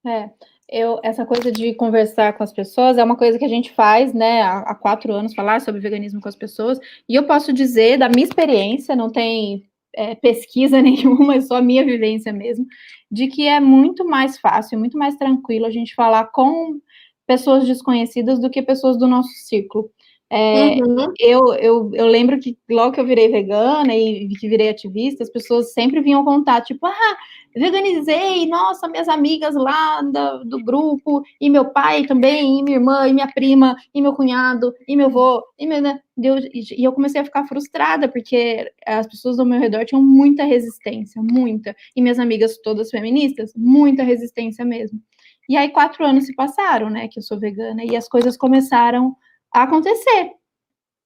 É, 0.07 0.29
eu, 0.69 1.01
essa 1.03 1.25
coisa 1.25 1.51
de 1.51 1.75
conversar 1.75 2.35
com 2.35 2.43
as 2.43 2.53
pessoas 2.53 2.99
é 2.99 3.05
uma 3.05 3.17
coisa 3.17 3.39
que 3.39 3.45
a 3.45 3.49
gente 3.49 3.73
faz, 3.73 4.13
né, 4.13 4.43
há, 4.43 4.59
há 4.59 4.75
quatro 4.75 5.13
anos, 5.13 5.35
falar 5.35 5.61
sobre 5.61 5.81
veganismo 5.81 6.21
com 6.21 6.29
as 6.29 6.37
pessoas, 6.37 6.79
e 7.09 7.15
eu 7.15 7.25
posso 7.25 7.53
dizer, 7.53 7.99
da 7.99 8.09
minha 8.09 8.25
experiência, 8.25 8.95
não 8.95 9.11
tem 9.11 9.70
é, 9.95 10.15
pesquisa 10.15 10.81
nenhuma, 10.83 11.37
é 11.37 11.41
só 11.41 11.61
minha 11.61 11.85
vivência 11.85 12.33
mesmo, 12.33 12.67
de 13.11 13.27
que 13.27 13.47
é 13.47 13.61
muito 13.61 14.05
mais 14.05 14.39
fácil, 14.39 14.79
muito 14.79 14.99
mais 14.99 15.17
tranquilo 15.17 15.67
a 15.67 15.71
gente 15.71 15.95
falar 15.95 16.27
com 16.33 16.81
pessoas 17.27 17.67
desconhecidas 17.67 18.41
do 18.41 18.51
que 18.51 18.61
pessoas 18.61 18.99
do 18.99 19.07
nosso 19.07 19.31
círculo. 19.31 19.91
É, 20.33 20.77
uhum. 20.77 21.13
eu, 21.19 21.55
eu, 21.55 21.91
eu 21.93 22.07
lembro 22.07 22.39
que 22.39 22.57
logo 22.71 22.93
que 22.93 23.01
eu 23.01 23.07
virei 23.07 23.29
vegana 23.29 23.97
e 23.97 24.29
que 24.29 24.49
virei 24.49 24.69
ativista, 24.69 25.25
as 25.25 25.31
pessoas 25.31 25.73
sempre 25.73 26.01
vinham 26.01 26.25
contar, 26.25 26.61
tipo, 26.61 26.87
ah, 26.87 27.17
veganizei, 27.57 28.47
nossa, 28.47 28.87
minhas 28.87 29.09
amigas 29.09 29.57
lá 29.57 30.01
do, 30.03 30.45
do 30.45 30.65
grupo, 30.65 31.25
e 31.41 31.51
meu 31.51 31.73
pai 31.73 32.07
também, 32.07 32.61
e 32.61 32.63
minha 32.63 32.77
irmã, 32.77 33.09
e 33.09 33.13
minha 33.13 33.27
prima, 33.27 33.75
e 33.93 34.01
meu 34.01 34.13
cunhado, 34.13 34.73
e 34.87 34.95
meu 34.95 35.07
avô, 35.07 35.43
e, 35.59 35.67
meu, 35.67 35.83
né, 35.83 35.99
e 36.17 36.85
eu 36.85 36.93
comecei 36.93 37.21
a 37.21 37.25
ficar 37.25 37.49
frustrada, 37.49 38.09
porque 38.09 38.73
as 38.87 39.09
pessoas 39.09 39.41
ao 39.41 39.47
meu 39.47 39.59
redor 39.59 39.85
tinham 39.85 40.01
muita 40.03 40.45
resistência, 40.45 41.21
muita, 41.21 41.75
e 41.97 42.01
minhas 42.01 42.21
amigas 42.21 42.57
todas 42.63 42.91
feministas, 42.91 43.53
muita 43.57 44.05
resistência 44.05 44.65
mesmo. 44.65 45.01
E 45.49 45.57
aí 45.57 45.71
quatro 45.71 46.05
anos 46.05 46.27
se 46.27 46.35
passaram, 46.37 46.89
né, 46.89 47.09
que 47.09 47.19
eu 47.19 47.23
sou 47.25 47.37
vegana, 47.37 47.85
e 47.85 47.97
as 47.97 48.09
coisas 48.09 48.37
começaram 48.37 49.17
acontecer. 49.53 50.33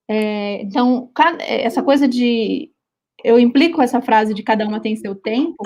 É, 0.09 0.63
então, 0.63 1.11
essa 1.41 1.83
coisa 1.83 2.07
de. 2.07 2.71
Eu 3.23 3.39
implico 3.39 3.81
essa 3.81 4.03
frase 4.03 4.35
de 4.35 4.43
cada 4.43 4.67
uma 4.67 4.81
tem 4.81 4.97
seu 4.97 5.15
tempo, 5.15 5.57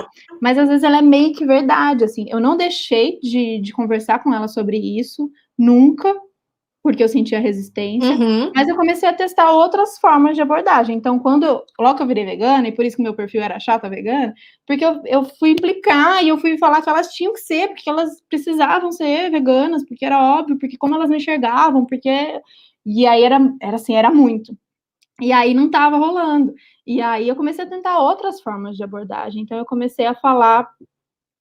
mas 0.41 0.57
às 0.57 0.69
vezes 0.69 0.83
ela 0.83 0.99
é 0.99 1.01
meio 1.01 1.33
que 1.33 1.45
verdade. 1.45 2.05
Assim, 2.05 2.25
eu 2.29 2.39
não 2.39 2.55
deixei 2.55 3.19
de, 3.19 3.59
de 3.59 3.73
conversar 3.73 4.23
com 4.23 4.33
ela 4.33 4.47
sobre 4.47 4.77
isso, 4.77 5.29
nunca, 5.57 6.15
porque 6.81 7.03
eu 7.03 7.09
sentia 7.09 7.39
resistência, 7.39 8.09
uhum. 8.09 8.51
mas 8.55 8.69
eu 8.69 8.75
comecei 8.75 9.07
a 9.09 9.13
testar 9.13 9.51
outras 9.51 9.99
formas 9.99 10.35
de 10.35 10.41
abordagem. 10.41 10.95
Então, 10.95 11.19
quando 11.19 11.43
eu, 11.45 11.63
logo 11.77 11.97
que 11.97 12.03
eu 12.03 12.07
virei 12.07 12.23
vegana, 12.23 12.69
e 12.69 12.71
por 12.71 12.85
isso 12.85 12.95
que 12.95 13.03
meu 13.03 13.13
perfil 13.13 13.41
era 13.41 13.59
chata 13.59 13.89
vegana, 13.89 14.33
porque 14.65 14.85
eu, 14.85 15.01
eu 15.05 15.25
fui 15.25 15.51
implicar 15.51 16.23
e 16.23 16.29
eu 16.29 16.37
fui 16.37 16.57
falar 16.57 16.81
que 16.81 16.89
elas 16.89 17.13
tinham 17.13 17.33
que 17.33 17.41
ser, 17.41 17.67
porque 17.67 17.89
elas 17.89 18.21
precisavam 18.29 18.91
ser 18.91 19.29
veganas, 19.29 19.85
porque 19.85 20.05
era 20.05 20.37
óbvio, 20.37 20.57
porque 20.57 20.77
como 20.77 20.95
elas 20.95 21.09
me 21.09 21.17
enxergavam, 21.17 21.85
porque 21.85 22.39
e 22.97 23.05
aí 23.05 23.23
era, 23.23 23.39
era 23.61 23.75
assim, 23.75 23.93
era 23.93 24.11
muito. 24.11 24.57
E 25.21 25.31
aí 25.31 25.53
não 25.53 25.65
estava 25.65 25.97
rolando. 25.97 26.53
E 26.87 27.01
aí 27.01 27.27
eu 27.27 27.35
comecei 27.35 27.65
a 27.65 27.69
tentar 27.69 27.99
outras 27.99 28.41
formas 28.41 28.75
de 28.75 28.83
abordagem. 28.83 29.43
Então 29.43 29.57
eu 29.57 29.65
comecei 29.65 30.05
a 30.05 30.15
falar, 30.15 30.69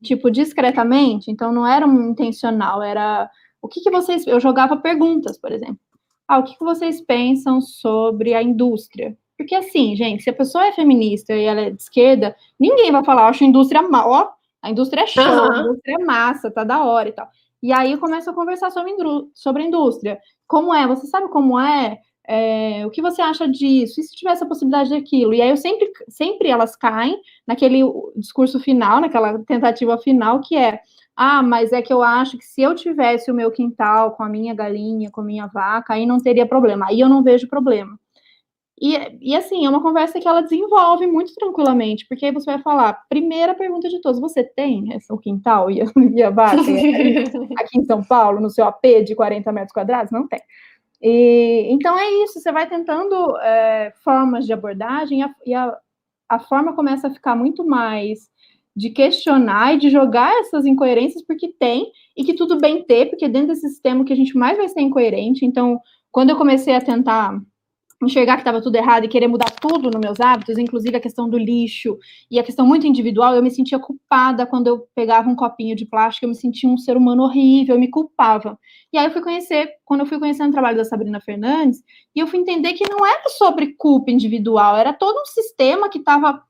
tipo, 0.02 0.30
discretamente. 0.30 1.30
Então 1.30 1.52
não 1.52 1.66
era 1.66 1.86
um 1.86 2.10
intencional, 2.10 2.82
era 2.82 3.30
o 3.62 3.68
que, 3.68 3.80
que 3.80 3.90
vocês. 3.90 4.26
Eu 4.26 4.40
jogava 4.40 4.76
perguntas, 4.76 5.38
por 5.38 5.52
exemplo. 5.52 5.78
Ah, 6.26 6.38
o 6.38 6.44
que, 6.44 6.58
que 6.58 6.64
vocês 6.64 7.00
pensam 7.00 7.60
sobre 7.60 8.34
a 8.34 8.42
indústria? 8.42 9.16
Porque 9.38 9.54
assim, 9.54 9.96
gente, 9.96 10.24
se 10.24 10.30
a 10.30 10.34
pessoa 10.34 10.66
é 10.66 10.72
feminista 10.72 11.32
e 11.32 11.44
ela 11.44 11.60
é 11.62 11.70
de 11.70 11.80
esquerda, 11.80 12.36
ninguém 12.58 12.90
vai 12.90 13.04
falar, 13.04 13.28
acho 13.28 13.44
a 13.44 13.46
indústria 13.46 13.80
mal, 13.82 14.10
ó, 14.10 14.30
a 14.60 14.70
indústria 14.70 15.02
é 15.02 15.06
show, 15.06 15.24
uhum. 15.24 15.52
a 15.52 15.60
indústria 15.60 15.94
é 15.94 16.04
massa, 16.04 16.50
tá 16.50 16.64
da 16.64 16.84
hora 16.84 17.08
e 17.08 17.12
tal. 17.12 17.28
E 17.62 17.72
aí 17.72 17.92
eu 17.92 17.98
começo 17.98 18.28
a 18.28 18.34
conversar 18.34 18.70
sobre, 18.70 18.92
sobre 19.34 19.62
a 19.62 19.66
indústria. 19.66 20.18
Como 20.48 20.74
é? 20.74 20.86
Você 20.86 21.06
sabe 21.06 21.28
como 21.28 21.60
é? 21.60 21.98
é? 22.26 22.86
O 22.86 22.90
que 22.90 23.02
você 23.02 23.22
acha 23.22 23.46
disso? 23.46 24.00
E 24.00 24.02
se 24.02 24.16
tivesse 24.16 24.42
a 24.42 24.46
possibilidade 24.46 24.90
daquilo? 24.90 25.34
E 25.34 25.42
aí 25.42 25.50
eu 25.50 25.56
sempre, 25.56 25.92
sempre 26.08 26.48
elas 26.48 26.74
caem 26.74 27.20
naquele 27.46 27.82
discurso 28.16 28.58
final, 28.58 29.00
naquela 29.00 29.38
tentativa 29.44 29.98
final, 29.98 30.40
que 30.40 30.56
é 30.56 30.80
ah, 31.20 31.42
mas 31.42 31.72
é 31.72 31.82
que 31.82 31.92
eu 31.92 32.00
acho 32.00 32.38
que 32.38 32.44
se 32.44 32.62
eu 32.62 32.76
tivesse 32.76 33.28
o 33.28 33.34
meu 33.34 33.50
quintal 33.50 34.12
com 34.12 34.22
a 34.22 34.28
minha 34.28 34.54
galinha, 34.54 35.10
com 35.10 35.20
a 35.20 35.24
minha 35.24 35.48
vaca, 35.48 35.94
aí 35.94 36.06
não 36.06 36.18
teria 36.18 36.46
problema. 36.46 36.86
Aí 36.88 37.00
eu 37.00 37.08
não 37.08 37.24
vejo 37.24 37.48
problema. 37.48 37.98
E, 38.80 38.96
e 39.20 39.36
assim, 39.36 39.64
é 39.66 39.68
uma 39.68 39.82
conversa 39.82 40.20
que 40.20 40.28
ela 40.28 40.40
desenvolve 40.40 41.06
muito 41.06 41.34
tranquilamente, 41.34 42.06
porque 42.08 42.26
aí 42.26 42.32
você 42.32 42.46
vai 42.46 42.60
falar, 42.60 43.04
primeira 43.08 43.54
pergunta 43.54 43.88
de 43.88 44.00
todos, 44.00 44.20
você 44.20 44.44
tem 44.44 44.88
o 45.10 45.18
quintal 45.18 45.70
e 45.70 45.82
a, 45.82 45.84
e 46.14 46.22
a 46.22 46.30
vaca 46.30 46.60
aqui 47.58 47.78
em 47.78 47.84
São 47.84 48.02
Paulo, 48.02 48.40
no 48.40 48.50
seu 48.50 48.64
AP 48.64 49.04
de 49.04 49.14
40 49.14 49.52
metros 49.52 49.72
quadrados? 49.72 50.12
Não 50.12 50.26
tem. 50.26 50.40
E, 51.00 51.68
então 51.70 51.96
é 51.96 52.10
isso, 52.24 52.40
você 52.40 52.50
vai 52.50 52.68
tentando 52.68 53.36
é, 53.38 53.92
formas 54.02 54.46
de 54.46 54.52
abordagem 54.52 55.20
e, 55.20 55.22
a, 55.22 55.34
e 55.46 55.54
a, 55.54 55.76
a 56.28 56.38
forma 56.38 56.74
começa 56.74 57.08
a 57.08 57.10
ficar 57.10 57.36
muito 57.36 57.64
mais 57.64 58.28
de 58.74 58.90
questionar 58.90 59.74
e 59.74 59.78
de 59.78 59.90
jogar 59.90 60.32
essas 60.40 60.64
incoerências, 60.64 61.24
porque 61.24 61.48
tem, 61.48 61.90
e 62.16 62.22
que 62.22 62.34
tudo 62.34 62.58
bem 62.58 62.84
ter, 62.84 63.06
porque 63.06 63.28
dentro 63.28 63.48
desse 63.48 63.68
sistema 63.68 64.04
que 64.04 64.12
a 64.12 64.16
gente 64.16 64.36
mais 64.36 64.56
vai 64.56 64.68
ser 64.68 64.80
incoerente. 64.80 65.44
Então, 65.44 65.80
quando 66.12 66.30
eu 66.30 66.36
comecei 66.36 66.74
a 66.76 66.80
tentar 66.80 67.40
enxergar 68.02 68.34
que 68.36 68.42
estava 68.42 68.62
tudo 68.62 68.76
errado 68.76 69.04
e 69.04 69.08
querer 69.08 69.26
mudar 69.26 69.50
tudo 69.50 69.90
nos 69.90 70.00
meus 70.00 70.20
hábitos, 70.20 70.56
inclusive 70.56 70.96
a 70.96 71.00
questão 71.00 71.28
do 71.28 71.36
lixo 71.36 71.98
e 72.30 72.38
a 72.38 72.44
questão 72.44 72.66
muito 72.66 72.86
individual, 72.86 73.34
eu 73.34 73.42
me 73.42 73.50
sentia 73.50 73.78
culpada 73.78 74.46
quando 74.46 74.68
eu 74.68 74.86
pegava 74.94 75.28
um 75.28 75.34
copinho 75.34 75.74
de 75.74 75.84
plástico, 75.84 76.24
eu 76.24 76.28
me 76.28 76.34
sentia 76.34 76.68
um 76.68 76.78
ser 76.78 76.96
humano 76.96 77.24
horrível, 77.24 77.74
eu 77.74 77.80
me 77.80 77.90
culpava. 77.90 78.58
E 78.92 78.98
aí 78.98 79.06
eu 79.06 79.10
fui 79.10 79.22
conhecer, 79.22 79.72
quando 79.84 80.00
eu 80.00 80.06
fui 80.06 80.18
conhecendo 80.18 80.50
o 80.50 80.52
trabalho 80.52 80.76
da 80.76 80.84
Sabrina 80.84 81.20
Fernandes, 81.20 81.82
e 82.14 82.20
eu 82.20 82.26
fui 82.26 82.38
entender 82.38 82.74
que 82.74 82.88
não 82.88 83.04
era 83.04 83.28
sobre 83.30 83.74
culpa 83.76 84.10
individual, 84.10 84.76
era 84.76 84.92
todo 84.92 85.20
um 85.20 85.26
sistema 85.26 85.88
que 85.88 85.98
estava 85.98 86.40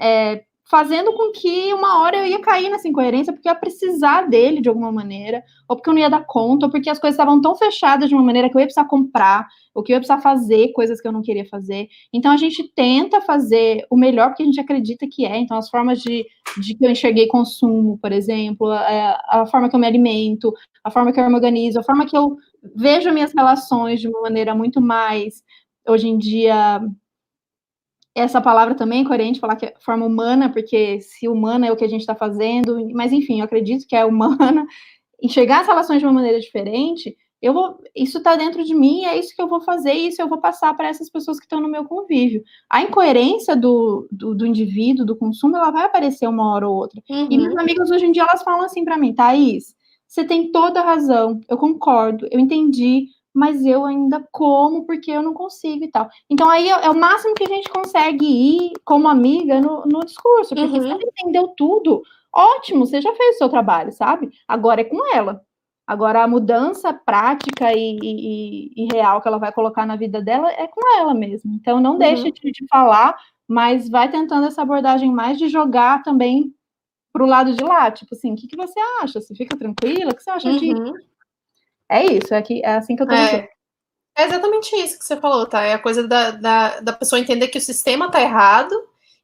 é, 0.00 0.44
fazendo 0.70 1.12
com 1.14 1.32
que 1.32 1.72
uma 1.72 2.00
hora 2.00 2.18
eu 2.18 2.26
ia 2.26 2.40
cair 2.40 2.68
nessa 2.68 2.86
incoerência, 2.86 3.32
porque 3.32 3.48
eu 3.48 3.52
ia 3.52 3.58
precisar 3.58 4.28
dele 4.28 4.60
de 4.60 4.68
alguma 4.68 4.92
maneira, 4.92 5.42
ou 5.66 5.76
porque 5.76 5.88
eu 5.88 5.94
não 5.94 6.00
ia 6.00 6.10
dar 6.10 6.26
conta, 6.26 6.66
ou 6.66 6.72
porque 6.72 6.90
as 6.90 6.98
coisas 6.98 7.14
estavam 7.14 7.40
tão 7.40 7.56
fechadas 7.56 8.08
de 8.08 8.14
uma 8.14 8.22
maneira 8.22 8.50
que 8.50 8.56
eu 8.56 8.60
ia 8.60 8.66
precisar 8.66 8.86
comprar, 8.86 9.46
ou 9.74 9.82
que 9.82 9.92
eu 9.92 9.94
ia 9.94 10.00
precisar 10.00 10.20
fazer 10.20 10.72
coisas 10.72 11.00
que 11.00 11.08
eu 11.08 11.12
não 11.12 11.22
queria 11.22 11.46
fazer. 11.46 11.88
Então 12.12 12.30
a 12.30 12.36
gente 12.36 12.70
tenta 12.74 13.20
fazer 13.22 13.86
o 13.90 13.96
melhor 13.96 14.28
porque 14.28 14.42
a 14.42 14.46
gente 14.46 14.60
acredita 14.60 15.06
que 15.10 15.24
é. 15.24 15.38
Então, 15.38 15.56
as 15.56 15.70
formas 15.70 16.00
de, 16.02 16.26
de 16.60 16.74
que 16.74 16.84
eu 16.84 16.90
enxerguei 16.90 17.26
consumo, 17.26 17.98
por 17.98 18.12
exemplo, 18.12 18.70
a, 18.70 18.92
é, 18.92 19.18
a 19.28 19.46
forma 19.46 19.70
que 19.70 19.74
eu 19.76 19.80
me 19.80 19.86
alimento, 19.86 20.52
a 20.84 20.90
forma 20.90 21.12
que 21.12 21.20
eu 21.20 21.28
me 21.28 21.34
organizo, 21.34 21.80
a 21.80 21.82
forma 21.82 22.04
que 22.04 22.16
eu 22.16 22.36
vejo 22.76 23.12
minhas 23.12 23.32
relações 23.32 24.00
de 24.00 24.08
uma 24.08 24.20
maneira 24.20 24.54
muito 24.54 24.80
mais, 24.80 25.42
hoje 25.86 26.08
em 26.08 26.18
dia, 26.18 26.80
essa 28.18 28.40
palavra 28.40 28.74
também 28.74 29.02
é 29.02 29.06
coerente 29.06 29.40
falar 29.40 29.56
que 29.56 29.66
é 29.66 29.74
forma 29.80 30.06
humana, 30.06 30.50
porque 30.50 31.00
se 31.00 31.28
humana 31.28 31.66
é 31.66 31.72
o 31.72 31.76
que 31.76 31.84
a 31.84 31.88
gente 31.88 32.00
está 32.00 32.14
fazendo, 32.14 32.88
mas 32.92 33.12
enfim, 33.12 33.40
eu 33.40 33.44
acredito 33.44 33.86
que 33.86 33.96
é 33.96 34.04
humana. 34.04 34.66
Enxergar 35.22 35.60
as 35.60 35.66
relações 35.66 35.98
de 35.98 36.06
uma 36.06 36.12
maneira 36.12 36.38
diferente 36.38 37.16
eu 37.40 37.52
vou, 37.52 37.80
isso 37.94 38.18
está 38.18 38.34
dentro 38.34 38.64
de 38.64 38.74
mim, 38.74 39.04
é 39.04 39.16
isso 39.16 39.34
que 39.34 39.40
eu 39.40 39.46
vou 39.46 39.60
fazer, 39.60 39.92
isso 39.92 40.20
eu 40.20 40.28
vou 40.28 40.38
passar 40.38 40.76
para 40.76 40.88
essas 40.88 41.08
pessoas 41.08 41.38
que 41.38 41.44
estão 41.44 41.60
no 41.60 41.68
meu 41.68 41.84
convívio. 41.84 42.42
A 42.68 42.82
incoerência 42.82 43.54
do, 43.54 44.08
do, 44.10 44.34
do, 44.34 44.44
indivíduo, 44.44 45.06
do 45.06 45.16
consumo, 45.16 45.56
ela 45.56 45.70
vai 45.70 45.84
aparecer 45.84 46.26
uma 46.28 46.52
hora 46.52 46.68
ou 46.68 46.74
outra. 46.74 47.00
Uhum. 47.08 47.28
E 47.30 47.38
minhas 47.38 47.56
amigas 47.56 47.90
hoje 47.90 48.06
em 48.06 48.12
dia, 48.12 48.24
elas 48.28 48.42
falam 48.42 48.62
assim 48.62 48.84
para 48.84 48.98
mim, 48.98 49.14
Thaís, 49.14 49.72
você 50.06 50.24
tem 50.24 50.50
toda 50.50 50.80
a 50.80 50.84
razão, 50.84 51.40
eu 51.48 51.56
concordo, 51.56 52.26
eu 52.30 52.40
entendi, 52.40 53.06
mas 53.38 53.64
eu 53.64 53.86
ainda 53.86 54.26
como 54.32 54.84
porque 54.84 55.12
eu 55.12 55.22
não 55.22 55.32
consigo 55.32 55.84
e 55.84 55.88
tal. 55.88 56.08
Então 56.28 56.50
aí 56.50 56.68
é, 56.68 56.86
é 56.86 56.90
o 56.90 56.98
máximo 56.98 57.34
que 57.34 57.44
a 57.44 57.48
gente 57.48 57.70
consegue 57.70 58.26
ir 58.26 58.72
como 58.84 59.06
amiga 59.06 59.60
no, 59.60 59.86
no 59.86 60.00
discurso, 60.00 60.56
porque 60.56 60.76
uhum. 60.76 60.82
se 60.82 60.90
ela 60.90 61.00
entendeu 61.00 61.46
tudo, 61.56 62.02
ótimo, 62.34 62.84
você 62.84 63.00
já 63.00 63.14
fez 63.14 63.36
o 63.36 63.38
seu 63.38 63.48
trabalho, 63.48 63.92
sabe? 63.92 64.30
Agora 64.48 64.80
é 64.80 64.84
com 64.84 65.06
ela. 65.14 65.40
Agora, 65.86 66.22
a 66.22 66.28
mudança 66.28 66.92
prática 66.92 67.72
e, 67.72 67.98
e, 68.02 68.72
e, 68.76 68.88
real 68.92 69.22
que 69.22 69.28
ela 69.28 69.38
vai 69.38 69.50
colocar 69.52 69.86
na 69.86 69.96
vida 69.96 70.20
dela 70.20 70.50
é 70.50 70.66
com 70.66 70.80
ela 70.98 71.14
mesma. 71.14 71.50
Então, 71.54 71.80
não 71.80 71.92
uhum. 71.92 71.98
deixe 71.98 72.30
de, 72.30 72.52
de, 72.52 72.66
falar, 72.68 73.16
mas 73.46 73.88
vai 73.88 74.10
tentando 74.10 74.46
essa 74.46 74.60
abordagem 74.60 75.10
mais 75.10 75.38
de 75.38 75.48
jogar 75.48 76.02
também 76.02 76.52
para 77.10 77.24
o 77.24 77.26
lado 77.26 77.54
de 77.54 77.64
lá. 77.64 77.90
Tipo 77.90 78.14
assim, 78.14 78.32
o 78.32 78.36
que, 78.36 78.46
que 78.48 78.56
você 78.56 78.78
acha? 79.00 79.18
Você 79.18 79.34
fica 79.34 79.56
tranquila? 79.56 80.10
O 80.10 80.14
que 80.14 80.22
você 80.22 80.30
acha 80.30 80.50
uhum. 80.50 80.58
de. 80.58 80.74
É 81.90 82.04
isso, 82.04 82.34
é, 82.34 82.42
que, 82.42 82.62
é 82.64 82.74
assim 82.76 82.94
que 82.94 83.02
eu 83.02 83.06
tô 83.06 83.14
é. 83.14 83.48
É 84.16 84.24
exatamente 84.24 84.74
isso 84.74 84.98
que 84.98 85.04
você 85.04 85.16
falou, 85.16 85.46
tá? 85.46 85.62
É 85.62 85.74
a 85.74 85.78
coisa 85.78 86.06
da, 86.06 86.32
da, 86.32 86.80
da 86.80 86.92
pessoa 86.92 87.20
entender 87.20 87.48
que 87.48 87.58
o 87.58 87.60
sistema 87.60 88.10
tá 88.10 88.20
errado 88.20 88.74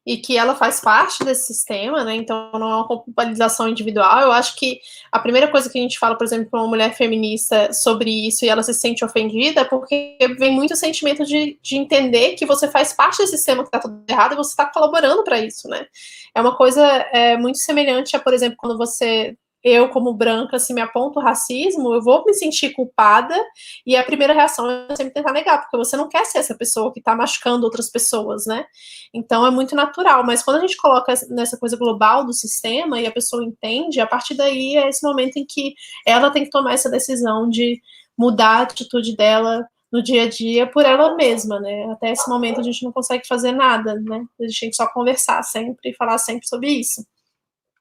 e 0.05 0.17
que 0.17 0.37
ela 0.37 0.55
faz 0.55 0.79
parte 0.79 1.23
desse 1.23 1.47
sistema, 1.47 2.03
né? 2.03 2.15
Então 2.15 2.51
não 2.53 2.69
é 2.69 2.75
uma 2.75 2.87
culpabilização 2.87 3.67
individual. 3.67 4.21
Eu 4.21 4.31
acho 4.31 4.55
que 4.55 4.79
a 5.11 5.19
primeira 5.19 5.49
coisa 5.49 5.69
que 5.69 5.77
a 5.77 5.81
gente 5.81 5.97
fala, 5.97 6.15
por 6.15 6.23
exemplo, 6.23 6.49
para 6.49 6.61
uma 6.61 6.69
mulher 6.69 6.93
feminista 6.93 7.73
sobre 7.73 8.09
isso 8.27 8.45
e 8.45 8.49
ela 8.49 8.61
se 8.61 8.73
sente 8.73 9.03
ofendida 9.03 9.61
é 9.61 9.65
porque 9.65 10.17
vem 10.37 10.53
muito 10.53 10.73
o 10.75 10.77
sentimento 10.77 11.25
de, 11.25 11.59
de 11.61 11.75
entender 11.75 12.35
que 12.35 12.45
você 12.45 12.69
faz 12.69 12.93
parte 12.93 13.17
desse 13.17 13.35
sistema 13.35 13.63
que 13.63 13.69
está 13.69 13.79
tudo 13.79 14.01
errado 14.07 14.33
e 14.33 14.37
você 14.37 14.51
está 14.51 14.65
colaborando 14.67 15.23
para 15.23 15.39
isso, 15.39 15.67
né? 15.67 15.87
É 16.35 16.39
uma 16.39 16.55
coisa 16.55 16.85
é, 17.11 17.35
muito 17.35 17.57
semelhante 17.57 18.15
a, 18.15 18.19
por 18.19 18.33
exemplo, 18.33 18.57
quando 18.57 18.77
você 18.77 19.35
eu, 19.65 19.89
como 19.89 20.13
branca, 20.13 20.59
se 20.59 20.71
me 20.75 20.79
aponto 20.79 21.19
racismo, 21.19 21.91
eu 21.95 21.99
vou 21.99 22.23
me 22.23 22.35
sentir 22.35 22.69
culpada 22.69 23.35
e 23.83 23.95
a 23.95 24.03
primeira 24.03 24.31
reação 24.31 24.69
é 24.69 24.95
sempre 24.95 25.11
tentar 25.15 25.33
negar, 25.33 25.59
porque 25.59 25.75
você 25.75 25.97
não 25.97 26.07
quer 26.07 26.23
ser 26.25 26.37
essa 26.37 26.55
pessoa 26.55 26.93
que 26.93 26.99
está 26.99 27.15
machucando 27.15 27.65
outras 27.65 27.89
pessoas, 27.89 28.45
né? 28.45 28.63
Então 29.11 29.43
é 29.43 29.49
muito 29.49 29.75
natural, 29.75 30.23
mas 30.23 30.43
quando 30.43 30.57
a 30.57 30.61
gente 30.61 30.77
coloca 30.77 31.11
nessa 31.31 31.57
coisa 31.57 31.75
global 31.75 32.23
do 32.23 32.31
sistema 32.31 33.01
e 33.01 33.07
a 33.07 33.11
pessoa 33.11 33.43
entende, 33.43 33.99
a 33.99 34.05
partir 34.05 34.35
daí 34.35 34.75
é 34.75 34.87
esse 34.87 35.05
momento 35.05 35.37
em 35.37 35.45
que 35.49 35.73
ela 36.05 36.29
tem 36.29 36.43
que 36.43 36.51
tomar 36.51 36.73
essa 36.73 36.89
decisão 36.89 37.49
de 37.49 37.81
mudar 38.15 38.59
a 38.59 38.61
atitude 38.61 39.15
dela 39.15 39.65
no 39.91 40.03
dia 40.03 40.23
a 40.23 40.29
dia 40.29 40.67
por 40.69 40.85
ela 40.85 41.15
mesma, 41.15 41.59
né? 41.59 41.85
Até 41.91 42.11
esse 42.11 42.29
momento 42.29 42.59
a 42.59 42.63
gente 42.63 42.83
não 42.83 42.91
consegue 42.91 43.25
fazer 43.27 43.51
nada, 43.51 43.95
né? 43.95 44.23
A 44.39 44.43
gente 44.45 44.59
tem 44.59 44.69
que 44.69 44.75
só 44.75 44.87
conversar 44.93 45.41
sempre 45.41 45.89
e 45.89 45.95
falar 45.95 46.19
sempre 46.19 46.47
sobre 46.47 46.69
isso. 46.69 47.03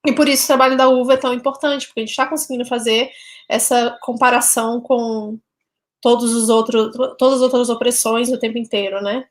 E 0.05 0.13
por 0.13 0.29
isso 0.29 0.45
o 0.45 0.47
trabalho 0.47 0.77
da 0.77 0.89
uva 0.89 1.15
é 1.15 1.17
tão 1.17 1.33
importante, 1.33 1.87
porque 1.87 2.01
a 2.01 2.03
gente 2.03 2.11
está 2.11 2.27
conseguindo 2.27 2.65
fazer 2.67 3.11
essa 3.49 3.97
comparação 4.03 4.81
com 4.81 5.39
todos 6.01 6.35
os 6.35 6.49
outros, 6.49 6.91
todas 7.19 7.37
as 7.37 7.43
outras 7.43 7.71
opressões 7.71 8.31
o 8.31 8.39
tempo 8.39 8.59
inteiro, 8.59 9.03
né? 9.03 9.25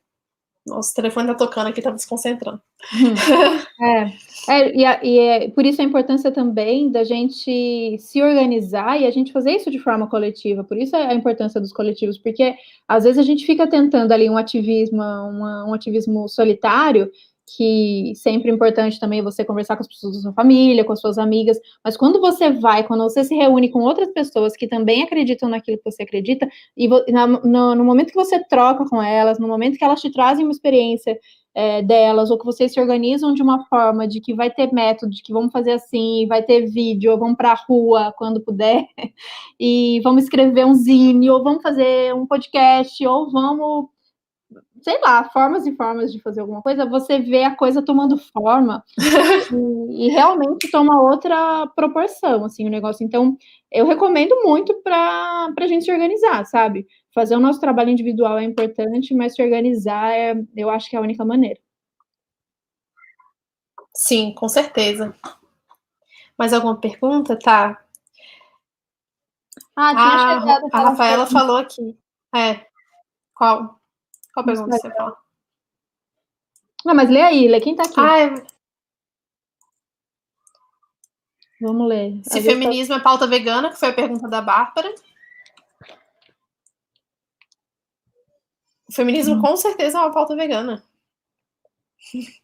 Nossa, 0.66 0.92
o 0.92 0.96
telefone 0.96 1.28
tá 1.28 1.36
tocando 1.36 1.68
aqui, 1.68 1.82
tá 1.82 1.92
me 1.92 1.98
desconcentrando. 1.98 2.62
É, 3.82 4.14
é, 4.50 4.78
e, 4.78 5.10
e 5.10 5.20
é, 5.20 5.50
por 5.50 5.66
isso 5.66 5.82
a 5.82 5.86
importância 5.86 6.32
também 6.32 6.90
da 6.90 7.04
gente 7.04 7.98
se 8.00 8.22
organizar 8.22 9.00
e 9.00 9.06
a 9.06 9.12
gente 9.12 9.34
fazer 9.34 9.52
isso 9.52 9.70
de 9.70 9.78
forma 9.78 10.08
coletiva. 10.08 10.64
Por 10.64 10.78
isso 10.78 10.96
a 10.96 11.14
importância 11.14 11.60
dos 11.60 11.74
coletivos, 11.74 12.18
porque 12.18 12.56
às 12.88 13.04
vezes 13.04 13.20
a 13.20 13.24
gente 13.24 13.46
fica 13.46 13.68
tentando 13.68 14.12
ali 14.14 14.30
um 14.30 14.38
ativismo, 14.38 15.02
uma, 15.02 15.66
um 15.66 15.74
ativismo 15.74 16.30
solitário 16.30 17.12
que 17.46 18.14
sempre 18.16 18.50
é 18.50 18.54
importante 18.54 19.00
também 19.00 19.22
você 19.22 19.44
conversar 19.44 19.76
com 19.76 19.82
as 19.82 19.88
pessoas 19.88 20.16
da 20.16 20.22
sua 20.22 20.34
família, 20.34 20.84
com 20.84 20.94
as 20.94 21.00
suas 21.00 21.18
amigas, 21.18 21.60
mas 21.84 21.98
quando 21.98 22.20
você 22.20 22.52
vai, 22.52 22.84
quando 22.86 23.04
você 23.04 23.24
se 23.24 23.36
reúne 23.36 23.70
com 23.70 23.80
outras 23.80 24.10
pessoas 24.10 24.56
que 24.56 24.68
também 24.68 25.04
acreditam 25.04 25.50
naquilo 25.50 25.78
que 25.78 25.92
você 25.92 26.04
acredita, 26.04 26.48
e 26.76 26.88
no, 26.88 27.76
no, 27.76 27.84
momento 27.84 28.12
que 28.12 28.16
você 28.16 28.44
troca 28.46 28.86
com 28.86 29.02
elas, 29.02 29.40
no 29.40 29.48
momento 29.48 29.78
que 29.78 29.84
elas 29.84 30.02
te 30.02 30.12
trazem 30.12 30.46
uma 30.46 30.52
experiência 30.52 31.20
é, 31.54 31.82
delas, 31.84 32.32
ou 32.32 32.40
que 32.40 32.46
vocês 32.46 32.74
se 32.74 32.80
organizam 32.80 33.34
de 33.34 33.44
uma 33.44 33.66
forma 33.66 34.08
de 34.08 34.20
que 34.20 34.34
vai 34.34 34.50
ter 34.50 34.72
método, 34.74 35.12
de 35.12 35.22
que 35.22 35.34
vamos 35.34 35.52
fazer 35.52 35.74
assim, 35.74 36.26
vai 36.28 36.42
ter 36.42 36.66
vídeo, 36.66 37.12
ou 37.12 37.20
vamos 37.20 37.36
para 37.36 37.52
a 37.52 37.66
rua 37.68 38.14
quando 38.18 38.42
puder, 38.42 38.88
e 39.60 40.00
vamos 40.04 40.24
escrever 40.24 40.66
um 40.66 40.74
zine, 40.74 41.30
ou 41.30 41.44
vamos 41.44 41.62
fazer 41.62 42.14
um 42.16 42.26
podcast, 42.26 43.06
ou 43.06 43.30
vamos 43.30 43.93
sei 44.84 45.00
lá, 45.02 45.24
formas 45.30 45.66
e 45.66 45.76
formas 45.76 46.12
de 46.12 46.22
fazer 46.22 46.42
alguma 46.42 46.62
coisa, 46.62 46.86
você 46.86 47.20
vê 47.20 47.44
a 47.44 47.56
coisa 47.56 47.82
tomando 47.82 48.18
forma 48.18 48.84
e, 49.90 50.08
e, 50.08 50.10
realmente 50.10 50.70
toma 50.70 51.02
outra 51.02 51.66
proporção, 51.76 52.44
assim, 52.46 52.68
o 52.68 52.70
negócio. 52.70 53.06
Então, 53.06 53.38
eu 53.72 53.88
recomendo 53.88 54.36
muito 54.44 54.74
para 54.82 55.54
a 55.58 55.68
gente 55.68 55.86
se 55.86 55.92
organizar, 55.92 56.46
sabe? 56.46 56.86
Fazer 57.14 57.36
o 57.36 57.40
nosso 57.40 57.60
trabalho 57.60 57.90
individual 57.90 58.38
é 58.38 58.44
importante, 58.44 59.16
mas 59.16 59.36
se 59.36 59.42
organizar 59.42 60.12
é, 60.12 60.36
eu 60.56 60.70
acho 60.70 60.90
que 60.90 60.96
é 60.96 61.00
a 61.00 61.04
única 61.04 61.24
maneira. 61.24 61.60
Sim, 63.96 64.34
com 64.34 64.50
certeza. 64.50 65.16
Mais 66.38 66.52
alguma 66.52 66.80
pergunta? 66.80 67.38
Tá. 67.38 67.80
Ah, 69.76 69.92
tinha 69.92 70.06
a, 70.06 70.40
chegado. 70.40 70.66
A 70.72 70.80
Rafaela 70.90 71.26
falou 71.28 71.58
aqui. 71.58 71.98
É. 72.36 72.66
Qual? 73.36 73.80
Qual 74.34 74.46
pergunta 74.46 74.78
você 74.78 74.90
fala? 74.92 75.16
Não, 76.84 76.96
mas 76.96 77.10
lê 77.10 77.22
aí, 77.22 77.48
lê 77.48 77.62
quem 77.62 77.76
tá 77.76 77.84
aqui. 77.84 78.00
Ah, 78.00 78.20
é... 78.20 78.54
Vamos 81.62 81.88
ler. 81.88 82.20
Se 82.24 82.42
feminismo 82.42 82.96
tá... 82.96 83.00
é 83.00 83.04
pauta 83.04 83.26
vegana, 83.26 83.70
que 83.70 83.80
foi 83.80 83.90
a 83.90 83.94
pergunta 83.94 84.28
da 84.28 84.42
Bárbara. 84.42 84.94
O 88.90 88.92
feminismo 88.92 89.36
hum. 89.36 89.42
com 89.42 89.56
certeza 89.56 89.98
é 89.98 90.02
uma 90.02 90.12
pauta 90.12 90.36
vegana. 90.36 90.84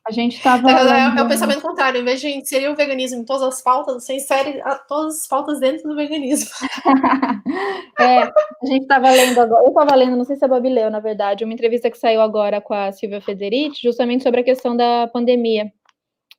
A 0.08 0.12
gente 0.12 0.38
estava. 0.38 0.70
É, 0.70 0.74
é, 0.74 1.20
é, 1.20 1.22
o 1.22 1.28
pensamento 1.28 1.62
contrário. 1.62 2.02
Em 2.02 2.04
vez 2.04 2.20
de 2.20 2.30
inserir 2.30 2.70
o 2.70 2.76
veganismo 2.76 3.22
em 3.22 3.26
todas 3.26 3.44
as 3.44 3.62
pautas, 3.62 4.04
você 4.04 4.16
insere 4.16 4.62
todas 4.88 5.22
as 5.22 5.28
pautas 5.28 5.60
dentro 5.60 5.88
do 5.88 5.96
veganismo. 5.96 6.50
é, 8.00 8.24
a 8.24 8.66
gente 8.66 8.84
estava 8.84 9.12
lendo 9.12 9.40
agora. 9.40 9.64
Eu 9.64 9.70
estava 9.70 9.96
lendo, 9.96 10.16
não 10.16 10.24
sei 10.24 10.36
se 10.36 10.46
a 10.46 10.48
Babi 10.48 10.70
leu, 10.70 10.90
na 10.90 11.00
verdade, 11.00 11.44
uma 11.44 11.54
entrevista 11.54 11.92
que 11.92 11.98
saiu 11.98 12.22
agora 12.22 12.62
com 12.62 12.74
a 12.74 12.92
Silvia 12.92 13.22
Federici, 13.22 13.82
justamente 13.84 14.24
sobre 14.24 14.42
a 14.42 14.46
questão 14.46 14.76
da 14.76 15.08
pandemia. 15.08 15.72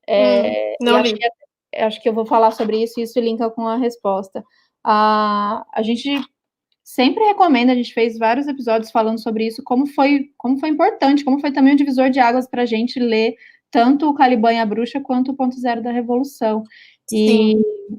É, 0.06 0.74
hum, 0.80 0.84
não 0.84 1.00
li. 1.00 1.10
Acho 1.10 1.14
que, 1.14 1.76
acho 1.76 2.02
que 2.02 2.08
eu 2.08 2.14
vou 2.14 2.26
falar 2.26 2.50
sobre 2.50 2.82
isso 2.82 2.98
e 2.98 3.04
isso 3.04 3.20
linka 3.20 3.48
com 3.50 3.66
a 3.66 3.76
resposta. 3.76 4.42
a 4.84 5.64
a 5.72 5.82
gente 5.82 6.20
sempre 6.94 7.24
recomendo, 7.24 7.70
a 7.70 7.74
gente 7.74 7.94
fez 7.94 8.18
vários 8.18 8.48
episódios 8.48 8.90
falando 8.90 9.22
sobre 9.22 9.46
isso, 9.46 9.62
como 9.62 9.86
foi, 9.86 10.30
como 10.36 10.58
foi 10.58 10.70
importante, 10.70 11.24
como 11.24 11.38
foi 11.38 11.52
também 11.52 11.74
um 11.74 11.76
divisor 11.76 12.10
de 12.10 12.18
águas 12.18 12.48
para 12.48 12.62
a 12.62 12.66
gente 12.66 12.98
ler 12.98 13.36
tanto 13.70 14.08
o 14.08 14.14
Caliban 14.14 14.52
e 14.52 14.58
a 14.58 14.66
Bruxa 14.66 15.00
quanto 15.00 15.30
o 15.30 15.36
Ponto 15.36 15.58
Zero 15.58 15.80
da 15.80 15.92
Revolução. 15.92 16.64
E, 17.12 17.56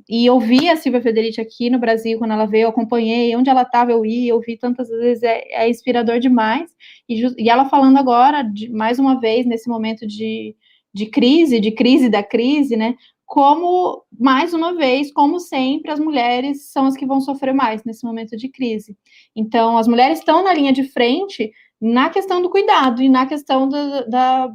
e 0.09 0.25
eu 0.25 0.37
vi 0.39 0.69
a 0.69 0.75
Silvia 0.75 1.01
Federici 1.01 1.39
aqui 1.39 1.69
no 1.69 1.79
Brasil, 1.79 2.19
quando 2.19 2.31
ela 2.31 2.45
veio, 2.45 2.63
eu 2.63 2.69
acompanhei, 2.69 3.33
onde 3.35 3.49
ela 3.49 3.61
estava, 3.61 3.91
eu 3.91 4.05
ia, 4.05 4.31
eu 4.31 4.39
vi 4.41 4.57
tantas 4.57 4.89
vezes, 4.89 5.23
é, 5.23 5.41
é 5.51 5.69
inspirador 5.69 6.19
demais. 6.19 6.69
E, 7.07 7.21
e, 7.37 7.49
ela 7.49 7.69
falando 7.69 7.97
agora, 7.97 8.41
de, 8.41 8.69
mais 8.69 8.99
uma 8.99 9.19
vez, 9.21 9.45
nesse 9.45 9.69
momento 9.69 10.05
de, 10.05 10.53
de 10.93 11.05
crise, 11.05 11.61
de 11.61 11.71
crise 11.71 12.09
da 12.09 12.21
crise, 12.21 12.75
né? 12.75 12.95
Como, 13.31 14.03
mais 14.19 14.53
uma 14.53 14.75
vez, 14.75 15.09
como 15.09 15.39
sempre, 15.39 15.89
as 15.89 16.01
mulheres 16.01 16.69
são 16.69 16.85
as 16.85 16.97
que 16.97 17.05
vão 17.05 17.21
sofrer 17.21 17.53
mais 17.53 17.81
nesse 17.85 18.05
momento 18.05 18.35
de 18.35 18.49
crise. 18.49 18.97
Então, 19.33 19.77
as 19.77 19.87
mulheres 19.87 20.19
estão 20.19 20.43
na 20.43 20.53
linha 20.53 20.73
de 20.73 20.83
frente 20.83 21.49
na 21.79 22.09
questão 22.09 22.41
do 22.41 22.49
cuidado 22.49 23.01
e 23.01 23.07
na 23.07 23.25
questão 23.25 23.69
do, 23.69 24.09
da, 24.09 24.51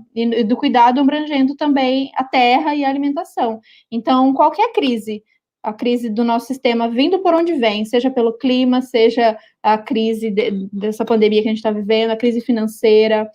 do 0.47 0.57
cuidado 0.59 1.01
abrangendo 1.01 1.57
também 1.57 2.11
a 2.17 2.23
terra 2.23 2.75
e 2.75 2.85
a 2.85 2.91
alimentação. 2.91 3.61
Então, 3.91 4.35
qualquer 4.35 4.71
crise, 4.75 5.25
a 5.63 5.73
crise 5.73 6.11
do 6.11 6.23
nosso 6.23 6.45
sistema 6.45 6.87
vindo 6.87 7.21
por 7.21 7.33
onde 7.33 7.55
vem, 7.55 7.83
seja 7.87 8.11
pelo 8.11 8.37
clima, 8.37 8.83
seja 8.83 9.39
a 9.63 9.79
crise 9.79 10.31
de, 10.31 10.69
dessa 10.71 11.03
pandemia 11.03 11.41
que 11.41 11.49
a 11.49 11.53
gente 11.53 11.65
está 11.65 11.71
vivendo, 11.71 12.11
a 12.11 12.17
crise 12.17 12.43
financeira, 12.43 13.27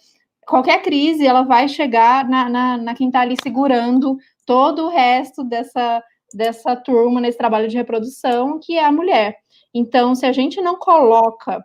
qualquer 0.45 0.83
crise, 0.83 1.25
ela 1.25 1.41
vai 1.41 1.67
chegar 1.67 2.29
na, 2.29 2.47
na, 2.47 2.77
na 2.77 2.93
quem 2.93 3.07
está 3.07 3.21
ali 3.21 3.35
segurando 3.41 4.17
todo 4.51 4.87
o 4.87 4.89
resto 4.89 5.45
dessa, 5.45 6.03
dessa 6.33 6.75
turma 6.75 7.21
nesse 7.21 7.37
trabalho 7.37 7.69
de 7.69 7.77
reprodução, 7.77 8.59
que 8.59 8.77
é 8.77 8.83
a 8.83 8.91
mulher. 8.91 9.37
Então, 9.73 10.13
se 10.13 10.25
a 10.25 10.33
gente 10.33 10.59
não 10.59 10.75
coloca 10.75 11.63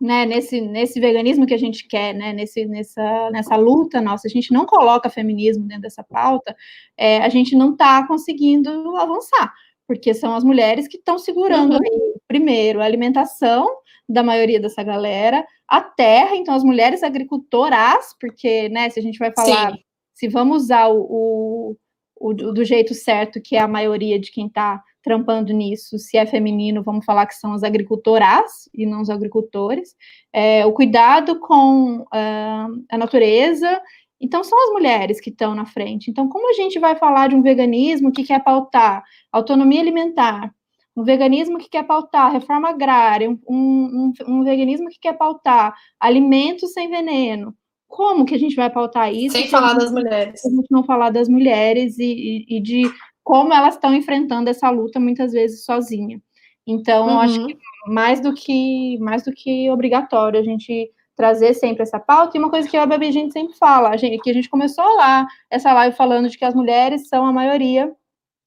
né, 0.00 0.24
nesse, 0.24 0.60
nesse 0.60 1.00
veganismo 1.00 1.44
que 1.44 1.54
a 1.54 1.58
gente 1.58 1.88
quer, 1.88 2.14
né, 2.14 2.32
nesse, 2.32 2.64
nessa, 2.64 3.28
nessa 3.32 3.56
luta 3.56 4.00
nossa, 4.00 4.28
a 4.28 4.30
gente 4.30 4.52
não 4.52 4.64
coloca 4.64 5.10
feminismo 5.10 5.66
dentro 5.66 5.82
dessa 5.82 6.04
pauta, 6.04 6.54
é, 6.96 7.18
a 7.18 7.28
gente 7.28 7.56
não 7.56 7.72
está 7.72 8.06
conseguindo 8.06 8.96
avançar, 8.98 9.52
porque 9.84 10.14
são 10.14 10.36
as 10.36 10.44
mulheres 10.44 10.86
que 10.86 10.98
estão 10.98 11.18
segurando, 11.18 11.74
uhum. 11.74 12.14
primeiro, 12.28 12.80
a 12.80 12.84
alimentação 12.84 13.66
da 14.08 14.22
maioria 14.22 14.60
dessa 14.60 14.84
galera, 14.84 15.44
a 15.66 15.80
terra, 15.80 16.36
então 16.36 16.54
as 16.54 16.62
mulheres 16.62 17.02
agricultoras, 17.02 18.14
porque, 18.20 18.68
né, 18.68 18.90
se 18.90 19.00
a 19.00 19.02
gente 19.02 19.18
vai 19.18 19.32
falar, 19.34 19.72
Sim. 19.72 19.78
se 20.14 20.28
vamos 20.28 20.64
usar 20.64 20.86
o, 20.86 21.00
o, 21.00 21.76
o, 22.22 22.32
do 22.32 22.64
jeito 22.64 22.94
certo, 22.94 23.40
que 23.40 23.56
é 23.56 23.60
a 23.60 23.68
maioria 23.68 24.18
de 24.18 24.30
quem 24.30 24.46
está 24.46 24.82
trampando 25.02 25.52
nisso, 25.52 25.98
se 25.98 26.16
é 26.16 26.24
feminino, 26.24 26.82
vamos 26.82 27.04
falar 27.04 27.26
que 27.26 27.34
são 27.34 27.52
as 27.52 27.64
agricultoras 27.64 28.68
e 28.72 28.86
não 28.86 29.00
os 29.00 29.10
agricultores, 29.10 29.96
é, 30.32 30.64
o 30.64 30.72
cuidado 30.72 31.40
com 31.40 32.02
uh, 32.02 32.84
a 32.88 32.96
natureza, 32.96 33.82
então 34.20 34.44
são 34.44 34.56
as 34.62 34.72
mulheres 34.72 35.20
que 35.20 35.30
estão 35.30 35.54
na 35.54 35.66
frente. 35.66 36.08
Então, 36.08 36.28
como 36.28 36.48
a 36.48 36.52
gente 36.52 36.78
vai 36.78 36.94
falar 36.94 37.28
de 37.28 37.34
um 37.34 37.42
veganismo 37.42 38.12
que 38.12 38.22
quer 38.22 38.44
pautar 38.44 39.02
autonomia 39.32 39.80
alimentar, 39.80 40.54
um 40.96 41.02
veganismo 41.02 41.58
que 41.58 41.68
quer 41.68 41.82
pautar 41.82 42.30
reforma 42.30 42.68
agrária, 42.68 43.28
um, 43.28 43.40
um, 43.48 44.12
um 44.28 44.44
veganismo 44.44 44.88
que 44.88 45.00
quer 45.00 45.14
pautar 45.14 45.74
alimentos 45.98 46.72
sem 46.72 46.88
veneno, 46.88 47.52
como 47.92 48.24
que 48.24 48.34
a 48.34 48.38
gente 48.38 48.56
vai 48.56 48.70
pautar 48.70 49.12
isso? 49.12 49.36
Sem 49.36 49.48
falar 49.48 49.74
das 49.74 49.92
mulheres. 49.92 50.40
Se 50.40 50.48
a 50.48 50.50
gente 50.50 50.66
não 50.70 50.82
falar 50.82 51.10
das 51.10 51.28
mulheres 51.28 51.98
e, 51.98 52.46
e, 52.48 52.56
e 52.56 52.60
de 52.60 52.90
como 53.22 53.52
elas 53.52 53.74
estão 53.74 53.94
enfrentando 53.94 54.48
essa 54.48 54.70
luta 54.70 54.98
muitas 54.98 55.32
vezes 55.32 55.66
sozinha. 55.66 56.18
Então, 56.66 57.06
uhum. 57.06 57.20
acho 57.20 57.46
que 57.46 57.58
mais 57.86 58.18
do 58.18 58.32
que 58.32 58.98
mais 58.98 59.22
do 59.22 59.30
que 59.30 59.70
obrigatório 59.70 60.40
a 60.40 60.42
gente 60.42 60.90
trazer 61.14 61.52
sempre 61.52 61.82
essa 61.82 62.00
pauta. 62.00 62.34
E 62.34 62.40
uma 62.40 62.48
coisa 62.48 62.66
que 62.66 62.78
a 62.78 62.86
Babi 62.86 63.08
a 63.08 63.12
gente 63.12 63.30
sempre 63.30 63.58
fala, 63.58 63.90
a 63.90 63.96
gente, 63.98 64.22
que 64.22 64.30
a 64.30 64.34
gente 64.34 64.48
começou 64.48 64.96
lá 64.96 65.26
essa 65.50 65.70
live 65.74 65.94
falando 65.94 66.30
de 66.30 66.38
que 66.38 66.46
as 66.46 66.54
mulheres 66.54 67.08
são 67.08 67.26
a 67.26 67.32
maioria 67.32 67.92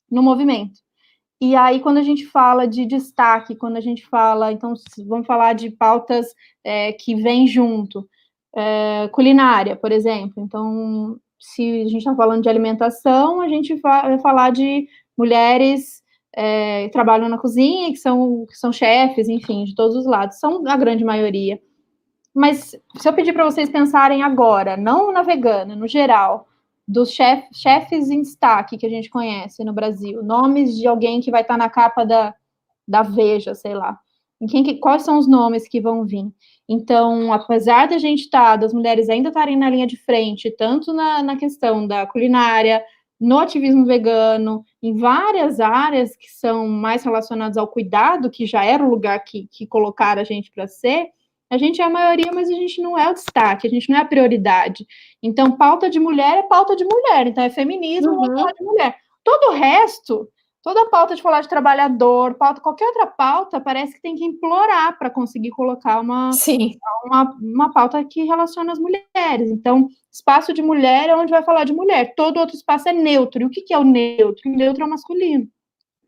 no 0.09 0.23
movimento. 0.23 0.79
E 1.39 1.55
aí, 1.55 1.81
quando 1.81 1.97
a 1.99 2.03
gente 2.03 2.25
fala 2.25 2.65
de 2.65 2.83
destaque, 2.83 3.55
quando 3.55 3.77
a 3.77 3.81
gente 3.81 4.07
fala, 4.07 4.51
então, 4.51 4.73
vamos 5.05 5.27
falar 5.27 5.53
de 5.53 5.69
pautas 5.69 6.33
é, 6.63 6.93
que 6.93 7.13
vêm 7.13 7.45
junto, 7.45 8.09
é, 8.55 9.07
culinária, 9.09 9.75
por 9.75 9.91
exemplo. 9.91 10.33
Então, 10.37 11.17
se 11.39 11.81
a 11.81 11.85
gente 11.85 11.97
está 11.97 12.15
falando 12.15 12.41
de 12.41 12.49
alimentação, 12.49 13.41
a 13.41 13.49
gente 13.49 13.75
vai 13.75 14.17
falar 14.19 14.51
de 14.51 14.87
mulheres 15.17 16.01
é, 16.35 16.85
que 16.85 16.91
trabalham 16.91 17.29
na 17.29 17.37
cozinha, 17.37 17.91
que 17.91 17.97
são, 17.97 18.45
que 18.47 18.55
são 18.55 18.71
chefes, 18.71 19.29
enfim, 19.29 19.63
de 19.65 19.75
todos 19.75 19.95
os 19.95 20.05
lados, 20.05 20.39
são 20.39 20.67
a 20.67 20.77
grande 20.77 21.03
maioria. 21.03 21.59
Mas 22.33 22.75
se 22.97 23.07
eu 23.07 23.13
pedir 23.13 23.33
para 23.33 23.45
vocês 23.45 23.69
pensarem 23.69 24.21
agora, 24.21 24.75
não 24.75 25.11
na 25.11 25.21
vegana, 25.21 25.75
no 25.75 25.87
geral, 25.87 26.47
dos 26.87 27.11
chef, 27.11 27.47
chefes 27.53 28.09
em 28.09 28.21
destaque 28.21 28.77
que 28.77 28.85
a 28.85 28.89
gente 28.89 29.09
conhece 29.09 29.63
no 29.63 29.73
Brasil, 29.73 30.21
nomes 30.21 30.77
de 30.77 30.85
alguém 30.85 31.21
que 31.21 31.31
vai 31.31 31.41
estar 31.41 31.53
tá 31.53 31.57
na 31.57 31.69
capa 31.69 32.05
da, 32.05 32.35
da 32.87 33.01
Veja, 33.01 33.55
sei 33.55 33.73
lá. 33.73 33.97
Em 34.39 34.47
quem 34.47 34.63
que, 34.63 34.75
quais 34.75 35.03
são 35.03 35.17
os 35.17 35.27
nomes 35.27 35.67
que 35.67 35.79
vão 35.79 36.05
vir? 36.05 36.25
Então, 36.67 37.31
apesar 37.31 37.87
da 37.87 37.97
gente 37.97 38.21
estar, 38.21 38.51
tá, 38.51 38.55
das 38.55 38.73
mulheres 38.73 39.07
ainda 39.09 39.29
estarem 39.29 39.55
na 39.55 39.69
linha 39.69 39.85
de 39.85 39.97
frente, 39.97 40.49
tanto 40.49 40.91
na, 40.93 41.21
na 41.21 41.35
questão 41.37 41.85
da 41.85 42.07
culinária, 42.07 42.83
no 43.19 43.39
ativismo 43.39 43.85
vegano, 43.85 44.63
em 44.81 44.95
várias 44.95 45.59
áreas 45.59 46.15
que 46.15 46.29
são 46.29 46.67
mais 46.67 47.03
relacionadas 47.03 47.57
ao 47.57 47.67
cuidado, 47.67 48.29
que 48.29 48.45
já 48.45 48.63
era 48.65 48.83
o 48.83 48.89
lugar 48.89 49.19
que, 49.23 49.47
que 49.51 49.65
colocaram 49.65 50.21
a 50.21 50.25
gente 50.25 50.51
para 50.51 50.67
ser, 50.67 51.07
a 51.49 51.57
gente 51.57 51.81
é 51.81 51.85
a 51.85 51.89
maioria, 51.89 52.31
mas 52.33 52.49
a 52.49 52.53
gente 52.53 52.81
não 52.81 52.97
é 52.97 53.09
o 53.09 53.13
destaque, 53.13 53.67
a 53.67 53.69
gente 53.69 53.89
não 53.89 53.97
é 53.97 54.01
a 54.01 54.05
prioridade. 54.05 54.85
Então, 55.21 55.55
pauta 55.55 55.89
de 55.89 55.99
mulher 55.99 56.39
é 56.39 56.43
pauta 56.43 56.75
de 56.75 56.83
mulher, 56.83 57.27
então 57.27 57.43
é 57.43 57.49
feminismo 57.49 58.11
uhum. 58.11 58.21
ou 58.21 58.33
pauta 58.33 58.53
de 58.53 58.63
mulher. 58.63 58.95
Todo 59.23 59.51
o 59.51 59.55
resto, 59.55 60.27
toda 60.65 60.89
pauta 60.89 61.15
de 61.15 61.21
falar 61.21 61.41
de 61.41 61.47
trabalhador, 61.47 62.33
pauta, 62.33 62.59
qualquer 62.59 62.87
outra 62.87 63.05
pauta, 63.05 63.61
parece 63.61 63.93
que 63.93 64.01
tem 64.01 64.15
que 64.15 64.25
implorar 64.25 64.97
para 64.97 65.11
conseguir 65.11 65.51
colocar 65.51 66.01
uma, 66.01 66.31
uma, 67.05 67.37
uma 67.39 67.71
pauta 67.71 68.03
que 68.03 68.23
relaciona 68.23 68.71
as 68.71 68.79
mulheres. 68.79 69.51
Então, 69.51 69.87
espaço 70.11 70.51
de 70.53 70.63
mulher 70.63 71.07
é 71.07 71.15
onde 71.15 71.29
vai 71.29 71.43
falar 71.43 71.65
de 71.65 71.73
mulher, 71.73 72.15
todo 72.15 72.39
outro 72.39 72.55
espaço 72.55 72.89
é 72.89 72.93
neutro. 72.93 73.43
E 73.43 73.45
o 73.45 73.49
que, 73.51 73.61
que 73.61 73.75
é 73.75 73.77
o 73.77 73.83
neutro? 73.83 74.49
O 74.49 74.55
neutro 74.55 74.81
é 74.81 74.87
o 74.87 74.89
masculino. 74.89 75.47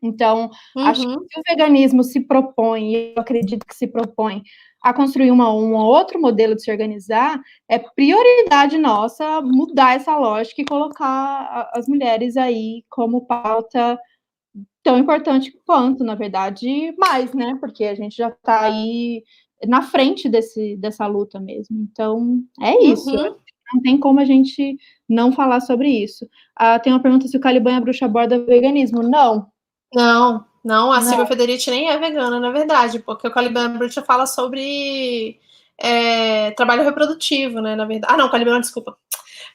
Então, 0.02 0.50
uhum. 0.76 0.82
acho 0.86 1.02
que 1.02 1.08
se 1.08 1.38
o 1.38 1.42
veganismo 1.48 2.02
se 2.02 2.20
propõe, 2.20 2.94
e 2.94 3.14
eu 3.14 3.22
acredito 3.22 3.64
que 3.64 3.76
se 3.76 3.86
propõe, 3.86 4.42
a 4.82 4.92
construir 4.92 5.30
uma, 5.30 5.52
um 5.52 5.74
outro 5.74 6.20
modelo 6.20 6.56
de 6.56 6.62
se 6.64 6.70
organizar, 6.70 7.40
é 7.68 7.78
prioridade 7.78 8.76
nossa 8.76 9.40
mudar 9.40 9.94
essa 9.94 10.16
lógica 10.16 10.62
e 10.62 10.64
colocar 10.64 11.70
as 11.72 11.86
mulheres 11.86 12.36
aí 12.36 12.84
como 12.88 13.24
pauta 13.24 13.96
tão 14.88 14.98
importante 14.98 15.52
quanto, 15.66 16.02
na 16.02 16.14
verdade, 16.14 16.94
mais, 16.96 17.34
né? 17.34 17.58
Porque 17.60 17.84
a 17.84 17.94
gente 17.94 18.16
já 18.16 18.28
está 18.28 18.62
aí 18.62 19.22
na 19.66 19.82
frente 19.82 20.30
desse, 20.30 20.76
dessa 20.76 21.06
luta 21.06 21.38
mesmo. 21.38 21.76
Então, 21.78 22.42
é 22.58 22.82
isso. 22.82 23.10
Uhum. 23.10 23.36
Não 23.74 23.82
tem 23.82 23.98
como 23.98 24.18
a 24.18 24.24
gente 24.24 24.78
não 25.06 25.30
falar 25.30 25.60
sobre 25.60 25.90
isso. 25.90 26.26
Ah, 26.56 26.78
tem 26.78 26.90
uma 26.90 27.02
pergunta 27.02 27.28
se 27.28 27.36
o 27.36 27.40
Caliban 27.40 27.76
é 27.76 27.80
bruxa 27.80 28.06
aborda 28.06 28.42
veganismo. 28.42 29.02
Não. 29.02 29.48
Não, 29.94 30.46
não, 30.64 30.90
a 30.90 31.02
Silvia 31.02 31.26
Federici 31.26 31.70
nem 31.70 31.90
é 31.90 31.98
vegana, 31.98 32.40
na 32.40 32.50
verdade, 32.50 32.98
porque 32.98 33.26
o 33.26 33.30
Caliban 33.30 33.76
Bruxa 33.76 34.02
fala 34.02 34.26
sobre 34.26 35.38
é, 35.78 36.50
trabalho 36.52 36.82
reprodutivo, 36.82 37.60
né, 37.60 37.74
na 37.74 37.84
verdade. 37.84 38.12
Ah, 38.12 38.16
não, 38.16 38.30
Caliban, 38.30 38.60
desculpa. 38.60 38.96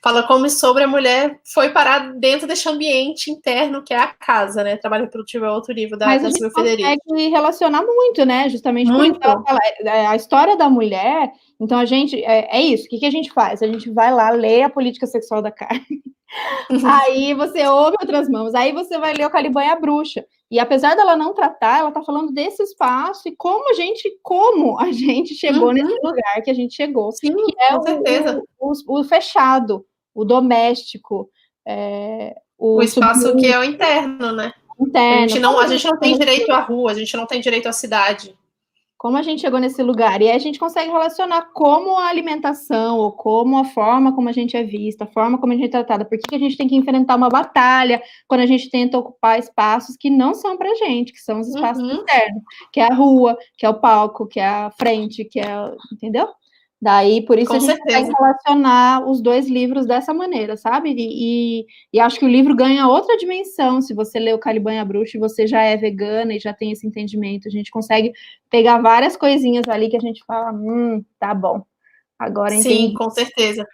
Fala 0.03 0.23
como 0.23 0.49
sobre 0.49 0.83
a 0.83 0.87
mulher 0.87 1.39
foi 1.53 1.69
parar 1.69 2.13
dentro 2.15 2.45
desse 2.45 2.67
ambiente 2.67 3.31
interno 3.31 3.81
que 3.81 3.93
é 3.93 3.97
a 3.97 4.07
casa, 4.07 4.61
né? 4.61 4.75
Trabalho 4.75 5.05
reprodutivo 5.05 5.45
é 5.45 5.51
outro 5.51 5.73
livro 5.73 5.97
da, 5.97 6.05
Mas 6.05 6.21
da 6.21 6.29
Silvia 6.29 6.51
Federici. 6.53 6.97
consegue 7.05 7.29
relacionar 7.29 7.81
muito, 7.83 8.25
né? 8.25 8.49
Justamente 8.49 8.91
muito. 8.91 9.17
ela 9.23 9.41
fala, 9.41 9.59
é, 9.79 10.05
a 10.07 10.15
história 10.15 10.57
da 10.57 10.69
mulher. 10.69 11.31
Então, 11.57 11.79
a 11.79 11.85
gente. 11.85 12.21
É, 12.21 12.57
é 12.57 12.61
isso. 12.61 12.85
O 12.85 12.89
que, 12.89 12.99
que 12.99 13.05
a 13.05 13.11
gente 13.11 13.31
faz? 13.31 13.63
A 13.63 13.67
gente 13.67 13.89
vai 13.91 14.13
lá 14.13 14.29
ler 14.29 14.63
a 14.63 14.69
política 14.69 15.07
sexual 15.07 15.41
da 15.41 15.51
carne. 15.51 16.03
aí 16.83 17.33
você 17.33 17.65
ouve 17.67 17.95
outras 18.01 18.27
mãos, 18.27 18.53
aí 18.55 18.71
você 18.71 18.97
vai 18.97 19.13
ler 19.13 19.25
o 19.25 19.29
Caliban 19.29 19.63
e 19.63 19.69
a 19.69 19.79
Bruxa. 19.79 20.25
E 20.49 20.59
apesar 20.59 20.95
dela 20.95 21.15
não 21.15 21.33
tratar, 21.33 21.79
ela 21.79 21.89
está 21.89 22.03
falando 22.03 22.31
desse 22.31 22.61
espaço 22.61 23.27
e 23.27 23.35
como 23.35 23.69
a 23.69 23.73
gente, 23.73 24.09
como 24.21 24.79
a 24.79 24.91
gente 24.91 25.33
chegou 25.33 25.67
uhum. 25.67 25.73
nesse 25.73 25.99
lugar 26.03 26.41
que 26.43 26.51
a 26.51 26.53
gente 26.53 26.75
chegou. 26.75 27.11
Sim, 27.11 27.33
que 27.33 27.55
é 27.59 27.69
com 27.69 27.79
o, 27.79 27.83
certeza. 27.83 28.43
O, 28.59 28.71
o, 28.71 28.99
o, 28.99 29.03
fechado, 29.03 29.85
o 30.13 30.23
doméstico. 30.23 31.29
É, 31.67 32.35
o, 32.57 32.77
o 32.77 32.81
espaço 32.81 33.35
que 33.35 33.47
é 33.47 33.59
o 33.59 33.63
interno, 33.63 34.31
né? 34.31 34.53
Interno. 34.79 35.23
A 35.23 35.27
gente 35.27 35.39
não, 35.39 35.59
a 35.59 35.67
gente 35.67 35.85
não 35.85 35.99
tem 35.99 36.17
direito 36.17 36.51
à 36.51 36.59
rua, 36.59 36.91
a 36.91 36.93
gente 36.93 37.15
não 37.15 37.25
tem 37.25 37.41
direito 37.41 37.67
à 37.67 37.73
cidade 37.73 38.35
como 39.03 39.17
a 39.17 39.21
gente 39.21 39.41
chegou 39.41 39.59
nesse 39.59 39.83
lugar. 39.83 40.21
E 40.21 40.29
aí 40.29 40.35
a 40.37 40.39
gente 40.39 40.57
consegue 40.57 40.89
relacionar 40.89 41.49
como 41.53 41.97
a 41.97 42.07
alimentação, 42.07 42.97
ou 42.99 43.11
como 43.11 43.57
a 43.57 43.65
forma 43.65 44.15
como 44.15 44.29
a 44.29 44.31
gente 44.31 44.55
é 44.55 44.63
vista, 44.63 45.03
a 45.03 45.07
forma 45.07 45.37
como 45.37 45.51
a 45.51 45.55
gente 45.57 45.65
é 45.65 45.69
tratada, 45.69 46.05
por 46.05 46.17
que 46.17 46.33
a 46.33 46.39
gente 46.39 46.55
tem 46.55 46.69
que 46.69 46.75
enfrentar 46.77 47.17
uma 47.17 47.27
batalha 47.27 48.01
quando 48.29 48.39
a 48.39 48.45
gente 48.45 48.69
tenta 48.69 48.97
ocupar 48.97 49.37
espaços 49.37 49.97
que 49.97 50.09
não 50.09 50.33
são 50.33 50.57
para 50.57 50.73
gente, 50.75 51.11
que 51.11 51.19
são 51.19 51.41
os 51.41 51.49
espaços 51.49 51.83
uhum. 51.83 51.95
internos, 51.95 52.43
que 52.71 52.79
é 52.79 52.85
a 52.85 52.95
rua, 52.95 53.37
que 53.57 53.65
é 53.65 53.69
o 53.69 53.73
palco, 53.73 54.25
que 54.25 54.39
é 54.39 54.47
a 54.47 54.71
frente, 54.71 55.25
que 55.25 55.41
é. 55.41 55.47
Entendeu? 55.91 56.29
Daí, 56.83 57.25
por 57.25 57.39
isso, 57.39 57.47
Com 57.47 57.55
a 57.55 57.59
gente 57.59 57.77
certeza. 57.77 58.07
que 58.07 58.21
relacionar 58.21 59.09
os 59.09 59.21
dois 59.21 59.47
livros 59.47 59.85
dessa 59.85 60.13
maneira, 60.13 60.57
sabe? 60.57 60.89
E, 60.89 61.61
e, 61.61 61.65
e, 61.93 61.99
acho 62.01 62.19
que 62.19 62.25
o 62.25 62.27
livro 62.27 62.53
ganha 62.53 62.89
outra 62.89 63.15
dimensão. 63.15 63.81
Se 63.81 63.93
você 63.93 64.19
lê 64.19 64.33
o 64.33 64.37
Caliban 64.37 64.73
e 64.73 64.79
a 64.79 64.83
Bruxa 64.83 65.15
e 65.15 65.19
você 65.19 65.47
já 65.47 65.61
é 65.61 65.77
vegana 65.77 66.33
e 66.33 66.41
já 66.41 66.53
tem 66.53 66.73
esse 66.73 66.85
entendimento, 66.85 67.47
a 67.47 67.51
gente 67.51 67.71
consegue 67.71 68.11
pegar 68.49 68.81
várias 68.81 69.15
coisinhas 69.15 69.65
ali 69.69 69.89
que 69.89 69.95
a 69.95 70.01
gente 70.01 70.25
fala, 70.25 70.51
hum, 70.51 71.01
tá 71.17 71.33
bom. 71.33 71.63
Agora 72.19 72.53
entendi. 72.53 72.75
Sim, 72.75 72.93
com 72.95 73.09
certeza. 73.09 73.65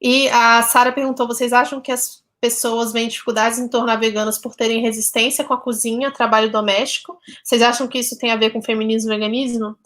E 0.00 0.26
a 0.30 0.62
Sara 0.62 0.92
perguntou: 0.92 1.26
vocês 1.26 1.52
acham 1.52 1.78
que 1.78 1.92
as 1.92 2.24
pessoas 2.40 2.90
veem 2.90 3.08
dificuldades 3.08 3.58
em 3.58 3.68
tornar 3.68 3.96
veganas 3.96 4.38
por 4.38 4.56
terem 4.56 4.80
resistência 4.80 5.44
com 5.44 5.52
a 5.52 5.60
cozinha, 5.60 6.10
trabalho 6.10 6.50
doméstico? 6.50 7.18
Vocês 7.42 7.60
acham 7.60 7.86
que 7.86 7.98
isso 7.98 8.16
tem 8.18 8.30
a 8.30 8.36
ver 8.36 8.48
com 8.48 8.62
feminismo 8.62 9.12
e 9.12 9.14
veganismo? 9.14 9.76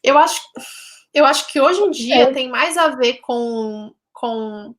Eu 0.00 0.16
acho 0.16 0.40
eu 1.14 1.24
acho 1.24 1.50
que 1.50 1.60
hoje 1.60 1.80
em 1.80 1.90
dia 1.90 2.22
é. 2.22 2.32
tem 2.32 2.48
mais 2.48 2.76
a 2.76 2.88
ver 2.88 3.14
com, 3.18 3.92
com 4.12 4.74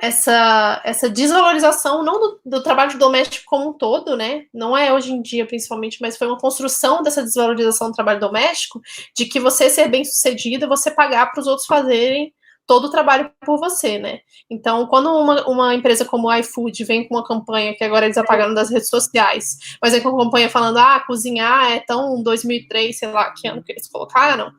essa, 0.00 0.80
essa 0.84 1.08
desvalorização, 1.08 2.04
não 2.04 2.20
do, 2.20 2.40
do, 2.44 2.62
trabalho 2.62 2.98
doméstico 2.98 3.46
como 3.46 3.70
um 3.70 3.72
todo, 3.72 4.16
né? 4.16 4.44
Não 4.52 4.76
é 4.76 4.92
hoje 4.92 5.12
em 5.12 5.20
dia, 5.20 5.46
principalmente, 5.46 5.98
mas 6.00 6.16
foi 6.16 6.26
uma 6.26 6.38
construção 6.38 7.02
dessa 7.02 7.22
desvalorização 7.22 7.88
do 7.88 7.94
trabalho 7.94 8.20
doméstico, 8.20 8.80
de 9.16 9.26
que 9.26 9.40
você 9.40 9.68
ser 9.68 9.88
bem 9.88 10.04
sucedido, 10.04 10.68
você 10.68 10.90
pagar 10.90 11.32
para 11.32 11.40
os 11.40 11.46
outros 11.46 11.66
fazerem 11.66 12.32
todo 12.66 12.84
o 12.84 12.90
trabalho 12.90 13.30
por 13.46 13.58
você, 13.58 13.98
né? 13.98 14.20
Então, 14.48 14.86
quando 14.86 15.08
uma, 15.10 15.48
uma 15.48 15.74
empresa 15.74 16.04
como 16.04 16.28
o 16.28 16.34
iFood 16.34 16.84
vem 16.84 17.08
com 17.08 17.14
uma 17.14 17.26
campanha, 17.26 17.74
que 17.74 17.82
agora 17.82 18.04
eles 18.04 18.18
apagaram 18.18 18.52
das 18.52 18.70
redes 18.70 18.90
sociais, 18.90 19.56
mas 19.80 19.92
vem 19.92 20.02
com 20.02 20.10
uma 20.10 20.24
campanha 20.24 20.50
falando, 20.50 20.76
ah, 20.76 21.02
cozinhar 21.06 21.72
é 21.72 21.80
tão 21.80 22.22
2003, 22.22 22.98
sei 22.98 23.10
lá, 23.10 23.32
que 23.32 23.48
ano 23.48 23.64
que 23.64 23.72
eles 23.72 23.88
colocaram, 23.88 24.52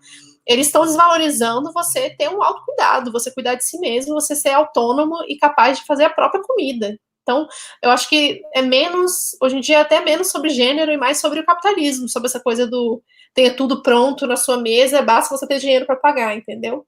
eles 0.50 0.66
estão 0.66 0.84
desvalorizando 0.84 1.72
você 1.72 2.10
ter 2.10 2.28
um 2.28 2.42
autocuidado, 2.42 3.12
você 3.12 3.32
cuidar 3.32 3.54
de 3.54 3.64
si 3.64 3.80
mesmo, 3.80 4.16
você 4.16 4.36
ser 4.36 4.50
autônomo 4.50 5.16
e 5.28 5.38
capaz 5.38 5.78
de 5.78 5.86
fazer 5.86 6.06
a 6.06 6.10
própria 6.10 6.42
comida. 6.42 6.98
Então, 7.22 7.48
eu 7.84 7.92
acho 7.92 8.10
que 8.10 8.42
é 8.56 8.62
menos, 8.64 9.38
hoje 9.40 9.58
em 9.58 9.62
dia 9.62 9.78
é 9.78 9.82
até 9.82 10.04
menos 10.04 10.32
sobre 10.32 10.50
gênero 10.50 10.92
e 10.92 10.98
mais 10.98 11.20
sobre 11.22 11.40
o 11.40 11.46
capitalismo, 11.46 12.10
sobre 12.10 12.28
essa 12.28 12.40
coisa 12.40 12.66
do 12.66 13.04
ter 13.36 13.56
tudo 13.56 13.84
pronto 13.84 14.26
na 14.26 14.36
sua 14.36 14.58
mesa, 14.58 15.04
basta 15.04 15.38
você 15.38 15.46
ter 15.46 15.60
dinheiro 15.60 15.86
para 15.86 15.96
pagar, 15.96 16.36
entendeu? 16.36 16.84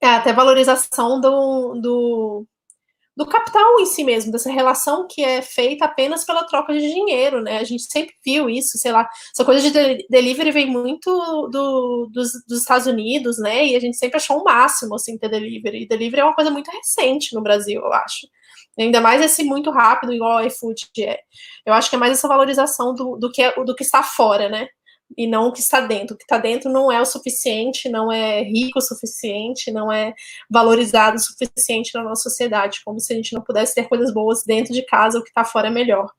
É, 0.00 0.06
até 0.06 0.32
valorização 0.32 1.20
do, 1.20 1.74
do, 1.74 2.46
do 3.16 3.26
capital 3.26 3.80
em 3.80 3.86
si 3.86 4.04
mesmo, 4.04 4.32
dessa 4.32 4.50
relação 4.50 5.06
que 5.08 5.22
é 5.22 5.42
feita 5.42 5.84
apenas 5.84 6.24
pela 6.24 6.44
troca 6.44 6.72
de 6.72 6.80
dinheiro, 6.80 7.42
né? 7.42 7.58
A 7.58 7.64
gente 7.64 7.82
sempre 7.82 8.14
viu 8.24 8.48
isso, 8.48 8.78
sei 8.78 8.92
lá, 8.92 9.08
essa 9.34 9.44
coisa 9.44 9.60
de 9.60 10.06
delivery 10.08 10.52
vem 10.52 10.66
muito 10.66 11.10
do, 11.48 12.08
dos, 12.12 12.30
dos, 12.48 12.60
Estados 12.60 12.86
Unidos, 12.86 13.38
né? 13.38 13.66
E 13.66 13.76
a 13.76 13.80
gente 13.80 13.96
sempre 13.96 14.16
achou 14.16 14.38
o 14.38 14.44
máximo, 14.44 14.94
assim, 14.94 15.18
ter 15.18 15.28
delivery. 15.28 15.82
E 15.82 15.88
delivery 15.88 16.22
é 16.22 16.24
uma 16.24 16.34
coisa 16.34 16.50
muito 16.50 16.70
recente 16.70 17.34
no 17.34 17.42
Brasil, 17.42 17.80
eu 17.80 17.92
acho. 17.92 18.26
Ainda 18.78 19.00
mais 19.00 19.20
esse 19.20 19.44
muito 19.44 19.70
rápido, 19.70 20.12
igual 20.12 20.38
o 20.38 20.46
iFood 20.46 20.88
é. 21.00 21.20
Eu 21.66 21.74
acho 21.74 21.90
que 21.90 21.96
é 21.96 21.98
mais 21.98 22.12
essa 22.12 22.28
valorização 22.28 22.94
do, 22.94 23.16
do, 23.16 23.30
que, 23.30 23.42
é, 23.42 23.52
do 23.64 23.74
que 23.74 23.82
está 23.82 24.02
fora, 24.02 24.48
né? 24.48 24.68
E 25.16 25.26
não 25.26 25.48
o 25.48 25.52
que 25.52 25.60
está 25.60 25.80
dentro. 25.80 26.14
O 26.14 26.18
que 26.18 26.24
está 26.24 26.38
dentro 26.38 26.70
não 26.70 26.90
é 26.90 27.00
o 27.00 27.06
suficiente, 27.06 27.88
não 27.88 28.10
é 28.10 28.42
rico 28.42 28.78
o 28.78 28.82
suficiente, 28.82 29.70
não 29.70 29.92
é 29.92 30.14
valorizado 30.48 31.16
o 31.16 31.20
suficiente 31.20 31.92
na 31.94 32.02
nossa 32.02 32.28
sociedade, 32.28 32.80
como 32.84 33.00
se 33.00 33.12
a 33.12 33.16
gente 33.16 33.32
não 33.32 33.42
pudesse 33.42 33.74
ter 33.74 33.88
coisas 33.88 34.12
boas 34.12 34.44
dentro 34.44 34.72
de 34.72 34.84
casa, 34.86 35.18
o 35.18 35.22
que 35.22 35.28
está 35.28 35.44
fora 35.44 35.68
é 35.68 35.70
melhor. 35.70 36.10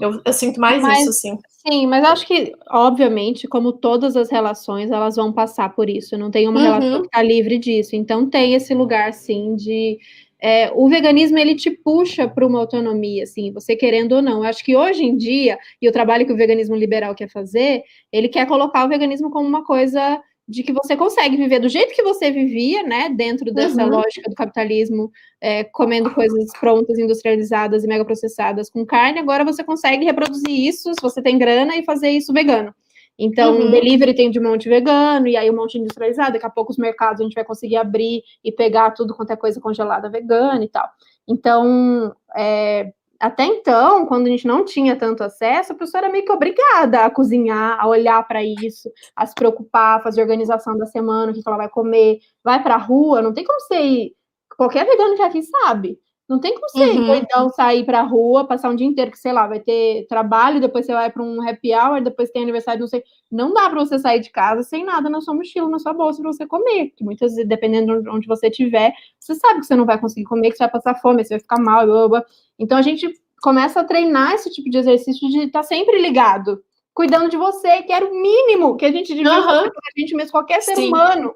Eu, 0.00 0.20
eu, 0.24 0.32
sinto 0.32 0.60
mais 0.60 0.82
mas, 0.82 1.02
isso, 1.02 1.12
sim. 1.12 1.38
Sim, 1.66 1.86
mas 1.86 2.04
acho 2.04 2.26
que, 2.26 2.52
obviamente, 2.68 3.46
como 3.46 3.72
todas 3.72 4.16
as 4.16 4.28
relações, 4.28 4.90
elas 4.90 5.14
vão 5.14 5.32
passar 5.32 5.72
por 5.72 5.88
isso. 5.88 6.18
Não 6.18 6.32
tem 6.32 6.48
uma 6.48 6.58
uhum. 6.58 6.66
relação 6.66 7.00
que 7.02 7.06
está 7.06 7.22
livre 7.22 7.58
disso. 7.58 7.94
Então 7.94 8.28
tem 8.28 8.54
esse 8.54 8.74
lugar, 8.74 9.12
sim, 9.12 9.54
de 9.54 9.98
é, 10.46 10.70
o 10.74 10.86
veganismo 10.90 11.38
ele 11.38 11.54
te 11.54 11.70
puxa 11.70 12.28
para 12.28 12.46
uma 12.46 12.58
autonomia, 12.58 13.22
assim, 13.22 13.50
você 13.50 13.74
querendo 13.74 14.12
ou 14.12 14.20
não. 14.20 14.40
Eu 14.40 14.44
acho 14.44 14.62
que 14.62 14.76
hoje 14.76 15.02
em 15.02 15.16
dia, 15.16 15.58
e 15.80 15.88
o 15.88 15.92
trabalho 15.92 16.26
que 16.26 16.32
o 16.34 16.36
veganismo 16.36 16.76
liberal 16.76 17.14
quer 17.14 17.30
fazer, 17.30 17.82
ele 18.12 18.28
quer 18.28 18.46
colocar 18.46 18.84
o 18.84 18.88
veganismo 18.90 19.30
como 19.30 19.48
uma 19.48 19.64
coisa 19.64 20.20
de 20.46 20.62
que 20.62 20.70
você 20.70 20.94
consegue 20.98 21.38
viver 21.38 21.60
do 21.60 21.68
jeito 21.70 21.94
que 21.94 22.02
você 22.02 22.30
vivia, 22.30 22.82
né, 22.82 23.08
dentro 23.08 23.54
dessa 23.54 23.84
uhum. 23.84 23.88
lógica 23.88 24.28
do 24.28 24.34
capitalismo, 24.34 25.10
é, 25.40 25.64
comendo 25.64 26.12
coisas 26.12 26.52
prontas, 26.60 26.98
industrializadas 26.98 27.82
e 27.82 27.86
mega 27.86 28.04
processadas 28.04 28.68
com 28.68 28.84
carne, 28.84 29.20
agora 29.20 29.46
você 29.46 29.64
consegue 29.64 30.04
reproduzir 30.04 30.50
isso, 30.50 30.92
se 30.92 31.00
você 31.00 31.22
tem 31.22 31.38
grana, 31.38 31.74
e 31.74 31.84
fazer 31.86 32.10
isso 32.10 32.34
vegano. 32.34 32.74
Então, 33.18 33.56
uhum. 33.56 33.70
delivery 33.70 34.14
tem 34.14 34.30
de 34.30 34.40
monte 34.40 34.68
vegano, 34.68 35.28
e 35.28 35.36
aí 35.36 35.50
um 35.50 35.56
monte 35.56 35.78
industrializado. 35.78 36.32
Daqui 36.32 36.46
a 36.46 36.50
pouco 36.50 36.72
os 36.72 36.78
mercados 36.78 37.20
a 37.20 37.24
gente 37.24 37.34
vai 37.34 37.44
conseguir 37.44 37.76
abrir 37.76 38.22
e 38.42 38.50
pegar 38.50 38.90
tudo 38.90 39.14
quanto 39.14 39.32
é 39.32 39.36
coisa 39.36 39.60
congelada 39.60 40.10
vegana 40.10 40.64
e 40.64 40.68
tal. 40.68 40.88
Então, 41.26 42.14
é, 42.36 42.92
até 43.20 43.44
então, 43.44 44.04
quando 44.06 44.26
a 44.26 44.30
gente 44.30 44.46
não 44.46 44.64
tinha 44.64 44.96
tanto 44.96 45.22
acesso, 45.22 45.72
a 45.72 45.76
pessoa 45.76 46.00
era 46.02 46.12
meio 46.12 46.24
que 46.24 46.32
obrigada 46.32 47.04
a 47.04 47.10
cozinhar, 47.10 47.78
a 47.80 47.86
olhar 47.86 48.22
para 48.26 48.42
isso, 48.44 48.90
a 49.14 49.24
se 49.24 49.34
preocupar, 49.34 50.02
fazer 50.02 50.20
organização 50.20 50.76
da 50.76 50.86
semana, 50.86 51.32
o 51.32 51.34
que 51.34 51.40
ela 51.46 51.56
vai 51.56 51.68
comer, 51.68 52.18
vai 52.42 52.62
para 52.62 52.74
a 52.74 52.78
rua, 52.78 53.22
não 53.22 53.32
tem 53.32 53.44
como 53.44 53.60
você 53.60 53.80
ir. 53.80 54.12
Qualquer 54.56 54.84
vegano 54.84 55.16
que 55.16 55.22
aqui 55.22 55.42
sabe. 55.42 55.98
Não 56.26 56.40
tem 56.40 56.54
como 56.54 56.68
você, 56.70 56.84
uhum. 56.84 57.14
então, 57.14 57.50
sair 57.50 57.84
pra 57.84 58.00
rua, 58.00 58.46
passar 58.46 58.70
um 58.70 58.74
dia 58.74 58.86
inteiro, 58.86 59.10
que 59.10 59.18
sei 59.18 59.30
lá, 59.30 59.46
vai 59.46 59.60
ter 59.60 60.06
trabalho, 60.08 60.58
depois 60.58 60.86
você 60.86 60.92
vai 60.94 61.10
para 61.10 61.22
um 61.22 61.46
happy 61.46 61.74
hour, 61.74 62.02
depois 62.02 62.30
tem 62.30 62.42
aniversário, 62.42 62.80
não 62.80 62.86
sei. 62.86 63.02
Não 63.30 63.52
dá 63.52 63.68
para 63.68 63.78
você 63.78 63.98
sair 63.98 64.20
de 64.20 64.30
casa 64.30 64.62
sem 64.62 64.84
nada 64.84 65.10
na 65.10 65.20
sua 65.20 65.34
mochila, 65.34 65.68
na 65.68 65.78
sua 65.78 65.92
bolsa 65.92 66.22
para 66.22 66.32
você 66.32 66.46
comer. 66.46 66.92
Que 66.96 67.04
muitas 67.04 67.32
vezes, 67.34 67.46
dependendo 67.46 68.02
de 68.02 68.08
onde 68.08 68.26
você 68.26 68.48
estiver, 68.48 68.94
você 69.20 69.34
sabe 69.34 69.60
que 69.60 69.66
você 69.66 69.76
não 69.76 69.84
vai 69.84 70.00
conseguir 70.00 70.24
comer, 70.24 70.50
que 70.50 70.56
você 70.56 70.64
vai 70.64 70.72
passar 70.72 70.94
fome, 70.94 71.22
você 71.22 71.34
vai 71.34 71.40
ficar 71.40 71.60
mal, 71.60 71.86
blá, 71.86 72.08
blá. 72.08 72.24
Então 72.58 72.78
a 72.78 72.82
gente 72.82 73.06
começa 73.42 73.80
a 73.80 73.84
treinar 73.84 74.32
esse 74.32 74.50
tipo 74.50 74.70
de 74.70 74.78
exercício 74.78 75.28
de 75.28 75.40
estar 75.40 75.60
tá 75.60 75.62
sempre 75.62 76.00
ligado, 76.00 76.62
cuidando 76.94 77.28
de 77.28 77.36
você, 77.36 77.82
que 77.82 77.92
era 77.92 78.06
o 78.06 78.14
mínimo 78.14 78.78
que 78.78 78.86
a 78.86 78.90
gente 78.90 79.14
devia 79.14 79.40
uhum. 79.40 79.44
fazer 79.44 79.68
a 79.68 80.00
gente 80.00 80.14
mesmo, 80.14 80.32
qualquer 80.32 80.62
ser 80.62 80.76
Sim. 80.76 80.88
humano. 80.88 81.34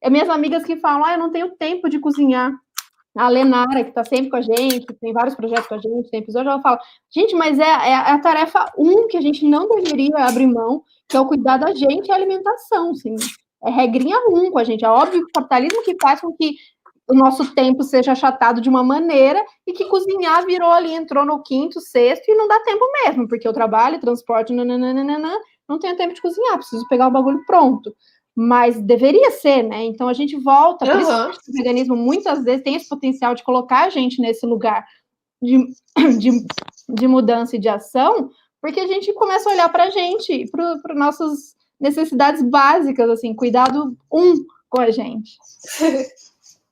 É 0.00 0.08
minhas 0.08 0.30
amigas 0.30 0.64
que 0.64 0.78
falam, 0.78 1.04
ah, 1.04 1.12
eu 1.12 1.18
não 1.18 1.30
tenho 1.30 1.50
tempo 1.56 1.90
de 1.90 1.98
cozinhar 1.98 2.54
a 3.16 3.28
Lenara, 3.28 3.82
que 3.82 3.90
está 3.90 4.04
sempre 4.04 4.30
com 4.30 4.36
a 4.36 4.40
gente, 4.40 4.86
tem 5.00 5.12
vários 5.12 5.34
projetos 5.34 5.66
com 5.66 5.74
a 5.74 5.78
gente, 5.78 6.10
tem 6.10 6.20
episódio, 6.20 6.50
ela 6.50 6.62
fala, 6.62 6.78
gente, 7.12 7.34
mas 7.34 7.58
é, 7.58 7.64
é, 7.64 7.94
a 7.94 8.18
tarefa 8.18 8.64
um 8.78 9.08
que 9.08 9.16
a 9.16 9.20
gente 9.20 9.44
não 9.44 9.68
deveria 9.68 10.24
abrir 10.24 10.46
mão, 10.46 10.82
que 11.08 11.16
é 11.16 11.20
o 11.20 11.26
cuidar 11.26 11.56
da 11.56 11.74
gente 11.74 12.08
e 12.08 12.12
a 12.12 12.14
alimentação, 12.14 12.90
assim. 12.90 13.16
É 13.62 13.70
regrinha 13.70 14.16
um 14.30 14.50
com 14.50 14.58
a 14.58 14.64
gente. 14.64 14.84
É 14.84 14.88
óbvio 14.88 15.20
que 15.20 15.30
o 15.30 15.32
capitalismo 15.34 15.82
que 15.82 15.96
faz 16.00 16.20
com 16.20 16.32
que 16.32 16.54
o 17.10 17.14
nosso 17.14 17.52
tempo 17.54 17.82
seja 17.82 18.12
achatado 18.12 18.60
de 18.60 18.68
uma 18.68 18.84
maneira 18.84 19.44
e 19.66 19.72
que 19.72 19.84
cozinhar 19.86 20.46
virou 20.46 20.70
ali, 20.70 20.92
entrou 20.92 21.26
no 21.26 21.42
quinto, 21.42 21.80
sexto 21.80 22.30
e 22.30 22.36
não 22.36 22.46
dá 22.46 22.60
tempo 22.60 22.84
mesmo, 23.04 23.28
porque 23.28 23.46
eu 23.46 23.52
trabalho, 23.52 24.00
transporte, 24.00 24.52
nananana, 24.52 25.38
não 25.68 25.78
tenho 25.78 25.96
tempo 25.96 26.14
de 26.14 26.22
cozinhar, 26.22 26.56
preciso 26.56 26.86
pegar 26.88 27.08
o 27.08 27.10
bagulho 27.10 27.44
pronto 27.44 27.92
mas 28.36 28.80
deveria 28.80 29.30
ser, 29.32 29.62
né? 29.62 29.84
Então 29.84 30.08
a 30.08 30.12
gente 30.12 30.36
volta, 30.36 30.86
por 30.86 30.94
uhum. 30.94 31.00
isso 31.30 31.40
que 31.40 31.50
o 31.50 31.54
veganismo 31.54 31.96
muitas 31.96 32.42
vezes 32.44 32.62
tem 32.62 32.74
esse 32.74 32.88
potencial 32.88 33.34
de 33.34 33.42
colocar 33.42 33.84
a 33.84 33.90
gente 33.90 34.20
nesse 34.20 34.46
lugar 34.46 34.86
de, 35.42 35.58
de, 36.18 36.30
de 36.88 37.08
mudança 37.08 37.56
e 37.56 37.60
de 37.60 37.68
ação, 37.68 38.30
porque 38.60 38.80
a 38.80 38.86
gente 38.86 39.12
começa 39.14 39.48
a 39.48 39.52
olhar 39.52 39.68
para 39.70 39.84
a 39.84 39.90
gente, 39.90 40.46
para 40.50 40.94
nossas 40.94 41.54
necessidades 41.78 42.42
básicas, 42.42 43.08
assim, 43.08 43.34
cuidado 43.34 43.96
um 44.12 44.34
com 44.68 44.80
a 44.80 44.90
gente. 44.90 45.38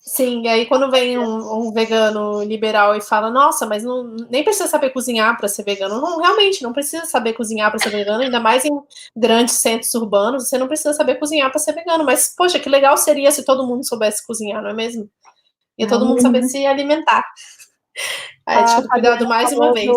Sim, 0.08 0.48
aí 0.48 0.64
quando 0.64 0.90
vem 0.90 1.18
um, 1.18 1.68
um, 1.68 1.70
vegano 1.70 2.42
liberal 2.42 2.96
e 2.96 3.00
fala, 3.00 3.30
nossa, 3.30 3.66
mas 3.66 3.84
não, 3.84 4.04
nem 4.30 4.42
precisa 4.42 4.66
saber 4.66 4.88
cozinhar 4.88 5.36
para 5.36 5.48
ser 5.48 5.64
vegano. 5.64 6.00
Não, 6.00 6.18
realmente, 6.18 6.62
não 6.62 6.72
precisa 6.72 7.04
saber 7.04 7.34
cozinhar 7.34 7.70
para 7.70 7.78
ser 7.78 7.90
vegano, 7.90 8.22
ainda 8.22 8.40
mais 8.40 8.64
em 8.64 8.70
grandes 9.14 9.56
centros 9.56 9.92
urbanos, 9.92 10.48
você 10.48 10.56
não 10.56 10.66
precisa 10.66 10.94
saber 10.94 11.16
cozinhar 11.16 11.50
para 11.50 11.58
ser 11.58 11.74
vegano. 11.74 12.04
Mas, 12.04 12.34
poxa, 12.34 12.58
que 12.58 12.70
legal 12.70 12.96
seria 12.96 13.30
se 13.30 13.44
todo 13.44 13.66
mundo 13.66 13.86
soubesse 13.86 14.26
cozinhar, 14.26 14.62
não 14.62 14.70
é 14.70 14.74
mesmo? 14.74 15.10
E 15.76 15.86
todo 15.86 16.06
mundo 16.06 16.22
saber 16.22 16.42
se 16.44 16.64
alimentar. 16.64 17.22
A 18.46 18.60
ética 18.60 18.80
do 18.80 18.88
cuidado 18.88 19.28
mais 19.28 19.52
uma 19.52 19.74
vez. 19.74 19.90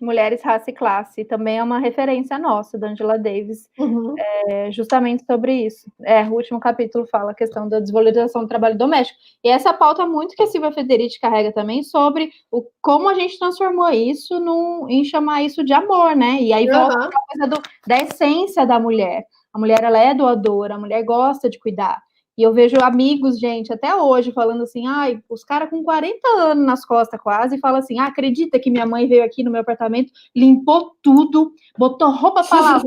Mulheres, 0.00 0.42
Raça 0.42 0.70
e 0.70 0.74
Classe, 0.74 1.24
também 1.24 1.58
é 1.58 1.62
uma 1.62 1.78
referência 1.78 2.38
nossa, 2.38 2.78
da 2.78 2.88
Angela 2.88 3.18
Davis, 3.18 3.68
uhum. 3.78 4.14
é, 4.48 4.70
justamente 4.70 5.24
sobre 5.24 5.66
isso. 5.66 5.90
É, 6.04 6.22
o 6.24 6.34
último 6.34 6.60
capítulo 6.60 7.06
fala 7.06 7.32
a 7.32 7.34
questão 7.34 7.68
da 7.68 7.80
desvalorização 7.80 8.42
do 8.42 8.48
trabalho 8.48 8.76
doméstico. 8.76 9.18
E 9.44 9.48
essa 9.48 9.72
pauta 9.72 10.06
muito 10.06 10.34
que 10.34 10.42
a 10.42 10.46
Silvia 10.46 10.72
Federici 10.72 11.20
carrega 11.20 11.52
também 11.52 11.82
sobre 11.82 12.30
o, 12.50 12.64
como 12.80 13.08
a 13.08 13.14
gente 13.14 13.38
transformou 13.38 13.90
isso 13.90 14.40
num, 14.40 14.88
em 14.88 15.04
chamar 15.04 15.42
isso 15.42 15.64
de 15.64 15.72
amor, 15.72 16.14
né? 16.16 16.38
E 16.40 16.52
aí 16.52 16.66
volta 16.66 16.98
uhum. 16.98 17.04
a 17.04 17.10
coisa 17.10 17.46
do, 17.48 17.62
da 17.86 17.98
essência 17.98 18.66
da 18.66 18.78
mulher. 18.78 19.24
A 19.52 19.58
mulher, 19.58 19.82
ela 19.82 19.98
é 19.98 20.14
doadora, 20.14 20.74
a 20.74 20.78
mulher 20.78 21.02
gosta 21.02 21.48
de 21.48 21.58
cuidar. 21.58 22.02
E 22.36 22.42
eu 22.42 22.52
vejo 22.52 22.76
amigos, 22.82 23.38
gente, 23.38 23.72
até 23.72 23.94
hoje, 23.96 24.30
falando 24.30 24.62
assim, 24.62 24.86
ai, 24.86 25.22
os 25.28 25.42
caras 25.42 25.70
com 25.70 25.82
40 25.82 26.28
anos 26.38 26.66
nas 26.66 26.84
costas 26.84 27.18
quase, 27.20 27.58
falam 27.58 27.78
assim, 27.78 27.98
ah, 27.98 28.06
acredita 28.06 28.58
que 28.58 28.70
minha 28.70 28.86
mãe 28.86 29.08
veio 29.08 29.24
aqui 29.24 29.42
no 29.42 29.50
meu 29.50 29.62
apartamento, 29.62 30.12
limpou 30.34 30.94
tudo, 31.02 31.54
botou 31.78 32.10
roupa 32.10 32.44
para 32.44 32.60
lavar, 32.60 32.82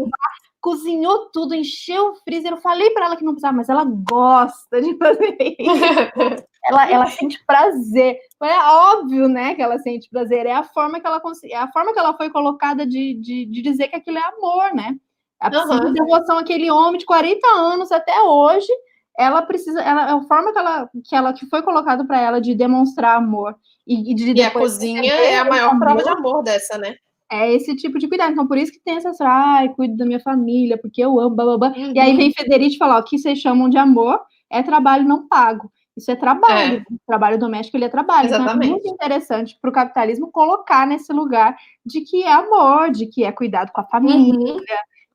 cozinhou 0.62 1.32
tudo, 1.32 1.56
encheu 1.56 2.10
o 2.12 2.16
freezer. 2.18 2.52
Eu 2.52 2.58
falei 2.58 2.92
para 2.92 3.06
ela 3.06 3.16
que 3.16 3.24
não 3.24 3.32
precisava, 3.32 3.58
mas 3.58 3.70
ela 3.70 3.84
gosta 3.84 4.82
de 4.82 4.96
fazer 4.98 5.36
isso. 5.40 5.58
ela, 6.66 6.92
ela 6.92 7.08
sente 7.08 7.44
prazer. 7.48 8.20
É 8.44 8.60
óbvio, 8.60 9.28
né, 9.28 9.56
que 9.56 9.64
ela 9.64 9.80
sente 9.80 10.10
prazer. 10.10 10.46
É 10.46 10.54
a 10.54 10.64
forma 10.64 11.00
que 11.00 11.08
ela 11.08 11.20
é 11.46 11.58
a 11.58 11.72
forma 11.72 11.92
que 11.92 12.00
ela 12.00 12.16
foi 12.16 12.30
colocada 12.30 12.86
de, 12.86 13.16
de, 13.16 13.46
de 13.46 13.62
dizer 13.64 13.88
que 13.88 13.96
aquilo 13.96 14.20
é 14.20 14.24
amor, 14.24 14.76
né? 14.76 14.96
A 15.40 15.48
uhum. 15.48 15.94
devoção 15.94 16.38
àquele 16.38 16.70
homem 16.70 17.00
de 17.00 17.06
40 17.06 17.48
anos 17.48 17.92
até 17.92 18.22
hoje 18.22 18.72
ela 19.20 19.42
precisa, 19.42 19.82
ela, 19.82 20.10
é 20.10 20.14
a 20.14 20.22
forma 20.22 20.54
que 20.54 20.58
ela 20.58 20.90
que, 21.04 21.16
ela, 21.16 21.34
que 21.34 21.46
foi 21.48 21.62
colocado 21.62 22.08
para 22.08 22.22
ela 22.22 22.40
de 22.40 22.56
demonstrar 22.56 23.18
amor 23.18 23.54
e, 23.86 24.12
e 24.12 24.16
de 24.16 24.32
e 24.32 24.42
a 24.42 24.50
cozinha 24.50 25.14
é 25.14 25.38
a 25.38 25.44
maior 25.44 25.72
amor, 25.72 25.80
prova 25.88 26.04
de 26.04 26.10
amor 26.10 26.42
dessa, 26.42 26.78
né? 26.78 26.96
É 27.30 27.52
esse 27.54 27.76
tipo 27.76 28.00
de 28.00 28.08
cuidado. 28.08 28.32
Então, 28.32 28.48
por 28.48 28.58
isso 28.58 28.72
que 28.72 28.80
tem 28.80 28.96
essa, 28.96 29.12
ai, 29.22 29.70
cuido 29.70 29.98
da 29.98 30.06
minha 30.06 30.22
família, 30.22 30.80
porque 30.82 31.04
eu 31.04 31.20
amo, 31.20 31.36
blá, 31.36 31.46
blá, 31.46 31.58
blá. 31.58 31.70
Uhum. 31.78 31.92
E 31.94 32.00
aí 32.00 32.12
uhum. 32.12 32.18
vem 32.18 32.32
Federici 32.32 32.78
falar, 32.78 32.98
o 32.98 33.04
que 33.04 33.20
vocês 33.20 33.38
chamam 33.38 33.70
de 33.70 33.78
amor 33.78 34.20
é 34.50 34.64
trabalho 34.64 35.06
não 35.06 35.28
pago. 35.28 35.70
Isso 35.96 36.10
é 36.10 36.16
trabalho. 36.16 36.78
É. 36.78 36.84
Trabalho 37.06 37.38
doméstico, 37.38 37.76
ele 37.78 37.86
é 37.86 37.90
trabalho. 37.90 38.30
Exatamente. 38.30 38.56
Então, 38.56 38.68
é 38.68 38.72
muito 38.72 38.88
interessante 38.88 39.58
para 39.62 39.70
o 39.70 39.74
capitalismo 39.74 40.32
colocar 40.32 40.88
nesse 40.88 41.12
lugar 41.12 41.56
de 41.86 42.02
que 42.02 42.24
é 42.24 42.32
amor, 42.32 42.90
de 42.90 43.06
que 43.06 43.24
é 43.26 43.32
cuidado 43.32 43.72
com 43.74 43.82
a 43.82 43.86
família, 43.86 44.54
uhum 44.54 44.64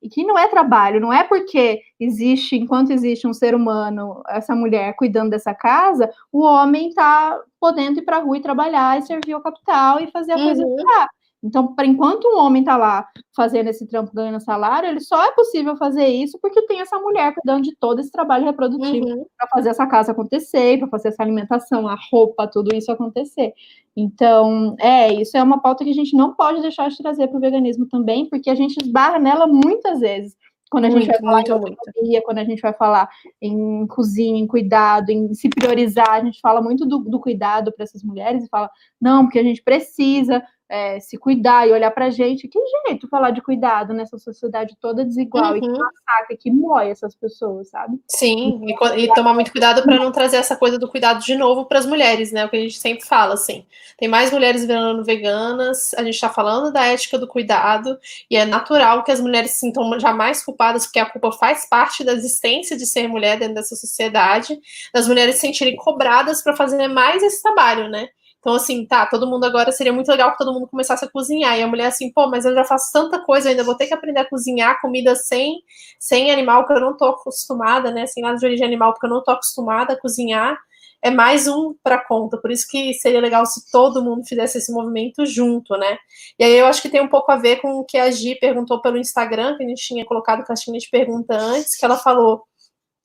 e 0.05 0.09
que 0.09 0.23
não 0.23 0.37
é 0.37 0.47
trabalho, 0.47 0.99
não 0.99 1.11
é 1.11 1.23
porque 1.23 1.81
existe, 1.99 2.55
enquanto 2.55 2.91
existe 2.91 3.25
um 3.25 3.33
ser 3.33 3.55
humano, 3.55 4.21
essa 4.29 4.55
mulher 4.55 4.95
cuidando 4.95 5.31
dessa 5.31 5.51
casa, 5.51 6.11
o 6.31 6.43
homem 6.43 6.89
está 6.89 7.39
podendo 7.59 7.99
ir 7.99 8.03
para 8.03 8.17
a 8.17 8.19
rua 8.19 8.37
e 8.37 8.41
trabalhar 8.41 8.99
e 8.99 9.01
servir 9.01 9.33
ao 9.33 9.41
capital 9.41 9.99
e 9.99 10.11
fazer 10.11 10.33
a 10.33 10.37
uhum. 10.37 10.45
coisa 10.45 10.63
virar. 10.63 11.09
Então, 11.45 11.75
para 11.75 11.85
enquanto 11.85 12.25
um 12.25 12.39
homem 12.39 12.63
está 12.63 12.75
lá 12.75 13.07
fazendo 13.35 13.67
esse 13.67 13.85
trampo 13.85 14.11
ganhando 14.13 14.39
salário, 14.41 14.89
ele 14.89 14.99
só 14.99 15.23
é 15.23 15.31
possível 15.31 15.77
fazer 15.77 16.07
isso 16.07 16.39
porque 16.41 16.65
tem 16.65 16.81
essa 16.81 16.97
mulher 16.97 17.35
cuidando 17.35 17.63
de 17.63 17.75
todo 17.75 17.99
esse 17.99 18.11
trabalho 18.11 18.45
reprodutivo 18.45 19.07
uhum. 19.07 19.25
para 19.37 19.47
fazer 19.49 19.69
essa 19.69 19.85
casa 19.85 20.11
acontecer, 20.11 20.79
para 20.79 20.87
fazer 20.87 21.09
essa 21.09 21.21
alimentação, 21.21 21.87
a 21.87 21.95
roupa, 22.11 22.47
tudo 22.47 22.75
isso 22.75 22.91
acontecer. 22.91 23.53
Então, 23.95 24.75
é, 24.79 25.13
isso 25.13 25.37
é 25.37 25.43
uma 25.43 25.61
pauta 25.61 25.83
que 25.83 25.91
a 25.91 25.93
gente 25.93 26.17
não 26.17 26.33
pode 26.33 26.61
deixar 26.61 26.89
de 26.89 26.97
trazer 26.97 27.27
para 27.27 27.37
o 27.37 27.41
veganismo 27.41 27.87
também, 27.87 28.27
porque 28.27 28.49
a 28.49 28.55
gente 28.55 28.77
esbarra 28.81 29.19
nela 29.19 29.45
muitas 29.45 29.99
vezes. 29.99 30.35
Quando 30.69 30.85
a 30.85 30.89
muito, 30.89 31.05
gente 31.05 31.11
vai 31.11 31.21
falar 31.21 31.59
muito, 31.59 31.79
em 32.01 32.21
quando 32.21 32.37
a 32.39 32.43
gente 32.43 32.61
vai 32.61 32.73
falar 32.73 33.09
em 33.39 33.85
cozinha, 33.87 34.39
em 34.39 34.47
cuidado, 34.47 35.09
em 35.11 35.33
se 35.33 35.47
priorizar, 35.47 36.09
a 36.09 36.23
gente 36.23 36.39
fala 36.41 36.61
muito 36.61 36.85
do, 36.85 36.99
do 36.99 37.19
cuidado 37.19 37.71
para 37.71 37.83
essas 37.83 38.03
mulheres 38.03 38.43
e 38.43 38.49
fala, 38.49 38.69
não, 38.99 39.23
porque 39.23 39.39
a 39.39 39.43
gente 39.43 39.61
precisa 39.61 40.43
é, 40.67 40.99
se 40.99 41.17
cuidar 41.17 41.67
e 41.67 41.71
olhar 41.71 41.91
para 41.91 42.05
a 42.05 42.09
gente. 42.09 42.47
Que 42.47 42.59
jeito 42.87 43.07
falar 43.07 43.31
de 43.31 43.41
cuidado 43.41 43.93
nessa 43.93 44.17
sociedade 44.17 44.75
toda 44.79 45.05
desigual 45.05 45.51
uhum. 45.51 45.57
e 45.57 45.61
que 45.61 45.67
uhum. 45.67 45.77
massacra, 45.77 46.37
que 46.37 46.51
moe 46.51 46.89
essas 46.89 47.15
pessoas, 47.15 47.69
sabe? 47.69 47.99
Sim, 48.07 48.61
e, 48.65 49.03
e 49.03 49.13
tomar 49.13 49.33
muito 49.33 49.51
cuidado 49.51 49.83
para 49.83 49.95
não 49.95 50.11
trazer 50.11 50.37
essa 50.37 50.55
coisa 50.55 50.79
do 50.79 50.89
cuidado 50.89 51.23
de 51.23 51.35
novo 51.35 51.65
para 51.65 51.79
as 51.79 51.85
mulheres, 51.85 52.31
né? 52.31 52.45
O 52.45 52.49
que 52.49 52.57
a 52.57 52.61
gente 52.61 52.77
sempre 52.77 53.05
fala, 53.05 53.35
assim. 53.35 53.65
Tem 53.97 54.07
mais 54.07 54.31
mulheres 54.31 54.65
virando 54.65 55.03
veganas, 55.03 55.93
a 55.93 56.03
gente 56.03 56.15
está 56.15 56.29
falando 56.29 56.71
da 56.71 56.85
ética 56.85 57.17
do 57.17 57.27
cuidado, 57.27 57.97
e 58.29 58.35
é 58.35 58.45
natural 58.45 59.03
que 59.03 59.11
as 59.11 59.21
mulheres 59.21 59.51
se 59.51 59.59
sintam 59.59 59.99
jamais 59.99 60.43
culpadas, 60.43 60.85
porque 60.85 60.99
a 60.99 61.05
culpa 61.05 61.31
faz 61.31 61.67
parte 61.69 62.03
da 62.03 62.13
existência 62.13 62.75
de 62.75 62.85
ser 62.85 63.07
mulher 63.07 63.37
dentro 63.37 63.55
dessa 63.55 63.75
sociedade, 63.75 64.59
das 64.93 65.07
mulheres 65.07 65.35
se 65.35 65.41
sentirem 65.41 65.75
cobradas 65.75 66.41
para 66.41 66.55
fazer 66.55 66.87
mais 66.87 67.21
esse 67.21 67.41
trabalho, 67.41 67.87
né? 67.87 68.09
Então, 68.45 68.53
assim, 68.53 68.85
tá, 68.85 69.07
todo 69.07 69.25
mundo 69.25 69.43
agora 69.43 69.71
seria 69.71 69.91
muito 69.91 70.07
legal 70.07 70.31
que 70.31 70.37
todo 70.37 70.53
mundo 70.53 70.67
começasse 70.67 71.03
a 71.03 71.09
cozinhar. 71.09 71.57
E 71.57 71.63
a 71.63 71.67
mulher, 71.67 71.87
assim, 71.87 72.11
pô, 72.11 72.29
mas 72.29 72.45
eu 72.45 72.53
já 72.53 72.63
faço 72.63 72.91
tanta 72.93 73.17
coisa, 73.17 73.47
eu 73.47 73.51
ainda 73.51 73.63
vou 73.63 73.73
ter 73.73 73.87
que 73.87 73.93
aprender 73.95 74.19
a 74.19 74.29
cozinhar 74.29 74.79
comida 74.81 75.15
sem, 75.15 75.63
sem 75.99 76.29
animal, 76.29 76.63
que 76.67 76.73
eu 76.73 76.79
não 76.79 76.95
tô 76.95 77.05
acostumada, 77.05 77.89
né? 77.89 78.05
Sem 78.05 78.21
nada 78.21 78.37
de 78.37 78.45
origem 78.45 78.63
animal, 78.63 78.93
porque 78.93 79.07
eu 79.07 79.09
não 79.09 79.23
tô 79.23 79.31
acostumada 79.31 79.93
a 79.93 79.99
cozinhar. 79.99 80.55
É 81.01 81.09
mais 81.09 81.47
um 81.47 81.73
para 81.83 81.97
conta. 82.05 82.37
Por 82.37 82.51
isso 82.51 82.67
que 82.69 82.93
seria 82.93 83.19
legal 83.19 83.47
se 83.47 83.71
todo 83.71 84.03
mundo 84.03 84.23
fizesse 84.23 84.59
esse 84.59 84.71
movimento 84.71 85.25
junto, 85.25 85.75
né? 85.75 85.97
E 86.37 86.43
aí 86.43 86.53
eu 86.53 86.67
acho 86.67 86.83
que 86.83 86.89
tem 86.89 87.01
um 87.01 87.07
pouco 87.07 87.31
a 87.31 87.37
ver 87.37 87.61
com 87.61 87.79
o 87.79 87.83
que 87.83 87.97
a 87.97 88.11
Gi 88.11 88.35
perguntou 88.35 88.79
pelo 88.79 88.97
Instagram, 88.99 89.57
que 89.57 89.63
a 89.63 89.67
gente 89.67 89.83
tinha 89.83 90.05
colocado 90.05 90.45
caixinha 90.45 90.77
de 90.77 90.87
pergunta 90.91 91.35
antes, 91.35 91.75
que 91.75 91.83
ela 91.83 91.97
falou: 91.97 92.43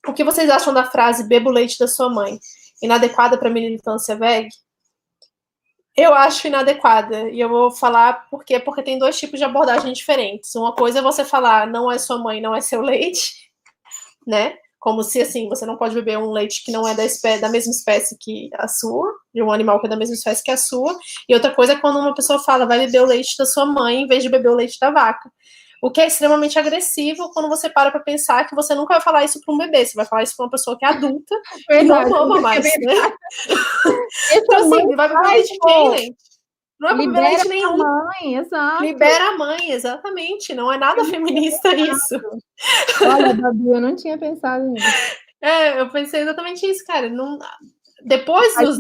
o 0.07 0.13
que 0.13 0.23
vocês 0.23 0.51
acham 0.51 0.75
da 0.75 0.85
frase 0.85 1.27
bebo 1.27 1.49
leite 1.51 1.79
da 1.79 1.89
sua 1.89 2.11
mãe? 2.11 2.39
Inadequada 2.83 3.39
para 3.39 3.49
militância 3.49 4.15
veg? 4.17 4.51
Eu 5.97 6.15
acho 6.15 6.47
inadequada. 6.47 7.29
E 7.31 7.41
eu 7.41 7.49
vou 7.49 7.71
falar 7.71 8.29
por 8.31 8.45
quê? 8.45 8.59
Porque 8.59 8.83
tem 8.83 8.99
dois 8.99 9.19
tipos 9.19 9.39
de 9.39 9.45
abordagem 9.45 9.93
diferentes. 9.93 10.55
Uma 10.55 10.75
coisa 10.75 11.01
é 11.01 11.03
você 11.03 11.25
falar, 11.25 11.67
não 11.67 11.91
é 11.91 11.99
sua 11.99 12.19
mãe, 12.19 12.41
não 12.41 12.55
é 12.55 12.61
seu 12.61 12.81
leite, 12.81 13.51
né? 14.27 14.57
Como 14.79 15.03
se 15.03 15.21
assim, 15.21 15.47
você 15.49 15.67
não 15.67 15.77
pode 15.77 15.95
beber 15.95 16.17
um 16.17 16.31
leite 16.31 16.65
que 16.65 16.73
não 16.73 16.89
é 16.89 16.95
da, 16.95 17.05
espécie, 17.05 17.41
da 17.41 17.51
mesma 17.51 17.71
espécie 17.71 18.17
que 18.19 18.49
a 18.55 18.67
sua, 18.67 19.13
de 19.35 19.43
um 19.43 19.53
animal 19.53 19.79
que 19.79 19.87
é 19.87 19.91
da 19.91 19.97
mesma 19.97 20.15
espécie 20.15 20.43
que 20.43 20.51
a 20.51 20.57
sua. 20.57 20.99
E 21.29 21.35
outra 21.35 21.55
coisa 21.55 21.75
é 21.75 21.79
quando 21.79 21.99
uma 21.99 22.15
pessoa 22.15 22.39
fala, 22.39 22.67
vai 22.67 22.79
beber 22.79 23.03
o 23.03 23.07
leite 23.07 23.37
da 23.37 23.45
sua 23.45 23.67
mãe 23.67 24.03
em 24.03 24.07
vez 24.07 24.23
de 24.23 24.31
beber 24.31 24.49
o 24.49 24.55
leite 24.55 24.79
da 24.81 24.91
vaca. 24.91 25.31
O 25.83 25.91
que 25.91 26.01
é 26.01 26.07
extremamente 26.07 26.59
agressivo 26.59 27.31
quando 27.33 27.49
você 27.49 27.71
para 27.71 27.91
para 27.91 28.01
pensar 28.01 28.47
que 28.47 28.55
você 28.55 28.75
nunca 28.75 28.95
vai 28.95 29.01
falar 29.01 29.25
isso 29.25 29.41
para 29.41 29.55
um 29.55 29.59
bebê, 29.59 29.87
você 29.87 29.95
vai 29.95 30.05
falar 30.05 30.23
isso 30.23 30.37
para 30.37 30.45
uma 30.45 30.51
pessoa 30.51 30.77
que 30.79 30.85
é 30.85 30.89
adulta 30.89 31.35
e 31.71 31.83
não 31.83 32.23
ama 32.23 32.41
mais, 32.41 32.65
é 32.65 32.79
né? 32.79 32.95
então, 34.33 34.59
assim, 34.59 34.95
vai 34.95 35.09
beber 35.09 35.29
leite 35.29 35.53
de 35.53 35.59
quem, 35.59 35.99
gente? 35.99 36.31
Não 36.81 36.89
é 36.89 36.95
Libera 36.95 37.45
nenhum. 37.45 37.77
mãe, 37.77 38.37
exato. 38.37 38.83
Libera 38.83 39.29
a 39.29 39.37
mãe, 39.37 39.71
exatamente. 39.71 40.55
Não 40.55 40.73
é 40.73 40.79
nada 40.79 41.05
feminista 41.05 41.75
isso. 41.75 42.19
Olha, 43.03 43.35
Babi, 43.35 43.69
eu 43.69 43.81
não 43.83 43.95
tinha 43.95 44.17
pensado 44.17 44.65
nisso. 44.65 44.87
É, 45.43 45.79
eu 45.81 45.91
pensei 45.91 46.23
exatamente 46.23 46.65
isso, 46.65 46.85
cara. 46.87 47.11
Não, 47.11 47.39
depois 48.03 48.55
dos 48.57 48.79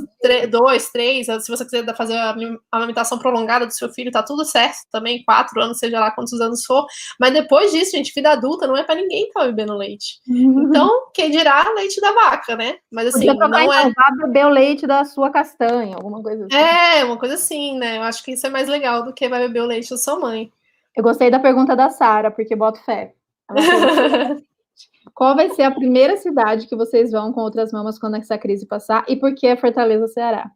dois, 0.51 0.91
três, 0.91 1.27
se 1.27 1.49
você 1.49 1.65
quiser 1.65 1.97
fazer 1.97 2.17
a 2.17 2.35
amamentação 2.71 3.19
prolongada 3.19 3.67
do 3.67 3.73
seu 3.73 3.89
filho, 3.89 4.11
tá 4.11 4.23
tudo 4.23 4.45
certo 4.45 4.79
também, 4.91 5.23
quatro 5.25 5.61
anos, 5.61 5.79
seja 5.79 6.01
lá 6.01 6.11
quantos 6.11 6.41
anos 6.41 6.65
for. 6.65 6.87
Mas 7.19 7.33
depois 7.33 7.73
disso, 7.73 7.93
gente, 7.93 8.13
vida 8.15 8.31
adulta 8.31 8.67
não 8.67 8.77
é 8.77 8.85
para 8.85 8.95
ninguém 8.95 9.27
que 9.27 9.33
tá 9.33 9.45
bebendo 9.45 9.77
leite. 9.77 10.21
Uhum. 10.29 10.69
Então, 10.69 11.11
quem 11.15 11.31
dirá 11.31 11.65
leite 11.75 12.01
da 12.01 12.13
vaca, 12.13 12.57
né? 12.57 12.77
Mas 12.91 13.15
assim, 13.15 13.27
não 13.27 13.73
é. 13.73 13.93
Beber 14.23 14.47
o 14.47 14.51
leite 14.51 14.87
da 14.87 15.05
sua 15.05 15.31
castanha, 15.31 15.95
alguma 15.95 16.23
coisa 16.23 16.47
assim. 16.47 16.57
É, 16.57 17.05
uma 17.05 17.17
coisa 17.17 17.35
assim, 17.35 17.79
né? 17.79 17.99
Eu 17.99 18.03
acho 18.03 18.23
que 18.25 18.33
isso 18.33 18.47
é 18.47 18.51
mais 18.51 18.69
legal 18.69 19.05
do 19.05 19.13
que 19.13 19.29
vai 19.29 19.41
beber 19.41 19.63
o 19.63 19.67
leite 19.67 19.91
da 19.91 19.97
sua 19.97 20.19
mãe. 20.19 20.53
Eu 20.97 21.03
gostei 21.03 21.31
da 21.31 21.39
pergunta 21.39 21.77
da 21.77 21.91
Sara, 21.91 22.31
porque 22.31 22.57
boto 22.57 22.81
fé. 22.85 23.15
Qual 25.15 25.35
vai 25.35 25.51
ser 25.51 25.63
a 25.63 25.71
primeira 25.71 26.17
cidade 26.17 26.67
que 26.67 26.77
vocês 26.77 27.11
vão 27.11 27.33
com 27.33 27.41
outras 27.41 27.73
mamas 27.73 27.99
quando 27.99 28.17
essa 28.17 28.39
crise 28.39 28.67
passar? 28.67 29.05
E 29.09 29.17
por 29.17 29.35
que 29.35 29.47
a 29.47 29.57
Fortaleza 29.57 30.09
Ceará? 30.09 30.51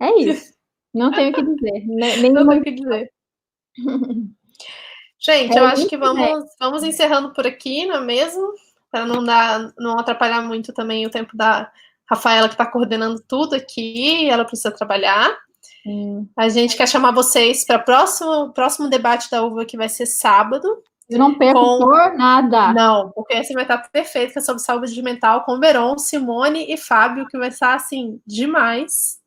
É 0.00 0.18
isso. 0.20 0.54
Não 0.92 1.12
tenho 1.12 1.30
o 1.30 1.32
que 1.32 1.42
dizer. 1.42 1.84
Nem 2.20 2.32
não 2.32 2.46
tenho 2.46 2.60
o 2.60 2.64
que 2.64 2.72
dizer. 2.72 3.12
Gente, 5.18 5.56
é 5.56 5.60
eu 5.60 5.66
acho 5.66 5.86
que 5.86 5.96
vamos, 5.96 6.44
vamos 6.58 6.82
encerrando 6.82 7.32
por 7.32 7.46
aqui, 7.46 7.86
não 7.86 7.96
é 7.96 8.00
mesmo? 8.00 8.54
Para 8.90 9.04
não 9.06 9.22
dar, 9.22 9.72
não 9.78 9.98
atrapalhar 9.98 10.42
muito 10.42 10.72
também 10.72 11.06
o 11.06 11.10
tempo 11.10 11.36
da 11.36 11.70
Rafaela 12.06 12.48
que 12.48 12.54
está 12.54 12.66
coordenando 12.66 13.22
tudo 13.28 13.54
aqui. 13.54 14.28
Ela 14.28 14.44
precisa 14.44 14.70
trabalhar. 14.72 15.30
Hum. 15.86 16.26
A 16.36 16.48
gente 16.48 16.76
quer 16.76 16.88
chamar 16.88 17.12
vocês 17.12 17.64
para 17.64 17.76
o 17.76 17.84
próximo, 17.84 18.52
próximo 18.52 18.88
debate 18.88 19.30
da 19.30 19.44
uva 19.44 19.64
que 19.64 19.76
vai 19.76 19.88
ser 19.88 20.06
sábado. 20.06 20.82
Eu 21.10 21.18
não 21.18 21.36
perco 21.36 21.60
com... 21.60 21.78
por 21.78 22.14
nada. 22.14 22.72
Não, 22.72 23.10
porque 23.10 23.34
esse 23.34 23.52
vai 23.52 23.64
estar 23.64 23.78
perfeito, 23.90 24.32
que 24.32 24.38
é 24.38 24.42
sobre 24.42 24.62
saúde 24.62 25.02
mental, 25.02 25.44
com 25.44 25.58
Veron, 25.58 25.98
Simone 25.98 26.72
e 26.72 26.76
Fábio, 26.76 27.26
que 27.26 27.36
vai 27.36 27.48
estar, 27.48 27.74
assim, 27.74 28.20
demais. 28.26 29.18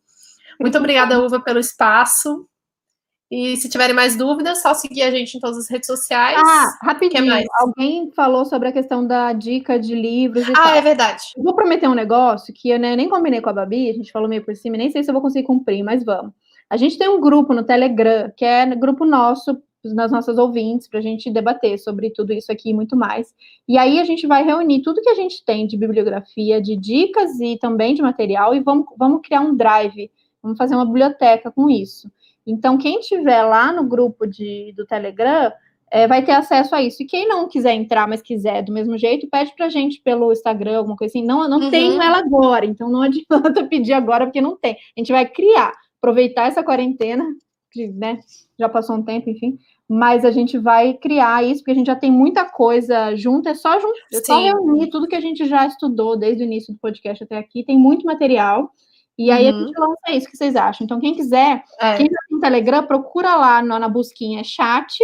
Muito 0.59 0.77
obrigada, 0.77 1.21
Uva, 1.21 1.39
pelo 1.39 1.59
espaço. 1.59 2.47
E 3.35 3.57
se 3.57 3.67
tiverem 3.67 3.95
mais 3.95 4.15
dúvidas, 4.15 4.61
só 4.61 4.75
seguir 4.75 5.01
a 5.01 5.09
gente 5.09 5.35
em 5.35 5.39
todas 5.39 5.57
as 5.57 5.67
redes 5.67 5.87
sociais. 5.87 6.39
Ah, 6.39 6.77
rapidinho. 6.83 7.33
Alguém 7.55 8.11
falou 8.11 8.45
sobre 8.45 8.67
a 8.67 8.71
questão 8.71 9.05
da 9.07 9.33
dica 9.33 9.79
de 9.79 9.95
livros 9.95 10.47
Ah, 10.49 10.53
tal. 10.53 10.75
é 10.75 10.81
verdade. 10.81 11.23
Eu 11.35 11.43
vou 11.43 11.55
prometer 11.55 11.87
um 11.87 11.95
negócio 11.95 12.53
que 12.53 12.69
eu 12.69 12.77
né, 12.77 12.95
nem 12.95 13.09
combinei 13.09 13.41
com 13.41 13.49
a 13.49 13.53
Babi, 13.53 13.89
a 13.89 13.93
gente 13.93 14.11
falou 14.11 14.29
meio 14.29 14.45
por 14.45 14.55
cima, 14.55 14.77
nem 14.77 14.91
sei 14.91 15.03
se 15.03 15.09
eu 15.09 15.13
vou 15.13 15.21
conseguir 15.21 15.47
cumprir, 15.47 15.81
mas 15.81 16.03
vamos. 16.05 16.31
A 16.69 16.77
gente 16.77 16.95
tem 16.95 17.09
um 17.09 17.19
grupo 17.19 17.55
no 17.55 17.63
Telegram, 17.63 18.31
que 18.37 18.45
é 18.45 18.67
grupo 18.75 19.03
nosso 19.03 19.59
nas 19.83 20.11
nossas 20.11 20.37
ouvintes 20.37 20.87
para 20.87 20.99
a 20.99 21.01
gente 21.01 21.31
debater 21.31 21.77
sobre 21.77 22.09
tudo 22.09 22.31
isso 22.31 22.51
aqui 22.51 22.69
e 22.69 22.73
muito 22.73 22.95
mais. 22.95 23.33
E 23.67 23.77
aí 23.77 23.99
a 23.99 24.03
gente 24.03 24.27
vai 24.27 24.43
reunir 24.43 24.81
tudo 24.81 25.01
que 25.01 25.09
a 25.09 25.15
gente 25.15 25.43
tem 25.43 25.67
de 25.67 25.77
bibliografia, 25.77 26.61
de 26.61 26.75
dicas 26.75 27.39
e 27.39 27.57
também 27.57 27.93
de 27.93 28.01
material 28.01 28.53
e 28.55 28.59
vamos, 28.59 28.85
vamos 28.97 29.21
criar 29.21 29.41
um 29.41 29.55
drive, 29.55 30.11
vamos 30.41 30.57
fazer 30.57 30.75
uma 30.75 30.85
biblioteca 30.85 31.51
com 31.51 31.69
isso. 31.69 32.09
Então, 32.45 32.77
quem 32.77 32.99
tiver 32.99 33.43
lá 33.43 33.71
no 33.71 33.85
grupo 33.85 34.27
de, 34.27 34.73
do 34.75 34.85
Telegram 34.85 35.51
é, 35.93 36.07
vai 36.07 36.25
ter 36.25 36.31
acesso 36.31 36.73
a 36.75 36.81
isso. 36.81 37.03
E 37.03 37.05
quem 37.05 37.27
não 37.27 37.47
quiser 37.47 37.73
entrar, 37.73 38.07
mas 38.07 38.21
quiser 38.21 38.63
do 38.63 38.73
mesmo 38.73 38.97
jeito, 38.97 39.29
pede 39.29 39.53
para 39.55 39.67
a 39.67 39.69
gente 39.69 40.01
pelo 40.01 40.31
Instagram, 40.31 40.77
alguma 40.77 40.97
coisa 40.97 41.11
assim. 41.11 41.23
Não, 41.23 41.47
não 41.47 41.59
uhum. 41.59 41.69
tenho 41.69 42.01
ela 42.01 42.17
agora, 42.17 42.65
então 42.65 42.89
não 42.89 43.03
adianta 43.03 43.63
pedir 43.67 43.93
agora, 43.93 44.25
porque 44.25 44.41
não 44.41 44.57
tem. 44.57 44.73
A 44.73 44.99
gente 44.99 45.11
vai 45.11 45.25
criar, 45.25 45.71
aproveitar 46.01 46.47
essa 46.47 46.63
quarentena, 46.63 47.23
que 47.71 47.87
né, 47.87 48.19
já 48.59 48.67
passou 48.67 48.95
um 48.95 49.03
tempo, 49.03 49.29
enfim, 49.29 49.57
mas 49.89 50.25
a 50.25 50.31
gente 50.31 50.57
vai 50.57 50.93
criar 50.93 51.43
isso, 51.43 51.61
porque 51.61 51.71
a 51.71 51.75
gente 51.75 51.87
já 51.87 51.95
tem 51.95 52.11
muita 52.11 52.45
coisa 52.45 53.15
junto, 53.15 53.49
é 53.49 53.53
só, 53.53 53.79
junto, 53.79 53.93
é 54.13 54.21
só 54.21 54.39
reunir 54.39 54.89
tudo 54.89 55.07
que 55.07 55.15
a 55.15 55.21
gente 55.21 55.45
já 55.45 55.65
estudou 55.65 56.17
desde 56.17 56.43
o 56.43 56.45
início 56.45 56.73
do 56.73 56.79
podcast 56.79 57.23
até 57.23 57.37
aqui, 57.37 57.63
tem 57.63 57.77
muito 57.77 58.05
material, 58.05 58.71
e 59.17 59.29
aí 59.29 59.49
uhum. 59.49 59.55
a 59.55 59.59
gente 59.59 59.79
lança 59.79 60.11
isso, 60.11 60.27
o 60.27 60.31
que 60.31 60.37
vocês 60.37 60.55
acham? 60.55 60.85
Então, 60.85 60.99
quem 60.99 61.13
quiser, 61.13 61.63
é. 61.79 61.97
quem 61.97 62.07
já 62.07 62.17
tem 62.27 62.39
Telegram, 62.39 62.85
procura 62.85 63.35
lá 63.35 63.61
na, 63.61 63.79
na 63.79 63.89
busquinha 63.89 64.43
chat, 64.43 64.97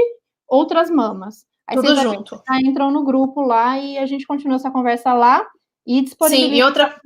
outras 0.47 0.89
mamas. 0.89 1.45
Aí 1.67 1.75
Tudo 1.75 1.87
vocês 1.87 2.01
junto. 2.01 2.41
entram 2.65 2.89
no 2.89 3.05
grupo 3.05 3.41
lá 3.41 3.77
e 3.77 3.97
a 3.97 4.05
gente 4.05 4.25
continua 4.25 4.55
essa 4.55 4.71
conversa 4.71 5.13
lá 5.13 5.45
e 5.85 6.01
disponibiliza. 6.01 6.49
Sim, 6.49 6.59
e 6.59 6.63
outra, 6.63 6.99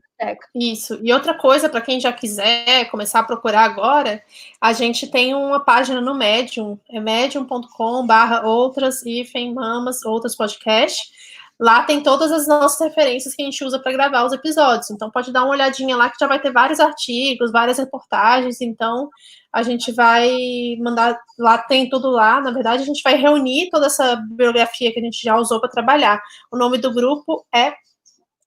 isso. 0.56 1.00
E 1.02 1.14
outra 1.14 1.34
coisa, 1.34 1.70
para 1.70 1.82
quem 1.82 2.00
já 2.00 2.12
quiser 2.12 2.90
começar 2.90 3.20
a 3.20 3.24
procurar 3.24 3.64
agora, 3.64 4.22
a 4.60 4.74
gente 4.74 5.08
tem 5.08 5.34
uma 5.34 5.60
página 5.60 6.02
no 6.02 6.16
Medium, 6.16 6.78
é 6.90 7.00
medium.com 7.00 8.06
barra 8.06 8.46
outras 8.46 9.06
hífen 9.06 9.54
mamas, 9.54 10.04
outras 10.06 10.36
podcasts. 10.36 11.12
Lá 11.60 11.84
tem 11.84 12.02
todas 12.02 12.32
as 12.32 12.48
nossas 12.48 12.80
referências 12.80 13.36
que 13.36 13.42
a 13.42 13.46
gente 13.46 13.64
usa 13.64 13.80
para 13.80 13.92
gravar 13.92 14.26
os 14.26 14.34
episódios. 14.34 14.90
Então 14.90 15.10
pode 15.10 15.32
dar 15.32 15.44
uma 15.44 15.52
olhadinha 15.52 15.96
lá 15.96 16.10
que 16.10 16.18
já 16.20 16.28
vai 16.28 16.40
ter 16.40 16.52
vários 16.52 16.80
artigos, 16.80 17.52
várias 17.52 17.78
reportagens. 17.78 18.60
Então 18.60 19.10
a 19.52 19.62
gente 19.62 19.92
vai 19.92 20.76
mandar 20.80 21.18
lá 21.38 21.58
tem 21.60 21.88
tudo 21.88 22.10
lá. 22.10 22.42
Na 22.42 22.52
verdade 22.52 22.84
a 22.84 22.86
gente 22.86 23.04
vai 23.04 23.16
reunir 23.16 23.70
toda 23.70 23.86
essa 23.86 24.16
bibliografia 24.16 24.92
que 24.92 25.00
a 25.00 25.04
gente 25.04 25.22
já 25.24 25.38
usou 25.38 25.60
para 25.60 25.70
trabalhar. 25.70 26.22
O 26.52 26.58
nome 26.58 26.80
do 26.80 26.92
grupo 26.92 27.46
é 27.54 27.74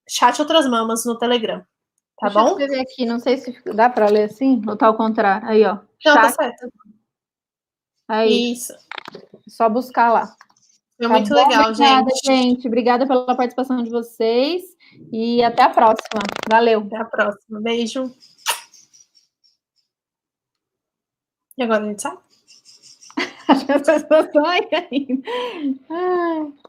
Chat 0.09 0.41
Outras 0.41 0.67
Mamas 0.69 1.05
no 1.05 1.19
Telegram. 1.19 1.65
Tá 2.19 2.29
Deixa 2.29 2.39
bom? 2.41 2.47
Eu 2.49 2.59
escrever 2.59 2.81
aqui, 2.81 3.05
não 3.05 3.19
sei 3.21 3.37
se 3.39 3.53
dá 3.75 3.91
para 3.91 4.09
ler 4.09 4.25
assim 4.25 4.63
ou 4.67 4.77
tá 4.77 4.87
ao 4.87 4.97
contrário. 4.97 5.47
Aí, 5.49 5.65
ó. 5.65 5.75
Não, 6.05 6.15
tá 6.15 6.23
chat... 6.23 6.37
tá 6.37 6.43
certo. 6.43 6.73
É 8.11 8.27
isso. 8.27 8.73
Só 9.49 9.69
buscar 9.69 10.13
lá. 10.13 10.37
Foi 10.97 11.09
tá 11.09 11.09
muito 11.09 11.29
bom? 11.29 11.35
legal, 11.35 11.71
Obrigada, 11.71 12.11
gente. 12.11 12.27
gente. 12.27 12.67
Obrigada 12.67 13.07
pela 13.07 13.37
participação 13.37 13.83
de 13.83 13.91
vocês 13.91 14.63
e 15.13 15.43
até 15.43 15.63
a 15.63 15.71
próxima. 15.71 16.21
Valeu. 16.49 16.81
Até 16.81 16.97
a 16.97 17.05
próxima. 17.05 17.61
Beijo. 17.61 18.15
E 21.59 21.63
agora 21.63 21.85
a 21.85 21.89
gente 21.89 22.03
sai? 22.03 22.19
As 23.49 23.63
pessoas 23.63 24.03
estão 24.03 24.45
aí 24.45 24.69
ainda. 24.73 26.66